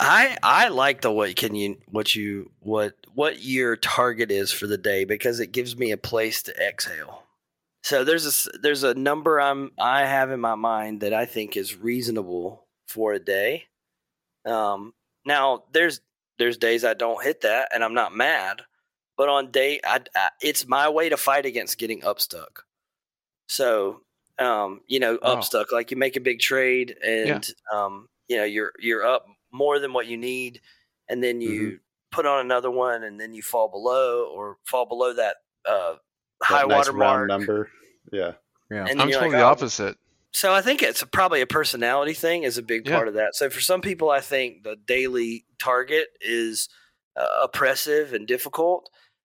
I 0.00 0.36
I 0.42 0.68
like 0.68 1.00
the 1.02 1.12
what 1.12 1.36
can 1.36 1.54
you 1.54 1.78
what 1.86 2.14
you 2.16 2.50
what 2.58 2.94
what 3.14 3.42
your 3.44 3.76
target 3.76 4.30
is 4.32 4.50
for 4.50 4.66
the 4.66 4.78
day 4.78 5.04
because 5.04 5.38
it 5.38 5.52
gives 5.52 5.76
me 5.76 5.92
a 5.92 5.96
place 5.96 6.42
to 6.44 6.52
exhale. 6.60 7.22
So 7.84 8.02
there's 8.04 8.26
a 8.26 8.28
s- 8.28 8.48
there's 8.60 8.82
a 8.82 8.94
number 8.94 9.40
I'm 9.40 9.70
I 9.78 10.00
have 10.04 10.32
in 10.32 10.40
my 10.40 10.56
mind 10.56 11.00
that 11.02 11.14
I 11.14 11.24
think 11.26 11.56
is 11.56 11.76
reasonable 11.76 12.66
for 12.88 13.12
a 13.12 13.20
day. 13.20 13.66
Um, 14.44 14.94
now 15.24 15.64
there's 15.72 16.00
there's 16.38 16.56
days 16.56 16.84
I 16.84 16.94
don't 16.94 17.22
hit 17.22 17.42
that 17.42 17.68
and 17.74 17.84
I'm 17.84 17.94
not 17.94 18.14
mad, 18.14 18.62
but 19.16 19.28
on 19.28 19.50
day 19.50 19.80
I, 19.84 20.00
I 20.16 20.30
it's 20.40 20.66
my 20.66 20.88
way 20.88 21.08
to 21.08 21.16
fight 21.16 21.46
against 21.46 21.78
getting 21.78 22.00
upstuck. 22.00 22.60
So 23.48 24.00
um, 24.38 24.80
you 24.86 24.98
know, 24.98 25.18
Wow. 25.22 25.36
upstuck 25.36 25.72
like 25.72 25.90
you 25.90 25.96
make 25.96 26.16
a 26.16 26.20
big 26.20 26.40
trade 26.40 26.96
and 27.04 27.46
um, 27.72 28.08
you 28.28 28.36
know 28.36 28.44
you're 28.44 28.72
you're 28.78 29.04
up 29.06 29.26
more 29.52 29.78
than 29.78 29.92
what 29.92 30.06
you 30.06 30.16
need, 30.16 30.60
and 31.08 31.22
then 31.22 31.40
you 31.40 31.78
put 32.10 32.24
on 32.26 32.40
another 32.40 32.70
one, 32.70 33.02
and 33.04 33.20
then 33.20 33.34
you 33.34 33.42
fall 33.42 33.68
below 33.68 34.26
or 34.34 34.56
fall 34.64 34.86
below 34.86 35.12
that 35.14 35.36
uh, 35.68 35.96
high 36.42 36.62
nice 36.64 36.86
water 36.88 36.92
mark. 36.94 37.28
number. 37.28 37.70
Yeah, 38.10 38.32
Yeah. 38.70 38.86
And 38.88 39.00
I'm 39.00 39.08
you're 39.08 39.18
totally 39.20 39.32
like, 39.34 39.40
the 39.40 39.44
"Oh." 39.44 39.50
opposite. 39.50 39.98
So 40.32 40.52
I 40.54 40.62
think 40.62 40.82
it's 40.82 41.04
probably 41.04 41.40
a 41.42 41.46
personality 41.46 42.14
thing 42.14 42.42
is 42.42 42.56
a 42.58 42.62
big 42.62 42.86
Yeah. 42.86 42.96
part 42.96 43.08
of 43.08 43.14
that. 43.14 43.34
So 43.34 43.50
for 43.50 43.60
some 43.60 43.80
people, 43.80 44.10
I 44.10 44.20
think 44.20 44.62
the 44.64 44.76
daily 44.76 45.44
target 45.60 46.08
is 46.20 46.68
uh, 47.16 47.40
oppressive 47.42 48.12
and 48.14 48.26
difficult. 48.26 48.88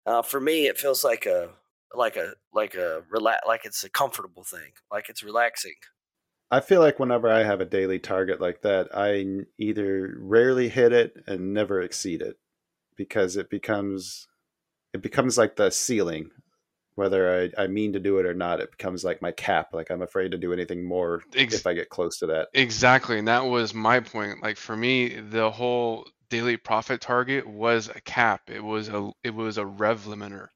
Uh, 0.05 0.21
for 0.21 0.39
me, 0.39 0.67
it 0.67 0.77
feels 0.77 1.03
like 1.03 1.25
a 1.25 1.51
like 1.93 2.17
a 2.17 2.33
like 2.53 2.75
a 2.75 3.03
relax 3.09 3.41
like 3.47 3.65
it's 3.65 3.83
a 3.83 3.89
comfortable 3.89 4.43
thing, 4.43 4.73
like 4.91 5.09
it's 5.09 5.23
relaxing. 5.23 5.75
I 6.51 6.61
feel 6.61 6.81
like 6.81 6.99
whenever 6.99 7.29
I 7.29 7.43
have 7.43 7.61
a 7.61 7.65
daily 7.65 7.99
target 7.99 8.41
like 8.41 8.61
that, 8.63 8.89
I 8.95 9.45
either 9.59 10.15
rarely 10.19 10.69
hit 10.69 10.91
it 10.93 11.23
and 11.27 11.53
never 11.53 11.81
exceed 11.81 12.21
it 12.21 12.37
because 12.95 13.37
it 13.37 13.49
becomes 13.49 14.27
it 14.93 15.01
becomes 15.01 15.37
like 15.37 15.55
the 15.57 15.71
ceiling. 15.71 16.31
Whether 16.99 17.51
I, 17.57 17.63
I 17.63 17.67
mean 17.67 17.93
to 17.93 17.99
do 17.99 18.19
it 18.19 18.25
or 18.25 18.33
not, 18.33 18.59
it 18.59 18.71
becomes 18.71 19.03
like 19.03 19.21
my 19.21 19.31
cap. 19.31 19.73
Like 19.73 19.89
I'm 19.89 20.01
afraid 20.01 20.31
to 20.31 20.37
do 20.37 20.53
anything 20.53 20.83
more 20.83 21.23
Ex- 21.33 21.55
if 21.55 21.65
I 21.65 21.73
get 21.73 21.89
close 21.89 22.19
to 22.19 22.27
that. 22.27 22.49
Exactly, 22.53 23.17
and 23.17 23.27
that 23.27 23.45
was 23.45 23.73
my 23.73 23.99
point. 24.01 24.43
Like 24.43 24.57
for 24.57 24.75
me, 24.75 25.19
the 25.19 25.49
whole 25.49 26.07
daily 26.29 26.57
profit 26.57 27.01
target 27.01 27.47
was 27.47 27.87
a 27.89 28.01
cap. 28.01 28.49
It 28.49 28.63
was 28.63 28.89
a 28.89 29.11
it 29.23 29.33
was 29.33 29.57
a 29.57 29.65
rev 29.65 30.03
limiter. 30.05 30.49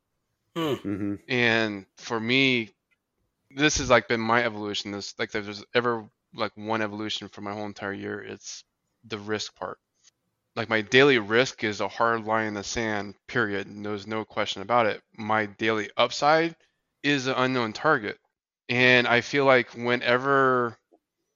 hmm 0.55 1.15
And 1.27 1.85
for 1.97 2.19
me, 2.19 2.71
this 3.51 3.79
has 3.79 3.89
like 3.89 4.07
been 4.07 4.21
my 4.21 4.43
evolution. 4.43 4.91
This 4.91 5.15
like 5.19 5.35
if 5.35 5.45
there's 5.45 5.65
ever 5.75 6.09
like 6.35 6.53
one 6.55 6.81
evolution 6.81 7.29
for 7.29 7.41
my 7.41 7.53
whole 7.53 7.65
entire 7.67 7.93
year, 7.93 8.21
it's 8.21 8.63
the 9.05 9.19
risk 9.19 9.55
part. 9.55 9.79
Like 10.55 10.69
my 10.69 10.81
daily 10.81 11.17
risk 11.17 11.63
is 11.63 11.81
a 11.81 11.87
hard 11.87 12.25
line 12.25 12.47
in 12.47 12.53
the 12.53 12.63
sand, 12.63 13.15
period. 13.27 13.67
and 13.67 13.85
There's 13.85 14.05
no 14.07 14.23
question 14.23 14.61
about 14.61 14.85
it. 14.85 15.01
My 15.17 15.47
daily 15.47 15.89
upside 15.97 16.55
is 17.01 17.27
an 17.27 17.33
unknown 17.35 17.73
target. 17.73 18.19
And 18.69 19.07
I 19.07 19.21
feel 19.21 19.45
like 19.45 19.73
whenever 19.73 20.77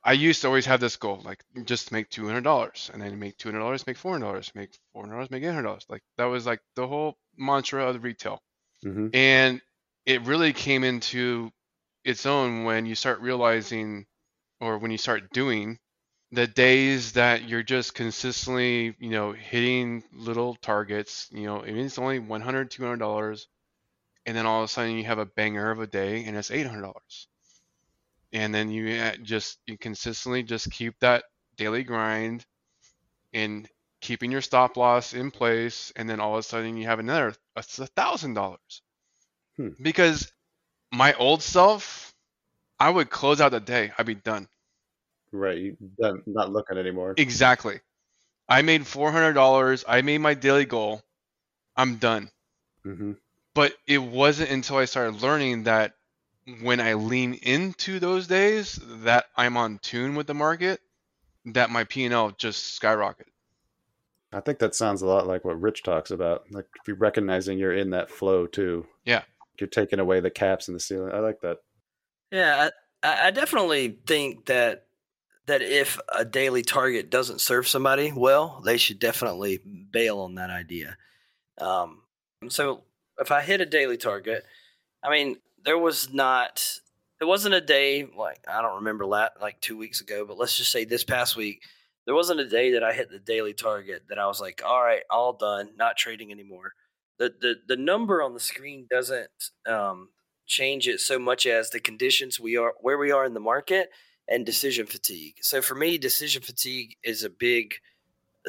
I 0.03 0.13
used 0.13 0.41
to 0.41 0.47
always 0.47 0.67
have 0.67 0.79
this 0.79 0.95
goal, 0.95 1.21
like 1.25 1.43
just 1.65 1.91
make 1.91 2.09
two 2.09 2.25
hundred 2.25 2.43
dollars, 2.43 2.89
and 2.93 3.01
then 3.01 3.19
make 3.19 3.37
two 3.37 3.49
hundred 3.49 3.59
dollars, 3.59 3.85
make 3.85 3.97
four 3.97 4.13
hundred 4.13 4.27
dollars, 4.27 4.51
make 4.55 4.69
four 4.93 5.01
hundred 5.03 5.15
dollars, 5.15 5.31
make 5.31 5.43
eight 5.43 5.47
hundred 5.47 5.63
dollars. 5.63 5.85
Like 5.89 6.03
that 6.17 6.25
was 6.25 6.45
like 6.45 6.61
the 6.75 6.87
whole 6.87 7.17
mantra 7.37 7.87
of 7.87 8.03
retail. 8.03 8.41
hmm 8.83 9.07
And 9.13 9.61
it 10.05 10.21
really 10.21 10.53
came 10.53 10.83
into 10.85 11.51
its 12.05 12.25
own 12.25 12.63
when 12.63 12.85
you 12.85 12.95
start 12.95 13.19
realizing, 13.19 14.05
or 14.61 14.77
when 14.77 14.91
you 14.91 14.97
start 14.97 15.31
doing, 15.33 15.79
the 16.31 16.47
days 16.47 17.13
that 17.13 17.47
you're 17.47 17.63
just 17.63 17.93
consistently, 17.95 18.95
you 18.99 19.09
know, 19.11 19.31
hitting 19.33 20.03
little 20.13 20.55
targets, 20.55 21.29
you 21.31 21.45
know, 21.45 21.61
it's 21.63 21.97
only 21.99 22.19
100, 22.19 22.71
200 22.71 22.97
dollars, 22.97 23.47
and 24.25 24.37
then 24.37 24.45
all 24.45 24.61
of 24.61 24.65
a 24.65 24.69
sudden 24.69 24.97
you 24.97 25.05
have 25.05 25.19
a 25.19 25.25
banger 25.25 25.71
of 25.71 25.79
a 25.81 25.87
day 25.87 26.25
and 26.25 26.37
it's 26.37 26.51
800 26.51 26.81
dollars, 26.81 27.27
and 28.33 28.53
then 28.53 28.69
you 28.71 28.95
uh, 28.99 29.15
just 29.21 29.59
you 29.67 29.77
consistently 29.77 30.43
just 30.43 30.71
keep 30.71 30.99
that 30.99 31.25
daily 31.57 31.83
grind, 31.83 32.45
and 33.33 33.69
keeping 34.01 34.31
your 34.31 34.41
stop 34.41 34.77
loss 34.77 35.13
in 35.13 35.31
place, 35.31 35.91
and 35.95 36.09
then 36.09 36.19
all 36.19 36.33
of 36.35 36.39
a 36.39 36.43
sudden 36.43 36.77
you 36.77 36.85
have 36.87 36.99
another 36.99 37.35
a 37.55 37.63
thousand 37.63 38.33
dollars, 38.35 38.81
Hmm. 39.57 39.73
because 39.81 40.31
my 40.93 41.13
old 41.15 41.43
self, 41.43 42.15
I 42.79 42.89
would 42.89 43.09
close 43.09 43.41
out 43.41 43.51
the 43.51 43.59
day, 43.61 43.93
I'd 43.97 44.05
be 44.07 44.15
done. 44.15 44.49
Right, 45.37 45.57
you 45.57 45.77
done, 46.01 46.23
not 46.25 46.51
looking 46.51 46.77
anymore. 46.77 47.13
Exactly. 47.17 47.79
I 48.49 48.61
made 48.61 48.87
four 48.87 49.11
hundred 49.11 49.33
dollars. 49.33 49.85
I 49.87 50.01
made 50.01 50.19
my 50.19 50.33
daily 50.33 50.65
goal. 50.65 51.01
I'm 51.75 51.97
done. 51.97 52.29
hmm 52.83 53.13
But 53.53 53.73
it 53.85 53.99
wasn't 53.99 54.51
until 54.51 54.77
I 54.77 54.85
started 54.85 55.21
learning 55.21 55.63
that 55.63 55.93
when 56.61 56.79
I 56.79 56.93
lean 56.93 57.35
into 57.35 57.99
those 57.99 58.27
days 58.27 58.79
that 59.03 59.25
I'm 59.35 59.57
on 59.57 59.79
tune 59.79 60.15
with 60.15 60.27
the 60.27 60.33
market, 60.33 60.79
that 61.45 61.69
my 61.69 61.83
P 61.83 62.05
and 62.05 62.13
L 62.13 62.31
just 62.31 62.79
skyrocketed. 62.81 63.27
I 64.33 64.39
think 64.41 64.59
that 64.59 64.75
sounds 64.75 65.01
a 65.01 65.05
lot 65.05 65.27
like 65.27 65.45
what 65.45 65.61
Rich 65.61 65.83
talks 65.83 66.11
about. 66.11 66.45
Like 66.51 66.65
if 66.81 66.87
you're 66.87 66.97
recognizing 66.97 67.59
you're 67.59 67.73
in 67.73 67.91
that 67.91 68.09
flow 68.09 68.47
too. 68.47 68.85
Yeah. 69.05 69.23
You're 69.59 69.69
taking 69.69 69.99
away 69.99 70.19
the 70.19 70.29
caps 70.29 70.67
and 70.67 70.75
the 70.75 70.79
ceiling. 70.79 71.13
I 71.13 71.19
like 71.19 71.41
that. 71.41 71.57
Yeah, 72.31 72.69
I, 73.03 73.27
I 73.27 73.31
definitely 73.31 73.97
think 74.05 74.45
that 74.47 74.86
that 75.47 75.61
if 75.61 75.99
a 76.13 76.25
daily 76.25 76.61
target 76.61 77.09
doesn't 77.09 77.41
serve 77.41 77.67
somebody 77.67 78.11
well, 78.11 78.61
they 78.65 78.77
should 78.77 78.99
definitely 78.99 79.57
bail 79.57 80.19
on 80.19 80.35
that 80.35 80.49
idea. 80.49 80.97
Um, 81.59 82.01
so 82.49 82.83
if 83.17 83.31
I 83.31 83.41
hit 83.41 83.61
a 83.61 83.65
daily 83.65 83.97
target, 83.97 84.43
I 85.03 85.09
mean, 85.09 85.37
there 85.63 85.77
was 85.77 86.13
not, 86.13 86.79
it 87.21 87.25
wasn't 87.25 87.55
a 87.55 87.61
day 87.61 88.07
like 88.17 88.39
I 88.47 88.61
don't 88.61 88.77
remember 88.77 89.07
that 89.11 89.33
like 89.41 89.59
two 89.61 89.77
weeks 89.77 90.01
ago, 90.01 90.25
but 90.25 90.37
let's 90.37 90.57
just 90.57 90.71
say 90.71 90.85
this 90.85 91.03
past 91.03 91.35
week, 91.35 91.63
there 92.05 92.15
wasn't 92.15 92.39
a 92.39 92.47
day 92.47 92.73
that 92.73 92.83
I 92.83 92.93
hit 92.93 93.09
the 93.09 93.19
daily 93.19 93.53
target 93.53 94.03
that 94.09 94.19
I 94.19 94.27
was 94.27 94.39
like, 94.39 94.61
all 94.65 94.81
right, 94.81 95.01
all 95.09 95.33
done, 95.33 95.71
not 95.77 95.97
trading 95.97 96.31
anymore. 96.31 96.73
The 97.19 97.33
the 97.41 97.55
the 97.67 97.75
number 97.75 98.21
on 98.21 98.33
the 98.33 98.39
screen 98.39 98.85
doesn't 98.89 99.29
um, 99.65 100.09
change 100.45 100.87
it 100.87 100.99
so 100.99 101.17
much 101.19 101.45
as 101.45 101.69
the 101.69 101.79
conditions 101.79 102.39
we 102.39 102.55
are 102.55 102.73
where 102.79 102.97
we 102.97 103.11
are 103.11 103.25
in 103.25 103.33
the 103.33 103.39
market 103.39 103.89
and 104.29 104.45
decision 104.45 104.85
fatigue. 104.85 105.35
So 105.41 105.61
for 105.61 105.75
me, 105.75 105.97
decision 105.97 106.41
fatigue 106.41 106.97
is 107.03 107.23
a 107.23 107.29
big 107.29 107.75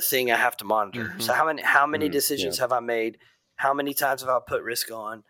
thing 0.01 0.31
I 0.31 0.37
have 0.37 0.57
to 0.59 0.64
monitor. 0.64 1.12
Mhm. 1.16 1.22
So 1.22 1.33
how 1.33 1.47
many 1.47 1.62
how 1.62 1.87
many 1.87 2.09
Mm, 2.09 2.12
decisions 2.12 2.59
have 2.59 2.72
I 2.72 2.81
made? 2.81 3.18
How 3.57 3.74
many 3.74 3.95
times 3.95 4.20
have 4.20 4.31
I 4.31 4.39
put 4.47 4.62
risk 4.62 4.91
on? 4.91 5.24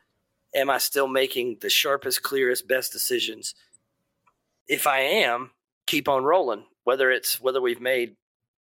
Am 0.55 0.69
I 0.71 0.79
still 0.79 1.09
making 1.09 1.59
the 1.61 1.71
sharpest, 1.71 2.23
clearest, 2.23 2.67
best 2.69 2.93
decisions? 2.93 3.55
If 4.67 4.87
I 4.87 5.01
am, 5.01 5.53
keep 5.87 6.09
on 6.09 6.25
rolling. 6.25 6.67
Whether 6.85 7.11
it's 7.11 7.41
whether 7.41 7.61
we've 7.61 7.81
made, 7.81 8.17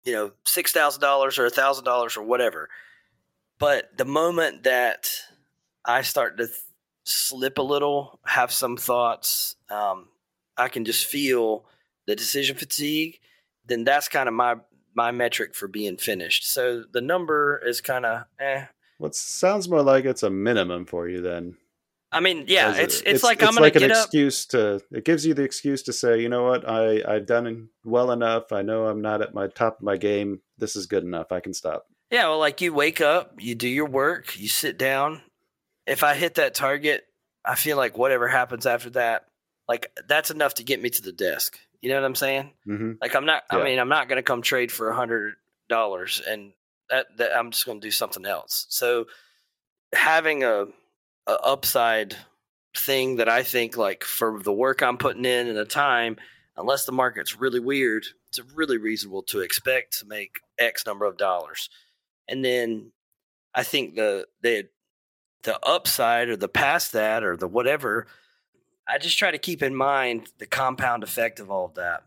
you 0.03 0.13
know, 0.13 0.31
six 0.45 0.71
thousand 0.71 1.01
dollars 1.01 1.37
or 1.37 1.45
a 1.45 1.49
thousand 1.49 1.85
dollars 1.85 2.17
or 2.17 2.23
whatever. 2.23 2.69
But 3.57 3.97
the 3.97 4.05
moment 4.05 4.63
that 4.63 5.09
I 5.85 6.01
start 6.01 6.37
to 6.37 6.47
th- 6.47 6.59
slip 7.03 7.57
a 7.57 7.61
little, 7.61 8.19
have 8.25 8.51
some 8.51 8.77
thoughts, 8.77 9.55
um, 9.69 10.09
I 10.59 10.67
can 10.67 10.85
just 10.85 11.05
feel 11.05 11.65
the 12.07 12.15
decision 12.15 12.55
fatigue. 12.55 13.19
Then 13.65 13.83
that's 13.83 14.07
kind 14.07 14.27
of 14.27 14.35
my 14.35 14.55
my 14.95 15.11
metric 15.11 15.55
for 15.55 15.67
being 15.67 15.97
finished. 15.97 16.51
So 16.51 16.83
the 16.91 17.01
number 17.01 17.61
is 17.65 17.81
kind 17.81 18.05
of 18.05 18.25
eh. 18.39 18.65
What 18.97 19.15
sounds 19.15 19.69
more 19.69 19.81
like 19.81 20.05
it's 20.05 20.23
a 20.23 20.29
minimum 20.29 20.85
for 20.85 21.07
you 21.07 21.21
then. 21.21 21.55
I 22.11 22.19
mean, 22.21 22.45
yeah, 22.47 22.75
a- 22.75 22.81
it's, 22.81 23.01
it's 23.01 23.23
like 23.23 23.41
I'm 23.43 23.49
gonna 23.49 23.61
like 23.61 23.73
get 23.73 23.83
an 23.83 23.91
up. 23.91 24.05
excuse 24.05 24.45
to 24.47 24.81
it 24.91 25.05
gives 25.05 25.25
you 25.25 25.33
the 25.33 25.43
excuse 25.43 25.83
to 25.83 25.93
say, 25.93 26.19
you 26.21 26.27
know 26.29 26.43
what, 26.43 26.67
I 26.67 27.03
I've 27.07 27.25
done 27.25 27.69
well 27.83 28.11
enough. 28.11 28.51
I 28.51 28.61
know 28.61 28.87
I'm 28.87 29.01
not 29.01 29.21
at 29.21 29.33
my 29.33 29.47
top 29.47 29.77
of 29.77 29.83
my 29.83 29.95
game. 29.95 30.41
This 30.57 30.75
is 30.75 30.87
good 30.87 31.03
enough. 31.03 31.31
I 31.31 31.39
can 31.39 31.53
stop. 31.53 31.85
Yeah, 32.11 32.29
well, 32.29 32.39
like 32.39 32.59
you 32.61 32.73
wake 32.73 33.01
up, 33.01 33.35
you 33.37 33.53
do 33.53 33.67
your 33.69 33.85
work, 33.85 34.39
you 34.39 34.47
sit 34.47 34.79
down. 34.79 35.21
If 35.85 36.03
I 36.03 36.15
hit 36.15 36.35
that 36.35 36.55
target, 36.55 37.03
I 37.45 37.53
feel 37.55 37.77
like 37.77 37.97
whatever 37.97 38.27
happens 38.27 38.65
after 38.65 38.89
that, 38.91 39.25
like 39.69 39.91
that's 40.07 40.31
enough 40.31 40.55
to 40.55 40.63
get 40.63 40.81
me 40.81 40.89
to 40.89 41.01
the 41.01 41.13
desk. 41.13 41.57
You 41.81 41.89
know 41.89 41.95
what 41.95 42.03
I'm 42.05 42.15
saying? 42.15 42.51
hmm 42.65 42.93
Like 42.99 43.15
I'm 43.15 43.25
not. 43.25 43.43
Yeah. 43.51 43.59
I 43.59 43.63
mean, 43.63 43.79
I'm 43.79 43.87
not 43.87 44.09
going 44.09 44.17
to 44.17 44.23
come 44.23 44.41
trade 44.41 44.71
for 44.71 44.89
a 44.89 44.95
hundred 44.95 45.35
dollars, 45.69 46.21
and 46.27 46.51
that, 46.89 47.05
that 47.17 47.37
I'm 47.37 47.51
just 47.51 47.65
going 47.65 47.79
to 47.79 47.87
do 47.87 47.91
something 47.91 48.25
else. 48.25 48.65
So 48.69 49.05
having 49.93 50.43
a, 50.43 50.65
a 51.27 51.31
upside 51.31 52.17
thing 52.75 53.17
that 53.17 53.29
I 53.29 53.43
think 53.43 53.77
like 53.77 54.03
for 54.03 54.41
the 54.43 54.51
work 54.51 54.81
I'm 54.81 54.97
putting 54.97 55.25
in 55.25 55.47
and 55.47 55.57
the 55.57 55.65
time, 55.65 56.17
unless 56.57 56.85
the 56.85 56.91
market's 56.91 57.39
really 57.39 57.59
weird, 57.59 58.05
it's 58.27 58.39
really 58.55 58.77
reasonable 58.77 59.23
to 59.23 59.41
expect 59.41 59.99
to 59.99 60.05
make 60.05 60.39
X 60.57 60.85
number 60.85 61.05
of 61.05 61.17
dollars. 61.17 61.69
And 62.27 62.43
then 62.43 62.91
I 63.53 63.63
think 63.63 63.95
the 63.95 64.27
the 64.41 64.67
the 65.43 65.59
upside 65.65 66.27
or 66.27 66.35
the 66.35 66.49
past 66.49 66.91
that 66.93 67.23
or 67.23 67.37
the 67.37 67.47
whatever, 67.47 68.07
I 68.89 68.97
just 68.97 69.17
try 69.17 69.31
to 69.31 69.37
keep 69.37 69.61
in 69.61 69.75
mind 69.75 70.29
the 70.39 70.45
compound 70.45 71.03
effect 71.03 71.39
of 71.39 71.51
all 71.51 71.65
of 71.65 71.75
that. 71.75 72.03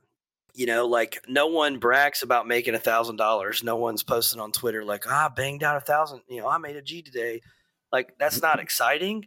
You 0.54 0.66
know, 0.66 0.86
like 0.86 1.20
no 1.28 1.46
one 1.46 1.78
brags 1.78 2.22
about 2.22 2.46
making 2.46 2.74
a 2.74 2.78
thousand 2.78 3.16
dollars. 3.16 3.62
No 3.62 3.76
one's 3.76 4.02
posting 4.02 4.40
on 4.40 4.52
Twitter 4.52 4.84
like, 4.84 5.04
ah, 5.10 5.32
banged 5.34 5.62
out 5.62 5.76
a 5.76 5.80
thousand. 5.80 6.20
You 6.28 6.42
know, 6.42 6.48
I 6.48 6.58
made 6.58 6.76
a 6.76 6.82
G 6.82 7.00
today. 7.02 7.40
Like 7.90 8.14
that's 8.18 8.42
not 8.42 8.60
exciting. 8.60 9.26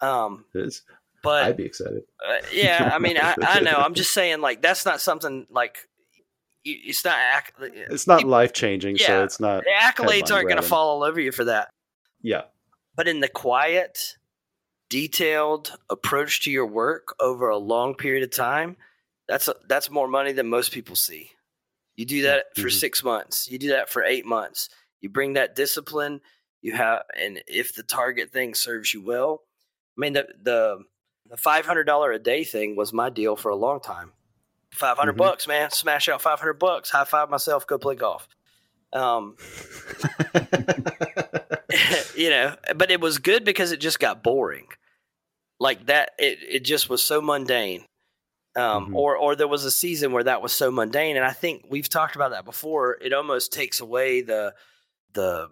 Um, 0.00 0.44
It 0.54 0.66
is. 0.66 0.82
but 1.22 1.44
I'd 1.44 1.56
be 1.56 1.64
excited. 1.64 2.02
uh, 2.26 2.36
yeah, 2.52 2.90
I 2.94 2.98
mean, 2.98 3.16
I, 3.18 3.34
I 3.42 3.60
know. 3.60 3.76
I'm 3.76 3.94
just 3.94 4.12
saying, 4.18 4.40
like, 4.40 4.60
that's 4.62 4.84
not 4.84 5.00
something 5.00 5.46
like 5.50 5.78
it's 6.64 7.04
not. 7.04 7.16
acc- 7.18 7.54
It's 7.58 8.06
not 8.06 8.24
life 8.24 8.52
changing, 8.52 8.98
so 8.98 9.10
Yeah. 9.18 9.24
it's 9.24 9.40
not. 9.40 9.64
The 9.64 9.70
accolades 9.70 10.30
aren't 10.32 10.48
going 10.48 10.60
to 10.60 10.68
fall 10.68 10.88
all 10.90 11.02
over 11.02 11.18
you 11.20 11.32
for 11.32 11.44
that. 11.44 11.68
Yeah, 12.20 12.42
But 12.94 13.08
in 13.08 13.20
the 13.20 13.28
quiet, 13.28 14.16
detailed 14.88 15.76
approach 15.90 16.42
to 16.44 16.50
your 16.50 16.66
work 16.66 17.14
over 17.20 17.48
a 17.48 17.58
long 17.58 17.94
period 17.94 18.22
of 18.24 18.30
time, 18.30 18.76
that's 19.28 19.48
that's 19.68 19.90
more 19.90 20.08
money 20.08 20.32
than 20.32 20.48
most 20.48 20.72
people 20.72 20.96
see. 20.96 21.30
You 21.96 22.06
do 22.06 22.22
that 22.22 22.46
for 22.54 22.68
Mhm. 22.68 22.78
six 22.80 23.02
months. 23.04 23.50
You 23.50 23.58
do 23.58 23.68
that 23.70 23.90
for 23.90 24.02
eight 24.04 24.24
months. 24.24 24.68
You 25.00 25.08
bring 25.08 25.34
that 25.34 25.54
discipline. 25.56 26.20
You 26.62 26.72
have, 26.72 27.02
and 27.16 27.42
if 27.46 27.74
the 27.74 27.82
target 27.82 28.32
thing 28.32 28.54
serves 28.54 28.92
you 28.94 29.02
well, 29.02 29.42
I 29.96 30.00
mean 30.00 30.12
the 30.14 30.28
the 30.42 30.84
the 31.28 31.36
five 31.36 31.66
hundred 31.66 31.84
dollar 31.84 32.10
a 32.12 32.18
day 32.18 32.44
thing 32.44 32.74
was 32.76 32.92
my 32.92 33.10
deal 33.10 33.36
for 33.36 33.50
a 33.50 33.56
long 33.56 33.80
time. 33.80 34.12
Five 34.72 34.96
hundred 34.96 35.14
Mhm. 35.14 35.18
bucks, 35.18 35.46
man. 35.46 35.70
Smash 35.70 36.08
out 36.08 36.22
five 36.22 36.38
hundred 36.40 36.54
bucks. 36.58 36.90
High 36.90 37.04
five 37.04 37.28
myself. 37.30 37.66
Go 37.66 37.78
play 37.78 37.94
golf. 37.96 38.28
Um, 38.92 39.36
you 42.16 42.30
know, 42.30 42.54
but 42.76 42.90
it 42.90 43.00
was 43.00 43.18
good 43.18 43.44
because 43.44 43.72
it 43.72 43.80
just 43.80 43.98
got 44.00 44.22
boring. 44.22 44.66
Like 45.60 45.86
that, 45.86 46.10
it, 46.18 46.38
it 46.48 46.64
just 46.64 46.88
was 46.88 47.02
so 47.02 47.20
mundane. 47.20 47.84
Um, 48.56 48.88
Mhm. 48.88 48.94
or, 48.94 49.16
or 49.16 49.36
there 49.36 49.46
was 49.48 49.64
a 49.64 49.70
season 49.70 50.12
where 50.12 50.24
that 50.24 50.42
was 50.42 50.52
so 50.52 50.70
mundane. 50.70 51.16
And 51.16 51.24
I 51.24 51.32
think 51.32 51.66
we've 51.68 51.88
talked 51.88 52.16
about 52.16 52.30
that 52.30 52.44
before. 52.44 52.96
It 53.00 53.12
almost 53.12 53.52
takes 53.52 53.80
away 53.80 54.22
the, 54.22 54.54
the, 55.12 55.48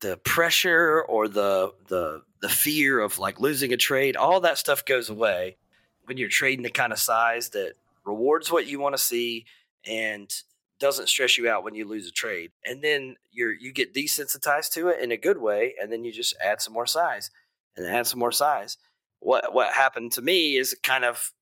the 0.00 0.16
pressure 0.18 1.02
or 1.02 1.28
the, 1.28 1.72
the, 1.88 2.22
the 2.40 2.48
fear 2.48 3.00
of 3.00 3.18
like 3.18 3.40
losing 3.40 3.72
a 3.72 3.76
trade. 3.76 4.16
All 4.16 4.40
that 4.40 4.56
stuff 4.58 4.84
goes 4.84 5.10
away 5.10 5.56
when 6.04 6.16
you're 6.16 6.28
trading 6.30 6.62
the 6.62 6.70
kind 6.70 6.92
of 6.92 6.98
size 6.98 7.50
that 7.50 7.74
rewards 8.06 8.50
what 8.50 8.66
you 8.66 8.78
want 8.80 8.94
to 8.96 9.02
see 9.02 9.44
and 9.86 10.32
doesn't 10.80 11.08
stress 11.08 11.38
you 11.38 11.48
out 11.48 11.62
when 11.62 11.74
you 11.74 11.86
lose 11.86 12.08
a 12.08 12.12
trade. 12.12 12.50
And 12.64 12.82
then 12.82 13.16
you're 13.30 13.52
you 13.52 13.72
get 13.72 13.94
desensitized 13.94 14.72
to 14.72 14.88
it 14.88 15.00
in 15.00 15.12
a 15.12 15.16
good 15.16 15.38
way, 15.38 15.74
and 15.80 15.92
then 15.92 16.04
you 16.04 16.12
just 16.12 16.34
add 16.42 16.60
some 16.60 16.74
more 16.74 16.86
size 16.86 17.30
and 17.76 17.86
add 17.86 18.06
some 18.06 18.18
more 18.18 18.32
size. 18.32 18.76
What 19.20 19.54
what 19.54 19.72
happened 19.72 20.12
to 20.12 20.22
me 20.22 20.56
is 20.56 20.76
kind 20.82 21.04
of 21.04 21.32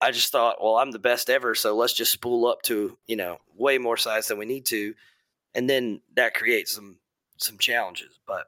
I 0.00 0.10
just 0.10 0.32
thought, 0.32 0.56
well, 0.60 0.76
I'm 0.76 0.90
the 0.90 0.98
best 0.98 1.30
ever, 1.30 1.54
so 1.54 1.76
let's 1.76 1.92
just 1.92 2.10
spool 2.10 2.46
up 2.46 2.62
to, 2.62 2.98
you 3.06 3.14
know, 3.14 3.38
way 3.56 3.78
more 3.78 3.96
size 3.96 4.26
than 4.26 4.36
we 4.36 4.46
need 4.46 4.66
to. 4.66 4.94
And 5.54 5.70
then 5.70 6.00
that 6.16 6.34
creates 6.34 6.74
some 6.74 6.98
some 7.38 7.58
challenges. 7.58 8.18
But 8.26 8.46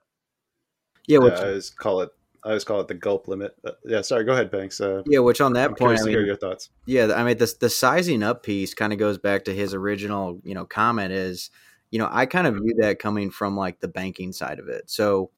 Yeah, 1.07 1.19
Yeah, 1.19 1.25
which, 1.25 1.35
I 1.35 1.47
always 1.47 1.71
call 1.71 2.01
it. 2.01 2.11
I 2.45 2.49
always 2.49 2.65
call 2.65 2.81
it 2.81 2.89
the 2.89 2.95
gulp 2.95 3.27
limit. 3.27 3.57
Uh, 3.65 3.71
yeah, 3.87 4.03
sorry. 4.03 4.25
Go 4.25 4.33
ahead, 4.33 4.51
Banks. 4.51 4.81
Uh, 4.81 5.03
yeah, 5.07 5.21
which 5.21 5.41
on 5.41 5.55
that 5.55 5.71
I'm 5.71 5.77
point, 5.77 5.95
I 5.95 6.03
to 6.03 6.05
mean, 6.05 6.13
hear 6.13 6.27
your 6.27 6.37
thoughts. 6.37 6.69
Yeah, 6.85 7.13
I 7.17 7.25
mean 7.25 7.39
the 7.39 7.53
the 7.59 7.71
sizing 7.71 8.23
up 8.23 8.43
piece 8.43 8.75
kind 8.75 8.93
of 8.93 8.99
goes 8.99 9.17
back 9.17 9.45
to 9.45 9.55
his 9.55 9.73
original, 9.73 10.41
you 10.45 10.55
know, 10.55 10.67
comment 10.67 11.13
is, 11.13 11.51
you 11.91 11.99
know, 11.99 12.09
I 12.11 12.27
kind 12.27 12.47
of 12.47 12.55
view 12.55 12.75
that 12.81 12.99
coming 12.99 13.31
from 13.31 13.57
like 13.57 13.81
the 13.81 13.89
banking 13.89 14.33
side 14.33 14.59
of 14.59 14.69
it. 14.69 14.91
So, 14.91 15.31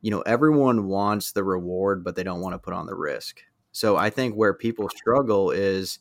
you 0.00 0.10
know, 0.10 0.22
everyone 0.22 0.86
wants 0.86 1.32
the 1.32 1.44
reward, 1.44 2.02
but 2.02 2.16
they 2.16 2.22
don't 2.22 2.40
want 2.40 2.54
to 2.54 2.58
put 2.58 2.72
on 2.74 2.86
the 2.86 2.94
risk. 2.94 3.42
So 3.72 3.96
I 3.96 4.08
think 4.08 4.34
where 4.34 4.54
people 4.54 4.88
struggle 4.88 5.50
is, 5.50 5.98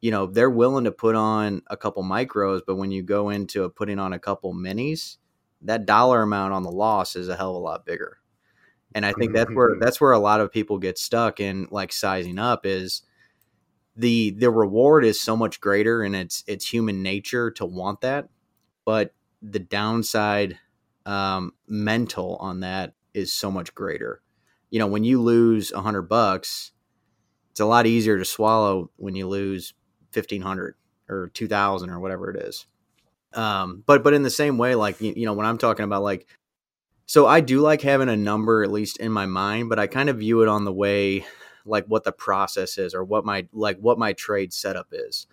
you 0.00 0.10
know, 0.10 0.26
they're 0.26 0.48
willing 0.48 0.84
to 0.84 0.92
put 0.92 1.16
on 1.16 1.62
a 1.66 1.76
couple 1.76 2.02
micros, 2.02 2.62
but 2.66 2.76
when 2.76 2.90
you 2.90 3.02
go 3.02 3.30
into 3.30 3.68
putting 3.70 3.98
on 3.98 4.12
a 4.12 4.18
couple 4.18 4.54
minis, 4.54 5.16
that 5.62 5.84
dollar 5.84 6.22
amount 6.22 6.54
on 6.54 6.62
the 6.62 6.70
loss 6.70 7.16
is 7.16 7.28
a 7.28 7.36
hell 7.36 7.50
of 7.50 7.56
a 7.56 7.58
lot 7.58 7.84
bigger. 7.84 8.18
And 8.94 9.04
I 9.04 9.12
think 9.12 9.34
that's 9.34 9.50
where 9.50 9.76
that's 9.78 10.00
where 10.00 10.12
a 10.12 10.18
lot 10.18 10.40
of 10.40 10.52
people 10.52 10.78
get 10.78 10.98
stuck 10.98 11.40
in 11.40 11.68
like 11.70 11.92
sizing 11.92 12.38
up 12.38 12.64
is 12.64 13.02
the 13.96 14.30
the 14.30 14.50
reward 14.50 15.04
is 15.04 15.20
so 15.20 15.36
much 15.36 15.60
greater 15.60 16.02
and 16.02 16.16
it's 16.16 16.42
it's 16.46 16.72
human 16.72 17.02
nature 17.02 17.50
to 17.50 17.66
want 17.66 18.00
that 18.00 18.28
but 18.84 19.12
the 19.42 19.58
downside 19.58 20.58
um, 21.04 21.52
mental 21.66 22.36
on 22.36 22.60
that 22.60 22.94
is 23.14 23.32
so 23.32 23.50
much 23.50 23.74
greater. 23.74 24.22
You 24.70 24.78
know 24.78 24.86
when 24.86 25.04
you 25.04 25.20
lose 25.20 25.72
a 25.72 25.82
hundred 25.82 26.02
bucks 26.02 26.72
it's 27.58 27.60
a 27.60 27.66
lot 27.66 27.88
easier 27.88 28.16
to 28.16 28.24
swallow 28.24 28.88
when 28.98 29.16
you 29.16 29.26
lose 29.26 29.74
1500 30.12 30.76
or 31.08 31.28
2000 31.34 31.90
or 31.90 31.98
whatever 31.98 32.30
it 32.30 32.40
is. 32.40 32.66
Um, 33.34 33.82
but 33.84 34.04
but 34.04 34.14
in 34.14 34.22
the 34.22 34.30
same 34.30 34.58
way, 34.58 34.76
like 34.76 35.00
you, 35.00 35.12
you 35.16 35.26
know, 35.26 35.32
when 35.32 35.44
I'm 35.44 35.58
talking 35.58 35.84
about 35.84 36.04
like, 36.04 36.28
so 37.08 37.26
I 37.26 37.40
do 37.40 37.60
like 37.60 37.80
having 37.80 38.10
a 38.10 38.16
number 38.18 38.62
at 38.62 38.70
least 38.70 38.98
in 38.98 39.10
my 39.10 39.24
mind, 39.24 39.70
but 39.70 39.78
I 39.78 39.86
kind 39.86 40.10
of 40.10 40.18
view 40.18 40.42
it 40.42 40.48
on 40.48 40.66
the 40.66 40.72
way 40.72 41.24
like 41.64 41.86
what 41.86 42.04
the 42.04 42.12
process 42.12 42.76
is 42.76 42.94
or 42.94 43.02
what 43.02 43.24
my 43.24 43.48
like 43.50 43.78
what 43.78 43.98
my 43.98 44.12
trade 44.12 44.52
setup 44.52 44.88
is. 44.92 45.26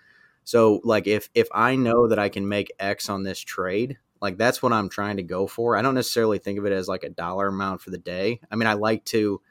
So 0.45 0.79
like 0.85 1.05
if 1.05 1.29
if 1.33 1.49
I 1.53 1.75
know 1.75 2.07
that 2.07 2.17
I 2.17 2.29
can 2.29 2.47
make 2.47 2.71
X 2.79 3.09
on 3.09 3.23
this 3.23 3.41
trade, 3.41 3.97
like 4.21 4.37
that's 4.37 4.63
what 4.63 4.71
I'm 4.71 4.87
trying 4.87 5.17
to 5.17 5.23
go 5.23 5.47
for. 5.47 5.75
I 5.75 5.81
don't 5.81 5.95
necessarily 5.95 6.39
think 6.39 6.57
of 6.57 6.65
it 6.65 6.71
as 6.71 6.87
like 6.87 7.03
a 7.03 7.09
dollar 7.09 7.47
amount 7.49 7.81
for 7.81 7.89
the 7.89 7.97
day. 7.97 8.39
I 8.49 8.55
mean, 8.55 8.67
I 8.67 8.73
like 8.73 9.03
to 9.05 9.41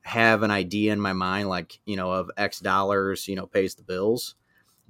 have 0.00 0.42
an 0.42 0.50
idea 0.50 0.94
in 0.94 1.00
my 1.00 1.12
mind 1.12 1.50
like, 1.50 1.78
you 1.84 1.96
know, 1.96 2.12
of 2.12 2.30
X 2.38 2.60
dollars, 2.60 3.28
you 3.28 3.36
know, 3.36 3.46
pays 3.46 3.74
the 3.74 3.82
bills 3.82 4.36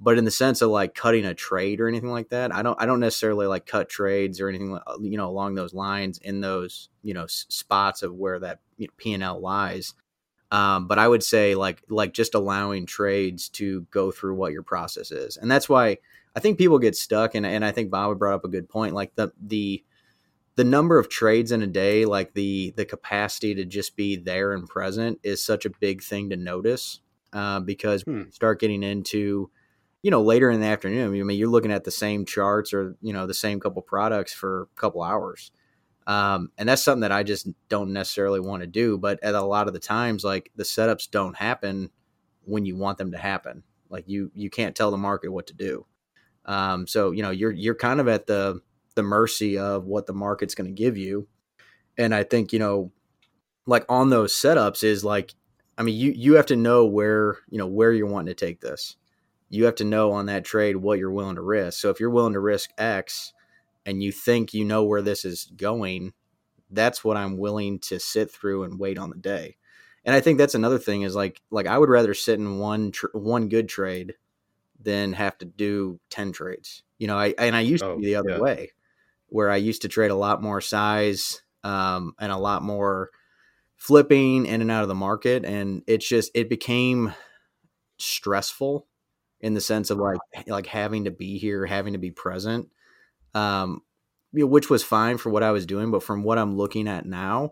but 0.03 0.17
in 0.17 0.25
the 0.25 0.31
sense 0.31 0.61
of 0.61 0.69
like 0.69 0.93
cutting 0.93 1.25
a 1.25 1.33
trade 1.33 1.79
or 1.79 1.87
anything 1.87 2.11
like 2.11 2.29
that 2.29 2.53
i 2.53 2.61
don't 2.61 2.79
i 2.81 2.85
don't 2.85 2.99
necessarily 2.99 3.47
like 3.47 3.65
cut 3.65 3.89
trades 3.89 4.39
or 4.39 4.49
anything 4.49 4.77
uh, 4.85 4.97
you 5.01 5.17
know 5.17 5.29
along 5.29 5.55
those 5.55 5.73
lines 5.73 6.17
in 6.19 6.41
those 6.41 6.89
you 7.01 7.13
know 7.13 7.25
spots 7.27 8.03
of 8.03 8.13
where 8.13 8.39
that 8.39 8.59
you 8.77 8.87
know, 8.87 8.93
p&l 8.97 9.39
lies 9.39 9.93
um, 10.51 10.87
but 10.87 10.99
i 10.99 11.07
would 11.07 11.23
say 11.23 11.55
like 11.55 11.81
like 11.89 12.13
just 12.13 12.35
allowing 12.35 12.85
trades 12.85 13.49
to 13.49 13.81
go 13.91 14.11
through 14.11 14.35
what 14.35 14.51
your 14.51 14.63
process 14.63 15.11
is 15.11 15.37
and 15.37 15.49
that's 15.49 15.69
why 15.69 15.97
i 16.35 16.39
think 16.39 16.57
people 16.57 16.79
get 16.79 16.95
stuck 16.95 17.33
and, 17.35 17.45
and 17.45 17.63
i 17.63 17.71
think 17.71 17.89
bob 17.89 18.19
brought 18.19 18.35
up 18.35 18.45
a 18.45 18.49
good 18.49 18.69
point 18.69 18.93
like 18.93 19.15
the 19.15 19.31
the 19.41 19.83
the 20.55 20.63
number 20.63 20.99
of 20.99 21.09
trades 21.09 21.51
in 21.51 21.63
a 21.63 21.67
day 21.67 22.05
like 22.05 22.33
the 22.33 22.73
the 22.75 22.85
capacity 22.85 23.55
to 23.55 23.65
just 23.65 23.95
be 23.95 24.15
there 24.15 24.53
and 24.53 24.67
present 24.67 25.19
is 25.23 25.43
such 25.43 25.65
a 25.65 25.71
big 25.79 26.03
thing 26.03 26.29
to 26.29 26.35
notice 26.35 26.99
uh, 27.33 27.59
because 27.59 28.03
hmm. 28.03 28.23
start 28.29 28.59
getting 28.59 28.83
into 28.83 29.49
you 30.03 30.11
know, 30.11 30.21
later 30.21 30.51
in 30.51 30.59
the 30.59 30.67
afternoon, 30.67 31.07
I 31.07 31.23
mean, 31.23 31.39
you're 31.39 31.49
looking 31.49 31.71
at 31.71 31.85
the 31.85 31.91
same 31.91 32.25
charts 32.25 32.73
or, 32.73 32.95
you 33.01 33.13
know, 33.13 33.25
the 33.25 33.33
same 33.33 33.59
couple 33.59 33.81
products 33.81 34.33
for 34.33 34.63
a 34.63 34.79
couple 34.79 35.01
hours. 35.01 35.51
Um, 36.05 36.51
and 36.57 36.67
that's 36.67 36.83
something 36.83 37.01
that 37.01 37.13
I 37.13 37.23
just 37.23 37.47
don't 37.69 37.93
necessarily 37.93 38.41
want 38.41 38.61
to 38.61 38.67
do. 38.67 38.97
But 38.97 39.23
at 39.23 39.33
a 39.33 39.41
lot 39.41 39.67
of 39.67 39.73
the 39.73 39.79
times, 39.79 40.25
like 40.25 40.51
the 40.57 40.63
setups 40.63 41.09
don't 41.09 41.37
happen 41.37 41.89
when 42.43 42.65
you 42.65 42.75
want 42.75 42.97
them 42.97 43.13
to 43.13 43.17
happen. 43.17 43.63
Like 43.89 44.03
you, 44.07 44.29
you 44.35 44.49
can't 44.49 44.75
tell 44.75 44.91
the 44.91 44.97
market 44.97 45.31
what 45.31 45.47
to 45.47 45.53
do. 45.53 45.85
Um, 46.45 46.85
so, 46.85 47.11
you 47.11 47.21
know, 47.21 47.31
you're, 47.31 47.51
you're 47.51 47.73
kind 47.73 48.01
of 48.01 48.09
at 48.09 48.27
the, 48.27 48.59
the 48.95 49.03
mercy 49.03 49.57
of 49.57 49.85
what 49.85 50.05
the 50.05 50.13
market's 50.13 50.53
going 50.53 50.67
to 50.67 50.73
give 50.73 50.97
you. 50.97 51.29
And 51.97 52.13
I 52.13 52.23
think, 52.23 52.51
you 52.51 52.59
know, 52.59 52.91
like 53.65 53.85
on 53.87 54.09
those 54.09 54.33
setups 54.33 54.83
is 54.83 55.05
like, 55.05 55.33
I 55.77 55.83
mean, 55.83 55.95
you, 55.95 56.11
you 56.11 56.33
have 56.33 56.47
to 56.47 56.57
know 56.57 56.85
where, 56.85 57.37
you 57.49 57.57
know, 57.57 57.67
where 57.67 57.93
you're 57.93 58.07
wanting 58.07 58.35
to 58.35 58.45
take 58.45 58.59
this 58.59 58.97
you 59.53 59.65
have 59.65 59.75
to 59.75 59.83
know 59.83 60.11
on 60.11 60.25
that 60.25 60.43
trade 60.43 60.77
what 60.77 60.97
you're 60.97 61.11
willing 61.11 61.35
to 61.35 61.41
risk. 61.41 61.79
So 61.79 61.91
if 61.91 61.99
you're 61.99 62.09
willing 62.09 62.33
to 62.33 62.39
risk 62.39 62.71
X 62.77 63.33
and 63.85 64.01
you 64.01 64.11
think 64.11 64.53
you 64.53 64.65
know 64.65 64.83
where 64.83 65.03
this 65.03 65.25
is 65.25 65.45
going, 65.55 66.13
that's 66.71 67.03
what 67.03 67.17
I'm 67.17 67.37
willing 67.37 67.77
to 67.81 67.99
sit 67.99 68.31
through 68.31 68.63
and 68.63 68.79
wait 68.79 68.97
on 68.97 69.11
the 69.11 69.15
day. 69.15 69.57
And 70.05 70.15
I 70.15 70.21
think 70.21 70.39
that's 70.39 70.55
another 70.55 70.79
thing 70.79 71.03
is 71.03 71.15
like 71.15 71.39
like 71.51 71.67
I 71.67 71.77
would 71.77 71.89
rather 71.89 72.15
sit 72.15 72.39
in 72.39 72.57
one 72.57 72.91
tr- 72.91 73.07
one 73.13 73.47
good 73.47 73.69
trade 73.69 74.15
than 74.81 75.13
have 75.13 75.37
to 75.37 75.45
do 75.45 75.99
10 76.09 76.31
trades. 76.31 76.81
You 76.97 77.05
know, 77.05 77.17
I 77.17 77.35
and 77.37 77.55
I 77.55 77.61
used 77.61 77.83
oh, 77.83 77.93
to 77.93 77.99
be 77.99 78.07
the 78.07 78.15
other 78.15 78.31
yeah. 78.31 78.39
way 78.39 78.71
where 79.27 79.51
I 79.51 79.57
used 79.57 79.83
to 79.83 79.87
trade 79.87 80.11
a 80.11 80.15
lot 80.15 80.41
more 80.41 80.61
size 80.61 81.43
um, 81.63 82.15
and 82.19 82.31
a 82.31 82.37
lot 82.37 82.63
more 82.63 83.11
flipping 83.75 84.47
in 84.47 84.61
and 84.61 84.71
out 84.71 84.81
of 84.81 84.87
the 84.87 84.95
market 84.95 85.45
and 85.45 85.83
it's 85.87 86.07
just 86.07 86.31
it 86.33 86.49
became 86.49 87.13
stressful 87.97 88.87
in 89.43 89.53
the 89.53 89.61
sense 89.61 89.91
of 89.91 89.99
like 89.99 90.19
like 90.47 90.65
having 90.65 91.03
to 91.03 91.11
be 91.11 91.37
here, 91.37 91.65
having 91.65 91.93
to 91.93 91.99
be 91.99 92.11
present. 92.11 92.69
Um, 93.35 93.81
you 94.31 94.41
know, 94.41 94.47
which 94.47 94.69
was 94.69 94.83
fine 94.83 95.17
for 95.17 95.29
what 95.29 95.43
I 95.43 95.51
was 95.51 95.65
doing, 95.65 95.91
but 95.91 96.01
from 96.01 96.23
what 96.23 96.39
I'm 96.39 96.55
looking 96.55 96.87
at 96.87 97.05
now, 97.05 97.51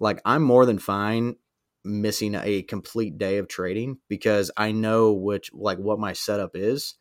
like 0.00 0.20
I'm 0.24 0.42
more 0.42 0.64
than 0.64 0.78
fine 0.78 1.36
missing 1.84 2.34
a 2.34 2.62
complete 2.62 3.18
day 3.18 3.36
of 3.36 3.48
trading 3.48 3.98
because 4.08 4.50
I 4.56 4.72
know 4.72 5.12
which 5.12 5.52
like 5.52 5.78
what 5.78 6.00
my 6.00 6.14
setup 6.14 6.52
is. 6.54 6.94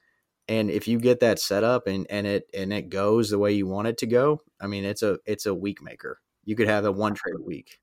And 0.48 0.70
if 0.70 0.88
you 0.88 1.00
get 1.00 1.22
that 1.22 1.40
setup 1.40 1.88
and, 1.88 2.06
and 2.10 2.28
it 2.28 2.48
and 2.54 2.74
it 2.74 2.90
goes 2.90 3.30
the 3.30 3.40
way 3.40 3.54
you 3.54 3.66
want 3.66 3.88
it 3.88 3.98
to 4.00 4.06
go, 4.06 4.42
I 4.60 4.68
mean 4.68 4.84
it's 4.84 5.02
a 5.02 5.18
it's 5.26 5.46
a 5.46 5.56
week 5.56 5.82
maker. 5.82 6.20
You 6.44 6.58
could 6.58 6.68
have 6.68 6.84
a 6.84 6.92
one 6.92 7.16
trade 7.16 7.36
a 7.40 7.42
week. 7.42 7.80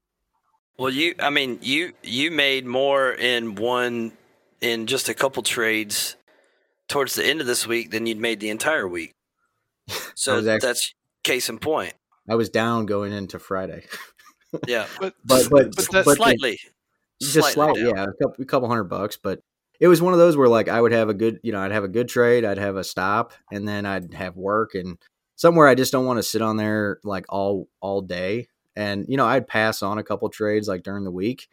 Well, 0.77 0.91
you 0.91 1.15
I 1.19 1.31
mean 1.31 1.59
you 1.63 1.95
you 2.03 2.31
made 2.31 2.67
more 2.67 3.11
in 3.11 3.55
one 3.55 4.13
in 4.61 4.87
just 4.87 5.09
a 5.09 5.15
couple 5.15 5.43
trades 5.43 6.15
towards 6.89 7.15
the 7.15 7.25
end 7.25 7.41
of 7.41 7.47
this 7.47 7.67
week 7.67 7.91
than 7.91 8.07
you'd 8.07 8.19
made 8.19 8.41
the 8.41 8.51
entire 8.51 8.87
week. 8.87 9.15
So 10.15 10.39
actually, 10.39 10.59
that's 10.59 10.95
case 11.25 11.49
in 11.49 11.59
point. 11.59 11.95
I 12.29 12.35
was 12.35 12.49
down 12.49 12.87
going 12.87 13.13
into 13.13 13.39
Friday. 13.39 13.85
yeah, 14.67 14.87
but 15.01 15.15
but 15.25 15.49
but, 15.51 15.75
but, 15.75 16.05
but 16.05 16.17
slightly, 16.17 16.59
just 17.21 17.53
slightly, 17.53 17.83
yeah, 17.83 18.05
a 18.05 18.13
couple, 18.13 18.43
a 18.43 18.45
couple 18.45 18.69
hundred 18.69 18.85
bucks. 18.85 19.19
But 19.21 19.41
it 19.81 19.89
was 19.89 20.01
one 20.01 20.13
of 20.13 20.19
those 20.19 20.37
where 20.37 20.49
like 20.49 20.69
I 20.69 20.81
would 20.81 20.93
have 20.93 21.09
a 21.09 21.15
good, 21.15 21.41
you 21.43 21.53
know, 21.53 21.61
I'd 21.61 21.73
have 21.73 21.85
a 21.85 21.89
good 21.89 22.09
trade, 22.09 22.45
I'd 22.45 22.59
have 22.59 22.77
a 22.77 22.85
stop, 22.85 23.33
and 23.51 23.67
then 23.67 23.87
I'd 23.87 24.15
have 24.15 24.37
work 24.37 24.75
and 24.75 24.99
somewhere 25.37 25.67
I 25.67 25.75
just 25.75 25.91
don't 25.91 26.07
want 26.07 26.19
to 26.19 26.23
sit 26.23 26.43
on 26.43 26.57
there 26.57 27.01
like 27.03 27.27
all 27.29 27.69
all 27.81 28.01
day. 28.01 28.49
And 28.77 29.07
you 29.09 29.17
know, 29.17 29.27
I'd 29.27 29.49
pass 29.49 29.83
on 29.83 29.99
a 29.99 30.05
couple 30.05 30.29
trades 30.29 30.69
like 30.69 30.83
during 30.83 31.05
the 31.05 31.11
week 31.11 31.49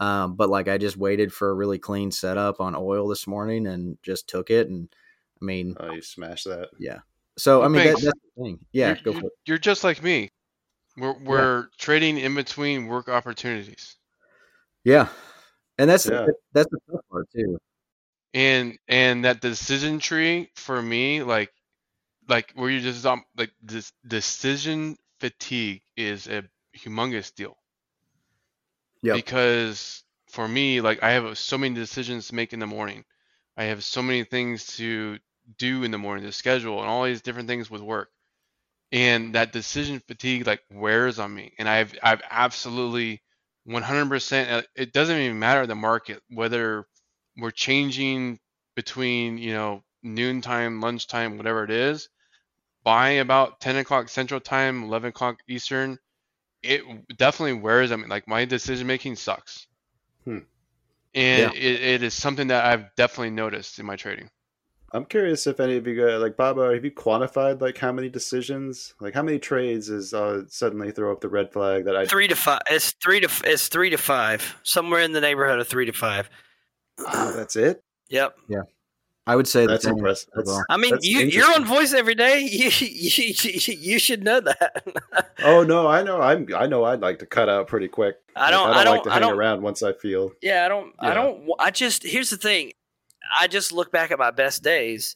um, 0.00 0.34
but 0.34 0.48
like 0.48 0.66
I 0.66 0.78
just 0.78 0.96
waited 0.96 1.32
for 1.32 1.50
a 1.50 1.54
really 1.54 1.78
clean 1.78 2.10
setup 2.10 2.60
on 2.60 2.74
oil 2.74 3.06
this 3.06 3.26
morning 3.26 3.66
and 3.66 3.98
just 4.02 4.28
took 4.28 4.50
it. 4.50 4.68
And 4.68 4.88
I 5.40 5.44
mean, 5.44 5.76
oh, 5.78 5.92
you 5.92 6.02
smashed 6.02 6.46
that. 6.46 6.70
Yeah. 6.78 7.00
So 7.36 7.62
I 7.62 7.68
mean, 7.68 7.84
that, 7.84 8.00
that's 8.00 8.02
the 8.02 8.42
thing. 8.42 8.58
Yeah, 8.72 8.88
you're, 9.04 9.12
go 9.14 9.20
for 9.20 9.26
it. 9.26 9.32
You're 9.46 9.58
just 9.58 9.84
like 9.84 10.02
me. 10.02 10.30
We're 10.96 11.18
we're 11.22 11.58
yeah. 11.60 11.66
trading 11.78 12.18
in 12.18 12.34
between 12.34 12.86
work 12.86 13.08
opportunities. 13.08 13.96
Yeah, 14.84 15.08
and 15.78 15.88
that's 15.88 16.06
yeah. 16.06 16.26
that's 16.52 16.70
the 16.70 16.78
tough 16.90 17.04
part 17.10 17.28
too. 17.34 17.58
And 18.32 18.78
and 18.88 19.24
that 19.24 19.42
decision 19.42 19.98
tree 19.98 20.50
for 20.54 20.80
me, 20.80 21.22
like 21.22 21.52
like 22.26 22.52
where 22.54 22.70
you 22.70 22.80
just 22.80 23.04
um, 23.04 23.22
like 23.36 23.52
this 23.62 23.92
decision 24.06 24.96
fatigue 25.20 25.82
is 25.96 26.26
a 26.26 26.44
humongous 26.76 27.34
deal. 27.34 27.56
Yeah. 29.02 29.14
Because 29.14 30.04
for 30.28 30.46
me, 30.46 30.80
like 30.80 31.02
I 31.02 31.12
have 31.12 31.38
so 31.38 31.58
many 31.58 31.74
decisions 31.74 32.28
to 32.28 32.34
make 32.34 32.52
in 32.52 32.60
the 32.60 32.66
morning. 32.66 33.04
I 33.56 33.64
have 33.64 33.84
so 33.84 34.02
many 34.02 34.24
things 34.24 34.66
to 34.78 35.18
do 35.58 35.82
in 35.84 35.90
the 35.90 35.98
morning, 35.98 36.24
the 36.24 36.32
schedule, 36.32 36.80
and 36.80 36.88
all 36.88 37.04
these 37.04 37.22
different 37.22 37.48
things 37.48 37.70
with 37.70 37.82
work. 37.82 38.10
And 38.92 39.34
that 39.34 39.52
decision 39.52 40.00
fatigue 40.00 40.46
like 40.46 40.62
wears 40.70 41.18
on 41.18 41.34
me. 41.34 41.54
And 41.58 41.68
I've 41.68 41.94
I've 42.02 42.22
absolutely 42.30 43.22
100%. 43.66 44.50
Uh, 44.50 44.62
it 44.76 44.92
doesn't 44.92 45.16
even 45.18 45.38
matter 45.38 45.66
the 45.66 45.74
market 45.76 46.22
whether 46.30 46.86
we're 47.36 47.50
changing 47.52 48.40
between 48.76 49.38
you 49.38 49.52
know 49.52 49.84
noontime, 50.02 50.80
lunchtime, 50.80 51.36
whatever 51.38 51.64
it 51.64 51.70
is. 51.70 52.08
By 52.84 53.10
about 53.12 53.60
10 53.60 53.76
o'clock 53.76 54.08
Central 54.10 54.40
Time, 54.40 54.84
11 54.84 55.08
o'clock 55.10 55.40
Eastern, 55.48 55.98
it 56.62 56.82
definitely 57.16 57.54
wears. 57.54 57.92
I 57.92 57.96
mean, 57.96 58.08
like 58.08 58.28
my 58.28 58.44
decision 58.44 58.86
making 58.86 59.16
sucks, 59.16 59.66
hmm. 60.24 60.38
and 61.14 61.52
yeah. 61.54 61.60
it, 61.60 61.82
it 61.82 62.02
is 62.02 62.14
something 62.14 62.48
that 62.48 62.64
I've 62.64 62.94
definitely 62.96 63.30
noticed 63.30 63.78
in 63.78 63.86
my 63.86 63.96
trading. 63.96 64.30
I'm 64.92 65.04
curious 65.04 65.46
if 65.46 65.60
any 65.60 65.76
of 65.76 65.86
you 65.86 65.94
guys, 65.94 66.20
like 66.20 66.36
Baba, 66.36 66.74
have 66.74 66.84
you 66.84 66.90
quantified 66.90 67.60
like 67.60 67.78
how 67.78 67.92
many 67.92 68.08
decisions, 68.08 68.94
like 69.00 69.14
how 69.14 69.22
many 69.22 69.38
trades 69.38 69.88
is 69.88 70.12
uh, 70.12 70.42
suddenly 70.48 70.90
throw 70.90 71.12
up 71.12 71.20
the 71.20 71.28
red 71.28 71.52
flag 71.52 71.84
that 71.84 71.94
I 71.94 72.06
three 72.06 72.26
to 72.26 72.34
five? 72.34 72.60
It's 72.68 72.90
three 73.02 73.20
to 73.20 73.30
it's 73.44 73.68
three 73.68 73.90
to 73.90 73.98
five, 73.98 74.56
somewhere 74.64 75.00
in 75.00 75.12
the 75.12 75.20
neighborhood 75.20 75.60
of 75.60 75.68
three 75.68 75.86
to 75.86 75.92
five. 75.92 76.28
Oh, 76.98 77.32
that's 77.32 77.54
it. 77.54 77.82
Yep. 78.08 78.36
Yeah. 78.48 78.62
I 79.30 79.36
would 79.36 79.46
say 79.46 79.64
that's 79.64 79.84
impressive. 79.84 80.28
That's, 80.34 80.64
I 80.68 80.76
mean, 80.76 80.98
you, 81.02 81.20
you're 81.20 81.54
on 81.54 81.64
voice 81.64 81.94
every 81.94 82.16
day. 82.16 82.40
You, 82.50 82.68
you, 82.68 83.34
you, 83.36 83.74
you 83.74 83.98
should 84.00 84.24
know 84.24 84.40
that. 84.40 84.84
oh 85.44 85.62
no, 85.62 85.86
I 85.86 86.02
know. 86.02 86.20
I'm. 86.20 86.48
I 86.56 86.66
know. 86.66 86.84
I'd 86.84 87.00
like 87.00 87.20
to 87.20 87.26
cut 87.26 87.48
out 87.48 87.68
pretty 87.68 87.86
quick. 87.86 88.16
I 88.34 88.50
don't. 88.50 88.70
Like, 88.70 88.78
I, 88.78 88.84
don't 88.84 88.84
I 88.84 88.84
don't 88.84 88.94
like 88.94 89.04
to 89.04 89.26
hang 89.26 89.38
around 89.38 89.62
once 89.62 89.82
I 89.84 89.92
feel. 89.92 90.32
Yeah, 90.42 90.64
I 90.64 90.68
don't. 90.68 90.92
Yeah. 91.00 91.10
I 91.10 91.14
don't. 91.14 91.50
I 91.60 91.70
just. 91.70 92.02
Here's 92.02 92.28
the 92.30 92.36
thing. 92.36 92.72
I 93.38 93.46
just 93.46 93.72
look 93.72 93.92
back 93.92 94.10
at 94.10 94.18
my 94.18 94.32
best 94.32 94.64
days. 94.64 95.14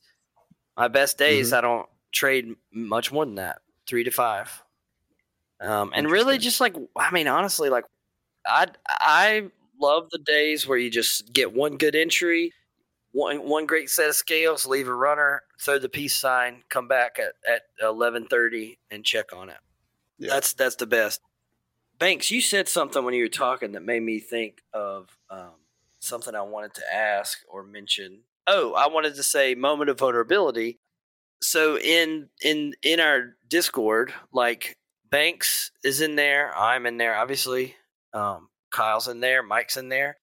My 0.77 0.87
best 0.87 1.19
days, 1.19 1.49
mm-hmm. 1.49 1.57
I 1.57 1.61
don't 1.63 1.89
trade 2.13 2.55
much 2.73 3.11
more 3.11 3.25
than 3.25 3.35
that, 3.35 3.59
three 3.89 4.05
to 4.05 4.11
five. 4.11 4.63
Um, 5.61 5.93
and 5.95 6.09
really, 6.09 6.39
just 6.39 6.61
like 6.61 6.77
I 6.97 7.11
mean, 7.11 7.27
honestly, 7.27 7.69
like 7.69 7.85
I 8.47 8.69
I 8.89 9.51
love 9.81 10.09
the 10.11 10.19
days 10.19 10.69
where 10.69 10.79
you 10.79 10.89
just 10.89 11.33
get 11.33 11.53
one 11.53 11.79
good 11.79 11.97
entry 11.97 12.53
one 13.15 13.49
one 13.49 13.65
great 13.65 13.89
set 13.89 14.09
of 14.09 14.17
scales, 14.17 14.67
leave 14.67 14.89
a 14.89 14.95
runner, 14.95 15.43
throw 15.61 15.79
the 15.79 15.89
peace 15.89 16.17
sign, 16.17 16.65
come 16.69 16.89
back 16.89 17.19
at, 17.19 17.35
at 17.49 17.63
eleven 17.81 18.27
thirty 18.27 18.79
and 18.91 19.05
check 19.05 19.33
on 19.33 19.49
it. 19.49 19.57
Yeah. 20.19 20.31
That's 20.35 20.53
that's 20.53 20.77
the 20.77 20.87
best. 20.87 21.21
Banks, 21.99 22.31
you 22.33 22.41
said 22.41 22.69
something 22.69 23.05
when 23.05 23.15
you 23.15 23.23
were 23.23 23.29
talking 23.29 23.73
that 23.73 23.85
made 23.85 24.03
me 24.03 24.19
think 24.19 24.63
of 24.73 25.17
um, 25.31 25.53
something 26.01 26.35
I 26.35 26.43
wanted 26.43 26.75
to 26.75 26.83
ask 26.93 27.39
or 27.49 27.63
mention. 27.63 28.23
Oh, 28.49 28.75
I 28.75 28.89
wanted 28.89 29.15
to 29.15 29.23
say 29.23 29.55
moment 29.55 29.91
of 29.91 29.99
vulnerability. 29.99 30.81
so 31.41 31.79
in 31.79 32.29
in 32.43 32.75
in 32.83 33.01
our 33.01 33.37
Discord, 33.49 34.13
like 34.33 34.77
Banks 35.11 35.71
is 35.85 36.01
in 36.01 36.17
there, 36.17 36.57
I'm 36.57 36.87
in 36.87 36.97
there, 36.97 37.17
obviously. 37.17 37.77
Um, 38.13 38.49
Kyle's 38.71 39.09
in 39.09 39.21
there, 39.21 39.43
Mike's 39.43 39.77
in 39.77 39.89
there. 39.89 40.17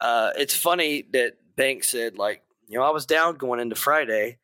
Uh, 0.00 0.30
it's 0.38 0.56
funny 0.56 1.04
that 1.12 1.34
Banks 1.60 1.90
said 1.90 2.16
like, 2.16 2.42
you 2.68 2.78
know, 2.78 2.84
I 2.84 2.90
was 2.90 3.04
down 3.04 3.36
going 3.36 3.60
into 3.60 3.76
Friday, 3.76 4.38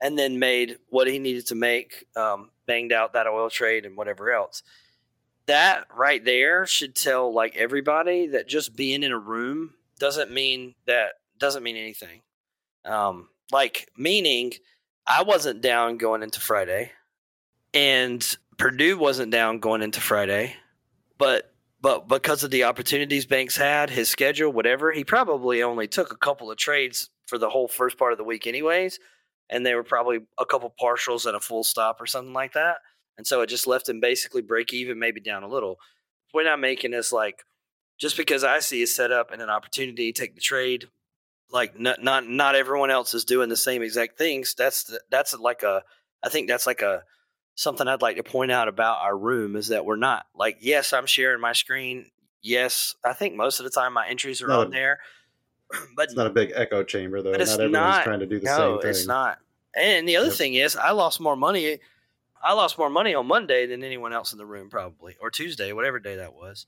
and 0.00 0.18
then 0.18 0.40
made 0.40 0.78
what 0.88 1.06
he 1.06 1.20
needed 1.20 1.46
to 1.46 1.54
make, 1.54 2.06
um, 2.16 2.50
banged 2.66 2.92
out 2.92 3.12
that 3.12 3.28
oil 3.28 3.48
trade 3.48 3.86
and 3.86 3.96
whatever 3.96 4.32
else. 4.32 4.64
That 5.46 5.86
right 5.96 6.24
there 6.24 6.66
should 6.66 6.96
tell 6.96 7.32
like 7.32 7.54
everybody 7.56 8.26
that 8.28 8.48
just 8.48 8.74
being 8.74 9.04
in 9.04 9.12
a 9.12 9.18
room 9.18 9.74
doesn't 10.00 10.32
mean 10.32 10.74
that 10.86 11.12
doesn't 11.38 11.62
mean 11.62 11.76
anything. 11.76 12.22
Um, 12.84 13.28
like 13.52 13.88
meaning 13.96 14.52
I 15.06 15.22
wasn't 15.22 15.60
down 15.60 15.98
going 15.98 16.24
into 16.24 16.40
Friday, 16.40 16.90
and 17.72 18.36
Perdue 18.58 18.98
wasn't 18.98 19.30
down 19.30 19.60
going 19.60 19.82
into 19.82 20.00
Friday, 20.00 20.56
but 21.16 21.49
but 21.80 22.08
because 22.08 22.42
of 22.42 22.50
the 22.50 22.64
opportunities 22.64 23.26
Banks 23.26 23.56
had, 23.56 23.90
his 23.90 24.08
schedule, 24.08 24.52
whatever, 24.52 24.92
he 24.92 25.04
probably 25.04 25.62
only 25.62 25.88
took 25.88 26.12
a 26.12 26.16
couple 26.16 26.50
of 26.50 26.58
trades 26.58 27.10
for 27.26 27.38
the 27.38 27.50
whole 27.50 27.68
first 27.68 27.98
part 27.98 28.12
of 28.12 28.18
the 28.18 28.24
week, 28.24 28.46
anyways, 28.46 28.98
and 29.48 29.64
they 29.64 29.74
were 29.74 29.84
probably 29.84 30.20
a 30.38 30.44
couple 30.44 30.74
partials 30.80 31.26
and 31.26 31.36
a 31.36 31.40
full 31.40 31.64
stop 31.64 32.00
or 32.00 32.06
something 32.06 32.34
like 32.34 32.52
that, 32.52 32.76
and 33.16 33.26
so 33.26 33.40
it 33.40 33.48
just 33.48 33.66
left 33.66 33.88
him 33.88 34.00
basically 34.00 34.42
break 34.42 34.72
even, 34.72 34.98
maybe 34.98 35.20
down 35.20 35.42
a 35.42 35.48
little. 35.48 35.76
We're 36.32 36.44
not 36.44 36.60
making 36.60 36.92
this 36.92 37.12
like 37.12 37.44
just 38.00 38.16
because 38.16 38.42
I 38.44 38.60
see 38.60 38.82
a 38.82 38.86
setup 38.86 39.30
and 39.30 39.42
an 39.42 39.50
opportunity, 39.50 40.12
take 40.12 40.34
the 40.34 40.40
trade, 40.40 40.86
like 41.50 41.78
not 41.78 42.02
not 42.02 42.28
not 42.28 42.54
everyone 42.54 42.90
else 42.90 43.14
is 43.14 43.24
doing 43.24 43.48
the 43.48 43.56
same 43.56 43.82
exact 43.82 44.16
things. 44.16 44.54
That's 44.56 44.84
the, 44.84 45.00
that's 45.10 45.34
like 45.34 45.62
a 45.62 45.82
I 46.22 46.28
think 46.28 46.48
that's 46.48 46.66
like 46.66 46.82
a 46.82 47.02
something 47.60 47.86
I'd 47.86 48.00
like 48.02 48.16
to 48.16 48.22
point 48.22 48.50
out 48.50 48.68
about 48.68 49.02
our 49.02 49.16
room 49.16 49.54
is 49.54 49.68
that 49.68 49.84
we're 49.84 49.96
not 49.96 50.26
like 50.34 50.58
yes 50.60 50.92
I'm 50.92 51.06
sharing 51.06 51.40
my 51.40 51.52
screen. 51.52 52.10
Yes, 52.42 52.94
I 53.04 53.12
think 53.12 53.34
most 53.36 53.60
of 53.60 53.64
the 53.64 53.70
time 53.70 53.92
my 53.92 54.08
entries 54.08 54.40
are 54.40 54.48
No, 54.48 54.60
on 54.62 54.70
there, 54.70 54.98
but 55.96 56.04
It's 56.06 56.14
not 56.16 56.26
a 56.26 56.30
big 56.30 56.52
echo 56.54 56.82
chamber 56.82 57.20
though. 57.22 57.32
But 57.32 57.40
Not 57.40 57.48
everyone's 57.50 57.72
not- 57.72 58.04
trying 58.04 58.20
to 58.20 58.26
do 58.26 58.38
the 58.40 58.46
no, 58.46 58.56
same 58.56 58.80
thing. 58.80 58.90
it's 58.90 59.06
not. 59.06 59.38
And 59.76 60.08
the 60.08 60.16
other 60.16 60.28
Yep. 60.28 60.36
thing 60.36 60.54
is, 60.54 60.74
I 60.74 60.90
lost 60.92 61.20
more 61.20 61.36
money. 61.36 61.78
I 62.42 62.54
lost 62.54 62.78
more 62.78 62.88
money 62.90 63.14
on 63.14 63.26
Monday 63.26 63.66
than 63.66 63.84
anyone 63.84 64.12
else 64.14 64.32
in 64.32 64.38
the 64.38 64.46
room, 64.46 64.70
probably, 64.70 65.16
or 65.20 65.30
Tuesday, 65.30 65.72
whatever 65.74 65.98
day 65.98 66.16
that 66.16 66.32
was. 66.34 66.66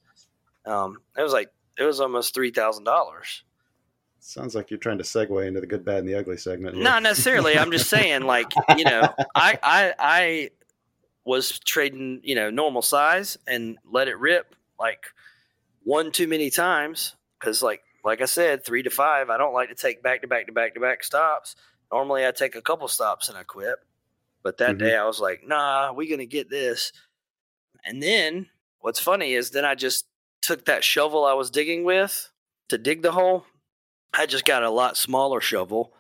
Um, 0.67 0.99
it 1.17 1.23
was 1.23 1.33
like 1.33 1.49
it 1.79 1.85
was 1.85 2.01
almost 2.01 2.35
three 2.35 2.51
thousand 2.51 2.85
dollars. 2.85 3.43
Sounds 4.21 4.55
like 4.55 4.71
you're 4.71 4.79
trying 4.79 4.99
to 4.99 5.05
segue 5.05 5.45
into 5.49 5.61
the 5.61 5.67
good, 5.67 5.85
bad, 5.85 6.01
and 6.01 6.09
the 6.09 6.15
ugly 6.15 6.37
segment. 6.37 6.75
Here. 6.77 6.85
Not 6.85 7.03
necessarily. 7.03 7.59
I'm 7.59 7.73
just 7.73 7.89
saying, 7.91 8.23
like 8.23 8.53
you 8.77 8.85
know, 8.85 9.09
I 9.35 9.59
I 9.63 9.95
I 9.99 10.51
was 11.25 11.59
trading, 11.61 12.21
you 12.25 12.35
know, 12.35 12.51
normal 12.51 12.83
size 12.83 13.39
and 13.47 13.79
let 13.85 14.09
it 14.09 14.19
rip 14.19 14.55
like 14.79 15.05
one 15.83 16.13
too 16.13 16.29
many 16.29 16.51
times 16.51 17.15
because, 17.39 17.63
like 17.63 17.83
like 18.05 18.21
I 18.21 18.25
said, 18.27 18.65
three 18.65 18.83
to 18.83 18.91
five. 18.91 19.31
I 19.31 19.39
don't 19.39 19.55
like 19.55 19.69
to 19.69 19.75
take 19.77 20.03
back 20.03 20.23
to 20.23 20.29
back 20.29 20.47
to 20.47 20.53
back 20.53 20.75
to 20.75 20.81
back 20.81 21.05
stops. 21.05 21.55
Normally, 21.93 22.27
I 22.27 22.33
take 22.33 22.57
a 22.57 22.63
couple 22.63 22.89
stops 22.89 23.29
and 23.29 23.39
I 23.39 23.45
quit. 23.45 23.77
But 24.43 24.59
that 24.59 24.77
Mhm. 24.77 24.81
day, 24.81 24.97
I 24.97 25.05
was 25.07 25.21
like, 25.21 25.45
"Nah, 25.47 25.93
we 25.93 26.09
gonna 26.09 26.27
get 26.27 26.51
this." 26.51 26.93
And 27.85 28.03
then, 28.03 28.51
what's 28.81 29.01
funny 29.01 29.35
is, 29.35 29.51
then 29.51 29.65
I 29.65 29.75
just 29.75 30.07
took 30.41 30.65
that 30.65 30.85
shovel 30.85 31.25
I 31.25 31.35
was 31.35 31.51
digging 31.51 31.85
with 31.85 32.31
to 32.69 32.79
dig 32.79 33.03
the 33.03 33.13
hole. 33.13 33.47
I 34.13 34.27
just 34.27 34.45
got 34.45 34.63
a 34.63 34.71
lot 34.71 34.97
smaller 34.97 35.41
shovel, 35.41 35.95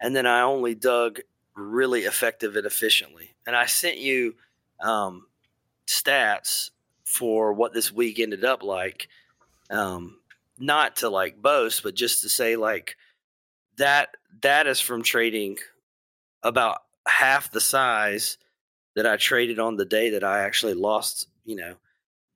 and 0.00 0.14
then 0.14 0.26
I 0.26 0.42
only 0.42 0.74
dug 0.74 1.20
really 1.54 2.04
effective 2.04 2.56
and 2.56 2.66
efficiently. 2.66 3.34
And 3.46 3.56
I 3.56 3.66
sent 3.66 3.98
you 3.98 4.36
um, 4.80 5.26
stats 5.86 6.70
for 7.04 7.52
what 7.52 7.72
this 7.72 7.92
week 7.92 8.18
ended 8.18 8.44
up 8.44 8.62
like. 8.62 9.08
Um, 9.70 10.18
not 10.58 10.96
to 10.96 11.08
like 11.08 11.40
boast, 11.40 11.82
but 11.82 11.94
just 11.94 12.22
to 12.22 12.28
say 12.28 12.56
like 12.56 12.96
that 13.76 14.10
that 14.42 14.66
is 14.66 14.80
from 14.80 15.02
trading 15.02 15.58
about 16.42 16.82
half 17.06 17.50
the 17.50 17.60
size 17.60 18.38
that 18.96 19.06
I 19.06 19.16
traded 19.16 19.58
on 19.58 19.76
the 19.76 19.84
day 19.84 20.10
that 20.10 20.24
I 20.24 20.40
actually 20.40 20.74
lost, 20.74 21.28
you 21.44 21.56
know, 21.56 21.74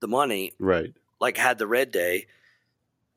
the 0.01 0.09
money 0.09 0.53
Right. 0.59 0.93
like 1.21 1.37
had 1.37 1.59
the 1.59 1.67
red 1.67 1.93
day 1.93 2.27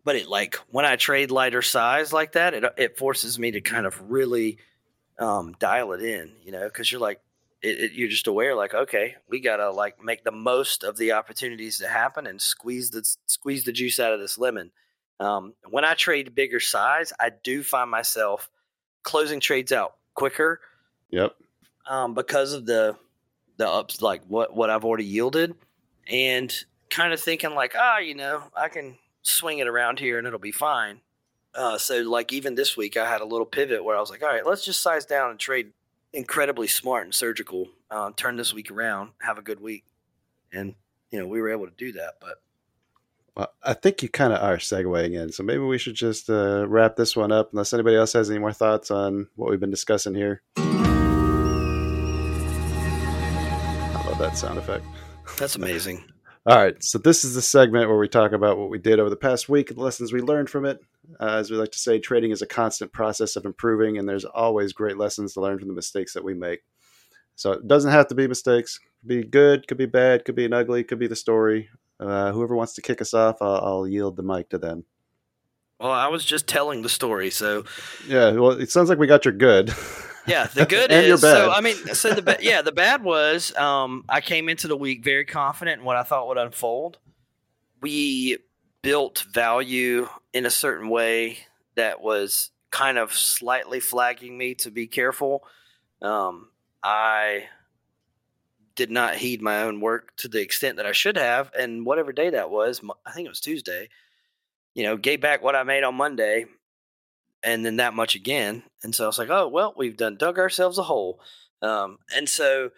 but 0.03 0.15
it 0.15 0.28
like 0.28 0.55
when 0.69 0.86
i 0.86 0.95
trade 0.95 1.32
lighter 1.32 1.63
size 1.63 2.13
like 2.13 2.34
that 2.34 2.53
it, 2.53 2.63
it 2.78 2.97
forces 2.97 3.39
me 3.39 3.49
to 3.49 3.59
kind 3.59 3.88
of 3.88 4.11
really 4.11 4.59
um, 5.17 5.55
dial 5.57 5.93
it 5.93 6.03
in 6.03 6.32
you 6.43 6.51
know 6.51 6.65
because 6.65 6.91
you're 6.91 7.01
like 7.01 7.19
it, 7.66 7.80
it, 7.80 7.91
you're 7.93 8.09
just 8.09 8.28
aware 8.28 8.55
like 8.55 8.74
okay 8.74 9.16
we 9.30 9.39
gotta 9.39 9.70
like 9.72 10.03
make 10.03 10.24
the 10.24 10.32
most 10.32 10.84
of 10.84 10.97
the 10.97 11.11
opportunities 11.11 11.80
that 11.80 11.89
happen 11.89 12.28
and 12.28 12.41
squeeze 12.41 12.89
the 12.91 13.03
squeeze 13.26 13.63
the 13.63 13.72
juice 13.72 13.99
out 13.99 14.13
of 14.13 14.20
this 14.20 14.38
lemon 14.38 14.72
um, 15.20 15.53
when 15.70 15.84
i 15.84 15.93
trade 15.93 16.36
bigger 16.36 16.59
size 16.59 17.11
i 17.20 17.30
do 17.43 17.63
find 17.63 17.89
myself 17.89 18.49
closing 19.03 19.39
trades 19.39 19.72
out 19.72 19.95
quicker 20.13 20.59
Yep. 21.11 21.36
um, 21.88 22.13
because 22.13 22.53
of 22.53 22.66
the 22.66 22.95
the 23.57 23.68
ups 23.68 24.01
like 24.01 24.24
what 24.28 24.53
what 24.55 24.70
I've 24.70 24.84
already 24.84 25.05
yielded, 25.05 25.55
and 26.07 26.53
kind 26.89 27.13
of 27.13 27.22
thinking 27.22 27.53
like 27.55 27.74
ah 27.78 27.99
you 27.99 28.16
know 28.16 28.43
I 28.55 28.68
can 28.68 28.97
swing 29.22 29.59
it 29.59 29.68
around 29.68 29.99
here 29.99 30.18
and 30.18 30.28
it'll 30.28 30.39
be 30.39 30.51
fine. 30.51 30.99
Uh, 31.53 31.78
so 31.78 32.01
like 32.01 32.34
even 32.34 32.55
this 32.55 32.76
week 32.76 32.97
I 32.97 33.09
had 33.09 33.22
a 33.22 33.26
little 33.26 33.45
pivot 33.45 33.84
where 33.84 33.95
I 33.95 34.01
was 34.01 34.09
like 34.09 34.24
all 34.24 34.30
right 34.30 34.45
let's 34.45 34.66
just 34.66 34.82
size 34.82 35.05
down 35.05 35.30
and 35.32 35.39
trade 35.39 35.72
incredibly 36.16 36.68
smart 36.68 37.03
and 37.03 37.13
surgical. 37.13 37.68
Uh, 37.91 38.11
turn 38.16 38.38
this 38.38 38.53
week 38.53 38.72
around, 38.72 39.11
have 39.22 39.38
a 39.38 39.41
good 39.41 39.61
week, 39.61 39.84
and 40.51 40.74
you 41.11 41.20
know 41.20 41.28
we 41.28 41.39
were 41.41 41.51
able 41.51 41.68
to 41.68 41.74
do 41.78 41.91
that. 41.91 42.16
But 42.20 42.41
Well, 43.36 43.53
I 43.61 43.74
think 43.74 44.01
you 44.01 44.09
kind 44.09 44.34
of 44.34 44.41
are 44.41 44.57
segueing 44.57 45.13
in, 45.22 45.32
so 45.32 45.43
maybe 45.43 45.59
we 45.59 45.78
should 45.78 45.95
just 45.95 46.30
uh, 46.30 46.66
wrap 46.68 46.95
this 46.95 47.16
one 47.16 47.32
up. 47.32 47.51
Unless 47.51 47.74
anybody 47.74 47.95
else 47.97 48.13
has 48.13 48.32
any 48.32 48.39
more 48.39 48.53
thoughts 48.53 48.89
on 48.89 49.28
what 49.36 49.51
we've 49.51 49.59
been 49.59 49.70
discussing 49.72 50.16
here. 50.16 50.41
I 50.57 50.61
love 54.07 54.18
that 54.20 54.38
sound 54.38 54.57
effect. 54.57 54.86
that's 55.38 55.55
amazing. 55.55 56.03
All 56.47 56.55
right, 56.55 56.81
so 56.83 56.99
this 56.99 57.23
is 57.23 57.33
the 57.33 57.41
segment 57.41 57.89
where 57.89 57.97
we 57.97 58.07
talk 58.07 58.31
about 58.31 58.59
what 58.59 58.69
we 58.69 58.77
did 58.77 58.99
over 58.99 59.09
the 59.09 59.15
past 59.15 59.49
week, 59.49 59.71
and 59.71 59.79
the 59.79 59.83
lessons 59.83 60.13
we 60.13 60.21
learned 60.21 60.47
from 60.47 60.63
it. 60.63 60.79
Uh, 61.19 61.37
as 61.37 61.49
we 61.49 61.57
like 61.57 61.71
to 61.71 61.79
say, 61.79 61.97
trading 61.97 62.29
is 62.29 62.43
a 62.43 62.47
constant 62.47 62.93
process 62.93 63.35
of 63.35 63.45
improving, 63.45 63.97
and 63.97 64.07
there's 64.07 64.25
always 64.25 64.71
great 64.71 64.95
lessons 64.95 65.33
to 65.33 65.41
learn 65.41 65.57
from 65.57 65.69
the 65.69 65.73
mistakes 65.73 66.13
that 66.13 66.23
we 66.23 66.35
make. 66.35 66.61
So 67.35 67.51
it 67.53 67.67
doesn't 67.67 67.91
have 67.91 68.07
to 68.09 68.15
be 68.15 68.27
mistakes. 68.27 68.77
Could 68.77 69.07
be 69.07 69.23
good, 69.23 69.67
could 69.67 69.77
be 69.77 69.87
bad, 69.87 70.23
could 70.23 70.35
be 70.35 70.45
an 70.45 70.53
ugly, 70.53 70.83
could 70.83 70.99
be 70.99 71.07
the 71.07 71.15
story. 71.15 71.67
Uh, 71.99 72.31
whoever 72.31 72.55
wants 72.55 72.73
to 72.73 72.81
kick 72.83 73.01
us 73.01 73.15
off, 73.15 73.41
I'll, 73.41 73.61
I'll 73.63 73.87
yield 73.87 74.15
the 74.15 74.21
mic 74.21 74.49
to 74.49 74.59
them. 74.59 74.85
Well, 75.79 75.91
I 75.91 76.09
was 76.09 76.23
just 76.23 76.45
telling 76.45 76.83
the 76.83 76.89
story, 76.89 77.31
so 77.31 77.65
Yeah, 78.07 78.31
well, 78.33 78.51
it 78.51 78.69
sounds 78.69 78.89
like 78.89 78.99
we 78.99 79.07
got 79.07 79.25
your 79.25 79.33
good. 79.33 79.73
Yeah, 80.28 80.47
the 80.47 80.65
good 80.69 80.91
And 80.91 81.05
is 81.05 81.21
so. 81.21 81.51
I 81.51 81.61
mean, 81.61 81.76
so 81.93 82.13
the 82.13 82.21
ba- 82.21 82.38
yeah, 82.41 82.61
the 82.61 82.71
bad 82.71 83.03
was 83.03 83.55
um, 83.55 84.05
I 84.09 84.21
came 84.21 84.49
into 84.49 84.67
the 84.67 84.78
week 84.78 85.03
very 85.03 85.26
confident 85.26 85.80
in 85.80 85.86
what 85.86 85.95
I 85.95 86.03
thought 86.03 86.28
would 86.28 86.38
unfold. 86.38 86.97
We 87.82 88.39
built 88.82 89.26
value 89.32 90.07
in 90.34 90.45
a 90.45 90.49
certain 90.49 90.89
way 90.89 91.39
that 91.76 92.01
was 92.01 92.51
kind 92.71 92.97
of 92.97 93.13
slightly 93.13 93.80
flagging 93.80 94.38
me 94.38 94.55
to 94.55 94.71
be 94.71 94.88
careful. 94.88 95.43
Um, 96.01 96.49
I 96.84 97.45
did 98.76 98.91
not 98.91 99.15
heed 99.15 99.41
my 99.41 99.63
own 99.63 99.80
work 99.80 100.15
to 100.17 100.28
the 100.28 100.41
extent 100.41 100.78
that 100.78 100.86
I 100.86 100.91
should 100.91 101.17
have, 101.17 101.51
and 101.57 101.86
whatever 101.86 102.11
day 102.11 102.30
that 102.32 102.49
was, 102.49 102.82
I 103.05 103.11
think 103.11 103.26
it 103.26 103.30
was 103.30 103.39
Tuesday. 103.39 103.89
You 104.73 104.84
know, 104.84 104.97
gave 104.97 105.21
back 105.21 105.41
what 105.41 105.55
I 105.55 105.63
made 105.63 105.84
on 105.84 105.95
Monday, 105.95 106.45
and 107.45 107.63
then 107.63 107.77
that 107.77 107.93
much 107.93 108.15
again. 108.15 108.63
And 108.83 108.93
so 108.93 109.03
I 109.03 109.07
was 109.07 109.19
like, 109.19 109.29
oh, 109.29 109.47
well, 109.47 109.73
we've 109.77 109.95
done 109.95 110.17
dug 110.17 110.39
ourselves 110.39 110.79
a 110.79 110.83
hole. 110.83 111.19
Um, 111.61 111.99
and 112.13 112.27
so 112.27 112.71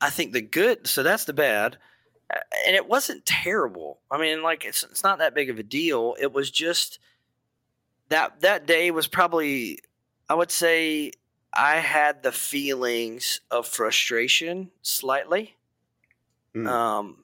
I 0.00 0.10
think 0.10 0.32
the 0.32 0.42
good, 0.42 0.86
so 0.86 1.02
that's 1.02 1.24
the 1.24 1.32
bad. 1.32 1.78
And 2.66 2.74
it 2.74 2.88
wasn't 2.88 3.24
terrible. 3.24 4.00
I 4.10 4.18
mean, 4.18 4.42
like 4.42 4.64
it's 4.64 4.82
it's 4.82 5.04
not 5.04 5.18
that 5.18 5.34
big 5.34 5.50
of 5.50 5.58
a 5.58 5.62
deal. 5.62 6.16
It 6.18 6.32
was 6.32 6.50
just 6.50 6.98
that 8.08 8.40
that 8.40 8.66
day 8.66 8.90
was 8.90 9.06
probably 9.06 9.78
I 10.28 10.34
would 10.34 10.50
say 10.50 11.12
I 11.52 11.76
had 11.76 12.22
the 12.22 12.32
feelings 12.32 13.40
of 13.50 13.66
frustration 13.66 14.70
slightly. 14.80 15.56
Hmm. 16.54 16.66
Um 16.66 17.21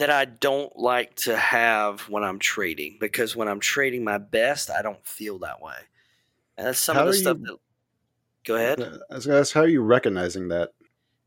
that 0.00 0.08
I 0.08 0.24
don't 0.24 0.74
like 0.78 1.14
to 1.16 1.36
have 1.36 2.00
when 2.08 2.24
I'm 2.24 2.38
trading 2.38 2.96
because 2.98 3.36
when 3.36 3.48
I'm 3.48 3.60
trading 3.60 4.02
my 4.02 4.16
best, 4.16 4.70
I 4.70 4.80
don't 4.80 5.04
feel 5.06 5.38
that 5.40 5.60
way. 5.60 5.74
And 6.56 6.66
that's 6.66 6.78
some 6.78 6.96
How 6.96 7.02
of 7.02 7.08
the 7.08 7.14
stuff 7.14 7.36
you- 7.38 7.46
that. 7.46 7.56
Go 8.44 8.56
ahead. 8.56 8.80
I 9.10 9.14
was 9.14 9.24
to 9.26 9.36
ask, 9.36 9.52
how 9.52 9.60
are 9.60 9.68
you 9.68 9.82
recognizing 9.82 10.48
that? 10.48 10.70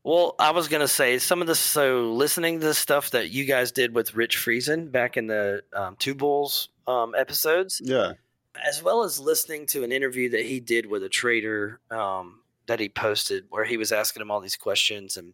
Well, 0.02 0.34
I 0.40 0.50
was 0.50 0.66
gonna 0.66 0.88
say 0.88 1.18
some 1.20 1.40
of 1.40 1.46
the 1.46 1.54
so 1.54 2.10
listening 2.10 2.58
to 2.60 2.66
the 2.66 2.74
stuff 2.74 3.10
that 3.12 3.30
you 3.30 3.44
guys 3.44 3.70
did 3.70 3.94
with 3.94 4.16
Rich 4.16 4.36
Friesen 4.38 4.90
back 4.90 5.16
in 5.16 5.28
the 5.28 5.62
um, 5.72 5.94
Two 6.00 6.16
Bulls 6.16 6.70
um, 6.88 7.14
episodes, 7.16 7.80
Yeah. 7.82 8.14
as 8.66 8.82
well 8.82 9.04
as 9.04 9.20
listening 9.20 9.66
to 9.66 9.84
an 9.84 9.92
interview 9.92 10.28
that 10.30 10.44
he 10.44 10.58
did 10.58 10.86
with 10.86 11.04
a 11.04 11.08
trader 11.08 11.78
um, 11.92 12.40
that 12.66 12.80
he 12.80 12.88
posted 12.88 13.44
where 13.50 13.64
he 13.64 13.76
was 13.76 13.92
asking 13.92 14.20
him 14.20 14.32
all 14.32 14.40
these 14.40 14.56
questions, 14.56 15.16
and 15.16 15.32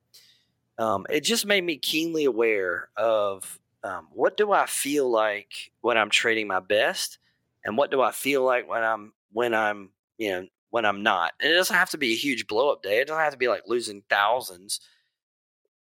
um, 0.80 1.06
it 1.10 1.20
just 1.20 1.44
made 1.44 1.62
me 1.62 1.76
keenly 1.76 2.24
aware 2.24 2.88
of 2.96 3.60
um, 3.84 4.08
what 4.12 4.38
do 4.38 4.50
I 4.50 4.64
feel 4.64 5.08
like 5.10 5.72
when 5.82 5.98
I'm 5.98 6.08
trading 6.08 6.48
my 6.48 6.60
best, 6.60 7.18
and 7.64 7.76
what 7.76 7.90
do 7.90 8.00
I 8.00 8.12
feel 8.12 8.42
like 8.42 8.66
when 8.66 8.82
I'm 8.82 9.12
when 9.32 9.54
I'm 9.54 9.90
you 10.16 10.30
know 10.30 10.46
when 10.70 10.86
I'm 10.86 11.02
not. 11.02 11.32
And 11.40 11.52
it 11.52 11.54
doesn't 11.54 11.76
have 11.76 11.90
to 11.90 11.98
be 11.98 12.12
a 12.12 12.16
huge 12.16 12.46
blow 12.46 12.72
up 12.72 12.82
day. 12.82 13.00
It 13.00 13.08
doesn't 13.08 13.22
have 13.22 13.32
to 13.32 13.38
be 13.38 13.48
like 13.48 13.64
losing 13.66 14.02
thousands. 14.08 14.80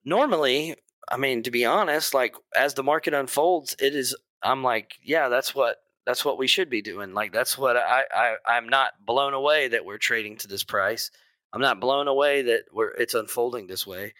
Normally, 0.04 0.76
I 1.10 1.16
mean, 1.16 1.42
to 1.42 1.50
be 1.50 1.64
honest, 1.64 2.14
like 2.14 2.36
as 2.54 2.74
the 2.74 2.84
market 2.84 3.14
unfolds, 3.14 3.74
it 3.80 3.94
is. 3.96 4.16
I'm 4.42 4.62
like, 4.62 4.98
yeah, 5.02 5.28
that's 5.28 5.54
what 5.56 5.78
that's 6.06 6.24
what 6.24 6.38
we 6.38 6.46
should 6.46 6.70
be 6.70 6.82
doing. 6.82 7.14
Like 7.14 7.32
that's 7.32 7.58
what 7.58 7.76
I, 7.76 8.04
I 8.14 8.36
I'm 8.46 8.68
not 8.68 8.92
blown 9.04 9.34
away 9.34 9.68
that 9.68 9.84
we're 9.84 9.98
trading 9.98 10.36
to 10.38 10.48
this 10.48 10.62
price. 10.62 11.10
I'm 11.52 11.60
not 11.60 11.80
blown 11.80 12.06
away 12.06 12.42
that 12.42 12.66
we're 12.72 12.90
it's 12.90 13.14
unfolding 13.14 13.66
this 13.66 13.84
way. 13.84 14.14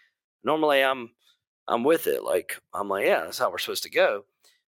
Normally, 0.44 0.82
I'm 0.82 1.10
I'm 1.66 1.84
with 1.84 2.06
it. 2.06 2.22
Like 2.22 2.60
I'm 2.72 2.88
like, 2.88 3.06
yeah, 3.06 3.20
that's 3.24 3.38
how 3.38 3.50
we're 3.50 3.58
supposed 3.58 3.84
to 3.84 3.90
go. 3.90 4.24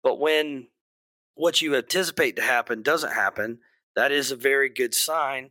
But 0.03 0.21
when 0.21 0.69
what 1.35 1.63
you 1.63 1.75
anticipate 1.75 2.37
to 2.37 2.43
happen 2.43 2.83
doesn't 2.83 3.13
happen, 3.13 3.59
that 3.97 4.13
is 4.13 4.31
a 4.31 4.37
very 4.37 4.69
good 4.69 4.95
sign 4.95 5.51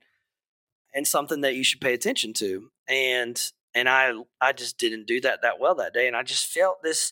and 0.94 1.08
something 1.08 1.42
that 1.42 1.56
you 1.56 1.64
should 1.64 1.82
pay 1.82 1.94
attention 1.94 2.34
to. 2.34 2.70
And 2.88 3.42
and 3.74 3.90
I 3.90 4.14
I 4.40 4.54
just 4.54 4.78
didn't 4.78 5.08
do 5.08 5.20
that 5.22 5.42
that 5.42 5.60
well 5.60 5.76
that 5.76 5.94
day, 5.94 6.08
and 6.08 6.16
I 6.16 6.24
just 6.24 6.46
felt 6.46 6.84
this 6.84 7.12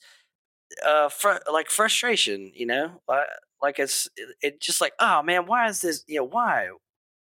uh 0.85 1.09
fr- 1.09 1.43
like 1.51 1.69
frustration, 1.69 2.51
you 2.55 2.65
know, 2.65 3.01
like 3.61 3.79
it's 3.79 4.07
it, 4.15 4.35
it 4.41 4.61
just 4.61 4.81
like 4.81 4.93
oh 4.99 5.21
man, 5.23 5.45
why 5.47 5.67
is 5.67 5.81
this? 5.81 6.03
You 6.07 6.19
know, 6.19 6.25
why? 6.25 6.69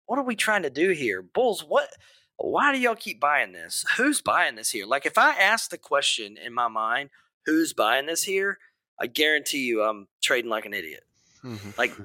What 0.07 0.19
are 0.19 0.25
we 0.25 0.37
trying 0.37 0.63
to 0.63 0.71
do 0.71 0.91
here, 0.91 1.23
Bulls? 1.23 1.63
What? 1.67 1.91
Why 2.39 2.73
do 2.73 2.79
y'all 2.79 2.95
keep 2.95 3.21
buying 3.21 3.53
this? 3.53 3.85
Who's 3.97 4.21
buying 4.21 4.55
this 4.55 4.71
here? 4.71 4.87
Like 4.87 5.05
if 5.05 5.19
I 5.19 5.33
ask 5.33 5.71
the 5.71 5.79
question 5.79 6.37
in 6.37 6.55
my 6.55 6.69
mind, 6.69 7.11
who's 7.45 7.73
buying 7.73 8.07
this 8.07 8.23
here? 8.23 8.59
I 9.01 9.07
guarantee 9.07 9.65
you, 9.65 9.83
I'm 9.83 10.07
trading 10.23 10.51
like 10.51 10.65
an 10.65 10.73
idiot. 10.73 11.05
Mm-hmm. 11.45 11.71
Like 11.77 11.97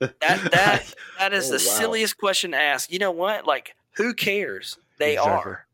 that 0.00 0.10
that 0.20 0.94
that 1.18 1.32
is 1.32 1.48
oh, 1.48 1.58
the 1.58 1.64
wow. 1.64 1.78
silliest 1.78 2.18
question 2.18 2.52
to 2.52 2.56
ask. 2.56 2.90
You 2.90 2.98
know 2.98 3.10
what? 3.10 3.46
Like 3.46 3.74
who 3.96 4.14
cares? 4.14 4.78
They 4.98 5.12
exactly. 5.12 5.32
are. 5.32 5.66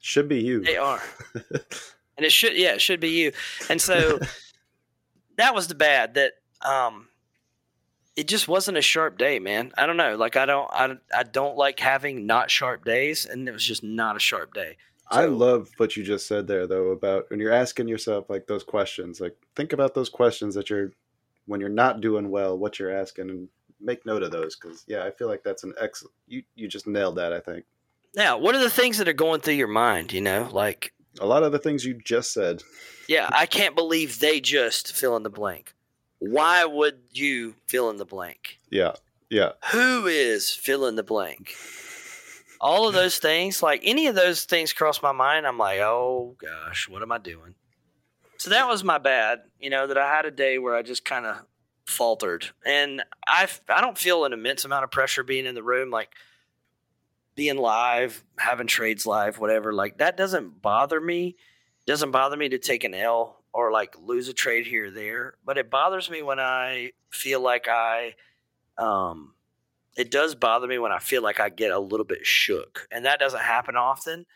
Should 0.00 0.28
be 0.28 0.40
you. 0.40 0.62
They 0.62 0.76
are. 0.76 1.02
and 1.34 2.24
it 2.24 2.32
should 2.32 2.56
yeah, 2.56 2.72
it 2.72 2.80
should 2.80 3.00
be 3.00 3.10
you. 3.10 3.32
And 3.68 3.80
so 3.80 4.18
that 5.36 5.54
was 5.54 5.68
the 5.68 5.74
bad 5.74 6.14
that 6.14 6.32
um 6.62 7.08
it 8.16 8.28
just 8.28 8.48
wasn't 8.48 8.78
a 8.78 8.82
sharp 8.82 9.18
day, 9.18 9.38
man. 9.38 9.72
I 9.76 9.86
don't 9.86 9.98
know. 9.98 10.16
Like 10.16 10.36
I 10.36 10.46
don't 10.46 10.68
I, 10.72 10.94
I 11.14 11.22
don't 11.22 11.56
like 11.56 11.78
having 11.78 12.26
not 12.26 12.50
sharp 12.50 12.84
days 12.84 13.26
and 13.26 13.48
it 13.48 13.52
was 13.52 13.64
just 13.64 13.84
not 13.84 14.16
a 14.16 14.20
sharp 14.20 14.54
day. 14.54 14.76
So, 15.12 15.20
I 15.20 15.26
love 15.26 15.70
what 15.76 15.96
you 15.96 16.02
just 16.02 16.26
said 16.26 16.48
there 16.48 16.66
though 16.66 16.88
about 16.88 17.30
when 17.30 17.38
you're 17.38 17.52
asking 17.52 17.88
yourself 17.88 18.28
like 18.28 18.46
those 18.46 18.64
questions. 18.64 19.20
Like 19.20 19.36
think 19.54 19.72
about 19.72 19.94
those 19.94 20.08
questions 20.08 20.54
that 20.54 20.70
you're 20.70 20.92
when 21.44 21.60
you're 21.60 21.68
not 21.68 22.00
doing 22.00 22.30
well, 22.30 22.58
what 22.58 22.78
you're 22.78 22.90
asking 22.90 23.30
and 23.30 23.48
make 23.80 24.06
note 24.06 24.22
of 24.22 24.30
those 24.30 24.56
because 24.56 24.84
yeah, 24.86 25.04
I 25.04 25.10
feel 25.10 25.28
like 25.28 25.44
that's 25.44 25.62
an 25.62 25.74
excellent. 25.80 26.14
You 26.26 26.42
you 26.54 26.68
just 26.68 26.86
nailed 26.86 27.16
that. 27.16 27.32
I 27.32 27.40
think. 27.40 27.66
Now, 28.14 28.38
what 28.38 28.54
are 28.54 28.62
the 28.62 28.70
things 28.70 28.96
that 28.96 29.08
are 29.08 29.12
going 29.12 29.42
through 29.42 29.54
your 29.54 29.68
mind? 29.68 30.12
You 30.12 30.22
know, 30.22 30.48
like 30.50 30.94
a 31.20 31.26
lot 31.26 31.42
of 31.42 31.52
the 31.52 31.58
things 31.58 31.84
you 31.84 31.94
just 31.94 32.32
said. 32.32 32.62
Yeah, 33.08 33.28
I 33.30 33.46
can't 33.46 33.76
believe 33.76 34.18
they 34.18 34.40
just 34.40 34.92
fill 34.92 35.16
in 35.16 35.22
the 35.22 35.30
blank. 35.30 35.75
Why 36.18 36.64
would 36.64 36.98
you 37.12 37.54
fill 37.66 37.90
in 37.90 37.96
the 37.96 38.04
blank? 38.04 38.58
Yeah, 38.70 38.92
yeah. 39.30 39.52
Who 39.72 40.06
is 40.06 40.50
fill 40.50 40.86
in 40.86 40.96
the 40.96 41.02
blank? 41.02 41.54
All 42.60 42.88
of 42.88 42.94
those 42.94 43.18
things, 43.18 43.62
like 43.62 43.82
any 43.84 44.06
of 44.06 44.14
those 44.14 44.44
things 44.44 44.72
cross 44.72 45.02
my 45.02 45.12
mind. 45.12 45.46
I'm 45.46 45.58
like, 45.58 45.80
oh 45.80 46.36
gosh, 46.38 46.88
what 46.88 47.02
am 47.02 47.12
I 47.12 47.18
doing? 47.18 47.54
So 48.38 48.50
that 48.50 48.68
was 48.68 48.82
my 48.82 48.98
bad. 48.98 49.40
You 49.58 49.70
know 49.70 49.86
that 49.86 49.98
I 49.98 50.14
had 50.14 50.24
a 50.24 50.30
day 50.30 50.58
where 50.58 50.74
I 50.74 50.82
just 50.82 51.04
kind 51.04 51.26
of 51.26 51.44
faltered. 51.86 52.50
And 52.64 53.02
I 53.26 53.48
I 53.68 53.80
don't 53.80 53.98
feel 53.98 54.24
an 54.24 54.32
immense 54.32 54.64
amount 54.64 54.84
of 54.84 54.90
pressure 54.90 55.22
being 55.22 55.46
in 55.46 55.54
the 55.54 55.62
room 55.62 55.90
like 55.90 56.10
being 57.34 57.58
live, 57.58 58.24
having 58.38 58.66
trades 58.66 59.06
live, 59.06 59.38
whatever. 59.38 59.72
Like 59.72 59.98
that 59.98 60.16
doesn't 60.16 60.62
bother 60.62 61.00
me. 61.00 61.36
It 61.80 61.86
doesn't 61.86 62.10
bother 62.10 62.36
me 62.36 62.48
to 62.48 62.58
take 62.58 62.84
an 62.84 62.94
L 62.94 63.42
or 63.56 63.72
like 63.72 63.96
lose 63.98 64.28
a 64.28 64.34
trade 64.34 64.66
here 64.66 64.86
or 64.86 64.90
there, 64.90 65.34
but 65.42 65.56
it 65.56 65.70
bothers 65.70 66.10
me 66.10 66.20
when 66.20 66.38
I 66.38 66.92
feel 67.10 67.40
like 67.40 67.68
I 67.68 68.14
um 68.76 69.32
it 69.96 70.10
does 70.10 70.34
bother 70.34 70.66
me 70.66 70.78
when 70.78 70.92
I 70.92 70.98
feel 70.98 71.22
like 71.22 71.40
I 71.40 71.48
get 71.48 71.70
a 71.70 71.78
little 71.78 72.04
bit 72.04 72.26
shook. 72.26 72.86
And 72.90 73.06
that 73.06 73.18
doesn't 73.18 73.40
happen 73.40 73.74
often. 73.74 74.26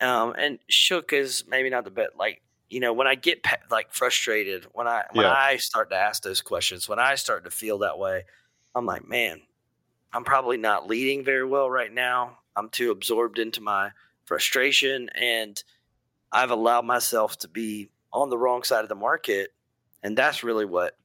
Um 0.00 0.34
and 0.38 0.60
shook 0.68 1.12
is 1.12 1.44
maybe 1.48 1.68
not 1.68 1.84
the 1.84 1.90
best 1.90 2.10
like 2.16 2.42
you 2.70 2.80
know 2.80 2.92
when 2.92 3.06
i 3.06 3.14
get 3.14 3.44
like 3.70 3.92
frustrated 3.92 4.66
when 4.72 4.88
i 4.88 5.04
when 5.12 5.26
yeah. 5.26 5.32
i 5.32 5.56
start 5.56 5.90
to 5.90 5.96
ask 5.96 6.22
those 6.22 6.40
questions 6.40 6.88
when 6.88 6.98
i 6.98 7.14
start 7.14 7.44
to 7.44 7.50
feel 7.50 7.78
that 7.78 7.98
way 7.98 8.24
i'm 8.74 8.86
like 8.86 9.06
man 9.06 9.40
i'm 10.14 10.24
probably 10.24 10.56
not 10.56 10.88
leading 10.88 11.22
very 11.22 11.46
well 11.46 11.70
right 11.70 11.92
now 11.92 12.38
i'm 12.56 12.70
too 12.70 12.90
absorbed 12.90 13.38
into 13.38 13.60
my 13.60 13.90
frustration 14.24 15.10
and 15.14 15.62
i've 16.32 16.50
allowed 16.50 16.86
myself 16.86 17.36
to 17.36 17.48
be 17.48 17.90
on 18.14 18.30
the 18.30 18.38
wrong 18.38 18.62
side 18.62 18.82
of 18.82 18.88
the 18.88 18.94
market 18.94 19.50
and 20.02 20.16
that's 20.16 20.42
really 20.42 20.64
what 20.64 20.96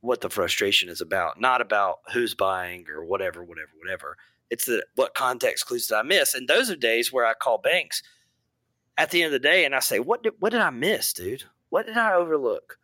what 0.00 0.20
the 0.20 0.28
frustration 0.28 0.88
is 0.88 1.00
about 1.00 1.40
not 1.40 1.60
about 1.60 2.00
who's 2.12 2.34
buying 2.34 2.84
or 2.90 3.04
whatever 3.04 3.42
whatever 3.42 3.70
whatever 3.78 4.16
it's 4.50 4.66
the 4.66 4.84
what 4.96 5.14
context 5.14 5.66
clues 5.66 5.86
did 5.86 5.96
i 5.96 6.02
miss 6.02 6.34
and 6.34 6.46
those 6.48 6.70
are 6.70 6.76
days 6.76 7.12
where 7.12 7.24
i 7.24 7.32
call 7.32 7.56
banks 7.58 8.02
at 8.98 9.10
the 9.10 9.22
end 9.22 9.34
of 9.34 9.40
the 9.40 9.46
day, 9.46 9.64
and 9.64 9.74
I 9.74 9.80
say, 9.80 9.98
what 9.98 10.22
did 10.22 10.34
what 10.38 10.50
did 10.50 10.60
I 10.60 10.70
miss, 10.70 11.12
dude? 11.12 11.44
What 11.70 11.86
did 11.86 11.96
I 11.96 12.14
overlook? 12.14 12.78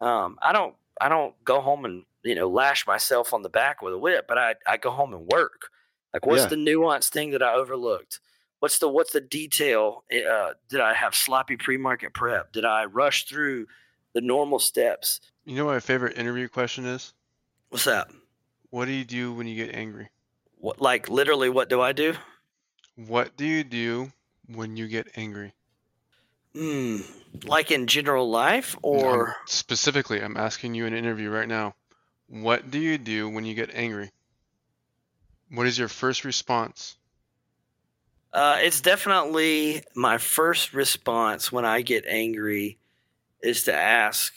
Um, 0.00 0.38
I 0.40 0.52
don't 0.52 0.74
I 1.00 1.08
don't 1.08 1.34
go 1.44 1.60
home 1.60 1.84
and 1.84 2.04
you 2.22 2.34
know 2.34 2.48
lash 2.48 2.86
myself 2.86 3.32
on 3.32 3.42
the 3.42 3.48
back 3.48 3.82
with 3.82 3.94
a 3.94 3.98
whip, 3.98 4.26
but 4.28 4.38
I 4.38 4.54
I 4.66 4.76
go 4.76 4.90
home 4.90 5.12
and 5.14 5.26
work. 5.26 5.70
Like, 6.12 6.26
what's 6.26 6.42
yeah. 6.42 6.48
the 6.48 6.56
nuanced 6.56 7.10
thing 7.10 7.30
that 7.32 7.42
I 7.42 7.54
overlooked? 7.54 8.20
What's 8.60 8.78
the 8.78 8.88
what's 8.88 9.12
the 9.12 9.20
detail? 9.20 10.04
Uh, 10.12 10.52
did 10.68 10.80
I 10.80 10.94
have 10.94 11.14
sloppy 11.14 11.56
pre 11.56 11.76
market 11.76 12.12
prep? 12.12 12.52
Did 12.52 12.64
I 12.64 12.86
rush 12.86 13.26
through 13.26 13.66
the 14.14 14.20
normal 14.20 14.58
steps? 14.58 15.20
You 15.44 15.56
know 15.56 15.66
what 15.66 15.74
my 15.74 15.80
favorite 15.80 16.18
interview 16.18 16.48
question 16.48 16.84
is? 16.84 17.14
What's 17.70 17.84
that? 17.84 18.08
What 18.70 18.86
do 18.86 18.92
you 18.92 19.04
do 19.04 19.32
when 19.32 19.46
you 19.46 19.54
get 19.54 19.74
angry? 19.74 20.08
What 20.56 20.80
like 20.80 21.08
literally? 21.08 21.48
What 21.48 21.68
do 21.68 21.80
I 21.80 21.92
do? 21.92 22.14
What 22.96 23.36
do 23.36 23.46
you 23.46 23.62
do 23.62 24.12
when 24.46 24.76
you 24.76 24.88
get 24.88 25.08
angry? 25.16 25.54
Hmm. 26.54 27.02
like 27.44 27.70
in 27.70 27.86
general 27.86 28.28
life 28.28 28.74
or 28.82 29.36
specifically, 29.46 30.20
I'm 30.20 30.36
asking 30.36 30.74
you 30.74 30.86
in 30.86 30.92
an 30.92 30.98
interview 30.98 31.30
right 31.30 31.46
now. 31.46 31.74
What 32.26 32.70
do 32.70 32.78
you 32.78 32.98
do 32.98 33.28
when 33.28 33.44
you 33.44 33.54
get 33.54 33.70
angry? 33.74 34.10
What 35.50 35.66
is 35.66 35.78
your 35.78 35.88
first 35.88 36.24
response? 36.24 36.97
Uh, 38.32 38.58
it's 38.60 38.80
definitely 38.80 39.82
my 39.94 40.18
first 40.18 40.74
response 40.74 41.50
when 41.50 41.64
I 41.64 41.80
get 41.80 42.04
angry 42.06 42.78
is 43.42 43.64
to 43.64 43.74
ask 43.74 44.34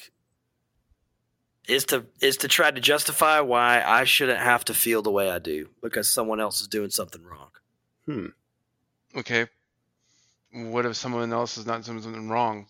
is 1.68 1.86
to 1.86 2.06
is 2.22 2.38
to 2.38 2.48
try 2.48 2.72
to 2.72 2.82
justify 2.82 3.40
why 3.40 3.84
I 3.86 4.04
shouldn't 4.04 4.40
have 4.40 4.66
to 4.66 4.74
feel 4.74 5.02
the 5.02 5.12
way 5.12 5.30
I 5.30 5.40
do 5.40 5.70
because 5.82 6.10
someone 6.10 6.40
else 6.40 6.62
is 6.62 6.68
doing 6.68 6.90
something 6.90 7.24
wrong. 7.24 7.50
Hmm. 8.06 8.28
Okay, 9.16 9.48
what 10.54 10.86
if 10.86 10.96
someone 10.96 11.32
else 11.32 11.58
is 11.58 11.66
not 11.66 11.84
doing 11.84 12.02
something 12.02 12.30
wrong? 12.30 12.68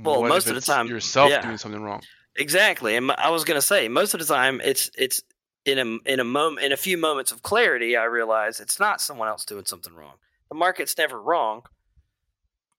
Well, 0.00 0.22
what 0.22 0.28
most 0.28 0.48
of 0.48 0.54
the 0.54 0.60
time, 0.60 0.88
yourself 0.88 1.30
yeah. 1.30 1.42
doing 1.42 1.58
something 1.58 1.82
wrong. 1.82 2.02
Exactly, 2.36 2.96
and 2.96 3.10
I 3.12 3.30
was 3.30 3.44
going 3.44 3.56
to 3.56 3.66
say 3.66 3.88
most 3.88 4.14
of 4.14 4.20
the 4.20 4.26
time 4.26 4.60
it's 4.64 4.90
it's 4.96 5.22
in 5.64 5.78
a 5.78 6.10
in 6.10 6.20
a 6.20 6.24
moment 6.24 6.64
in 6.64 6.72
a 6.72 6.76
few 6.76 6.96
moments 6.96 7.32
of 7.32 7.42
clarity, 7.42 7.96
I 7.96 8.04
realize 8.04 8.60
it's 8.60 8.80
not 8.80 9.00
someone 9.00 9.28
else 9.28 9.44
doing 9.44 9.64
something 9.66 9.94
wrong. 9.94 10.14
The 10.50 10.56
market's 10.56 10.96
never 10.96 11.20
wrong, 11.20 11.62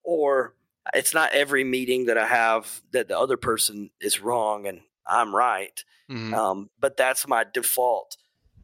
or 0.03 0.55
it's 0.93 1.13
not 1.13 1.33
every 1.33 1.63
meeting 1.63 2.05
that 2.05 2.17
I 2.17 2.25
have 2.25 2.81
that 2.91 3.07
the 3.07 3.17
other 3.17 3.37
person 3.37 3.91
is 4.01 4.19
wrong 4.19 4.65
and 4.65 4.81
I'm 5.05 5.35
right. 5.35 5.83
Mm-hmm. 6.09 6.33
Um, 6.33 6.69
but 6.79 6.97
that's 6.97 7.27
my 7.27 7.45
default, 7.51 8.17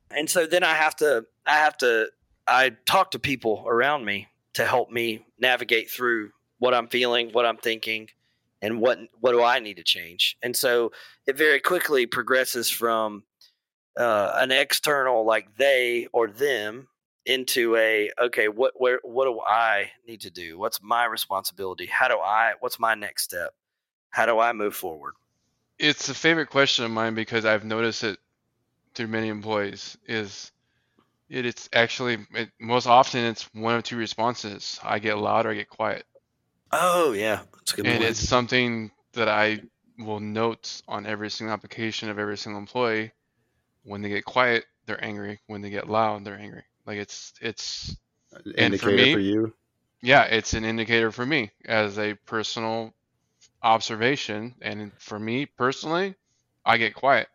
and 0.10 0.30
so 0.30 0.48
then 0.48 0.64
I 0.64 0.74
have 0.74 0.96
to 0.98 1.26
I 1.46 1.58
have 1.58 1.78
to 1.80 2.10
I 2.48 2.72
talk 2.86 3.12
to 3.12 3.20
people 3.20 3.64
around 3.68 4.06
me 4.06 4.28
to 4.54 4.66
help 4.66 4.90
me 4.90 5.26
navigate 5.40 5.90
through 5.90 6.32
what 6.58 6.74
I'm 6.74 6.88
feeling, 6.88 7.30
what 7.32 7.46
I'm 7.46 7.58
thinking, 7.58 8.10
and 8.62 8.80
what 8.80 9.00
what 9.20 9.32
do 9.32 9.44
I 9.44 9.60
need 9.60 9.78
to 9.78 9.84
change. 9.84 10.38
And 10.42 10.56
so 10.56 10.92
it 11.28 11.38
very 11.38 11.60
quickly 11.60 12.06
progresses 12.06 12.70
from 12.70 13.24
uh, 13.98 14.32
an 14.36 14.52
external 14.52 15.26
like 15.26 15.56
they 15.58 16.08
or 16.12 16.28
them 16.28 16.88
into 17.26 17.76
a 17.78 18.12
okay 18.20 18.48
what 18.48 18.74
where 18.80 19.00
what 19.04 19.26
do 19.26 19.40
I 19.42 19.92
need 20.08 20.22
to 20.22 20.32
do? 20.32 20.58
What's 20.58 20.82
my 20.82 21.06
responsibility? 21.06 21.86
How 21.88 22.08
do 22.08 22.18
I 22.20 22.54
what's 22.60 22.80
my 22.80 22.96
next 22.96 23.24
step? 23.24 23.54
How 24.12 24.26
do 24.28 24.40
I 24.40 24.54
move 24.54 24.76
forward? 24.76 25.14
It's 25.80 26.10
a 26.10 26.14
favorite 26.14 26.50
question 26.50 26.84
of 26.84 26.92
mine 26.92 27.16
because 27.16 27.46
I've 27.46 27.64
noticed 27.64 28.04
it 28.04 28.20
through 28.96 29.08
many 29.08 29.30
employees 29.30 29.98
is 30.08 30.52
It, 31.30 31.46
it's 31.46 31.70
actually 31.74 32.28
it, 32.34 32.52
most 32.60 32.88
often 32.88 33.26
it's 33.26 33.44
one 33.54 33.76
of 33.76 33.84
two 33.84 33.98
responses. 33.98 34.80
I 34.84 35.00
get 35.00 35.18
loud 35.20 35.46
or 35.48 35.52
I 35.52 35.56
get 35.56 35.70
quiet, 35.70 36.06
Oh 36.72 37.14
yeah, 37.14 37.44
that's 37.54 37.74
a 37.74 37.76
good 37.78 37.86
and 37.86 38.04
point. 38.04 38.04
it's 38.04 38.20
something 38.20 38.92
that 39.14 39.30
I 39.30 39.64
will 39.98 40.20
note 40.20 40.82
on 40.90 41.06
every 41.06 41.30
single 41.30 41.54
application 41.54 42.10
of 42.10 42.20
every 42.20 42.38
single 42.38 42.60
employee. 42.60 43.14
When 43.84 44.02
they 44.02 44.10
get 44.10 44.26
quiet, 44.26 44.66
they're 44.86 45.04
angry. 45.04 45.42
When 45.48 45.62
they 45.62 45.70
get 45.72 45.90
loud, 45.90 46.26
they're 46.26 46.40
angry. 46.40 46.64
Like 46.86 46.98
it's 46.98 47.34
it's 47.42 47.98
And 48.46 48.80
for 48.80 48.90
Indicator 48.90 48.98
me- 48.98 49.14
for 49.14 49.20
you. 49.20 49.54
yeah, 50.02 50.24
it's 50.26 50.54
an 50.54 50.66
indicator 50.66 51.12
for 51.12 51.26
me 51.26 51.52
as 51.66 51.98
a 51.98 52.14
personal 52.26 52.94
observation. 53.64 54.54
And 54.62 54.92
for 55.00 55.20
me 55.20 55.46
personally, 55.46 56.16
I 56.66 56.78
get 56.78 56.94
quiet. 56.94 57.28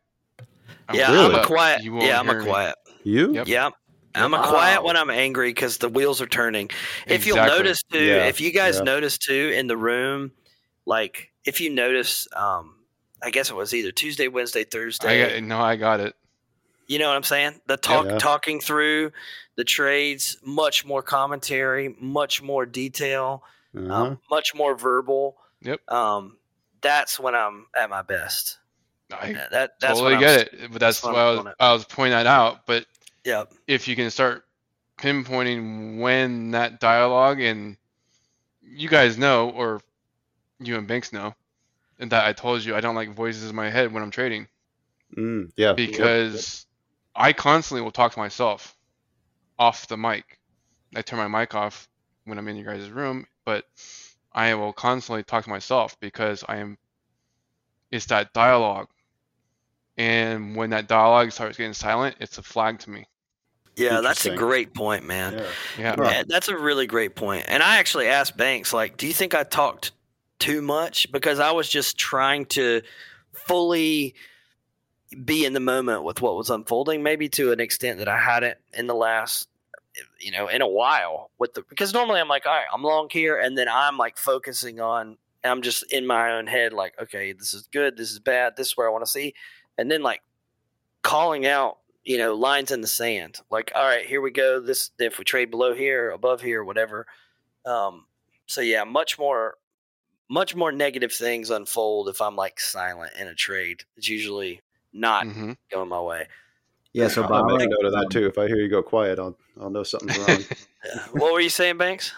I 0.88 0.96
yeah, 0.96 1.11
won't 1.11 1.34
I'm 1.34 1.40
a 1.40 1.46
quiet. 1.46 1.82
You 1.82 2.01
Yeah, 2.03 2.20
I'm 2.20 2.28
a 2.28 2.32
hear 2.32 2.42
me. 2.42 2.51
quiet. 2.51 2.74
You? 3.05 3.32
Yep. 3.34 3.48
Yeah. 3.48 3.70
I'm 4.14 4.34
a 4.34 4.38
quiet 4.48 4.84
when 4.84 4.96
I'm 4.96 5.11
angry 5.11 5.51
because 5.51 5.78
the 5.78 5.88
wheels 5.88 6.20
are 6.20 6.26
turning. 6.26 6.68
If 7.07 7.26
you'll 7.26 7.36
notice 7.36 7.80
too, 7.92 7.98
Yeah, 7.98 8.26
if 8.26 8.40
you 8.40 8.53
guys 8.53 8.78
yeah. 8.78 8.84
notice 8.84 9.18
too 9.18 9.53
in 9.55 9.68
the 9.68 9.76
room, 9.76 10.32
like 10.84 11.30
if 11.44 11.61
you 11.61 11.70
notice, 11.70 12.26
um, 12.34 12.74
I 13.22 13.30
guess 13.30 13.51
it 13.51 13.55
was 13.55 13.72
either 13.72 13.92
Tuesday, 13.92 14.26
Wednesday, 14.26 14.62
I 14.62 14.64
Thursday. 14.64 15.40
got, 15.40 15.42
no, 15.44 15.61
I 15.61 15.76
got 15.76 16.01
it. 16.01 16.14
You 16.91 16.99
know 16.99 17.07
what 17.07 17.16
I'm 17.16 17.22
saying? 17.22 17.61
The 17.68 17.76
talk, 17.76 18.05
Yeah. 18.07 18.18
talking 18.18 18.61
through 18.61 19.12
the 19.55 19.62
trades, 19.62 20.36
much 20.43 20.84
more 20.84 21.03
commentary, 21.03 21.95
much 22.01 22.43
more 22.43 22.66
detail, 22.66 23.45
Uh-huh. 23.76 23.95
um, 23.95 24.20
much 24.28 24.57
more 24.57 24.74
verbal. 24.74 25.36
Yep. 25.62 25.88
Um, 25.88 26.36
that's 26.80 27.20
when 27.20 27.36
I'm 27.36 27.66
at 27.78 27.91
my 27.91 28.03
best. 28.03 28.59
I 29.12 29.28
Yeah, 29.30 29.47
That 29.53 29.78
that's 29.80 30.01
totally 30.01 30.16
when 30.16 30.24
I'm, 30.24 30.36
get 30.36 30.53
it. 30.53 30.72
But 30.72 30.80
that's 30.80 31.01
that's 31.01 31.05
why 31.05 31.22
I'm 31.22 31.45
was. 31.45 31.55
I 31.61 31.72
was 31.72 31.84
pointing 31.84 32.11
that 32.18 32.26
out. 32.26 32.66
But 32.66 32.86
Yep. 33.24 33.53
if 33.68 33.86
you 33.86 33.95
can 33.95 34.11
start 34.11 34.45
pinpointing 34.99 36.01
when 36.01 36.51
that 36.51 36.80
dialogue 36.80 37.41
and 37.41 37.76
you 38.62 38.88
guys 38.88 39.16
know 39.16 39.51
or 39.51 39.80
you 40.59 40.76
and 40.76 40.88
Banks 40.88 41.12
know 41.12 41.36
and 42.01 42.11
that 42.11 42.26
I 42.26 42.32
told 42.32 42.64
you 42.64 42.74
I 42.74 42.80
don't 42.80 42.97
like 42.97 43.14
voices 43.14 43.49
in 43.49 43.55
my 43.55 43.70
head 43.70 43.93
when 43.93 44.03
I'm 44.03 44.11
trading 44.11 44.49
Mm, 45.16 45.53
yeah. 45.57 45.72
because 45.72 46.66
I 47.15 47.33
constantly 47.33 47.83
will 47.83 47.91
talk 47.91 48.13
to 48.13 48.19
myself 48.19 48.77
off 49.59 49.89
the 49.89 49.97
mic. 49.97 50.39
I 50.95 51.03
turn 51.03 51.19
my 51.19 51.41
mic 51.41 51.55
off 51.55 51.89
when 52.25 52.39
I'm 52.39 52.49
in 52.49 52.57
your 52.57 52.75
guys' 52.75 52.91
room, 52.91 53.27
but 53.45 53.65
I 54.33 54.55
will 54.55 54.73
constantly 54.73 55.23
talk 55.23 55.45
to 55.45 55.51
myself 55.51 55.99
because 56.01 56.45
I 56.49 56.59
am 56.59 56.79
it's 57.91 58.07
that 58.07 58.33
dialogue. 58.33 58.89
And 59.97 60.57
when 60.57 60.71
that 60.71 60.89
dialogue 60.89 61.33
starts 61.33 61.57
getting 61.57 61.73
silent, 61.75 62.17
it's 62.21 62.39
a 62.39 62.43
flag 62.43 62.79
to 62.81 62.91
me. 62.91 63.07
Yeah, 63.77 64.01
that's 64.01 64.27
a 64.27 64.37
great 64.37 64.75
point, 64.75 65.05
man. 65.05 65.33
Yeah. 65.33 65.47
Yeah. 65.79 65.95
Right. 65.97 66.13
Yeah, 66.13 66.23
that's 66.27 66.49
a 66.49 66.57
really 66.57 66.87
great 66.87 67.17
point. 67.17 67.47
And 67.49 67.63
I 67.63 67.79
actually 67.79 68.09
asked 68.09 68.37
Banks, 68.37 68.73
like, 68.73 68.97
do 68.97 69.07
you 69.07 69.13
think 69.13 69.35
I 69.35 69.43
talked 69.43 69.93
too 70.39 70.61
much? 70.61 71.11
Because 71.13 71.39
I 71.39 71.51
was 71.53 71.69
just 71.69 71.97
trying 71.97 72.47
to 72.47 72.83
fully 73.33 74.15
be 75.25 75.45
in 75.45 75.53
the 75.53 75.61
moment 75.61 76.05
with 76.05 76.21
what 76.23 76.37
was 76.37 76.51
unfolding, 76.51 77.03
maybe 77.03 77.29
to 77.31 77.53
an 77.53 77.61
extent 77.61 77.99
that 77.99 78.09
I 78.09 78.19
hadn't 78.19 78.59
in 78.73 78.87
the 78.87 78.95
last, 78.95 79.49
you 80.21 80.31
know, 80.31 80.49
in 80.49 80.63
a 80.63 80.69
while. 80.69 81.31
With 81.39 81.55
the 81.55 81.65
because 81.69 81.93
normally 81.93 82.21
I'm 82.21 82.29
like, 82.29 82.47
all 82.47 82.53
right, 82.53 82.67
I'm 82.73 82.83
long 82.83 83.09
here, 83.11 83.39
and 83.39 83.57
then 83.57 83.69
I'm 83.69 83.97
like 83.97 84.19
focusing 84.19 84.81
on, 84.81 85.19
I'm 85.43 85.63
just 85.63 85.91
in 85.93 86.07
my 86.07 86.33
own 86.33 86.47
head, 86.47 86.73
like, 86.73 86.95
okay, 87.01 87.33
this 87.33 87.55
is 87.55 87.69
good, 87.73 87.97
this 87.97 88.11
is 88.11 88.21
bad, 88.21 88.57
this 88.57 88.69
is 88.69 88.77
where 88.77 88.89
I 88.89 88.93
want 88.93 89.05
to 89.05 89.11
see, 89.11 89.35
and 89.79 89.91
then 89.91 90.03
like 90.03 90.23
calling 91.03 91.47
out 91.47 91.79
you 92.05 92.19
know 92.19 92.35
lines 92.35 92.71
in 92.71 92.81
the 92.81 92.87
sand 92.87 93.39
like 93.51 93.73
all 93.75 93.85
right 93.85 94.07
here 94.07 94.21
we 94.21 94.31
go 94.31 94.61
this 94.61 94.91
if 94.99 95.19
we 95.19 95.25
trade 95.25 95.51
below 95.51 95.75
here 95.75 96.11
above 96.11 96.41
here 96.41 96.65
whatever 96.65 97.07
um 97.67 98.05
so 98.47 98.61
yeah 98.61 98.85
much 98.85 99.19
more 99.19 99.55
much 100.29 100.55
more 100.55 100.73
negative 100.73 101.13
things 101.13 101.51
unfold 101.51 102.09
if 102.09 102.21
i'm 102.21 102.37
like 102.37 102.59
silent 102.59 103.13
in 103.19 103.29
a 103.29 103.35
trade 103.35 103.85
it's 103.97 104.09
usually 104.09 104.61
not 104.93 105.26
hmm 105.26 105.53
going 105.70 105.88
my 105.88 106.01
way 106.01 106.26
Yeah, 106.93 107.09
so 107.09 107.22
I'll 107.22 107.28
Bob, 107.28 107.47
make 107.59 107.66
a 107.66 107.70
note 107.70 107.84
of 107.84 107.93
that 107.93 108.09
too. 108.11 108.26
If 108.26 108.38
I 108.38 108.47
hear 108.49 108.57
you 108.57 108.68
go 108.68 108.82
quiet, 108.82 109.18
I'll 109.18 109.36
I'll 109.61 109.70
know 109.70 109.82
something's 109.84 110.18
wrong. 110.18 110.45
What 111.12 111.32
were 111.32 111.41
you 111.41 111.51
saying 111.51 111.76
banks 111.78 112.12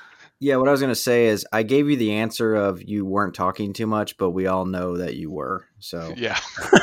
yeah, 0.45 0.57
what 0.57 0.67
I 0.69 0.73
was 0.73 0.81
gonna 0.81 0.95
say 0.97 1.27
is 1.27 1.47
I 1.53 1.63
gave 1.63 1.89
you 1.89 1.97
the 1.97 2.15
answer 2.15 2.57
of 2.57 2.83
you 2.83 3.05
weren't 3.05 3.33
talking 3.35 3.73
too 3.73 3.87
much, 3.87 4.17
but 4.17 4.31
we 4.31 4.49
all 4.49 4.65
know 4.65 4.97
that 4.97 5.15
you 5.15 5.31
were. 5.31 5.69
So 5.79 6.13
Yeah. 6.17 6.37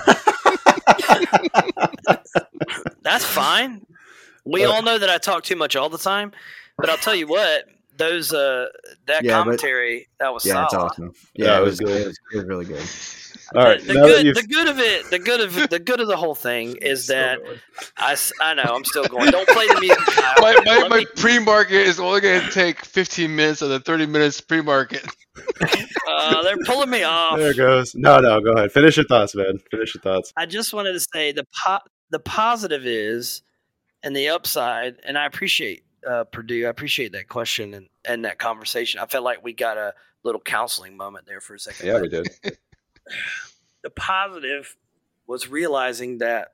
that's 3.01 3.25
fine 3.25 3.85
we 4.45 4.63
But- 4.63 4.71
all 4.71 4.81
know 4.81 4.97
that 4.97 5.09
i 5.09 5.17
talk 5.17 5.43
too 5.43 5.55
much 5.55 5.75
all 5.75 5.89
the 5.89 5.97
time 5.97 6.31
but 6.77 6.89
i'll 6.89 6.97
tell 6.97 7.15
you 7.15 7.27
what 7.27 7.65
those 7.97 8.33
uh 8.33 8.67
that 9.07 9.23
Yeah, 9.23 9.37
but- 9.39 9.43
commentary 9.43 10.07
that 10.19 10.33
was 10.33 10.45
yeah, 10.45 10.53
solid 10.53 10.65
it's 10.67 10.73
awesome. 10.75 11.13
Yeah, 11.33 11.45
Yeah, 11.45 11.57
it 11.57 11.57
it 11.57 11.63
was 11.63 11.69
was 11.71 11.79
good. 11.79 11.87
good. 11.87 12.01
It 12.01 12.07
was, 12.07 12.19
it 12.31 12.35
was 12.37 12.45
really 12.45 12.65
good. 12.65 12.83
All 13.55 13.63
right. 13.63 13.81
the 13.85 13.93
now 13.93 14.05
that 14.07 14.23
good, 14.23 14.35
the 14.35 14.43
good 14.47 14.67
of 14.67 14.79
it, 14.79 15.09
the 15.09 15.19
good 15.19 15.39
of 15.41 15.69
the 15.69 15.79
good 15.79 15.99
of 15.99 16.07
the 16.07 16.17
whole 16.17 16.35
thing 16.35 16.75
is 16.81 17.07
that 17.07 17.39
I, 17.97 18.09
I, 18.09 18.11
s- 18.13 18.31
I 18.41 18.53
know 18.53 18.63
I'm 18.63 18.85
still 18.85 19.05
going. 19.05 19.31
Don't 19.31 19.47
play 19.49 19.67
the 19.67 19.79
music. 19.79 19.99
My, 20.39 20.55
my, 20.65 20.87
my 20.87 20.97
me- 20.99 21.05
pre-market 21.15 21.73
is 21.87 21.99
only 21.99 22.21
going 22.21 22.41
to 22.41 22.51
take 22.51 22.85
15 22.85 23.35
minutes 23.35 23.61
of 23.61 23.69
the 23.69 23.79
30 23.79 24.05
minutes 24.05 24.39
pre-market. 24.41 25.05
uh, 26.07 26.43
they're 26.43 26.57
pulling 26.65 26.89
me 26.89 27.03
off. 27.03 27.37
there 27.37 27.51
it 27.51 27.57
goes. 27.57 27.95
No, 27.95 28.19
no, 28.19 28.39
go 28.41 28.51
ahead. 28.53 28.71
Finish 28.71 28.97
your 28.97 29.05
thoughts, 29.05 29.35
man. 29.35 29.57
Finish 29.71 29.95
your 29.95 30.01
thoughts. 30.01 30.31
I 30.37 30.45
just 30.45 30.73
wanted 30.73 30.93
to 30.93 30.99
say 30.99 31.31
the 31.31 31.45
po- 31.65 31.79
the 32.11 32.19
positive 32.19 32.85
is, 32.85 33.41
and 34.03 34.15
the 34.15 34.29
upside, 34.29 34.97
and 35.03 35.17
I 35.17 35.25
appreciate 35.25 35.83
uh, 36.07 36.23
Perdue. 36.25 36.65
I 36.65 36.69
appreciate 36.69 37.11
that 37.13 37.27
question 37.27 37.73
and, 37.73 37.87
and 38.05 38.25
that 38.25 38.37
conversation. 38.39 38.99
I 38.99 39.05
felt 39.05 39.23
like 39.23 39.43
we 39.43 39.53
got 39.53 39.77
a 39.77 39.93
little 40.23 40.41
counseling 40.41 40.97
moment 40.97 41.25
there 41.25 41.41
for 41.41 41.55
a 41.55 41.59
second. 41.59 41.87
Yeah, 41.87 42.01
we 42.01 42.07
did. 42.09 42.27
The 43.83 43.89
positive 43.89 44.75
was 45.27 45.47
realizing 45.47 46.17
that 46.19 46.49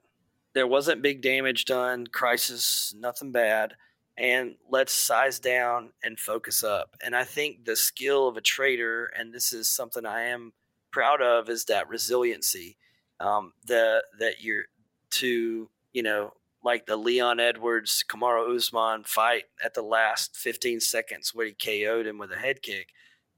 there 0.54 0.68
wasn't 0.68 1.02
big 1.02 1.22
damage 1.22 1.66
done, 1.66 2.08
crisis, 2.08 2.94
nothing 2.98 3.32
bad, 3.32 3.74
and 4.18 4.56
let's 4.70 4.94
size 4.94 5.40
down 5.40 5.92
and 6.04 6.20
focus 6.20 6.64
up. 6.64 6.96
And 7.04 7.16
I 7.16 7.24
think 7.24 7.66
the 7.66 7.76
skill 7.76 8.28
of 8.28 8.38
a 8.38 8.42
trader, 8.42 9.08
and 9.18 9.34
this 9.34 9.52
is 9.52 9.70
something 9.70 10.06
I 10.06 10.24
am 10.28 10.54
proud 10.92 11.22
of, 11.22 11.50
is 11.50 11.66
that 11.66 11.90
resiliency. 11.90 12.78
Um, 13.20 13.54
the 13.66 14.04
that 14.20 14.42
you're 14.42 14.66
to 15.12 15.70
you 15.94 16.04
know 16.04 16.34
like 16.66 16.86
the 16.86 16.98
Leon 16.98 17.40
Edwards 17.40 18.04
Kamaru 18.08 18.56
Usman 18.56 19.04
fight 19.04 19.44
at 19.64 19.74
the 19.76 19.84
last 19.84 20.36
15 20.36 20.80
seconds 20.80 21.32
where 21.34 21.46
he 21.46 21.54
KO'd 21.54 22.08
him 22.08 22.18
with 22.18 22.32
a 22.32 22.38
head 22.38 22.62
kick. 22.62 22.90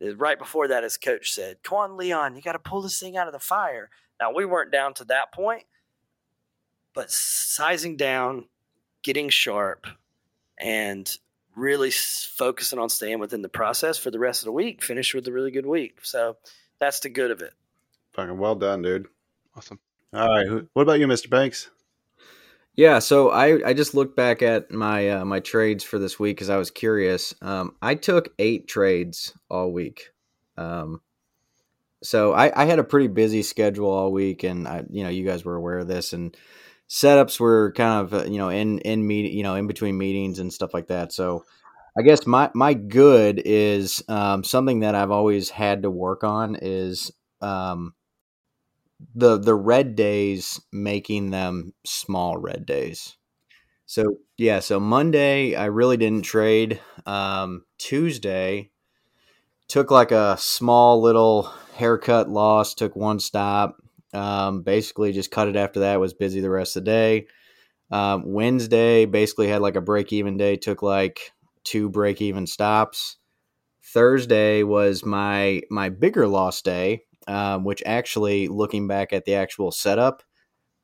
Uh, 0.01 0.15
Right 0.15 0.37
before 0.37 0.67
that, 0.67 0.83
his 0.83 0.97
coach 0.97 1.31
said, 1.31 1.63
"Come 1.63 1.77
on, 1.77 1.97
Leon, 1.97 2.35
you 2.35 2.41
got 2.41 2.53
to 2.53 2.59
pull 2.59 2.81
this 2.81 2.99
thing 2.99 3.17
out 3.17 3.27
of 3.27 3.33
the 3.33 3.39
fire." 3.39 3.89
Now 4.19 4.33
we 4.33 4.45
weren't 4.45 4.71
down 4.71 4.93
to 4.95 5.05
that 5.05 5.31
point, 5.33 5.65
but 6.93 7.11
sizing 7.11 7.97
down, 7.97 8.47
getting 9.03 9.29
sharp, 9.29 9.87
and 10.59 11.09
really 11.55 11.91
focusing 11.91 12.79
on 12.79 12.89
staying 12.89 13.19
within 13.19 13.41
the 13.41 13.49
process 13.49 13.97
for 13.97 14.11
the 14.11 14.19
rest 14.19 14.41
of 14.41 14.45
the 14.45 14.51
week. 14.51 14.83
Finished 14.83 15.13
with 15.13 15.27
a 15.27 15.31
really 15.31 15.51
good 15.51 15.65
week, 15.65 15.99
so 16.03 16.37
that's 16.79 16.99
the 16.99 17.09
good 17.09 17.31
of 17.31 17.41
it. 17.41 17.53
Fucking 18.13 18.37
well 18.37 18.55
done, 18.55 18.81
dude. 18.81 19.07
Awesome. 19.55 19.79
All 20.13 20.27
right. 20.27 20.65
What 20.73 20.83
about 20.83 20.99
you, 20.99 21.07
Mr. 21.07 21.29
Banks? 21.29 21.69
Yeah, 22.78 22.99
so 22.99 23.30
I, 23.32 23.69
I 23.69 23.73
just 23.73 23.95
looked 23.95 24.15
back 24.15 24.43
at 24.43 24.71
my 24.71 25.09
uh, 25.09 25.25
my 25.25 25.39
trades 25.39 25.84
for 25.84 25.97
this 25.97 26.19
week 26.19 26.38
because 26.38 26.51
I 26.51 26.57
was 26.57 26.69
curious. 26.69 27.34
Um, 27.41 27.75
I 27.82 27.95
took 27.95 28.30
eight 28.38 28.67
trades 28.67 29.34
all 29.49 29.71
week. 29.73 30.11
Um, 30.57 31.01
so 32.03 32.34
I, 32.34 32.51
I 32.61 32.65
had 32.65 32.80
a 32.80 32.84
pretty 32.84 33.07
busy 33.07 33.41
schedule 33.41 33.89
all 33.89 34.11
week, 34.11 34.43
and 34.43 34.67
I 34.67 34.84
you 34.89 35.03
know 35.03 35.09
you 35.09 35.25
guys 35.25 35.43
were 35.43 35.55
aware 35.55 35.80
of 35.80 35.88
this, 35.88 36.13
and 36.13 36.36
setups 36.89 37.39
were 37.39 37.73
kind 37.73 38.05
of 38.05 38.13
uh, 38.13 38.25
you 38.25 38.38
know 38.38 38.49
in 38.49 38.80
in 38.80 39.05
meet 39.05 39.32
you 39.32 39.43
know 39.43 39.55
in 39.55 39.67
between 39.67 39.97
meetings 39.97 40.39
and 40.39 40.53
stuff 40.53 40.73
like 40.73 40.88
that. 40.88 41.11
So 41.11 41.43
I 41.97 42.03
guess 42.03 42.28
my 42.28 42.51
my 42.53 42.73
good 42.75 43.41
is 43.43 44.03
um, 44.09 44.43
something 44.43 44.82
that 44.82 44.95
I've 44.95 45.11
always 45.11 45.49
had 45.49 45.84
to 45.84 45.91
work 45.91 46.23
on 46.23 46.57
is 46.61 47.11
um, 47.41 47.93
the 49.15 49.37
the 49.37 49.55
red 49.55 49.95
days 49.95 50.59
making 50.71 51.31
them 51.31 51.73
small 51.85 52.37
red 52.37 52.65
days. 52.65 53.17
So 53.85 54.17
yeah, 54.37 54.59
so 54.59 54.79
Monday 54.79 55.55
I 55.55 55.65
really 55.65 55.97
didn't 55.97 56.23
trade. 56.23 56.81
Um, 57.05 57.65
Tuesday 57.77 58.71
took 59.67 59.91
like 59.91 60.11
a 60.11 60.37
small 60.39 61.01
little 61.01 61.51
haircut 61.75 62.29
loss, 62.29 62.73
took 62.73 62.95
one 62.95 63.19
stop. 63.19 63.77
Um, 64.13 64.61
basically 64.63 65.11
just 65.11 65.31
cut 65.31 65.47
it 65.47 65.55
after 65.55 65.81
that. 65.81 65.99
Was 65.99 66.13
busy 66.13 66.39
the 66.39 66.49
rest 66.49 66.75
of 66.75 66.85
the 66.85 66.91
day. 66.91 67.27
Um, 67.91 68.23
Wednesday 68.33 69.05
basically 69.05 69.47
had 69.49 69.61
like 69.61 69.75
a 69.75 69.81
break 69.81 70.13
even 70.13 70.37
day. 70.37 70.57
Took 70.57 70.81
like 70.81 71.33
two 71.63 71.89
break 71.89 72.21
even 72.21 72.47
stops. 72.47 73.17
Thursday 73.83 74.63
was 74.63 75.05
my 75.05 75.63
my 75.71 75.89
bigger 75.89 76.27
loss 76.27 76.61
day, 76.61 77.03
um, 77.28 77.63
which 77.63 77.84
actually 77.86 78.47
looking 78.47 78.88
back 78.88 79.13
at 79.13 79.25
the 79.25 79.36
actual 79.36 79.71
setup, 79.71 80.23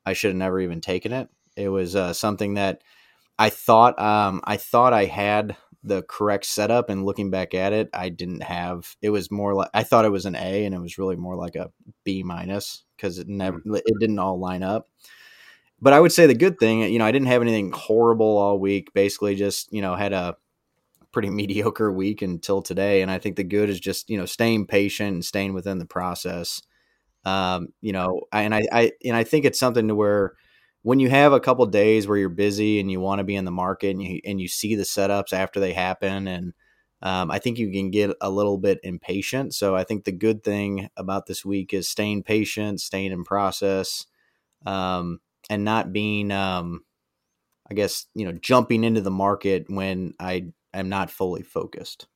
I 0.06 0.12
should 0.12 0.30
have 0.30 0.36
never 0.36 0.60
even 0.60 0.80
taken 0.80 1.12
it. 1.12 1.28
It 1.56 1.68
was 1.68 1.96
uh, 1.96 2.12
something 2.12 2.54
that 2.54 2.82
I 3.38 3.50
thought 3.50 3.98
um 4.00 4.40
I 4.44 4.56
thought 4.56 4.92
I 4.92 5.06
had 5.06 5.56
the 5.82 6.02
correct 6.02 6.46
setup 6.46 6.88
and 6.88 7.04
looking 7.04 7.30
back 7.30 7.52
at 7.54 7.72
it, 7.72 7.90
I 7.92 8.08
didn't 8.08 8.42
have 8.42 8.96
it 9.02 9.10
was 9.10 9.30
more 9.30 9.54
like 9.54 9.70
I 9.74 9.82
thought 9.82 10.04
it 10.04 10.10
was 10.10 10.26
an 10.26 10.36
A 10.36 10.64
and 10.64 10.74
it 10.74 10.80
was 10.80 10.98
really 10.98 11.16
more 11.16 11.36
like 11.36 11.56
a 11.56 11.70
B 12.04 12.22
minus 12.22 12.84
because 12.96 13.18
it 13.18 13.28
never 13.28 13.60
it 13.66 13.98
didn't 14.00 14.18
all 14.18 14.38
line 14.38 14.62
up. 14.62 14.88
But 15.80 15.92
I 15.92 16.00
would 16.00 16.12
say 16.12 16.26
the 16.26 16.34
good 16.34 16.58
thing, 16.58 16.80
you 16.80 16.98
know, 16.98 17.04
I 17.04 17.12
didn't 17.12 17.28
have 17.28 17.42
anything 17.42 17.72
horrible 17.72 18.38
all 18.38 18.58
week. 18.58 18.92
Basically, 18.94 19.34
just 19.34 19.72
you 19.72 19.82
know 19.82 19.94
had 19.96 20.12
a 20.12 20.36
pretty 21.14 21.30
mediocre 21.30 21.90
week 21.90 22.22
until 22.22 22.62
today. 22.62 23.02
And 23.02 23.10
I 23.10 23.18
think 23.18 23.36
the 23.36 23.44
good 23.44 23.70
is 23.70 23.80
just 23.80 24.10
you 24.10 24.18
know 24.18 24.26
staying 24.26 24.66
patient 24.66 25.14
and 25.14 25.24
staying 25.24 25.54
within 25.54 25.78
the 25.78 25.86
process. 25.86 26.60
Um, 27.24 27.68
you 27.80 27.92
know, 27.92 28.22
and 28.32 28.54
I, 28.54 28.64
I 28.70 28.92
and 29.04 29.16
I 29.16 29.24
think 29.24 29.46
it's 29.46 29.58
something 29.58 29.88
to 29.88 29.94
where 29.94 30.34
when 30.82 31.00
you 31.00 31.08
have 31.08 31.32
a 31.32 31.40
couple 31.40 31.64
days 31.66 32.06
where 32.06 32.18
you're 32.18 32.28
busy 32.28 32.80
and 32.80 32.90
you 32.90 33.00
want 33.00 33.20
to 33.20 33.24
be 33.24 33.36
in 33.36 33.46
the 33.46 33.50
market 33.50 33.90
and 33.90 34.02
you 34.02 34.20
and 34.26 34.40
you 34.40 34.48
see 34.48 34.74
the 34.74 34.82
setups 34.82 35.32
after 35.32 35.58
they 35.60 35.72
happen 35.72 36.28
and 36.28 36.52
um, 37.04 37.30
I 37.30 37.38
think 37.38 37.58
you 37.58 37.70
can 37.70 37.90
get 37.90 38.16
a 38.22 38.30
little 38.30 38.56
bit 38.56 38.80
impatient. 38.82 39.54
So 39.54 39.76
I 39.76 39.84
think 39.84 40.04
the 40.04 40.12
good 40.12 40.42
thing 40.42 40.88
about 40.96 41.26
this 41.26 41.44
week 41.44 41.74
is 41.74 41.86
staying 41.86 42.22
patient, 42.22 42.80
staying 42.80 43.12
in 43.12 43.24
process, 43.24 44.06
um, 44.64 45.20
and 45.50 45.64
not 45.64 45.92
being, 45.92 46.30
um, 46.30 46.80
I 47.70 47.74
guess, 47.74 48.06
you 48.14 48.24
know, 48.24 48.32
jumping 48.32 48.84
into 48.84 49.02
the 49.02 49.10
market 49.10 49.66
when 49.68 50.14
I 50.18 50.46
am 50.78 50.88
not 50.88 51.10
fully 51.10 51.42
focused. 51.42 52.06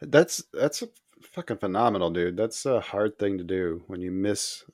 That's 0.00 0.42
that's 0.52 0.82
a 0.82 0.88
fucking 1.22 1.58
phenomenal, 1.58 2.10
dude. 2.10 2.36
That's 2.36 2.66
a 2.66 2.80
hard 2.80 3.18
thing 3.18 3.38
to 3.38 3.44
do 3.44 3.82
when 3.86 4.00
you 4.00 4.10
miss 4.10 4.64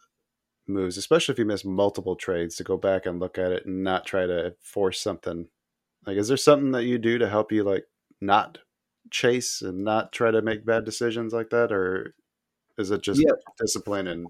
moves, 0.66 0.96
especially 0.96 1.32
if 1.32 1.38
you 1.38 1.44
miss 1.44 1.64
multiple 1.64 2.16
trades, 2.16 2.56
to 2.56 2.64
go 2.64 2.76
back 2.76 3.06
and 3.06 3.20
look 3.20 3.38
at 3.38 3.52
it 3.52 3.66
and 3.66 3.82
not 3.82 4.06
try 4.06 4.26
to 4.26 4.54
force 4.60 5.00
something. 5.00 5.48
Like, 6.06 6.16
is 6.16 6.28
there 6.28 6.36
something 6.36 6.72
that 6.72 6.84
you 6.84 6.98
do 6.98 7.18
to 7.18 7.28
help 7.28 7.52
you 7.52 7.64
like 7.64 7.84
not 8.20 8.58
chase 9.10 9.62
and 9.62 9.84
not 9.84 10.12
try 10.12 10.30
to 10.30 10.42
make 10.42 10.66
bad 10.66 10.84
decisions 10.84 11.32
like 11.32 11.50
that, 11.50 11.72
or 11.72 12.14
is 12.78 12.90
it 12.90 13.02
just 13.02 13.20
yeah. 13.20 13.32
discipline 13.58 14.08
and 14.08 14.26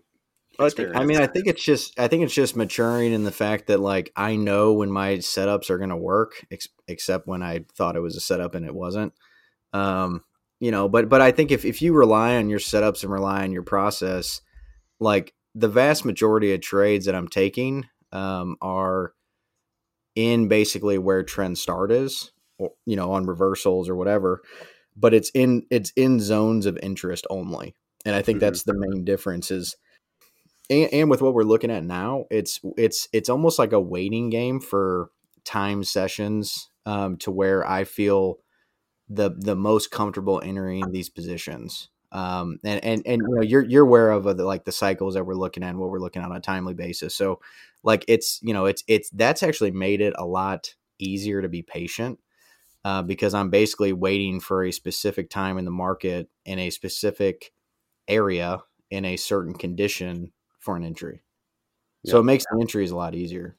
I, 0.58 0.70
think, 0.70 0.96
I 0.96 1.04
mean, 1.04 1.18
I 1.18 1.26
think 1.26 1.46
it's 1.46 1.64
just, 1.64 1.98
I 1.98 2.08
think 2.08 2.22
it's 2.22 2.34
just 2.34 2.56
maturing 2.56 3.12
in 3.12 3.24
the 3.24 3.32
fact 3.32 3.66
that 3.66 3.80
like 3.80 4.12
I 4.16 4.36
know 4.36 4.72
when 4.72 4.90
my 4.90 5.14
setups 5.16 5.70
are 5.70 5.78
going 5.78 5.90
to 5.90 5.96
work, 5.96 6.44
ex- 6.50 6.68
except 6.88 7.26
when 7.26 7.42
I 7.42 7.64
thought 7.74 7.96
it 7.96 8.00
was 8.00 8.16
a 8.16 8.20
setup 8.20 8.54
and 8.54 8.64
it 8.64 8.74
wasn't. 8.74 9.12
Um, 9.72 10.22
you 10.60 10.70
know, 10.70 10.88
but 10.88 11.08
but 11.08 11.20
I 11.20 11.32
think 11.32 11.50
if 11.50 11.64
if 11.64 11.82
you 11.82 11.92
rely 11.92 12.36
on 12.36 12.48
your 12.48 12.58
setups 12.58 13.02
and 13.02 13.12
rely 13.12 13.42
on 13.42 13.52
your 13.52 13.64
process, 13.64 14.40
like 15.00 15.34
the 15.54 15.68
vast 15.68 16.04
majority 16.04 16.54
of 16.54 16.60
trades 16.60 17.06
that 17.06 17.14
I'm 17.14 17.28
taking 17.28 17.86
um, 18.12 18.56
are 18.62 19.12
in 20.14 20.48
basically 20.48 20.96
where 20.96 21.22
trend 21.22 21.58
start 21.58 21.90
is, 21.90 22.32
or, 22.58 22.72
you 22.86 22.96
know, 22.96 23.12
on 23.12 23.26
reversals 23.26 23.88
or 23.88 23.96
whatever. 23.96 24.42
But 24.96 25.12
it's 25.12 25.30
in 25.34 25.66
it's 25.70 25.92
in 25.96 26.20
zones 26.20 26.66
of 26.66 26.78
interest 26.82 27.26
only, 27.28 27.74
and 28.04 28.14
I 28.14 28.22
think 28.22 28.36
mm-hmm. 28.36 28.46
that's 28.46 28.62
the 28.62 28.74
main 28.74 29.04
difference. 29.04 29.50
Is 29.50 29.76
and, 30.70 30.92
and 30.92 31.10
with 31.10 31.22
what 31.22 31.34
we're 31.34 31.42
looking 31.42 31.70
at 31.70 31.84
now, 31.84 32.24
it's 32.30 32.60
it's 32.76 33.08
it's 33.12 33.28
almost 33.28 33.58
like 33.58 33.72
a 33.72 33.80
waiting 33.80 34.30
game 34.30 34.60
for 34.60 35.10
time 35.44 35.84
sessions 35.84 36.70
um, 36.86 37.16
to 37.18 37.30
where 37.30 37.66
I 37.66 37.84
feel 37.84 38.38
the 39.08 39.30
the 39.36 39.56
most 39.56 39.90
comfortable 39.90 40.40
entering 40.42 40.90
these 40.92 41.10
positions. 41.10 41.88
Um, 42.12 42.60
and 42.64 42.82
and 42.84 43.02
and 43.06 43.22
you 43.22 43.34
know 43.34 43.42
you're 43.42 43.64
you're 43.64 43.84
aware 43.84 44.10
of 44.10 44.24
the, 44.24 44.44
like 44.44 44.64
the 44.64 44.72
cycles 44.72 45.14
that 45.14 45.24
we're 45.24 45.34
looking 45.34 45.62
at 45.62 45.70
and 45.70 45.78
what 45.78 45.90
we're 45.90 45.98
looking 45.98 46.22
at 46.22 46.30
on 46.30 46.36
a 46.36 46.40
timely 46.40 46.74
basis. 46.74 47.14
So 47.14 47.40
like 47.82 48.04
it's 48.08 48.38
you 48.42 48.54
know 48.54 48.66
it's 48.66 48.84
it's 48.88 49.10
that's 49.10 49.42
actually 49.42 49.72
made 49.72 50.00
it 50.00 50.14
a 50.16 50.24
lot 50.24 50.74
easier 50.98 51.42
to 51.42 51.48
be 51.48 51.62
patient 51.62 52.20
uh, 52.84 53.02
because 53.02 53.34
I'm 53.34 53.50
basically 53.50 53.92
waiting 53.92 54.40
for 54.40 54.64
a 54.64 54.72
specific 54.72 55.28
time 55.28 55.58
in 55.58 55.64
the 55.64 55.70
market 55.70 56.28
in 56.44 56.58
a 56.58 56.70
specific 56.70 57.52
area 58.06 58.60
in 58.90 59.04
a 59.04 59.16
certain 59.16 59.54
condition 59.54 60.30
for 60.64 60.76
an 60.76 60.84
entry. 60.84 61.20
So 62.06 62.18
it 62.20 62.24
makes 62.24 62.44
the 62.50 62.58
entries 62.60 62.90
a 62.90 62.96
lot 62.96 63.14
easier. 63.14 63.56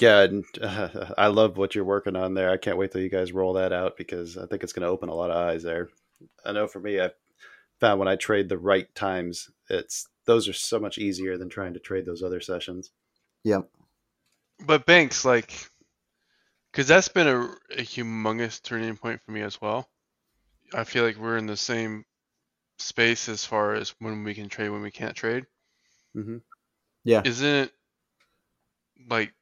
Yeah, 0.00 0.22
and, 0.22 0.44
uh, 0.60 1.12
I 1.18 1.28
love 1.28 1.56
what 1.56 1.74
you're 1.74 1.84
working 1.84 2.16
on 2.16 2.34
there. 2.34 2.50
I 2.50 2.56
can't 2.56 2.76
wait 2.76 2.90
till 2.90 3.02
you 3.02 3.08
guys 3.08 3.32
roll 3.32 3.54
that 3.54 3.72
out 3.72 3.96
because 3.96 4.36
I 4.36 4.46
think 4.46 4.62
it's 4.62 4.72
going 4.72 4.82
to 4.82 4.88
open 4.88 5.08
a 5.08 5.14
lot 5.14 5.30
of 5.30 5.36
eyes 5.36 5.62
there. 5.62 5.90
I 6.44 6.52
know 6.52 6.66
for 6.66 6.80
me, 6.80 7.00
I 7.00 7.10
found 7.80 7.98
when 7.98 8.08
I 8.08 8.16
trade 8.16 8.48
the 8.48 8.58
right 8.58 8.92
times, 8.94 9.50
it's 9.68 10.08
those 10.24 10.48
are 10.48 10.52
so 10.52 10.78
much 10.78 10.98
easier 10.98 11.36
than 11.36 11.48
trying 11.48 11.74
to 11.74 11.80
trade 11.80 12.06
those 12.06 12.22
other 12.22 12.40
sessions. 12.40 12.90
Yep. 13.44 13.68
But 14.64 14.86
Banks, 14.86 15.24
like, 15.24 15.52
because 16.70 16.86
that's 16.86 17.08
been 17.08 17.26
a, 17.26 17.42
a 17.76 17.82
humongous 17.82 18.62
turning 18.62 18.96
point 18.96 19.20
for 19.22 19.32
me 19.32 19.42
as 19.42 19.60
well. 19.60 19.88
I 20.74 20.84
feel 20.84 21.04
like 21.04 21.16
we're 21.16 21.36
in 21.36 21.46
the 21.46 21.56
same 21.56 22.04
space 22.78 23.28
as 23.28 23.44
far 23.44 23.74
as 23.74 23.94
when 23.98 24.24
we 24.24 24.34
can 24.34 24.48
trade, 24.48 24.70
when 24.70 24.82
we 24.82 24.90
can't 24.90 25.16
trade. 25.16 25.46
Mm-hmm. 26.16 26.38
Yeah. 27.04 27.22
Isn't 27.24 27.46
it 27.46 27.72
like 29.08 29.32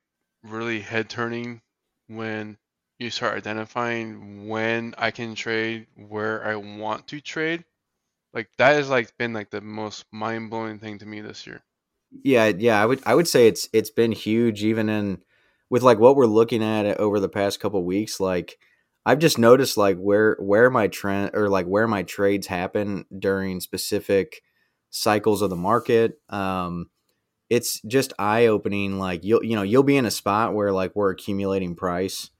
really 0.42 0.80
head 0.80 1.08
turning 1.08 1.60
when 2.08 2.56
you 2.98 3.10
start 3.10 3.36
identifying 3.36 4.48
when 4.48 4.94
I 4.98 5.10
can 5.10 5.34
trade, 5.34 5.86
where 5.96 6.46
I 6.46 6.56
want 6.56 7.08
to 7.08 7.20
trade? 7.20 7.64
Like 8.32 8.48
that 8.58 8.74
has 8.74 8.88
like 8.88 9.16
been 9.18 9.32
like 9.32 9.50
the 9.50 9.60
most 9.60 10.04
mind 10.12 10.50
blowing 10.50 10.78
thing 10.78 10.98
to 10.98 11.06
me 11.06 11.20
this 11.20 11.46
year. 11.46 11.62
Yeah, 12.24 12.46
yeah, 12.46 12.80
I 12.82 12.86
would 12.86 13.02
I 13.06 13.14
would 13.14 13.28
say 13.28 13.46
it's 13.48 13.68
it's 13.72 13.90
been 13.90 14.12
huge 14.12 14.62
even 14.64 14.88
in 14.88 15.22
with 15.68 15.82
like 15.82 15.98
what 15.98 16.16
we're 16.16 16.26
looking 16.26 16.62
at 16.62 16.98
over 16.98 17.20
the 17.20 17.28
past 17.28 17.60
couple 17.60 17.84
weeks. 17.84 18.20
Like 18.20 18.58
I've 19.06 19.18
just 19.18 19.38
noticed 19.38 19.76
like 19.76 19.96
where 19.98 20.36
where 20.40 20.70
my 20.70 20.88
trend 20.88 21.30
or 21.34 21.48
like 21.48 21.66
where 21.66 21.88
my 21.88 22.02
trades 22.02 22.46
happen 22.46 23.06
during 23.16 23.60
specific 23.60 24.42
cycles 24.90 25.42
of 25.42 25.50
the 25.50 25.56
market. 25.56 26.20
Um, 26.28 26.90
it's 27.48 27.80
just 27.82 28.12
eye 28.18 28.46
opening. 28.46 28.98
Like 28.98 29.24
you'll 29.24 29.44
you 29.44 29.56
know 29.56 29.62
you'll 29.62 29.82
be 29.82 29.96
in 29.96 30.06
a 30.06 30.10
spot 30.10 30.54
where 30.54 30.72
like 30.72 30.94
we're 30.94 31.10
accumulating 31.10 31.74
price 31.74 32.30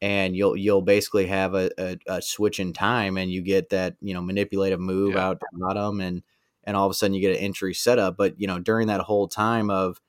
and 0.00 0.36
you'll 0.36 0.56
you'll 0.56 0.82
basically 0.82 1.26
have 1.26 1.54
a, 1.54 1.70
a, 1.78 1.98
a, 2.06 2.22
switch 2.22 2.60
in 2.60 2.72
time 2.72 3.16
and 3.16 3.30
you 3.30 3.40
get 3.40 3.70
that 3.70 3.96
you 4.00 4.12
know 4.12 4.20
manipulative 4.20 4.80
move 4.80 5.14
yeah. 5.14 5.26
out 5.26 5.40
to 5.40 5.46
bottom 5.52 6.00
and 6.00 6.22
and 6.64 6.76
all 6.76 6.86
of 6.86 6.90
a 6.90 6.94
sudden 6.94 7.14
you 7.14 7.20
get 7.20 7.36
an 7.36 7.42
entry 7.42 7.72
setup 7.72 8.16
but 8.16 8.38
you 8.38 8.46
know 8.46 8.58
during 8.58 8.88
that 8.88 9.00
whole 9.00 9.28
time 9.28 9.70
of 9.70 10.00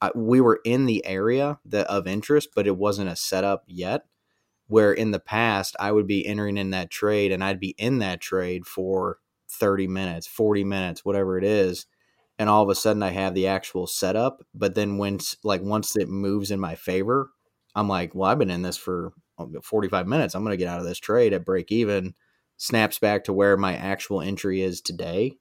uh, 0.00 0.10
we 0.14 0.40
were 0.40 0.60
in 0.64 0.86
the 0.86 1.04
area 1.04 1.58
that 1.64 1.86
of 1.88 2.06
interest 2.06 2.48
but 2.54 2.66
it 2.66 2.76
wasn't 2.76 3.08
a 3.08 3.16
setup 3.16 3.64
yet 3.66 4.06
where 4.68 4.92
in 4.92 5.10
the 5.10 5.20
past 5.20 5.76
I 5.78 5.92
would 5.92 6.06
be 6.06 6.26
entering 6.26 6.56
in 6.56 6.70
that 6.70 6.90
trade 6.90 7.30
and 7.30 7.44
I'd 7.44 7.60
be 7.60 7.74
in 7.76 7.98
that 7.98 8.22
trade 8.22 8.64
for 8.64 9.18
30 9.52 9.86
minutes 9.88 10.26
40 10.26 10.64
minutes 10.64 11.04
whatever 11.04 11.38
it 11.38 11.44
is 11.44 11.86
and 12.38 12.48
all 12.48 12.62
of 12.62 12.68
a 12.68 12.74
sudden 12.74 13.02
I 13.02 13.10
have 13.10 13.34
the 13.34 13.46
actual 13.46 13.86
setup 13.86 14.42
but 14.54 14.74
then 14.74 14.98
when 14.98 15.18
like 15.44 15.62
once 15.62 15.96
it 15.96 16.08
moves 16.08 16.50
in 16.50 16.60
my 16.60 16.74
favor 16.74 17.30
I'm 17.74 17.88
like, 17.88 18.14
well, 18.14 18.30
I've 18.30 18.38
been 18.38 18.50
in 18.50 18.62
this 18.62 18.76
for 18.76 19.12
45 19.62 20.06
minutes. 20.06 20.34
I'm 20.34 20.44
going 20.44 20.52
to 20.52 20.62
get 20.62 20.68
out 20.68 20.80
of 20.80 20.84
this 20.84 20.98
trade 20.98 21.32
at 21.32 21.44
break 21.44 21.72
even. 21.72 22.14
Snaps 22.58 22.98
back 22.98 23.24
to 23.24 23.32
where 23.32 23.56
my 23.56 23.74
actual 23.76 24.20
entry 24.20 24.62
is 24.62 24.80
today. 24.80 25.36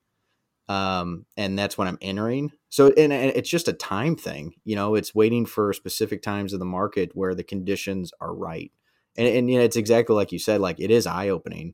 Um, 0.69 1.25
and 1.35 1.59
that's 1.59 1.77
when 1.77 1.87
I'm 1.87 1.97
entering. 2.01 2.51
So, 2.69 2.87
and, 2.87 3.11
and 3.11 3.33
it's 3.35 3.49
just 3.49 3.67
a 3.67 3.73
time 3.73 4.15
thing, 4.15 4.53
you 4.63 4.75
know, 4.75 4.95
it's 4.95 5.13
waiting 5.13 5.45
for 5.45 5.73
specific 5.73 6.21
times 6.21 6.53
of 6.53 6.59
the 6.59 6.65
market 6.65 7.11
where 7.13 7.35
the 7.35 7.43
conditions 7.43 8.13
are 8.21 8.33
right. 8.33 8.71
And, 9.17 9.27
and 9.27 9.51
you 9.51 9.57
know, 9.57 9.65
it's 9.65 9.75
exactly 9.75 10.15
like 10.15 10.31
you 10.31 10.39
said, 10.39 10.61
like 10.61 10.79
it 10.79 10.89
is 10.89 11.05
eye 11.05 11.27
opening 11.27 11.73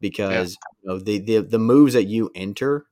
because 0.00 0.56
yeah. 0.60 0.78
you 0.82 0.88
know, 0.88 0.98
the, 0.98 1.18
the, 1.18 1.38
the 1.42 1.58
moves 1.58 1.94
that 1.94 2.04
you 2.04 2.30
enter 2.34 2.86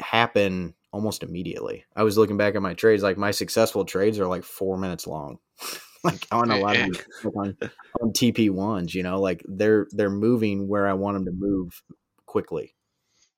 happen 0.00 0.74
almost 0.92 1.22
immediately. 1.22 1.84
I 1.94 2.02
was 2.02 2.16
looking 2.16 2.36
back 2.36 2.54
at 2.54 2.62
my 2.62 2.74
trades, 2.74 3.02
like 3.02 3.18
my 3.18 3.30
successful 3.30 3.84
trades 3.84 4.18
are 4.18 4.26
like 4.26 4.44
four 4.44 4.78
minutes 4.78 5.06
long. 5.06 5.38
Eh, 6.06 6.08
eh. 6.08 6.12
like 6.12 6.26
on 6.30 6.50
a 6.50 6.58
lot 6.58 6.76
of 6.76 7.04
on, 7.36 7.56
on 8.00 8.12
TP 8.12 8.50
ones, 8.50 8.94
you 8.94 9.02
know, 9.02 9.20
like 9.20 9.42
they're 9.48 9.86
they're 9.90 10.10
moving 10.10 10.68
where 10.68 10.86
I 10.86 10.92
want 10.92 11.16
them 11.16 11.24
to 11.24 11.32
move 11.32 11.82
quickly. 12.26 12.74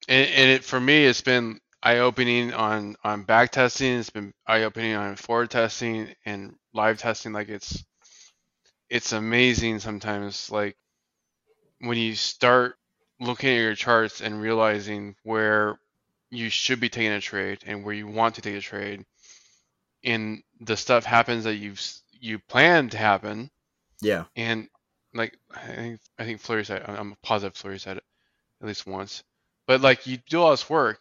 And, 0.09 0.29
and 0.29 0.51
it, 0.51 0.65
for 0.65 0.79
me, 0.81 1.07
it's 1.07 1.23
been 1.23 1.61
eye 1.83 1.99
opening 1.99 2.53
on 2.53 2.97
on 3.05 3.25
back 3.25 3.53
testing. 3.53 3.99
It's 3.99 4.11
been 4.11 4.33
eye 4.47 4.65
opening 4.65 4.95
on 4.95 5.17
forward 5.17 5.51
testing 5.51 6.09
and 6.25 6.55
live 6.75 6.99
testing. 6.99 7.33
Like 7.33 7.49
it's 7.49 7.85
it's 8.91 9.13
amazing 9.13 9.79
sometimes. 9.79 10.51
Like 10.51 10.77
when 11.81 11.99
you 11.99 12.15
start 12.15 12.77
looking 13.21 13.51
at 13.51 13.61
your 13.61 13.75
charts 13.75 14.21
and 14.21 14.41
realizing 14.41 15.17
where 15.23 15.79
you 16.31 16.51
should 16.51 16.81
be 16.81 16.89
taking 16.89 17.13
a 17.13 17.21
trade 17.21 17.59
and 17.67 17.85
where 17.85 17.95
you 17.95 18.07
want 18.07 18.35
to 18.35 18.43
take 18.43 18.55
a 18.55 18.61
trade 18.61 19.05
and 20.05 20.43
the 20.61 20.77
stuff 20.77 21.05
happens 21.05 21.45
that 21.45 21.57
you've 21.57 21.83
you 22.21 22.39
plan 22.39 22.89
to 22.91 22.99
happen. 22.99 23.51
Yeah. 24.01 24.25
And 24.37 24.69
like 25.15 25.37
I 25.55 25.67
think 25.67 26.01
I 26.19 26.25
think 26.25 26.41
Flurry 26.41 26.65
said 26.65 26.85
I'm 26.87 27.13
a 27.13 27.27
positive 27.27 27.57
Flurry 27.57 27.79
said 27.79 27.99
it 27.99 28.05
at 28.61 28.67
least 28.67 28.87
once. 28.87 29.25
But 29.67 29.81
like 29.81 30.07
you 30.07 30.19
do 30.29 30.41
all 30.41 30.51
this 30.51 30.69
work 30.69 31.01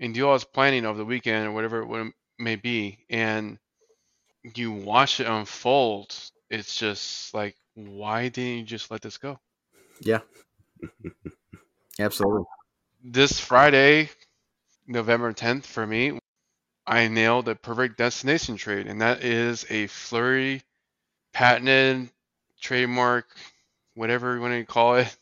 and 0.00 0.14
do 0.14 0.26
all 0.26 0.34
this 0.34 0.44
planning 0.44 0.84
over 0.84 0.98
the 0.98 1.04
weekend 1.04 1.46
or 1.46 1.52
whatever 1.52 2.00
it 2.00 2.12
may 2.38 2.56
be, 2.56 2.98
and 3.08 3.58
you 4.54 4.72
watch 4.72 5.20
it 5.20 5.26
unfold 5.26 6.14
it's 6.50 6.76
just 6.76 7.34
like, 7.34 7.56
why 7.74 8.28
didn't 8.28 8.58
you 8.58 8.64
just 8.64 8.90
let 8.90 9.02
this 9.02 9.18
go? 9.18 9.38
Yeah. 10.00 10.20
Absolutely. 11.98 12.44
This 13.02 13.40
Friday, 13.40 14.10
November 14.86 15.32
10th, 15.32 15.66
for 15.66 15.86
me, 15.86 16.18
I 16.86 17.08
nailed 17.08 17.48
a 17.48 17.54
perfect 17.54 17.98
destination 17.98 18.56
trade, 18.56 18.86
and 18.86 19.00
that 19.00 19.24
is 19.24 19.66
a 19.70 19.86
flurry 19.88 20.62
patented 21.32 22.10
trademark, 22.60 23.26
whatever 23.94 24.34
you 24.34 24.40
want 24.40 24.54
to 24.54 24.64
call 24.64 24.96
it. 24.96 25.16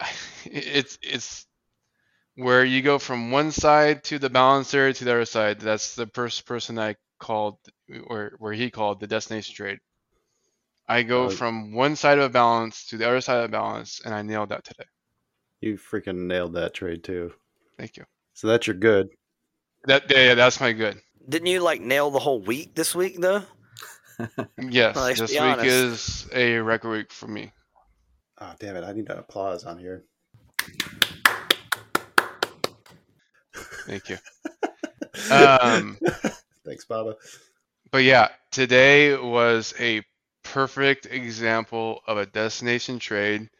It's 0.44 0.98
it's 1.02 1.46
where 2.36 2.64
you 2.64 2.82
go 2.82 2.98
from 2.98 3.30
one 3.32 3.50
side 3.50 4.04
to 4.04 4.18
the 4.18 4.30
balancer 4.30 4.92
to 4.92 5.04
the 5.04 5.10
other 5.12 5.24
side. 5.26 5.60
That's 5.60 5.94
the 5.94 6.06
first 6.14 6.46
person 6.46 6.78
I 6.78 6.96
called, 7.18 7.58
or 8.06 8.32
where 8.38 8.52
he 8.52 8.70
called 8.70 9.00
the 9.00 9.06
destination 9.08 9.54
trade. 9.54 9.80
I 10.88 11.02
go 11.02 11.24
Oh. 11.24 11.30
from 11.30 11.72
one 11.72 11.96
side 11.96 12.18
of 12.18 12.24
a 12.24 12.28
balance 12.30 12.86
to 12.86 12.96
the 12.96 13.06
other 13.06 13.20
side 13.20 13.38
of 13.38 13.44
a 13.44 13.48
balance, 13.48 14.00
and 14.04 14.14
I 14.14 14.22
nailed 14.22 14.48
that 14.50 14.64
today. 14.64 14.84
You 15.60 15.76
freaking 15.76 16.26
nailed 16.26 16.54
that 16.54 16.72
trade 16.74 17.04
too. 17.04 17.34
Thank 17.78 17.96
you. 17.96 18.04
So 18.34 18.46
that's 18.46 18.66
your 18.66 18.76
good. 18.76 19.08
That 19.84 20.04
yeah, 20.10 20.24
yeah 20.28 20.34
that's 20.34 20.60
my 20.60 20.72
good. 20.72 21.00
Didn't 21.28 21.48
you 21.48 21.60
like 21.60 21.80
nail 21.80 22.10
the 22.10 22.18
whole 22.18 22.40
week 22.40 22.74
this 22.74 22.94
week 22.94 23.20
though? 23.20 23.42
Yes, 24.60 24.96
Let's 24.96 25.20
this 25.20 25.30
week 25.30 25.40
honest. 25.40 25.64
is 25.66 26.26
a 26.34 26.58
record 26.58 26.90
week 26.90 27.12
for 27.12 27.28
me. 27.28 27.52
Oh 28.40 28.52
damn 28.58 28.74
it! 28.76 28.82
I 28.82 28.92
need 28.92 29.08
an 29.10 29.18
applause 29.18 29.64
on 29.64 29.78
here. 29.78 30.04
Thank 33.86 34.08
you. 34.08 34.16
Um, 35.32 35.98
Thanks, 36.64 36.84
Baba. 36.84 37.16
but 37.90 38.04
yeah, 38.04 38.28
today 38.52 39.16
was 39.16 39.74
a 39.80 40.02
perfect 40.52 41.06
example 41.06 42.00
of 42.06 42.16
a 42.16 42.24
destination 42.24 42.98
trade. 42.98 43.50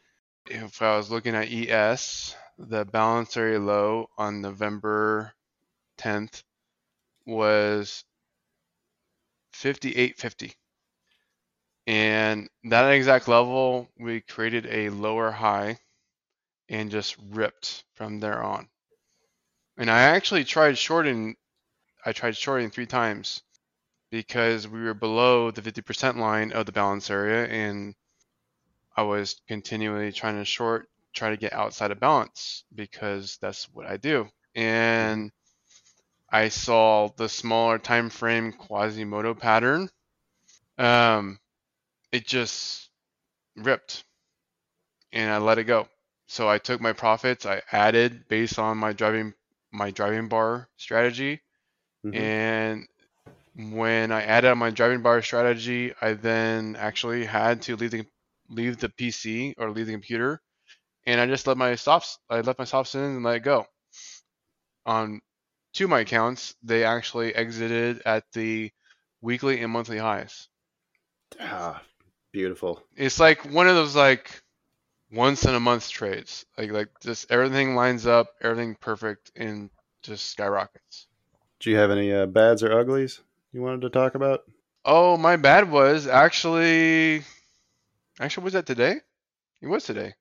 If 0.47 0.81
I 0.81 0.97
was 0.97 1.11
looking 1.11 1.35
at 1.35 1.51
ES, 1.51 2.35
the 2.57 2.83
balance 2.83 3.37
area 3.37 3.59
low 3.59 4.09
on 4.17 4.41
November 4.41 5.33
10th 5.99 6.43
was 7.27 8.03
58.50. 9.53 10.53
And 11.85 12.49
that 12.63 12.89
exact 12.91 13.27
level, 13.27 13.87
we 13.99 14.21
created 14.21 14.65
a 14.65 14.89
lower 14.89 15.31
high 15.31 15.77
and 16.69 16.89
just 16.89 17.17
ripped 17.29 17.83
from 17.93 18.19
there 18.19 18.41
on. 18.41 18.67
And 19.77 19.91
I 19.91 20.01
actually 20.01 20.43
tried 20.43 20.77
shorting, 20.77 21.35
I 22.03 22.13
tried 22.13 22.35
shorting 22.35 22.71
three 22.71 22.87
times 22.87 23.43
because 24.11 24.67
we 24.67 24.81
were 24.81 24.93
below 24.93 25.51
the 25.51 25.61
50% 25.61 26.17
line 26.17 26.51
of 26.51 26.65
the 26.65 26.71
balance 26.71 27.09
area 27.09 27.45
and 27.47 27.95
I 28.95 29.03
was 29.03 29.41
continually 29.47 30.11
trying 30.11 30.35
to 30.37 30.45
short, 30.45 30.89
try 31.13 31.31
to 31.31 31.37
get 31.37 31.53
outside 31.53 31.91
of 31.91 31.99
balance 31.99 32.63
because 32.73 33.37
that's 33.41 33.65
what 33.73 33.87
I 33.87 33.97
do. 33.97 34.29
And 34.55 35.31
I 36.31 36.49
saw 36.49 37.09
the 37.09 37.29
smaller 37.29 37.77
time 37.79 38.09
frame 38.09 38.53
Quasimodo 38.53 39.33
pattern. 39.35 39.89
Um, 40.77 41.39
it 42.11 42.25
just 42.27 42.89
ripped 43.55 44.05
and 45.11 45.31
I 45.31 45.37
let 45.37 45.57
it 45.57 45.65
go. 45.65 45.87
So 46.27 46.47
I 46.49 46.59
took 46.59 46.81
my 46.81 46.93
profits, 46.93 47.45
I 47.45 47.61
added 47.71 48.27
based 48.27 48.59
on 48.59 48.77
my 48.77 48.93
driving 48.93 49.33
my 49.71 49.91
driving 49.91 50.27
bar 50.29 50.67
strategy 50.77 51.41
Mhm. 52.05 52.15
and 52.15 52.87
when 53.55 54.11
I 54.11 54.23
added 54.23 54.55
my 54.55 54.69
driving 54.71 55.01
bar 55.01 55.21
strategy, 55.21 55.93
I 56.01 56.13
then 56.13 56.75
actually 56.75 57.25
had 57.25 57.61
to 57.63 57.75
leave 57.75 57.91
the 57.91 58.05
leave 58.49 58.77
the 58.77 58.89
PC 58.89 59.55
or 59.57 59.71
leave 59.71 59.87
the 59.87 59.93
computer, 59.93 60.41
and 61.05 61.21
I 61.21 61.27
just 61.27 61.47
let 61.47 61.57
my 61.57 61.75
stops. 61.75 62.19
I 62.29 62.41
left 62.41 62.59
my 62.59 62.65
stops 62.65 62.95
in 62.95 63.01
and 63.01 63.23
let 63.23 63.37
it 63.37 63.41
go. 63.41 63.67
On 64.85 65.21
two 65.73 65.85
of 65.85 65.89
my 65.89 66.01
accounts, 66.01 66.55
they 66.63 66.83
actually 66.83 67.33
exited 67.33 68.01
at 68.05 68.25
the 68.33 68.71
weekly 69.21 69.61
and 69.61 69.71
monthly 69.71 69.97
highs. 69.97 70.49
Ah, 71.39 71.83
beautiful. 72.31 72.83
It's 72.95 73.19
like 73.19 73.45
one 73.45 73.67
of 73.67 73.75
those 73.75 73.95
like 73.95 74.41
once 75.11 75.45
in 75.45 75.55
a 75.55 75.59
month 75.59 75.89
trades. 75.89 76.45
Like 76.57 76.71
like 76.71 76.89
just 77.01 77.31
everything 77.31 77.75
lines 77.75 78.05
up, 78.05 78.27
everything 78.41 78.75
perfect, 78.75 79.31
and 79.35 79.69
just 80.03 80.27
skyrockets. 80.27 81.07
Do 81.59 81.69
you 81.69 81.77
have 81.77 81.91
any 81.91 82.13
uh, 82.13 82.25
bads 82.25 82.63
or 82.63 82.71
uglies 82.77 83.21
you 83.51 83.61
wanted 83.61 83.81
to 83.81 83.89
talk 83.89 84.15
about? 84.15 84.43
Oh, 84.85 85.17
my 85.17 85.35
bad 85.35 85.69
was 85.69 86.07
actually 86.07 87.23
actually 88.19 88.43
was 88.43 88.53
that 88.53 88.65
today? 88.65 89.01
It 89.61 89.67
was 89.67 89.83
today. 89.83 90.13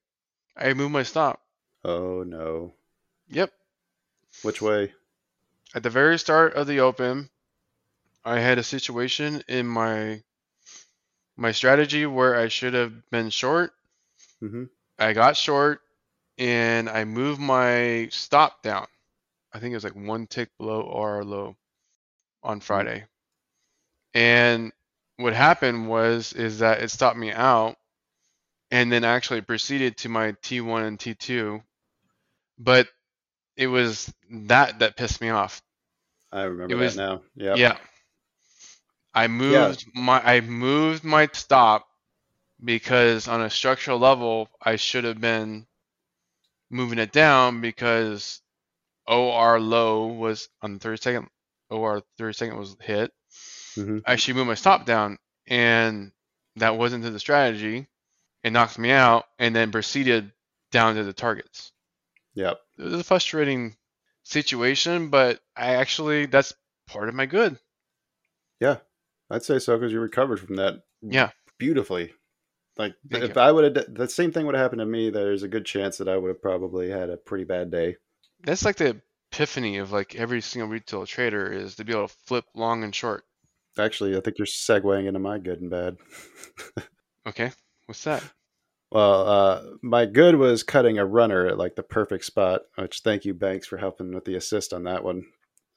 I 0.56 0.74
moved 0.74 0.92
my 0.92 1.02
stop. 1.02 1.40
Oh 1.84 2.22
no. 2.24 2.74
Yep. 3.28 3.52
Which 4.42 4.62
way? 4.62 4.92
At 5.74 5.82
the 5.82 5.90
very 5.90 6.18
start 6.18 6.54
of 6.54 6.66
the 6.66 6.80
open, 6.80 7.28
I 8.24 8.40
had 8.40 8.58
a 8.58 8.62
situation 8.62 9.42
in 9.48 9.66
my 9.66 10.22
my 11.36 11.52
strategy 11.52 12.04
where 12.06 12.34
I 12.34 12.48
should 12.48 12.74
have 12.74 13.08
been 13.10 13.30
short. 13.30 13.72
Mm-hmm. 14.42 14.64
I 14.98 15.12
got 15.12 15.36
short 15.36 15.80
and 16.36 16.88
I 16.88 17.04
moved 17.04 17.40
my 17.40 18.08
stop 18.10 18.62
down. 18.62 18.86
I 19.52 19.60
think 19.60 19.72
it 19.72 19.76
was 19.76 19.84
like 19.84 19.94
one 19.94 20.26
tick 20.26 20.50
below 20.58 20.80
or 20.80 21.24
low 21.24 21.56
on 22.42 22.60
Friday. 22.60 23.04
And 24.14 24.72
what 25.16 25.32
happened 25.34 25.88
was 25.88 26.32
is 26.32 26.60
that 26.60 26.82
it 26.82 26.90
stopped 26.90 27.16
me 27.18 27.32
out 27.32 27.76
and 28.70 28.90
then 28.92 29.04
actually 29.04 29.40
proceeded 29.40 29.96
to 29.98 30.08
my 30.08 30.32
T1 30.32 30.86
and 30.86 30.98
T2. 30.98 31.62
But 32.58 32.88
it 33.56 33.66
was 33.66 34.12
that 34.30 34.80
that 34.80 34.96
pissed 34.96 35.20
me 35.20 35.30
off. 35.30 35.62
I 36.32 36.42
remember 36.42 36.74
It 36.74 36.76
was- 36.78 36.96
that 36.96 37.02
now. 37.02 37.22
Yep. 37.34 37.56
Yeah. 37.58 37.78
I 39.14 39.26
moved 39.26 39.86
my 39.94 40.20
I 40.24 40.40
moved 40.40 41.02
my 41.02 41.28
stop 41.32 41.88
because 42.62 43.26
on 43.26 43.40
a 43.40 43.50
structural 43.50 43.98
level 43.98 44.48
I 44.60 44.76
should 44.76 45.04
have 45.04 45.20
been 45.20 45.66
moving 46.70 46.98
it 46.98 47.10
down 47.12 47.60
because 47.60 48.42
OR 49.06 49.58
low 49.58 50.06
was 50.06 50.48
on 50.62 50.74
the 50.74 50.78
30 50.80 51.02
second 51.02 51.28
OR 51.70 52.02
30 52.18 52.32
second 52.34 52.58
was 52.58 52.76
hit. 52.80 53.12
Mhm. 53.78 54.02
I 54.06 54.16
should 54.16 54.36
move 54.36 54.46
my 54.46 54.54
stop 54.54 54.84
down 54.86 55.18
and 55.46 56.12
that 56.56 56.76
wasn't 56.76 57.04
to 57.04 57.10
the 57.10 57.20
strategy. 57.20 57.86
It 58.42 58.50
knocked 58.52 58.78
me 58.78 58.90
out 58.90 59.26
and 59.38 59.54
then 59.54 59.72
proceeded 59.72 60.32
down 60.70 60.96
to 60.96 61.04
the 61.04 61.12
targets 61.12 61.72
Yep. 62.34 62.60
it 62.78 62.82
was 62.82 63.00
a 63.00 63.04
frustrating 63.04 63.76
situation, 64.24 65.08
but 65.10 65.40
I 65.56 65.76
actually 65.76 66.26
that's 66.26 66.52
part 66.86 67.08
of 67.08 67.14
my 67.14 67.26
good. 67.26 67.58
Yeah, 68.60 68.78
I'd 69.30 69.42
say 69.42 69.58
so 69.58 69.76
because 69.76 69.92
you 69.92 70.00
recovered 70.00 70.40
from 70.40 70.56
that. 70.56 70.82
Yeah. 71.02 71.30
Beautifully. 71.58 72.12
Like 72.76 72.94
Thank 73.10 73.24
if 73.24 73.34
you. 73.36 73.40
I 73.40 73.50
would 73.50 73.76
have, 73.76 73.94
the 73.94 74.08
same 74.08 74.30
thing 74.32 74.46
would 74.46 74.54
have 74.54 74.62
happened 74.62 74.80
to 74.80 74.86
me. 74.86 75.10
There's 75.10 75.42
a 75.42 75.48
good 75.48 75.64
chance 75.64 75.98
that 75.98 76.08
I 76.08 76.16
would 76.16 76.28
have 76.28 76.42
probably 76.42 76.90
had 76.90 77.10
a 77.10 77.16
pretty 77.16 77.44
bad 77.44 77.70
day. 77.70 77.96
That's 78.44 78.64
like 78.64 78.76
the 78.76 79.00
epiphany 79.32 79.78
of 79.78 79.90
like 79.90 80.14
every 80.14 80.40
single 80.40 80.68
retail 80.68 81.06
trader 81.06 81.50
is 81.52 81.76
to 81.76 81.84
be 81.84 81.92
able 81.92 82.08
to 82.08 82.14
flip 82.26 82.44
long 82.54 82.84
and 82.84 82.94
short. 82.94 83.24
Actually, 83.78 84.16
I 84.16 84.20
think 84.20 84.38
you're 84.38 84.46
segueing 84.46 85.06
into 85.06 85.20
my 85.20 85.38
good 85.38 85.60
and 85.60 85.70
bad. 85.70 85.96
Okay, 87.28 87.52
what's 87.84 88.04
that? 88.04 88.24
Well, 88.90 89.28
uh, 89.28 89.62
my 89.82 90.06
good 90.06 90.36
was 90.36 90.62
cutting 90.62 90.98
a 90.98 91.04
runner 91.04 91.46
at 91.46 91.58
like 91.58 91.76
the 91.76 91.82
perfect 91.82 92.24
spot. 92.24 92.62
Which 92.76 93.00
thank 93.00 93.26
you, 93.26 93.34
Banks, 93.34 93.66
for 93.66 93.76
helping 93.76 94.14
with 94.14 94.24
the 94.24 94.34
assist 94.34 94.72
on 94.72 94.84
that 94.84 95.04
one. 95.04 95.26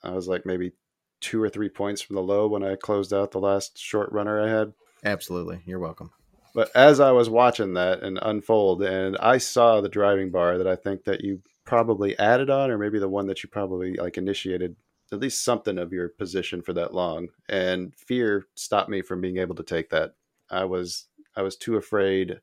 I 0.01 0.11
was 0.11 0.29
like 0.29 0.45
maybe 0.45 0.71
two 1.19 1.43
or 1.43 1.49
three 1.49 1.67
points 1.67 2.01
from 2.01 2.15
the 2.15 2.21
low 2.21 2.47
when 2.47 2.63
I 2.63 2.75
closed 2.75 3.13
out 3.13 3.31
the 3.31 3.39
last 3.39 3.77
short 3.77 4.11
runner 4.13 4.41
I 4.41 4.49
had. 4.49 4.73
Absolutely. 5.03 5.61
You're 5.65 5.79
welcome. 5.79 6.11
But 6.55 6.69
as 6.73 6.99
I 6.99 7.11
was 7.11 7.29
watching 7.29 7.73
that 7.73 8.01
and 8.01 8.17
unfold, 8.21 8.81
and 8.81 9.17
I 9.17 9.37
saw 9.37 9.81
the 9.81 9.89
driving 9.89 10.31
bar 10.31 10.57
that 10.57 10.67
I 10.67 10.75
think 10.75 11.03
that 11.03 11.21
you 11.21 11.41
probably 11.65 12.17
added 12.17 12.49
on, 12.49 12.71
or 12.71 12.77
maybe 12.77 12.99
the 12.99 13.09
one 13.09 13.27
that 13.27 13.43
you 13.43 13.49
probably 13.49 13.95
like 13.95 14.17
initiated 14.17 14.75
at 15.11 15.19
least 15.19 15.43
something 15.43 15.77
of 15.77 15.91
your 15.91 16.09
position 16.09 16.61
for 16.61 16.73
that 16.73 16.93
long, 16.93 17.29
and 17.49 17.93
fear 17.95 18.47
stopped 18.55 18.89
me 18.89 19.01
from 19.01 19.21
being 19.21 19.37
able 19.37 19.55
to 19.55 19.63
take 19.63 19.89
that. 19.89 20.15
I 20.49 20.65
was 20.65 21.07
I 21.35 21.41
was 21.41 21.55
too 21.55 21.75
afraid 21.75 22.39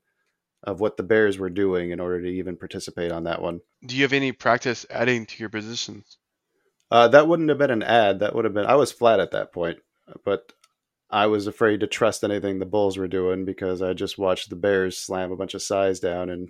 of 0.63 0.79
what 0.79 0.97
the 0.97 1.03
Bears 1.03 1.37
were 1.37 1.49
doing 1.49 1.91
in 1.91 1.99
order 1.99 2.21
to 2.21 2.27
even 2.27 2.57
participate 2.57 3.11
on 3.11 3.23
that 3.23 3.41
one. 3.41 3.61
Do 3.85 3.95
you 3.95 4.03
have 4.03 4.13
any 4.13 4.31
practice 4.31 4.85
adding 4.89 5.25
to 5.27 5.39
your 5.39 5.49
positions? 5.49 6.17
Uh, 6.91 7.07
that 7.07 7.27
wouldn't 7.27 7.49
have 7.49 7.57
been 7.57 7.71
an 7.71 7.83
ad. 7.83 8.19
That 8.19 8.35
would 8.35 8.45
have 8.45 8.53
been. 8.53 8.65
I 8.65 8.75
was 8.75 8.91
flat 8.91 9.19
at 9.19 9.31
that 9.31 9.53
point, 9.53 9.79
but 10.25 10.53
I 11.09 11.27
was 11.27 11.47
afraid 11.47 11.79
to 11.79 11.87
trust 11.87 12.23
anything 12.23 12.59
the 12.59 12.65
Bulls 12.65 12.97
were 12.97 13.07
doing 13.07 13.45
because 13.45 13.81
I 13.81 13.93
just 13.93 14.17
watched 14.17 14.49
the 14.49 14.55
Bears 14.55 14.97
slam 14.97 15.31
a 15.31 15.35
bunch 15.35 15.53
of 15.53 15.61
size 15.61 15.99
down, 15.99 16.29
and 16.29 16.49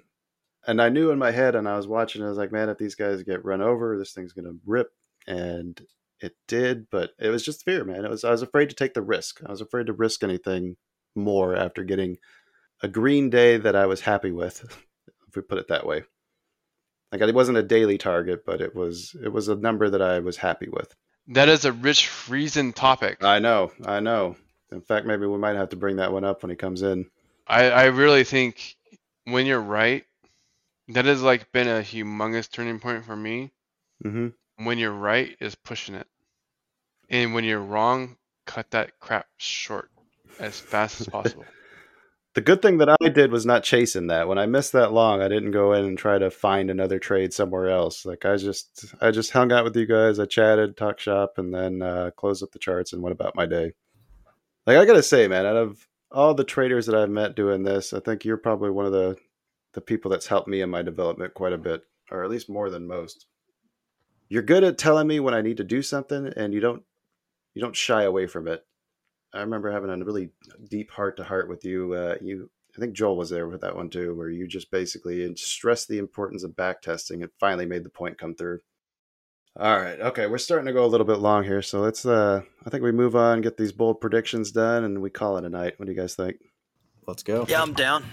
and 0.66 0.82
I 0.82 0.90
knew 0.90 1.12
in 1.12 1.20
my 1.20 1.32
head, 1.32 1.56
and 1.56 1.68
I 1.68 1.78
was 1.78 1.88
watching. 1.88 2.24
I 2.24 2.30
was 2.30 2.38
like, 2.38 2.52
man, 2.52 2.70
if 2.70 2.78
these 2.78 2.96
guys 2.96 3.24
get 3.24 3.46
run 3.46 3.62
over, 3.62 3.98
this 3.98 4.14
thing's 4.14 4.34
gonna 4.34 4.56
rip, 4.66 4.92
and 5.28 5.80
it 6.22 6.36
did. 6.48 6.90
But 6.90 7.12
it 7.20 7.30
was 7.30 7.44
just 7.44 7.64
fear, 7.64 7.84
man. 7.84 8.06
It 8.06 8.10
was. 8.12 8.24
I 8.24 8.32
was 8.32 8.42
afraid 8.42 8.70
to 8.70 8.76
take 8.76 8.94
the 8.94 9.02
risk. 9.02 9.42
I 9.46 9.52
was 9.52 9.62
afraid 9.62 9.88
to 9.88 9.94
risk 9.94 10.24
anything 10.24 10.78
more 11.16 11.56
after 11.56 11.84
getting 11.84 12.18
a 12.82 12.88
green 12.88 13.30
day 13.30 13.58
that 13.58 13.76
I 13.76 13.86
was 13.86 14.02
happy 14.02 14.32
with, 14.32 14.64
if 15.28 15.36
we 15.36 15.42
put 15.42 15.58
it 15.58 15.68
that 15.70 15.86
way. 15.86 16.04
Like 17.12 17.22
it 17.22 17.34
wasn't 17.34 17.58
a 17.58 17.64
daily 17.64 17.98
target, 17.98 18.46
but 18.46 18.62
it 18.62 18.76
was 18.76 19.16
it 19.24 19.30
was 19.30 19.48
a 19.48 19.56
number 19.56 19.90
that 19.90 20.02
I 20.02 20.20
was 20.20 20.38
happy 20.38 20.70
with. 20.70 20.96
That 21.28 21.50
is 21.50 21.66
a 21.66 21.72
Rich 21.72 22.08
Friesen 22.08 22.74
topic. 22.74 23.24
I 23.24 23.40
know, 23.40 23.72
I 23.86 24.00
know. 24.00 24.36
In 24.72 24.82
fact, 24.82 25.06
maybe 25.06 25.26
we 25.26 25.38
might 25.38 25.56
have 25.56 25.70
to 25.70 25.76
bring 25.76 25.98
that 25.98 26.12
one 26.12 26.24
up 26.24 26.44
when 26.44 26.50
he 26.50 26.56
comes 26.56 26.82
in. 26.82 27.10
I, 27.48 27.70
I 27.70 27.86
really 27.86 28.24
think 28.24 28.76
when 29.26 29.46
you're 29.46 29.62
right, 29.62 30.06
that 30.90 31.06
has 31.06 31.22
like 31.22 31.52
been 31.52 31.68
a 31.68 31.82
humongous 31.82 32.50
turning 32.50 32.80
point 32.80 33.06
for 33.06 33.16
me. 33.16 33.52
hmm 34.04 34.30
When 34.60 34.78
you're 34.78 34.92
right 34.92 35.36
is 35.40 35.56
pushing 35.56 35.96
it, 35.96 36.08
and 37.10 37.34
when 37.34 37.44
you're 37.44 37.62
wrong, 37.62 38.18
cut 38.46 38.72
that 38.72 39.00
crap 39.00 39.28
short 39.38 39.90
as 40.40 40.60
fast 40.60 41.02
as 41.02 41.08
possible. 41.08 41.46
The 42.36 42.42
good 42.42 42.62
thing 42.62 42.78
that 42.78 42.96
I 43.02 43.10
did 43.10 43.32
was 43.32 43.46
not 43.46 43.64
chasing 43.64 44.08
that. 44.08 44.28
When 44.28 44.38
I 44.38 44.46
missed 44.46 44.72
that 44.74 44.94
long, 44.94 45.22
I 45.22 45.28
didn't 45.28 45.52
go 45.52 45.74
in 45.74 45.84
and 45.84 45.98
try 45.98 46.20
to 46.20 46.30
find 46.30 46.70
another 46.70 47.00
trade 47.00 47.34
somewhere 47.34 47.70
else. 47.70 48.06
Like 48.06 48.24
I 48.24 48.38
just, 48.38 48.94
I 49.02 49.10
just 49.10 49.32
hung 49.32 49.52
out 49.52 49.64
with 49.64 49.76
you 49.76 49.88
guys. 49.88 50.20
I 50.20 50.26
chatted, 50.26 50.78
talked 50.78 51.02
shop, 51.02 51.34
and 51.38 51.54
then 51.54 51.82
uh, 51.82 52.12
closed 52.16 52.44
up 52.44 52.52
the 52.52 52.60
charts 52.60 52.94
and 52.94 53.02
went 53.02 53.14
about 53.14 53.36
my 53.36 53.48
day. 53.48 53.74
Like 54.68 54.78
I 54.78 54.86
gotta 54.86 55.02
say, 55.02 55.28
man, 55.28 55.48
out 55.48 55.58
of 55.58 55.88
all 56.12 56.36
the 56.36 56.44
traders 56.44 56.86
that 56.86 56.96
I've 56.96 57.10
met 57.10 57.36
doing 57.36 57.64
this, 57.64 57.94
I 57.94 58.00
think 58.00 58.24
you're 58.24 58.38
probably 58.38 58.70
one 58.70 58.86
of 58.86 58.92
the 58.92 59.18
the 59.74 59.82
people 59.82 60.12
that's 60.12 60.28
helped 60.28 60.48
me 60.48 60.62
in 60.62 60.70
my 60.70 60.84
development 60.84 61.34
quite 61.34 61.54
a 61.54 61.58
bit, 61.58 61.82
or 62.12 62.24
at 62.24 62.30
least 62.30 62.50
more 62.50 62.70
than 62.70 62.88
most. 62.88 63.26
You're 64.30 64.44
good 64.44 64.64
at 64.64 64.78
telling 64.78 65.08
me 65.08 65.20
when 65.20 65.34
I 65.34 65.42
need 65.42 65.58
to 65.58 65.64
do 65.64 65.82
something, 65.82 66.32
and 66.38 66.54
you 66.54 66.60
don't 66.60 66.84
you 67.56 67.62
don't 67.62 67.76
shy 67.76 68.04
away 68.04 68.28
from 68.28 68.48
it. 68.48 68.64
I 69.34 69.42
remember 69.42 69.72
having 69.72 69.90
a 69.90 70.06
really 70.06 70.30
deep 70.70 70.92
heart 70.92 71.18
to 71.18 71.24
heart 71.24 71.50
with 71.50 71.66
you. 71.66 71.94
Uh, 71.94 72.16
you, 72.22 72.50
I 72.76 72.80
think 72.80 72.94
Joel 72.94 73.18
was 73.18 73.30
there 73.30 73.48
with 73.48 73.62
that 73.62 73.76
one 73.76 73.90
too, 73.90 74.16
where 74.16 74.30
you 74.30 74.48
just 74.48 74.72
basically 74.72 75.36
stressed 75.36 75.88
the 75.88 75.98
importance 75.98 76.44
of 76.44 76.56
back 76.56 76.82
testing 76.82 77.22
and 77.22 77.32
finally 77.40 77.66
made 77.66 77.84
the 77.84 77.90
point 77.90 78.18
come 78.18 78.36
through. 78.36 78.60
All 79.60 79.80
right, 79.80 80.00
okay, 80.00 80.28
we're 80.28 80.38
starting 80.38 80.68
to 80.68 80.74
go 80.74 80.86
a 80.86 80.88
little 80.88 81.08
bit 81.08 81.18
long 81.18 81.44
here, 81.44 81.62
so 81.62 81.82
let's. 81.82 82.06
Uh, 82.06 82.42
I 82.66 82.70
think 82.70 82.84
we 82.84 82.92
move 82.92 83.16
on, 83.16 83.42
get 83.42 83.58
these 83.58 83.72
bold 83.72 84.00
predictions 84.00 84.52
done, 84.52 84.84
and 84.84 85.02
we 85.02 85.10
call 85.10 85.38
it 85.38 85.44
a 85.44 85.50
night. 85.50 85.74
What 85.78 85.88
do 85.88 85.92
you 85.92 85.98
guys 85.98 86.16
think? 86.16 86.38
Let's 87.08 87.24
go. 87.24 87.46
Yeah, 87.50 87.62
I'm 87.62 87.74
down. 87.74 88.06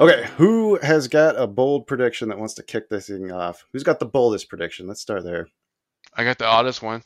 Okay, 0.00 0.28
who 0.36 0.78
has 0.80 1.08
got 1.08 1.36
a 1.36 1.48
bold 1.48 1.88
prediction 1.88 2.28
that 2.28 2.38
wants 2.38 2.54
to 2.54 2.62
kick 2.62 2.88
this 2.88 3.08
thing 3.08 3.32
off? 3.32 3.66
Who's 3.72 3.82
got 3.82 3.98
the 3.98 4.06
boldest 4.06 4.48
prediction? 4.48 4.86
Let's 4.86 5.00
start 5.00 5.24
there. 5.24 5.48
I 6.14 6.22
got 6.22 6.38
the 6.38 6.46
oddest 6.46 6.82
one. 6.82 7.02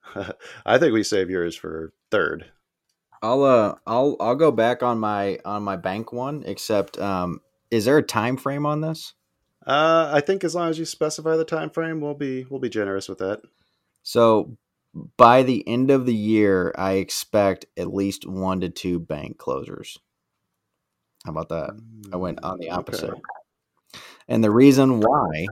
I 0.66 0.78
think 0.78 0.92
we 0.92 1.04
save 1.04 1.30
yours 1.30 1.54
for 1.54 1.92
third. 2.10 2.46
I'll 3.22 3.44
uh 3.44 3.76
I'll 3.86 4.16
I'll 4.18 4.34
go 4.34 4.50
back 4.50 4.82
on 4.82 4.98
my 4.98 5.38
on 5.44 5.62
my 5.62 5.76
bank 5.76 6.12
one. 6.12 6.42
Except, 6.44 6.98
um, 6.98 7.40
is 7.70 7.84
there 7.84 7.98
a 7.98 8.02
time 8.02 8.36
frame 8.36 8.66
on 8.66 8.80
this? 8.80 9.14
Uh, 9.64 10.10
I 10.12 10.20
think 10.20 10.42
as 10.42 10.56
long 10.56 10.70
as 10.70 10.78
you 10.78 10.84
specify 10.84 11.36
the 11.36 11.44
time 11.44 11.70
frame, 11.70 12.00
we'll 12.00 12.14
be 12.14 12.46
we'll 12.50 12.60
be 12.60 12.68
generous 12.68 13.08
with 13.08 13.18
that. 13.18 13.42
So 14.02 14.56
by 15.16 15.44
the 15.44 15.66
end 15.68 15.92
of 15.92 16.04
the 16.04 16.14
year, 16.14 16.74
I 16.76 16.94
expect 16.94 17.66
at 17.76 17.94
least 17.94 18.26
one 18.26 18.60
to 18.60 18.70
two 18.70 18.98
bank 18.98 19.38
closers. 19.38 19.98
How 21.24 21.30
about 21.32 21.48
that? 21.48 21.80
I 22.12 22.16
went 22.16 22.42
on 22.44 22.58
the 22.58 22.70
opposite. 22.70 23.10
Okay. 23.10 23.20
And 24.28 24.42
the 24.44 24.50
reason 24.50 25.00
why, 25.00 25.46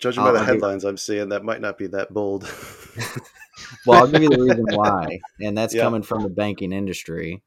Judging 0.00 0.22
by 0.22 0.28
I'll- 0.28 0.32
the 0.34 0.38
give- 0.40 0.48
headlines 0.48 0.84
I'm 0.84 0.96
seeing, 0.96 1.28
that 1.30 1.44
might 1.44 1.60
not 1.60 1.76
be 1.78 1.86
that 1.88 2.12
bold. 2.12 2.44
well, 3.86 4.00
I'll 4.00 4.08
give 4.10 4.22
you 4.22 4.30
the 4.30 4.40
reason 4.42 4.64
why, 4.70 5.18
and 5.40 5.56
that's 5.56 5.74
Yeah. 5.74 5.82
coming 5.82 6.02
from 6.02 6.22
the 6.22 6.28
banking 6.28 6.72
industry. 6.72 7.42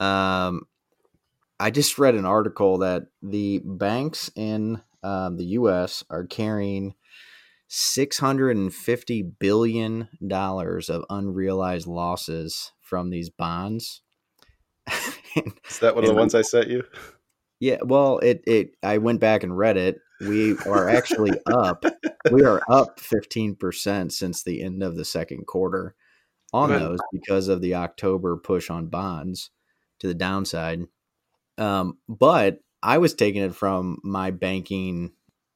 Um, 0.00 0.62
I 1.60 1.70
just 1.70 1.98
read 1.98 2.14
an 2.16 2.24
article 2.24 2.78
that 2.78 3.04
the 3.22 3.60
banks 3.64 4.30
in 4.34 4.82
um, 5.02 5.36
the 5.36 5.44
U.S. 5.58 6.02
are 6.10 6.24
carrying 6.24 6.94
six 7.68 8.18
hundred 8.18 8.56
and 8.56 8.74
fifty 8.74 9.22
billion 9.22 10.08
dollars 10.26 10.88
of 10.88 11.04
unrealized 11.10 11.86
losses 11.86 12.72
from 12.80 13.10
these 13.10 13.30
bonds. 13.30 14.00
Is 15.68 15.78
that 15.80 15.94
one 15.94 16.04
of 16.04 16.08
the 16.08 16.14
ones 16.14 16.34
I 16.34 16.42
sent 16.42 16.68
you? 16.68 16.84
Yeah, 17.60 17.78
well, 17.82 18.18
it 18.18 18.42
it 18.46 18.76
I 18.82 18.98
went 18.98 19.20
back 19.20 19.42
and 19.42 19.56
read 19.56 19.76
it. 19.76 20.00
We 20.20 20.56
are 20.66 20.88
actually 20.88 21.32
up. 21.46 21.84
We 22.30 22.44
are 22.44 22.60
up 22.68 23.00
15% 23.00 24.12
since 24.12 24.42
the 24.42 24.62
end 24.62 24.82
of 24.82 24.96
the 24.96 25.04
second 25.04 25.46
quarter 25.46 25.94
on 26.52 26.68
Good. 26.68 26.80
those 26.80 26.98
because 27.12 27.48
of 27.48 27.60
the 27.60 27.74
October 27.74 28.36
push 28.36 28.70
on 28.70 28.86
bonds 28.86 29.50
to 30.00 30.06
the 30.06 30.14
downside. 30.14 30.86
Um, 31.58 31.98
but 32.08 32.60
I 32.82 32.98
was 32.98 33.14
taking 33.14 33.42
it 33.42 33.54
from 33.54 33.98
my 34.02 34.30
banking, 34.30 35.12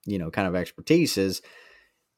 you 0.06 0.18
know, 0.18 0.30
kind 0.30 0.48
of 0.48 0.54
expertise 0.54 1.18
is 1.18 1.40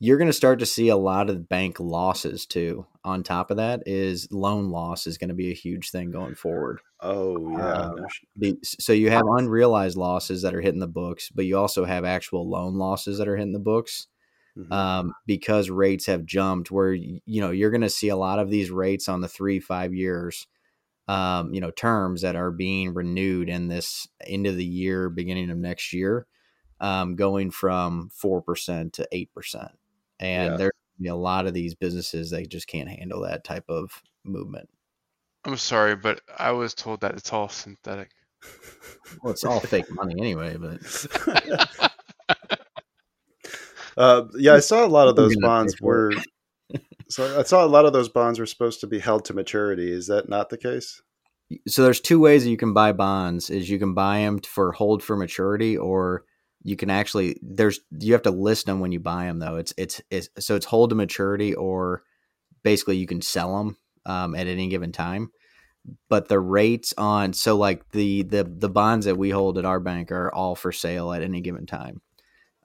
you're 0.02 0.16
going 0.16 0.28
to 0.28 0.32
start 0.32 0.58
to 0.58 0.66
see 0.66 0.88
a 0.88 0.96
lot 0.96 1.28
of 1.28 1.48
bank 1.48 1.78
losses 1.78 2.46
too. 2.46 2.86
On 3.04 3.22
top 3.22 3.50
of 3.50 3.58
that 3.58 3.82
is 3.84 4.26
loan 4.32 4.70
loss 4.70 5.06
is 5.06 5.18
going 5.18 5.28
to 5.28 5.34
be 5.34 5.50
a 5.50 5.54
huge 5.54 5.90
thing 5.90 6.10
going 6.10 6.34
forward. 6.34 6.80
Oh 7.00 7.50
yeah. 7.56 7.90
Sh- 8.08 8.24
The, 8.34 8.58
so 8.62 8.94
you 8.94 9.10
have 9.10 9.24
unrealized 9.26 9.98
losses 9.98 10.42
that 10.42 10.54
are 10.54 10.62
hitting 10.62 10.80
the 10.80 10.88
books, 10.88 11.30
but 11.30 11.44
you 11.44 11.58
also 11.58 11.84
have 11.84 12.04
actual 12.06 12.48
loan 12.48 12.74
losses 12.76 13.18
that 13.18 13.28
are 13.28 13.36
hitting 13.36 13.52
the 13.52 13.58
books 13.58 14.06
mhm. 14.56 14.72
um, 14.72 15.12
because 15.26 15.68
rates 15.68 16.06
have 16.06 16.24
jumped. 16.24 16.70
Where 16.70 16.92
you 16.94 17.20
know 17.26 17.50
you're 17.50 17.70
going 17.70 17.80
to 17.82 17.90
see 17.90 18.08
a 18.08 18.16
lot 18.16 18.38
of 18.38 18.48
these 18.48 18.70
rates 18.70 19.06
on 19.08 19.20
the 19.20 19.28
three 19.28 19.60
five 19.60 19.92
years, 19.92 20.46
um, 21.08 21.52
you 21.52 21.60
know, 21.60 21.70
terms 21.70 22.22
that 22.22 22.36
are 22.36 22.50
being 22.50 22.94
renewed 22.94 23.50
in 23.50 23.68
this 23.68 24.08
end 24.26 24.46
of 24.46 24.56
the 24.56 24.64
year, 24.64 25.10
beginning 25.10 25.50
of 25.50 25.58
next 25.58 25.92
year, 25.92 26.26
um, 26.80 27.16
going 27.16 27.50
from 27.50 28.08
four 28.14 28.40
percent 28.40 28.94
to 28.94 29.06
eight 29.12 29.32
percent, 29.34 29.72
and 30.20 30.52
Yeah. 30.52 30.56
there's 30.56 30.72
be 31.00 31.08
a 31.08 31.14
lot 31.16 31.46
of 31.46 31.54
these 31.54 31.74
businesses 31.74 32.30
they 32.30 32.44
just 32.44 32.68
can't 32.68 32.88
handle 32.88 33.22
that 33.22 33.42
type 33.42 33.64
of 33.68 33.90
movement. 34.24 34.68
I'm 35.44 35.56
sorry, 35.56 35.96
but 35.96 36.20
I 36.36 36.52
was 36.52 36.74
told 36.74 37.00
that 37.00 37.14
it's 37.14 37.32
all 37.32 37.48
synthetic. 37.48 38.10
Well, 39.22 39.32
it's 39.32 39.44
all 39.44 39.60
fake 39.60 39.86
money 39.90 40.14
anyway, 40.18 40.56
but 40.56 40.80
uh, 43.96 44.24
yeah, 44.38 44.54
I 44.54 44.60
saw 44.60 44.84
a 44.84 44.88
lot 44.88 45.08
of 45.08 45.16
those 45.16 45.36
bonds 45.36 45.80
were. 45.80 46.14
So 47.08 47.40
I 47.40 47.42
saw 47.42 47.64
a 47.64 47.66
lot 47.66 47.86
of 47.86 47.92
those 47.92 48.08
bonds 48.08 48.38
were 48.38 48.46
supposed 48.46 48.78
to 48.82 48.86
be 48.86 49.00
held 49.00 49.24
to 49.24 49.34
maturity. 49.34 49.90
Is 49.90 50.06
that 50.06 50.28
not 50.28 50.48
the 50.48 50.56
case? 50.56 51.02
so 51.66 51.82
there's 51.82 52.00
two 52.00 52.20
ways 52.20 52.44
that 52.44 52.50
you 52.50 52.56
can 52.56 52.72
buy 52.72 52.92
bonds 52.92 53.50
is 53.50 53.68
you 53.68 53.78
can 53.78 53.94
buy 53.94 54.18
them 54.20 54.38
for 54.40 54.72
hold 54.72 55.02
for 55.02 55.16
maturity 55.16 55.76
or 55.76 56.24
you 56.62 56.76
can 56.76 56.90
actually 56.90 57.38
there's 57.42 57.80
you 57.98 58.12
have 58.12 58.22
to 58.22 58.30
list 58.30 58.66
them 58.66 58.80
when 58.80 58.92
you 58.92 59.00
buy 59.00 59.26
them 59.26 59.38
though. 59.38 59.56
It's 59.56 59.72
it's, 59.76 60.00
it's 60.10 60.28
so 60.38 60.56
it's 60.56 60.66
hold 60.66 60.90
to 60.90 60.96
maturity 60.96 61.54
or 61.54 62.02
basically 62.62 62.96
you 62.96 63.06
can 63.06 63.22
sell 63.22 63.56
them 63.56 63.76
um, 64.06 64.34
at 64.34 64.46
any 64.46 64.68
given 64.68 64.92
time. 64.92 65.30
But 66.08 66.28
the 66.28 66.38
rates 66.38 66.92
on 66.98 67.32
so 67.32 67.56
like 67.56 67.90
the 67.90 68.22
the 68.22 68.44
the 68.44 68.68
bonds 68.68 69.06
that 69.06 69.16
we 69.16 69.30
hold 69.30 69.56
at 69.56 69.64
our 69.64 69.80
bank 69.80 70.12
are 70.12 70.32
all 70.32 70.54
for 70.54 70.72
sale 70.72 71.12
at 71.12 71.22
any 71.22 71.40
given 71.40 71.66
time. 71.66 72.02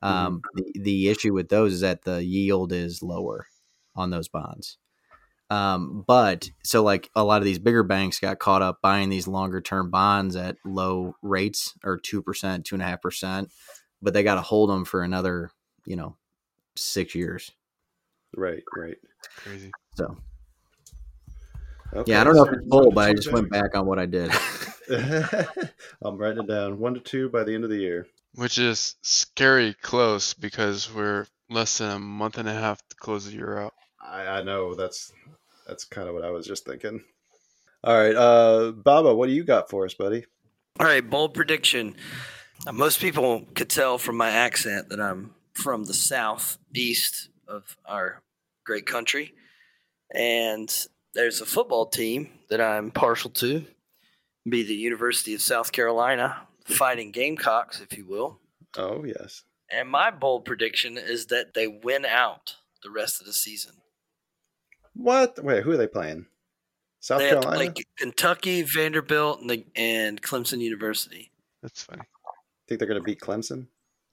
Um, 0.02 0.42
the, 0.54 0.74
the 0.82 1.10
issue 1.10 1.34
with 1.34 1.50
those 1.50 1.74
is 1.74 1.82
that 1.82 2.04
the 2.04 2.24
yield 2.24 2.72
is 2.74 3.02
lower 3.02 3.48
on 3.96 4.10
those 4.10 4.28
bonds. 4.28 4.78
Um, 5.50 6.04
but 6.06 6.50
so 6.64 6.84
like 6.84 7.10
a 7.16 7.24
lot 7.24 7.42
of 7.42 7.46
these 7.46 7.60
bigger 7.60 7.84
banks 7.84 8.20
got 8.20 8.40
caught 8.40 8.62
up 8.62 8.82
buying 8.82 9.10
these 9.10 9.28
longer 9.28 9.62
term 9.62 9.90
bonds 9.92 10.36
at 10.36 10.58
low 10.66 11.16
rates 11.22 11.74
or 11.84 11.98
two 11.98 12.22
percent, 12.22 12.66
two 12.66 12.76
and 12.76 12.82
a 12.82 12.86
half 12.86 13.02
percent, 13.02 13.52
but 14.06 14.14
they 14.14 14.24
got 14.24 14.36
to 14.36 14.42
hold 14.42 14.70
them 14.70 14.86
for 14.86 15.04
another, 15.04 15.52
you 15.86 15.98
know, 15.98 16.16
six 16.78 17.14
years. 17.14 17.52
Right, 18.38 18.64
right. 18.78 18.98
Crazy. 19.44 19.72
So 19.96 20.18
Okay, 21.96 22.12
yeah, 22.12 22.22
I 22.22 22.24
don't 22.26 22.36
know 22.36 22.44
if 22.44 22.52
it's 22.52 22.68
full, 22.68 22.86
one 22.88 22.94
but 22.94 23.10
I 23.10 23.12
two 23.12 23.16
just 23.16 23.32
went 23.32 23.50
back 23.50 23.76
on 23.76 23.86
what 23.86 24.00
I 24.00 24.06
did. 24.06 24.30
I'm 26.02 26.18
writing 26.18 26.44
it 26.44 26.48
down. 26.48 26.78
One 26.78 26.94
to 26.94 27.00
two 27.00 27.30
by 27.30 27.44
the 27.44 27.56
end 27.56 27.64
of 27.64 27.70
the 27.70 27.78
year. 27.78 28.08
Which 28.34 28.58
is 28.58 28.96
scary 29.02 29.74
close 29.82 30.34
because 30.34 30.94
we're 30.94 31.26
less 31.50 31.78
than 31.78 31.92
a 31.92 32.00
month 32.00 32.38
and 32.38 32.50
a 32.50 32.54
half 32.54 32.86
to 32.90 32.96
close 32.98 33.26
the 33.26 33.32
year 33.32 33.60
out. 33.60 33.74
I, 34.02 34.24
I 34.24 34.44
know 34.44 34.76
that's 34.76 35.14
that's 35.66 35.86
kind 35.86 36.10
of 36.10 36.16
what 36.16 36.26
I 36.26 36.32
was 36.32 36.46
just 36.46 36.66
thinking. 36.66 37.02
All 37.82 37.96
right, 37.96 38.16
uh, 38.16 38.72
Baba, 38.72 39.16
what 39.16 39.28
do 39.28 39.34
you 39.34 39.46
got 39.46 39.70
for 39.70 39.86
us, 39.86 39.94
buddy? 39.94 40.26
All 40.80 40.88
right, 40.88 41.08
bold 41.08 41.34
prediction. 41.34 41.96
Now, 42.66 42.72
most 42.72 43.00
people 43.00 43.46
could 43.54 43.70
tell 43.70 43.98
from 43.98 44.18
my 44.18 44.32
accent 44.32 44.90
that 44.90 45.00
I'm 45.00 45.34
from 45.54 45.86
the 45.86 45.94
southeast 45.94 47.30
of 47.48 47.78
our 47.86 48.22
great 48.66 48.86
country. 48.86 49.34
And 50.14 50.72
there's 51.14 51.42
a 51.42 51.46
football 51.46 51.88
team 51.88 52.30
that 52.50 52.62
I'm 52.62 52.92
partial 52.92 53.32
to, 53.32 53.66
be 54.48 54.64
the 54.64 54.76
University 54.76 55.34
of 55.34 55.42
South 55.42 55.72
Carolina, 55.72 56.42
Fighting 56.66 57.12
Gamecocks, 57.12 57.82
if 57.82 57.98
you 57.98 58.06
will. 58.06 58.40
Oh 58.78 59.04
yes. 59.04 59.44
And 59.72 59.90
my 59.90 60.12
bold 60.12 60.46
prediction 60.46 60.98
is 60.98 61.28
that 61.28 61.54
they 61.54 61.68
win 61.68 62.06
out 62.06 62.56
the 62.84 62.92
rest 62.92 63.20
of 63.20 63.26
the 63.26 63.34
season. 63.34 63.74
What? 64.94 65.44
Wait, 65.44 65.64
who 65.64 65.72
are 65.72 65.78
they 65.78 65.88
playing? 65.88 66.28
South 67.00 67.20
they 67.20 67.30
have 67.30 67.42
Carolina. 67.42 67.66
like 67.66 67.88
Kentucky, 67.98 68.62
Vanderbilt, 68.62 69.42
and, 69.42 69.50
the, 69.50 69.66
and 69.76 70.22
Clemson 70.22 70.60
University. 70.60 71.32
That's 71.62 71.84
funny. 71.84 72.04
Think 72.68 72.80
they're 72.80 72.88
going 72.88 73.00
to 73.00 73.04
beat 73.06 73.20
Clemson. 73.20 73.68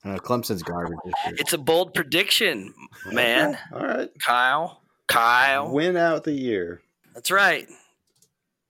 Uh, 0.05 0.17
Clemson's 0.17 0.63
garbage. 0.63 0.97
It's 1.27 1.53
a 1.53 1.57
bold 1.57 1.93
prediction, 1.93 2.73
man. 3.11 3.51
Okay, 3.51 3.59
All 3.73 3.87
right. 3.97 4.09
Kyle, 4.19 4.81
Kyle. 5.07 5.71
Win 5.71 5.95
out 5.95 6.23
the 6.25 6.33
year. 6.33 6.81
That's 7.13 7.31
right. 7.31 7.67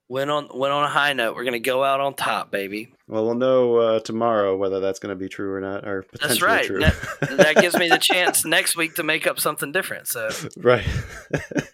Went 0.10 0.30
on 0.30 0.48
went 0.54 0.72
on 0.74 0.84
a 0.84 0.90
high 0.90 1.14
note. 1.14 1.36
We're 1.36 1.46
gonna 1.46 1.60
go 1.60 1.84
out 1.84 2.00
on 2.00 2.14
top, 2.14 2.52
baby. 2.52 2.94
Well, 3.08 3.26
we'll 3.26 3.36
know 3.36 3.78
uh, 3.78 4.00
tomorrow 4.02 4.56
whether 4.56 4.80
that's 4.80 5.00
going 5.00 5.10
to 5.10 5.20
be 5.20 5.28
true 5.28 5.54
or 5.54 5.60
not, 5.60 5.88
or 5.88 6.04
potentially 6.04 6.30
That's 6.40 6.42
right. 6.42 6.66
true. 6.66 6.80
That, 6.82 7.38
that 7.38 7.56
gives 7.58 7.76
me 7.78 7.90
the 7.90 7.98
chance 7.98 8.46
next 8.46 8.78
week 8.78 8.96
to 8.96 9.04
make 9.04 9.26
up 9.28 9.40
something 9.40 9.72
different. 9.72 10.08
So 10.08 10.30
right. 10.58 10.86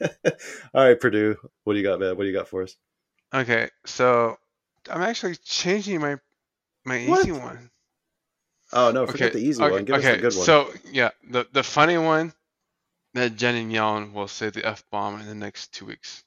All 0.74 0.86
right, 0.88 1.00
Perdue. 1.00 1.36
What 1.66 1.74
do 1.74 1.80
you 1.80 1.86
got, 1.86 2.00
man? 2.00 2.16
What 2.18 2.24
do 2.24 2.30
you 2.30 2.34
got 2.36 2.48
for 2.48 2.64
us? 2.64 2.76
Okay, 3.34 3.70
so 3.86 4.38
I'm 4.90 5.02
actually 5.02 5.36
changing 5.44 6.00
my 6.00 6.16
my 6.86 7.06
What? 7.06 7.22
easy 7.22 7.32
one. 7.34 7.70
Oh 8.72 8.92
no, 8.92 9.08
forget 9.08 9.30
Okay, 9.32 9.40
the 9.40 9.46
easy 9.46 9.64
okay, 9.64 9.72
one. 9.72 9.86
Give 9.86 9.96
okay. 9.98 10.10
us 10.10 10.16
the 10.16 10.22
good 10.22 10.36
one. 10.36 10.46
So 10.46 10.74
yeah, 10.92 11.10
the 11.30 11.48
the 11.52 11.64
funny 11.64 11.98
one 11.98 12.34
that 13.14 13.36
Jenny 13.36 13.66
Yellen 13.66 14.14
will 14.14 14.28
say 14.28 14.50
the 14.50 14.66
f 14.66 14.84
bomb 14.92 15.20
in 15.20 15.28
the 15.28 15.36
next 15.36 15.74
two 15.74 15.86
weeks. 15.86 16.24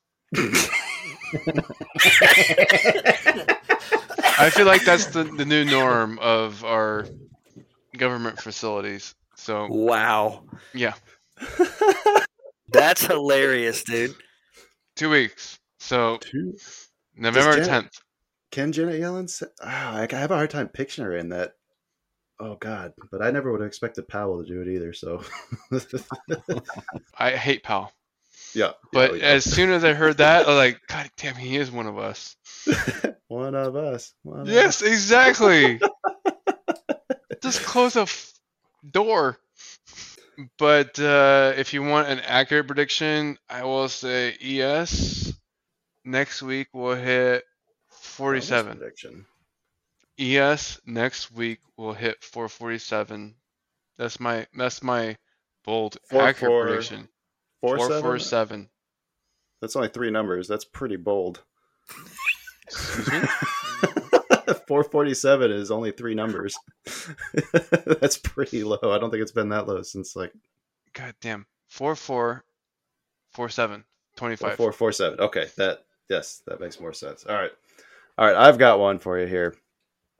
I 4.39 4.51
feel 4.52 4.66
like 4.66 4.85
that's 4.85 5.06
the, 5.06 5.24
the 5.24 5.44
new 5.44 5.64
norm 5.64 6.19
of 6.20 6.64
our 6.64 7.06
government 7.97 8.40
facilities. 8.40 9.14
So 9.36 9.66
wow, 9.70 10.44
yeah, 10.74 10.94
that's 12.69 13.06
hilarious, 13.06 13.85
dude. 13.85 14.14
two 14.97 15.10
weeks. 15.10 15.59
So 15.78 16.19
Two- 16.19 16.56
November 17.16 17.64
tenth. 17.64 18.01
Can 18.51 18.73
Janet 18.73 19.01
Yellen? 19.01 19.28
Say, 19.31 19.47
ah, 19.62 19.93
oh, 19.94 19.97
I 19.97 20.09
I 20.10 20.16
have 20.20 20.31
a 20.31 20.36
hard 20.36 20.51
time 20.51 20.69
picturing 20.69 21.06
her 21.06 21.16
in 21.16 21.31
that. 21.31 21.55
Oh 22.43 22.56
God! 22.56 22.93
But 23.12 23.23
I 23.23 23.31
never 23.31 23.52
would 23.52 23.60
have 23.60 23.69
expected 23.69 24.09
Powell 24.09 24.43
to 24.43 24.48
do 24.48 24.60
it 24.62 24.69
either. 24.69 24.93
So, 24.93 25.23
I 27.16 27.31
hate 27.31 27.62
Powell. 27.62 27.93
yeah. 28.52 28.73
But 28.93 29.10
yeah, 29.10 29.12
we 29.12 29.23
as 29.23 29.44
soon 29.44 29.70
as 29.70 29.85
I 29.85 29.93
heard 29.93 30.19
that, 30.19 30.44
I 30.44 30.48
was 30.48 30.56
like, 30.56 30.81
God 30.89 31.09
damn, 31.16 31.36
he 31.36 31.56
is 31.56 31.70
one 31.70 31.86
of 31.86 31.98
us. 31.98 32.35
one 33.28 33.55
of 33.55 33.77
us. 33.77 34.12
One 34.24 34.40
of 34.40 34.48
Yes, 34.48 34.82
exactly. 34.82 35.81
Just 37.43 37.62
close 37.62 37.94
a 37.94 38.02
f- 38.02 38.32
door. 38.90 39.39
But 40.59 40.98
uh, 40.98 41.52
if 41.56 41.73
you 41.73 41.85
want 41.85 42.09
an 42.09 42.19
accurate 42.27 42.66
prediction, 42.66 43.39
I 43.48 43.62
will 43.62 43.89
say 43.89 44.36
ES 44.43 45.32
next 46.05 46.43
week 46.43 46.66
we'll 46.73 46.97
hit 46.97 47.44
47. 47.90 48.78
Prediction. 48.78 49.27
ES 50.18 50.80
next 50.86 51.32
week 51.32 51.60
will 51.76 51.94
hit 51.94 52.22
447. 52.22 53.34
That's 53.98 54.20
my 54.20 54.47
that's 54.56 54.82
my 54.82 55.16
bold 55.64 55.97
Four, 56.10 56.22
accurate 56.22 56.51
four, 56.51 56.66
prediction. 56.66 57.09
Four, 57.60 57.76
447. 57.76 58.68
That's 59.60 59.76
only 59.76 59.89
three 59.89 60.10
numbers. 60.10 60.48
That's 60.48 60.64
pretty 60.64 60.97
bold. 60.97 61.43
Excuse 62.66 63.12
me? 63.12 63.20
447 64.66 65.51
is 65.51 65.70
only 65.70 65.93
three 65.93 66.14
numbers. 66.14 66.56
That's 67.84 68.18
pretty 68.18 68.64
low. 68.64 68.78
I 68.82 68.98
don't 68.98 69.10
think 69.10 69.22
it's 69.22 69.32
been 69.32 69.51
that 69.51 69.68
low 69.68 69.82
since 69.82 70.16
like 70.16 70.32
God 70.93 71.14
damn. 71.20 71.47
4447. 71.68 73.84
25. 74.16 74.56
447. 74.56 75.20
Okay, 75.20 75.47
that 75.56 75.84
yes, 76.09 76.43
that 76.47 76.60
makes 76.60 76.80
more 76.80 76.93
sense. 76.93 77.24
All 77.24 77.36
right. 77.36 77.52
All 78.18 78.26
right, 78.26 78.36
I've 78.36 78.59
got 78.59 78.78
one 78.78 78.98
for 78.98 79.18
you 79.18 79.26
here. 79.26 79.55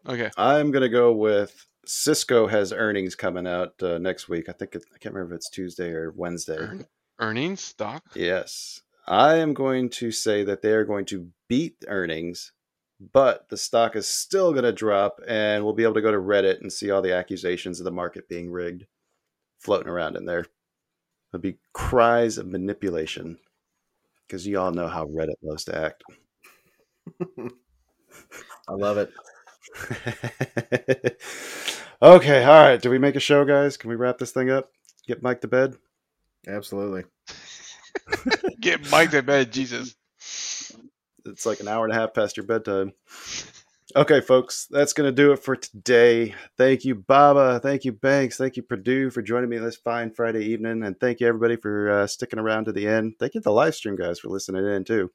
Okay. 0.09 0.31
I'm 0.37 0.71
going 0.71 0.83
to 0.83 0.89
go 0.89 1.13
with 1.13 1.67
Cisco 1.85 2.47
has 2.47 2.73
earnings 2.73 3.15
coming 3.15 3.47
out 3.47 3.81
uh, 3.83 3.99
next 3.99 4.29
week. 4.29 4.49
I 4.49 4.53
think 4.53 4.75
it, 4.75 4.85
I 4.95 4.99
can't 4.99 5.15
remember 5.15 5.35
if 5.35 5.39
it's 5.39 5.51
Tuesday 5.51 5.91
or 5.91 6.13
Wednesday. 6.17 6.57
Earn- 6.57 6.87
earnings 7.19 7.61
stock. 7.61 8.03
Yes. 8.15 8.83
I 9.07 9.37
am 9.37 9.53
going 9.53 9.91
to 9.91 10.13
say 10.13 10.45
that 10.45 10.63
they 10.63 10.73
are 10.73 10.85
going 10.85 11.05
to 11.07 11.29
beat 11.49 11.85
earnings, 11.89 12.53
but 13.13 13.49
the 13.49 13.57
stock 13.57 13.97
is 13.97 14.07
still 14.07 14.53
going 14.53 14.65
to 14.65 14.73
drop, 14.73 15.21
and 15.27 15.65
we'll 15.65 15.75
be 15.75 15.83
able 15.83 15.95
to 15.95 16.01
go 16.01 16.13
to 16.13 16.19
Reddit 16.19 16.61
and 16.61 16.73
see 16.73 16.91
all 16.91 17.03
the 17.03 17.15
accusations 17.15 17.81
of 17.81 17.85
the 17.85 17.91
market 17.91 18.29
being 18.29 18.51
rigged 18.51 18.87
floating 19.59 19.89
around 19.89 20.17
in 20.17 20.25
there. 20.25 20.45
There'll 21.31 21.43
be 21.43 21.59
cries 21.73 22.39
of 22.39 22.47
manipulation 22.47 23.39
because 24.27 24.47
you 24.47 24.61
all 24.61 24.71
know 24.71 24.89
how 24.89 25.07
Reddit 25.07 25.35
loves 25.43 25.65
to 25.65 25.77
act. 25.77 26.05
I 28.69 28.73
love 28.73 28.99
it. 28.99 29.13
okay, 32.03 32.45
all 32.45 32.61
right. 32.61 32.81
Do 32.81 32.91
we 32.91 32.99
make 32.99 33.17
a 33.17 33.21
show, 33.21 33.45
guys? 33.45 33.77
Can 33.77 33.91
we 33.91 33.97
wrap 33.97 34.19
this 34.19 34.33
thing 34.33 34.51
up? 34.51 34.71
Get 35.07 35.23
Mike 35.23 35.41
to 35.43 35.49
bed? 35.49 35.77
Absolutely. 36.47 37.05
Get 38.61 38.91
Mike 38.91 39.11
to 39.11 39.23
bed, 39.23 39.53
Jesus. 39.53 39.95
it's 41.25 41.47
like 41.47 41.61
an 41.61 41.69
hour 41.69 41.85
and 41.85 41.93
a 41.93 41.97
half 41.97 42.15
past 42.15 42.37
your 42.37 42.47
bedtime. 42.47 42.93
Okay, 43.95 44.23
folks, 44.23 44.67
that's 44.71 44.95
going 44.95 45.09
to 45.09 45.15
do 45.15 45.33
it 45.33 45.45
for 45.45 45.55
today. 45.55 46.35
Thank 46.57 46.85
you, 46.85 46.95
Baba. 46.95 47.61
Thank 47.61 47.85
you, 47.85 47.93
Banks. 47.93 48.39
Thank 48.39 48.57
you, 48.57 48.63
Perdue, 48.63 49.11
for 49.11 49.21
joining 49.21 49.51
me 49.51 49.59
this 49.59 49.77
fine 49.77 50.11
Friday 50.11 50.47
evening. 50.47 50.83
And 50.83 50.99
thank 50.99 51.21
you, 51.21 51.27
everybody, 51.27 51.57
for 51.57 51.91
uh, 51.91 52.07
sticking 52.07 52.39
around 52.39 52.65
to 52.65 52.73
the 52.73 52.89
end. 52.89 53.17
Thank 53.19 53.35
you 53.35 53.41
to 53.41 53.45
the 53.45 53.53
live 53.53 53.75
stream 53.75 53.97
guys 53.97 54.19
for 54.19 54.29
listening 54.29 54.65
in, 54.65 54.85
too. 54.85 55.11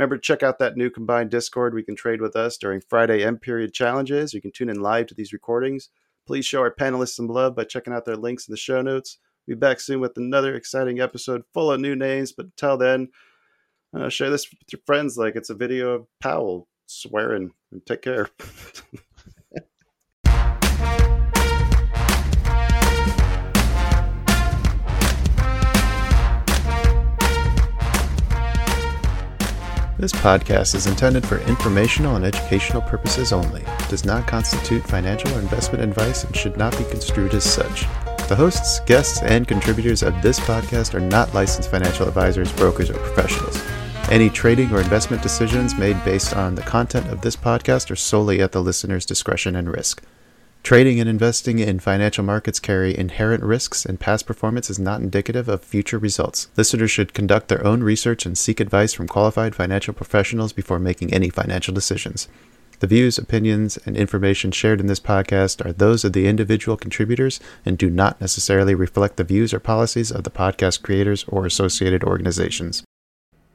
Remember 0.00 0.16
to 0.16 0.22
check 0.22 0.42
out 0.42 0.58
that 0.60 0.78
new 0.78 0.88
combined 0.88 1.28
Discord. 1.28 1.74
We 1.74 1.82
can 1.82 1.94
trade 1.94 2.22
with 2.22 2.34
us 2.34 2.56
during 2.56 2.80
Friday 2.80 3.22
M 3.22 3.36
period 3.36 3.74
challenges. 3.74 4.32
You 4.32 4.40
can 4.40 4.50
tune 4.50 4.70
in 4.70 4.80
live 4.80 5.08
to 5.08 5.14
these 5.14 5.34
recordings. 5.34 5.90
Please 6.26 6.46
show 6.46 6.60
our 6.60 6.74
panelists 6.74 7.16
some 7.16 7.26
love 7.26 7.54
by 7.54 7.64
checking 7.64 7.92
out 7.92 8.06
their 8.06 8.16
links 8.16 8.48
in 8.48 8.52
the 8.52 8.56
show 8.56 8.80
notes. 8.80 9.18
We'll 9.46 9.56
be 9.56 9.60
back 9.60 9.78
soon 9.78 10.00
with 10.00 10.16
another 10.16 10.54
exciting 10.54 11.00
episode 11.00 11.42
full 11.52 11.70
of 11.70 11.82
new 11.82 11.94
names. 11.94 12.32
But 12.32 12.46
until 12.46 12.78
then, 12.78 13.08
uh, 13.94 14.08
share 14.08 14.30
this 14.30 14.50
with 14.50 14.72
your 14.72 14.80
friends 14.86 15.18
like 15.18 15.36
it's 15.36 15.50
a 15.50 15.54
video 15.54 15.90
of 15.90 16.06
Powell 16.18 16.66
swearing. 16.86 17.50
And 17.70 17.84
take 17.84 18.00
care. 18.00 18.30
This 30.00 30.12
podcast 30.12 30.74
is 30.74 30.86
intended 30.86 31.26
for 31.26 31.40
informational 31.40 32.16
and 32.16 32.24
educational 32.24 32.80
purposes 32.80 33.34
only, 33.34 33.62
does 33.90 34.06
not 34.06 34.26
constitute 34.26 34.82
financial 34.82 35.30
or 35.36 35.40
investment 35.40 35.84
advice, 35.84 36.24
and 36.24 36.34
should 36.34 36.56
not 36.56 36.76
be 36.78 36.84
construed 36.84 37.34
as 37.34 37.44
such. 37.44 37.82
The 38.26 38.34
hosts, 38.34 38.80
guests, 38.86 39.20
and 39.20 39.46
contributors 39.46 40.02
of 40.02 40.22
this 40.22 40.40
podcast 40.40 40.94
are 40.94 41.00
not 41.00 41.34
licensed 41.34 41.70
financial 41.70 42.08
advisors, 42.08 42.50
brokers, 42.52 42.88
or 42.88 42.94
professionals. 42.94 43.62
Any 44.10 44.30
trading 44.30 44.72
or 44.72 44.80
investment 44.80 45.22
decisions 45.22 45.76
made 45.76 46.02
based 46.02 46.34
on 46.34 46.54
the 46.54 46.62
content 46.62 47.08
of 47.08 47.20
this 47.20 47.36
podcast 47.36 47.90
are 47.90 47.96
solely 47.96 48.40
at 48.40 48.52
the 48.52 48.62
listener's 48.62 49.04
discretion 49.04 49.54
and 49.54 49.70
risk. 49.70 50.02
Trading 50.62 51.00
and 51.00 51.08
investing 51.08 51.58
in 51.58 51.80
financial 51.80 52.22
markets 52.22 52.60
carry 52.60 52.96
inherent 52.96 53.42
risks, 53.42 53.84
and 53.84 53.98
past 53.98 54.26
performance 54.26 54.70
is 54.70 54.78
not 54.78 55.00
indicative 55.00 55.48
of 55.48 55.64
future 55.64 55.98
results. 55.98 56.48
Listeners 56.56 56.90
should 56.90 57.14
conduct 57.14 57.48
their 57.48 57.66
own 57.66 57.82
research 57.82 58.26
and 58.26 58.36
seek 58.36 58.60
advice 58.60 58.92
from 58.92 59.08
qualified 59.08 59.54
financial 59.54 59.94
professionals 59.94 60.52
before 60.52 60.78
making 60.78 61.12
any 61.12 61.30
financial 61.30 61.74
decisions. 61.74 62.28
The 62.80 62.86
views, 62.86 63.18
opinions, 63.18 63.78
and 63.84 63.96
information 63.96 64.52
shared 64.52 64.80
in 64.80 64.86
this 64.86 65.00
podcast 65.00 65.64
are 65.64 65.72
those 65.72 66.04
of 66.04 66.12
the 66.12 66.26
individual 66.26 66.76
contributors 66.76 67.40
and 67.64 67.76
do 67.76 67.90
not 67.90 68.20
necessarily 68.20 68.74
reflect 68.74 69.16
the 69.16 69.24
views 69.24 69.52
or 69.52 69.60
policies 69.60 70.10
of 70.10 70.24
the 70.24 70.30
podcast 70.30 70.82
creators 70.82 71.24
or 71.28 71.44
associated 71.44 72.04
organizations. 72.04 72.82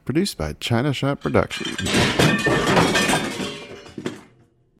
Produced 0.04 0.38
by 0.38 0.52
China 0.54 0.92
Shop 0.92 1.20
Productions. 1.20 2.35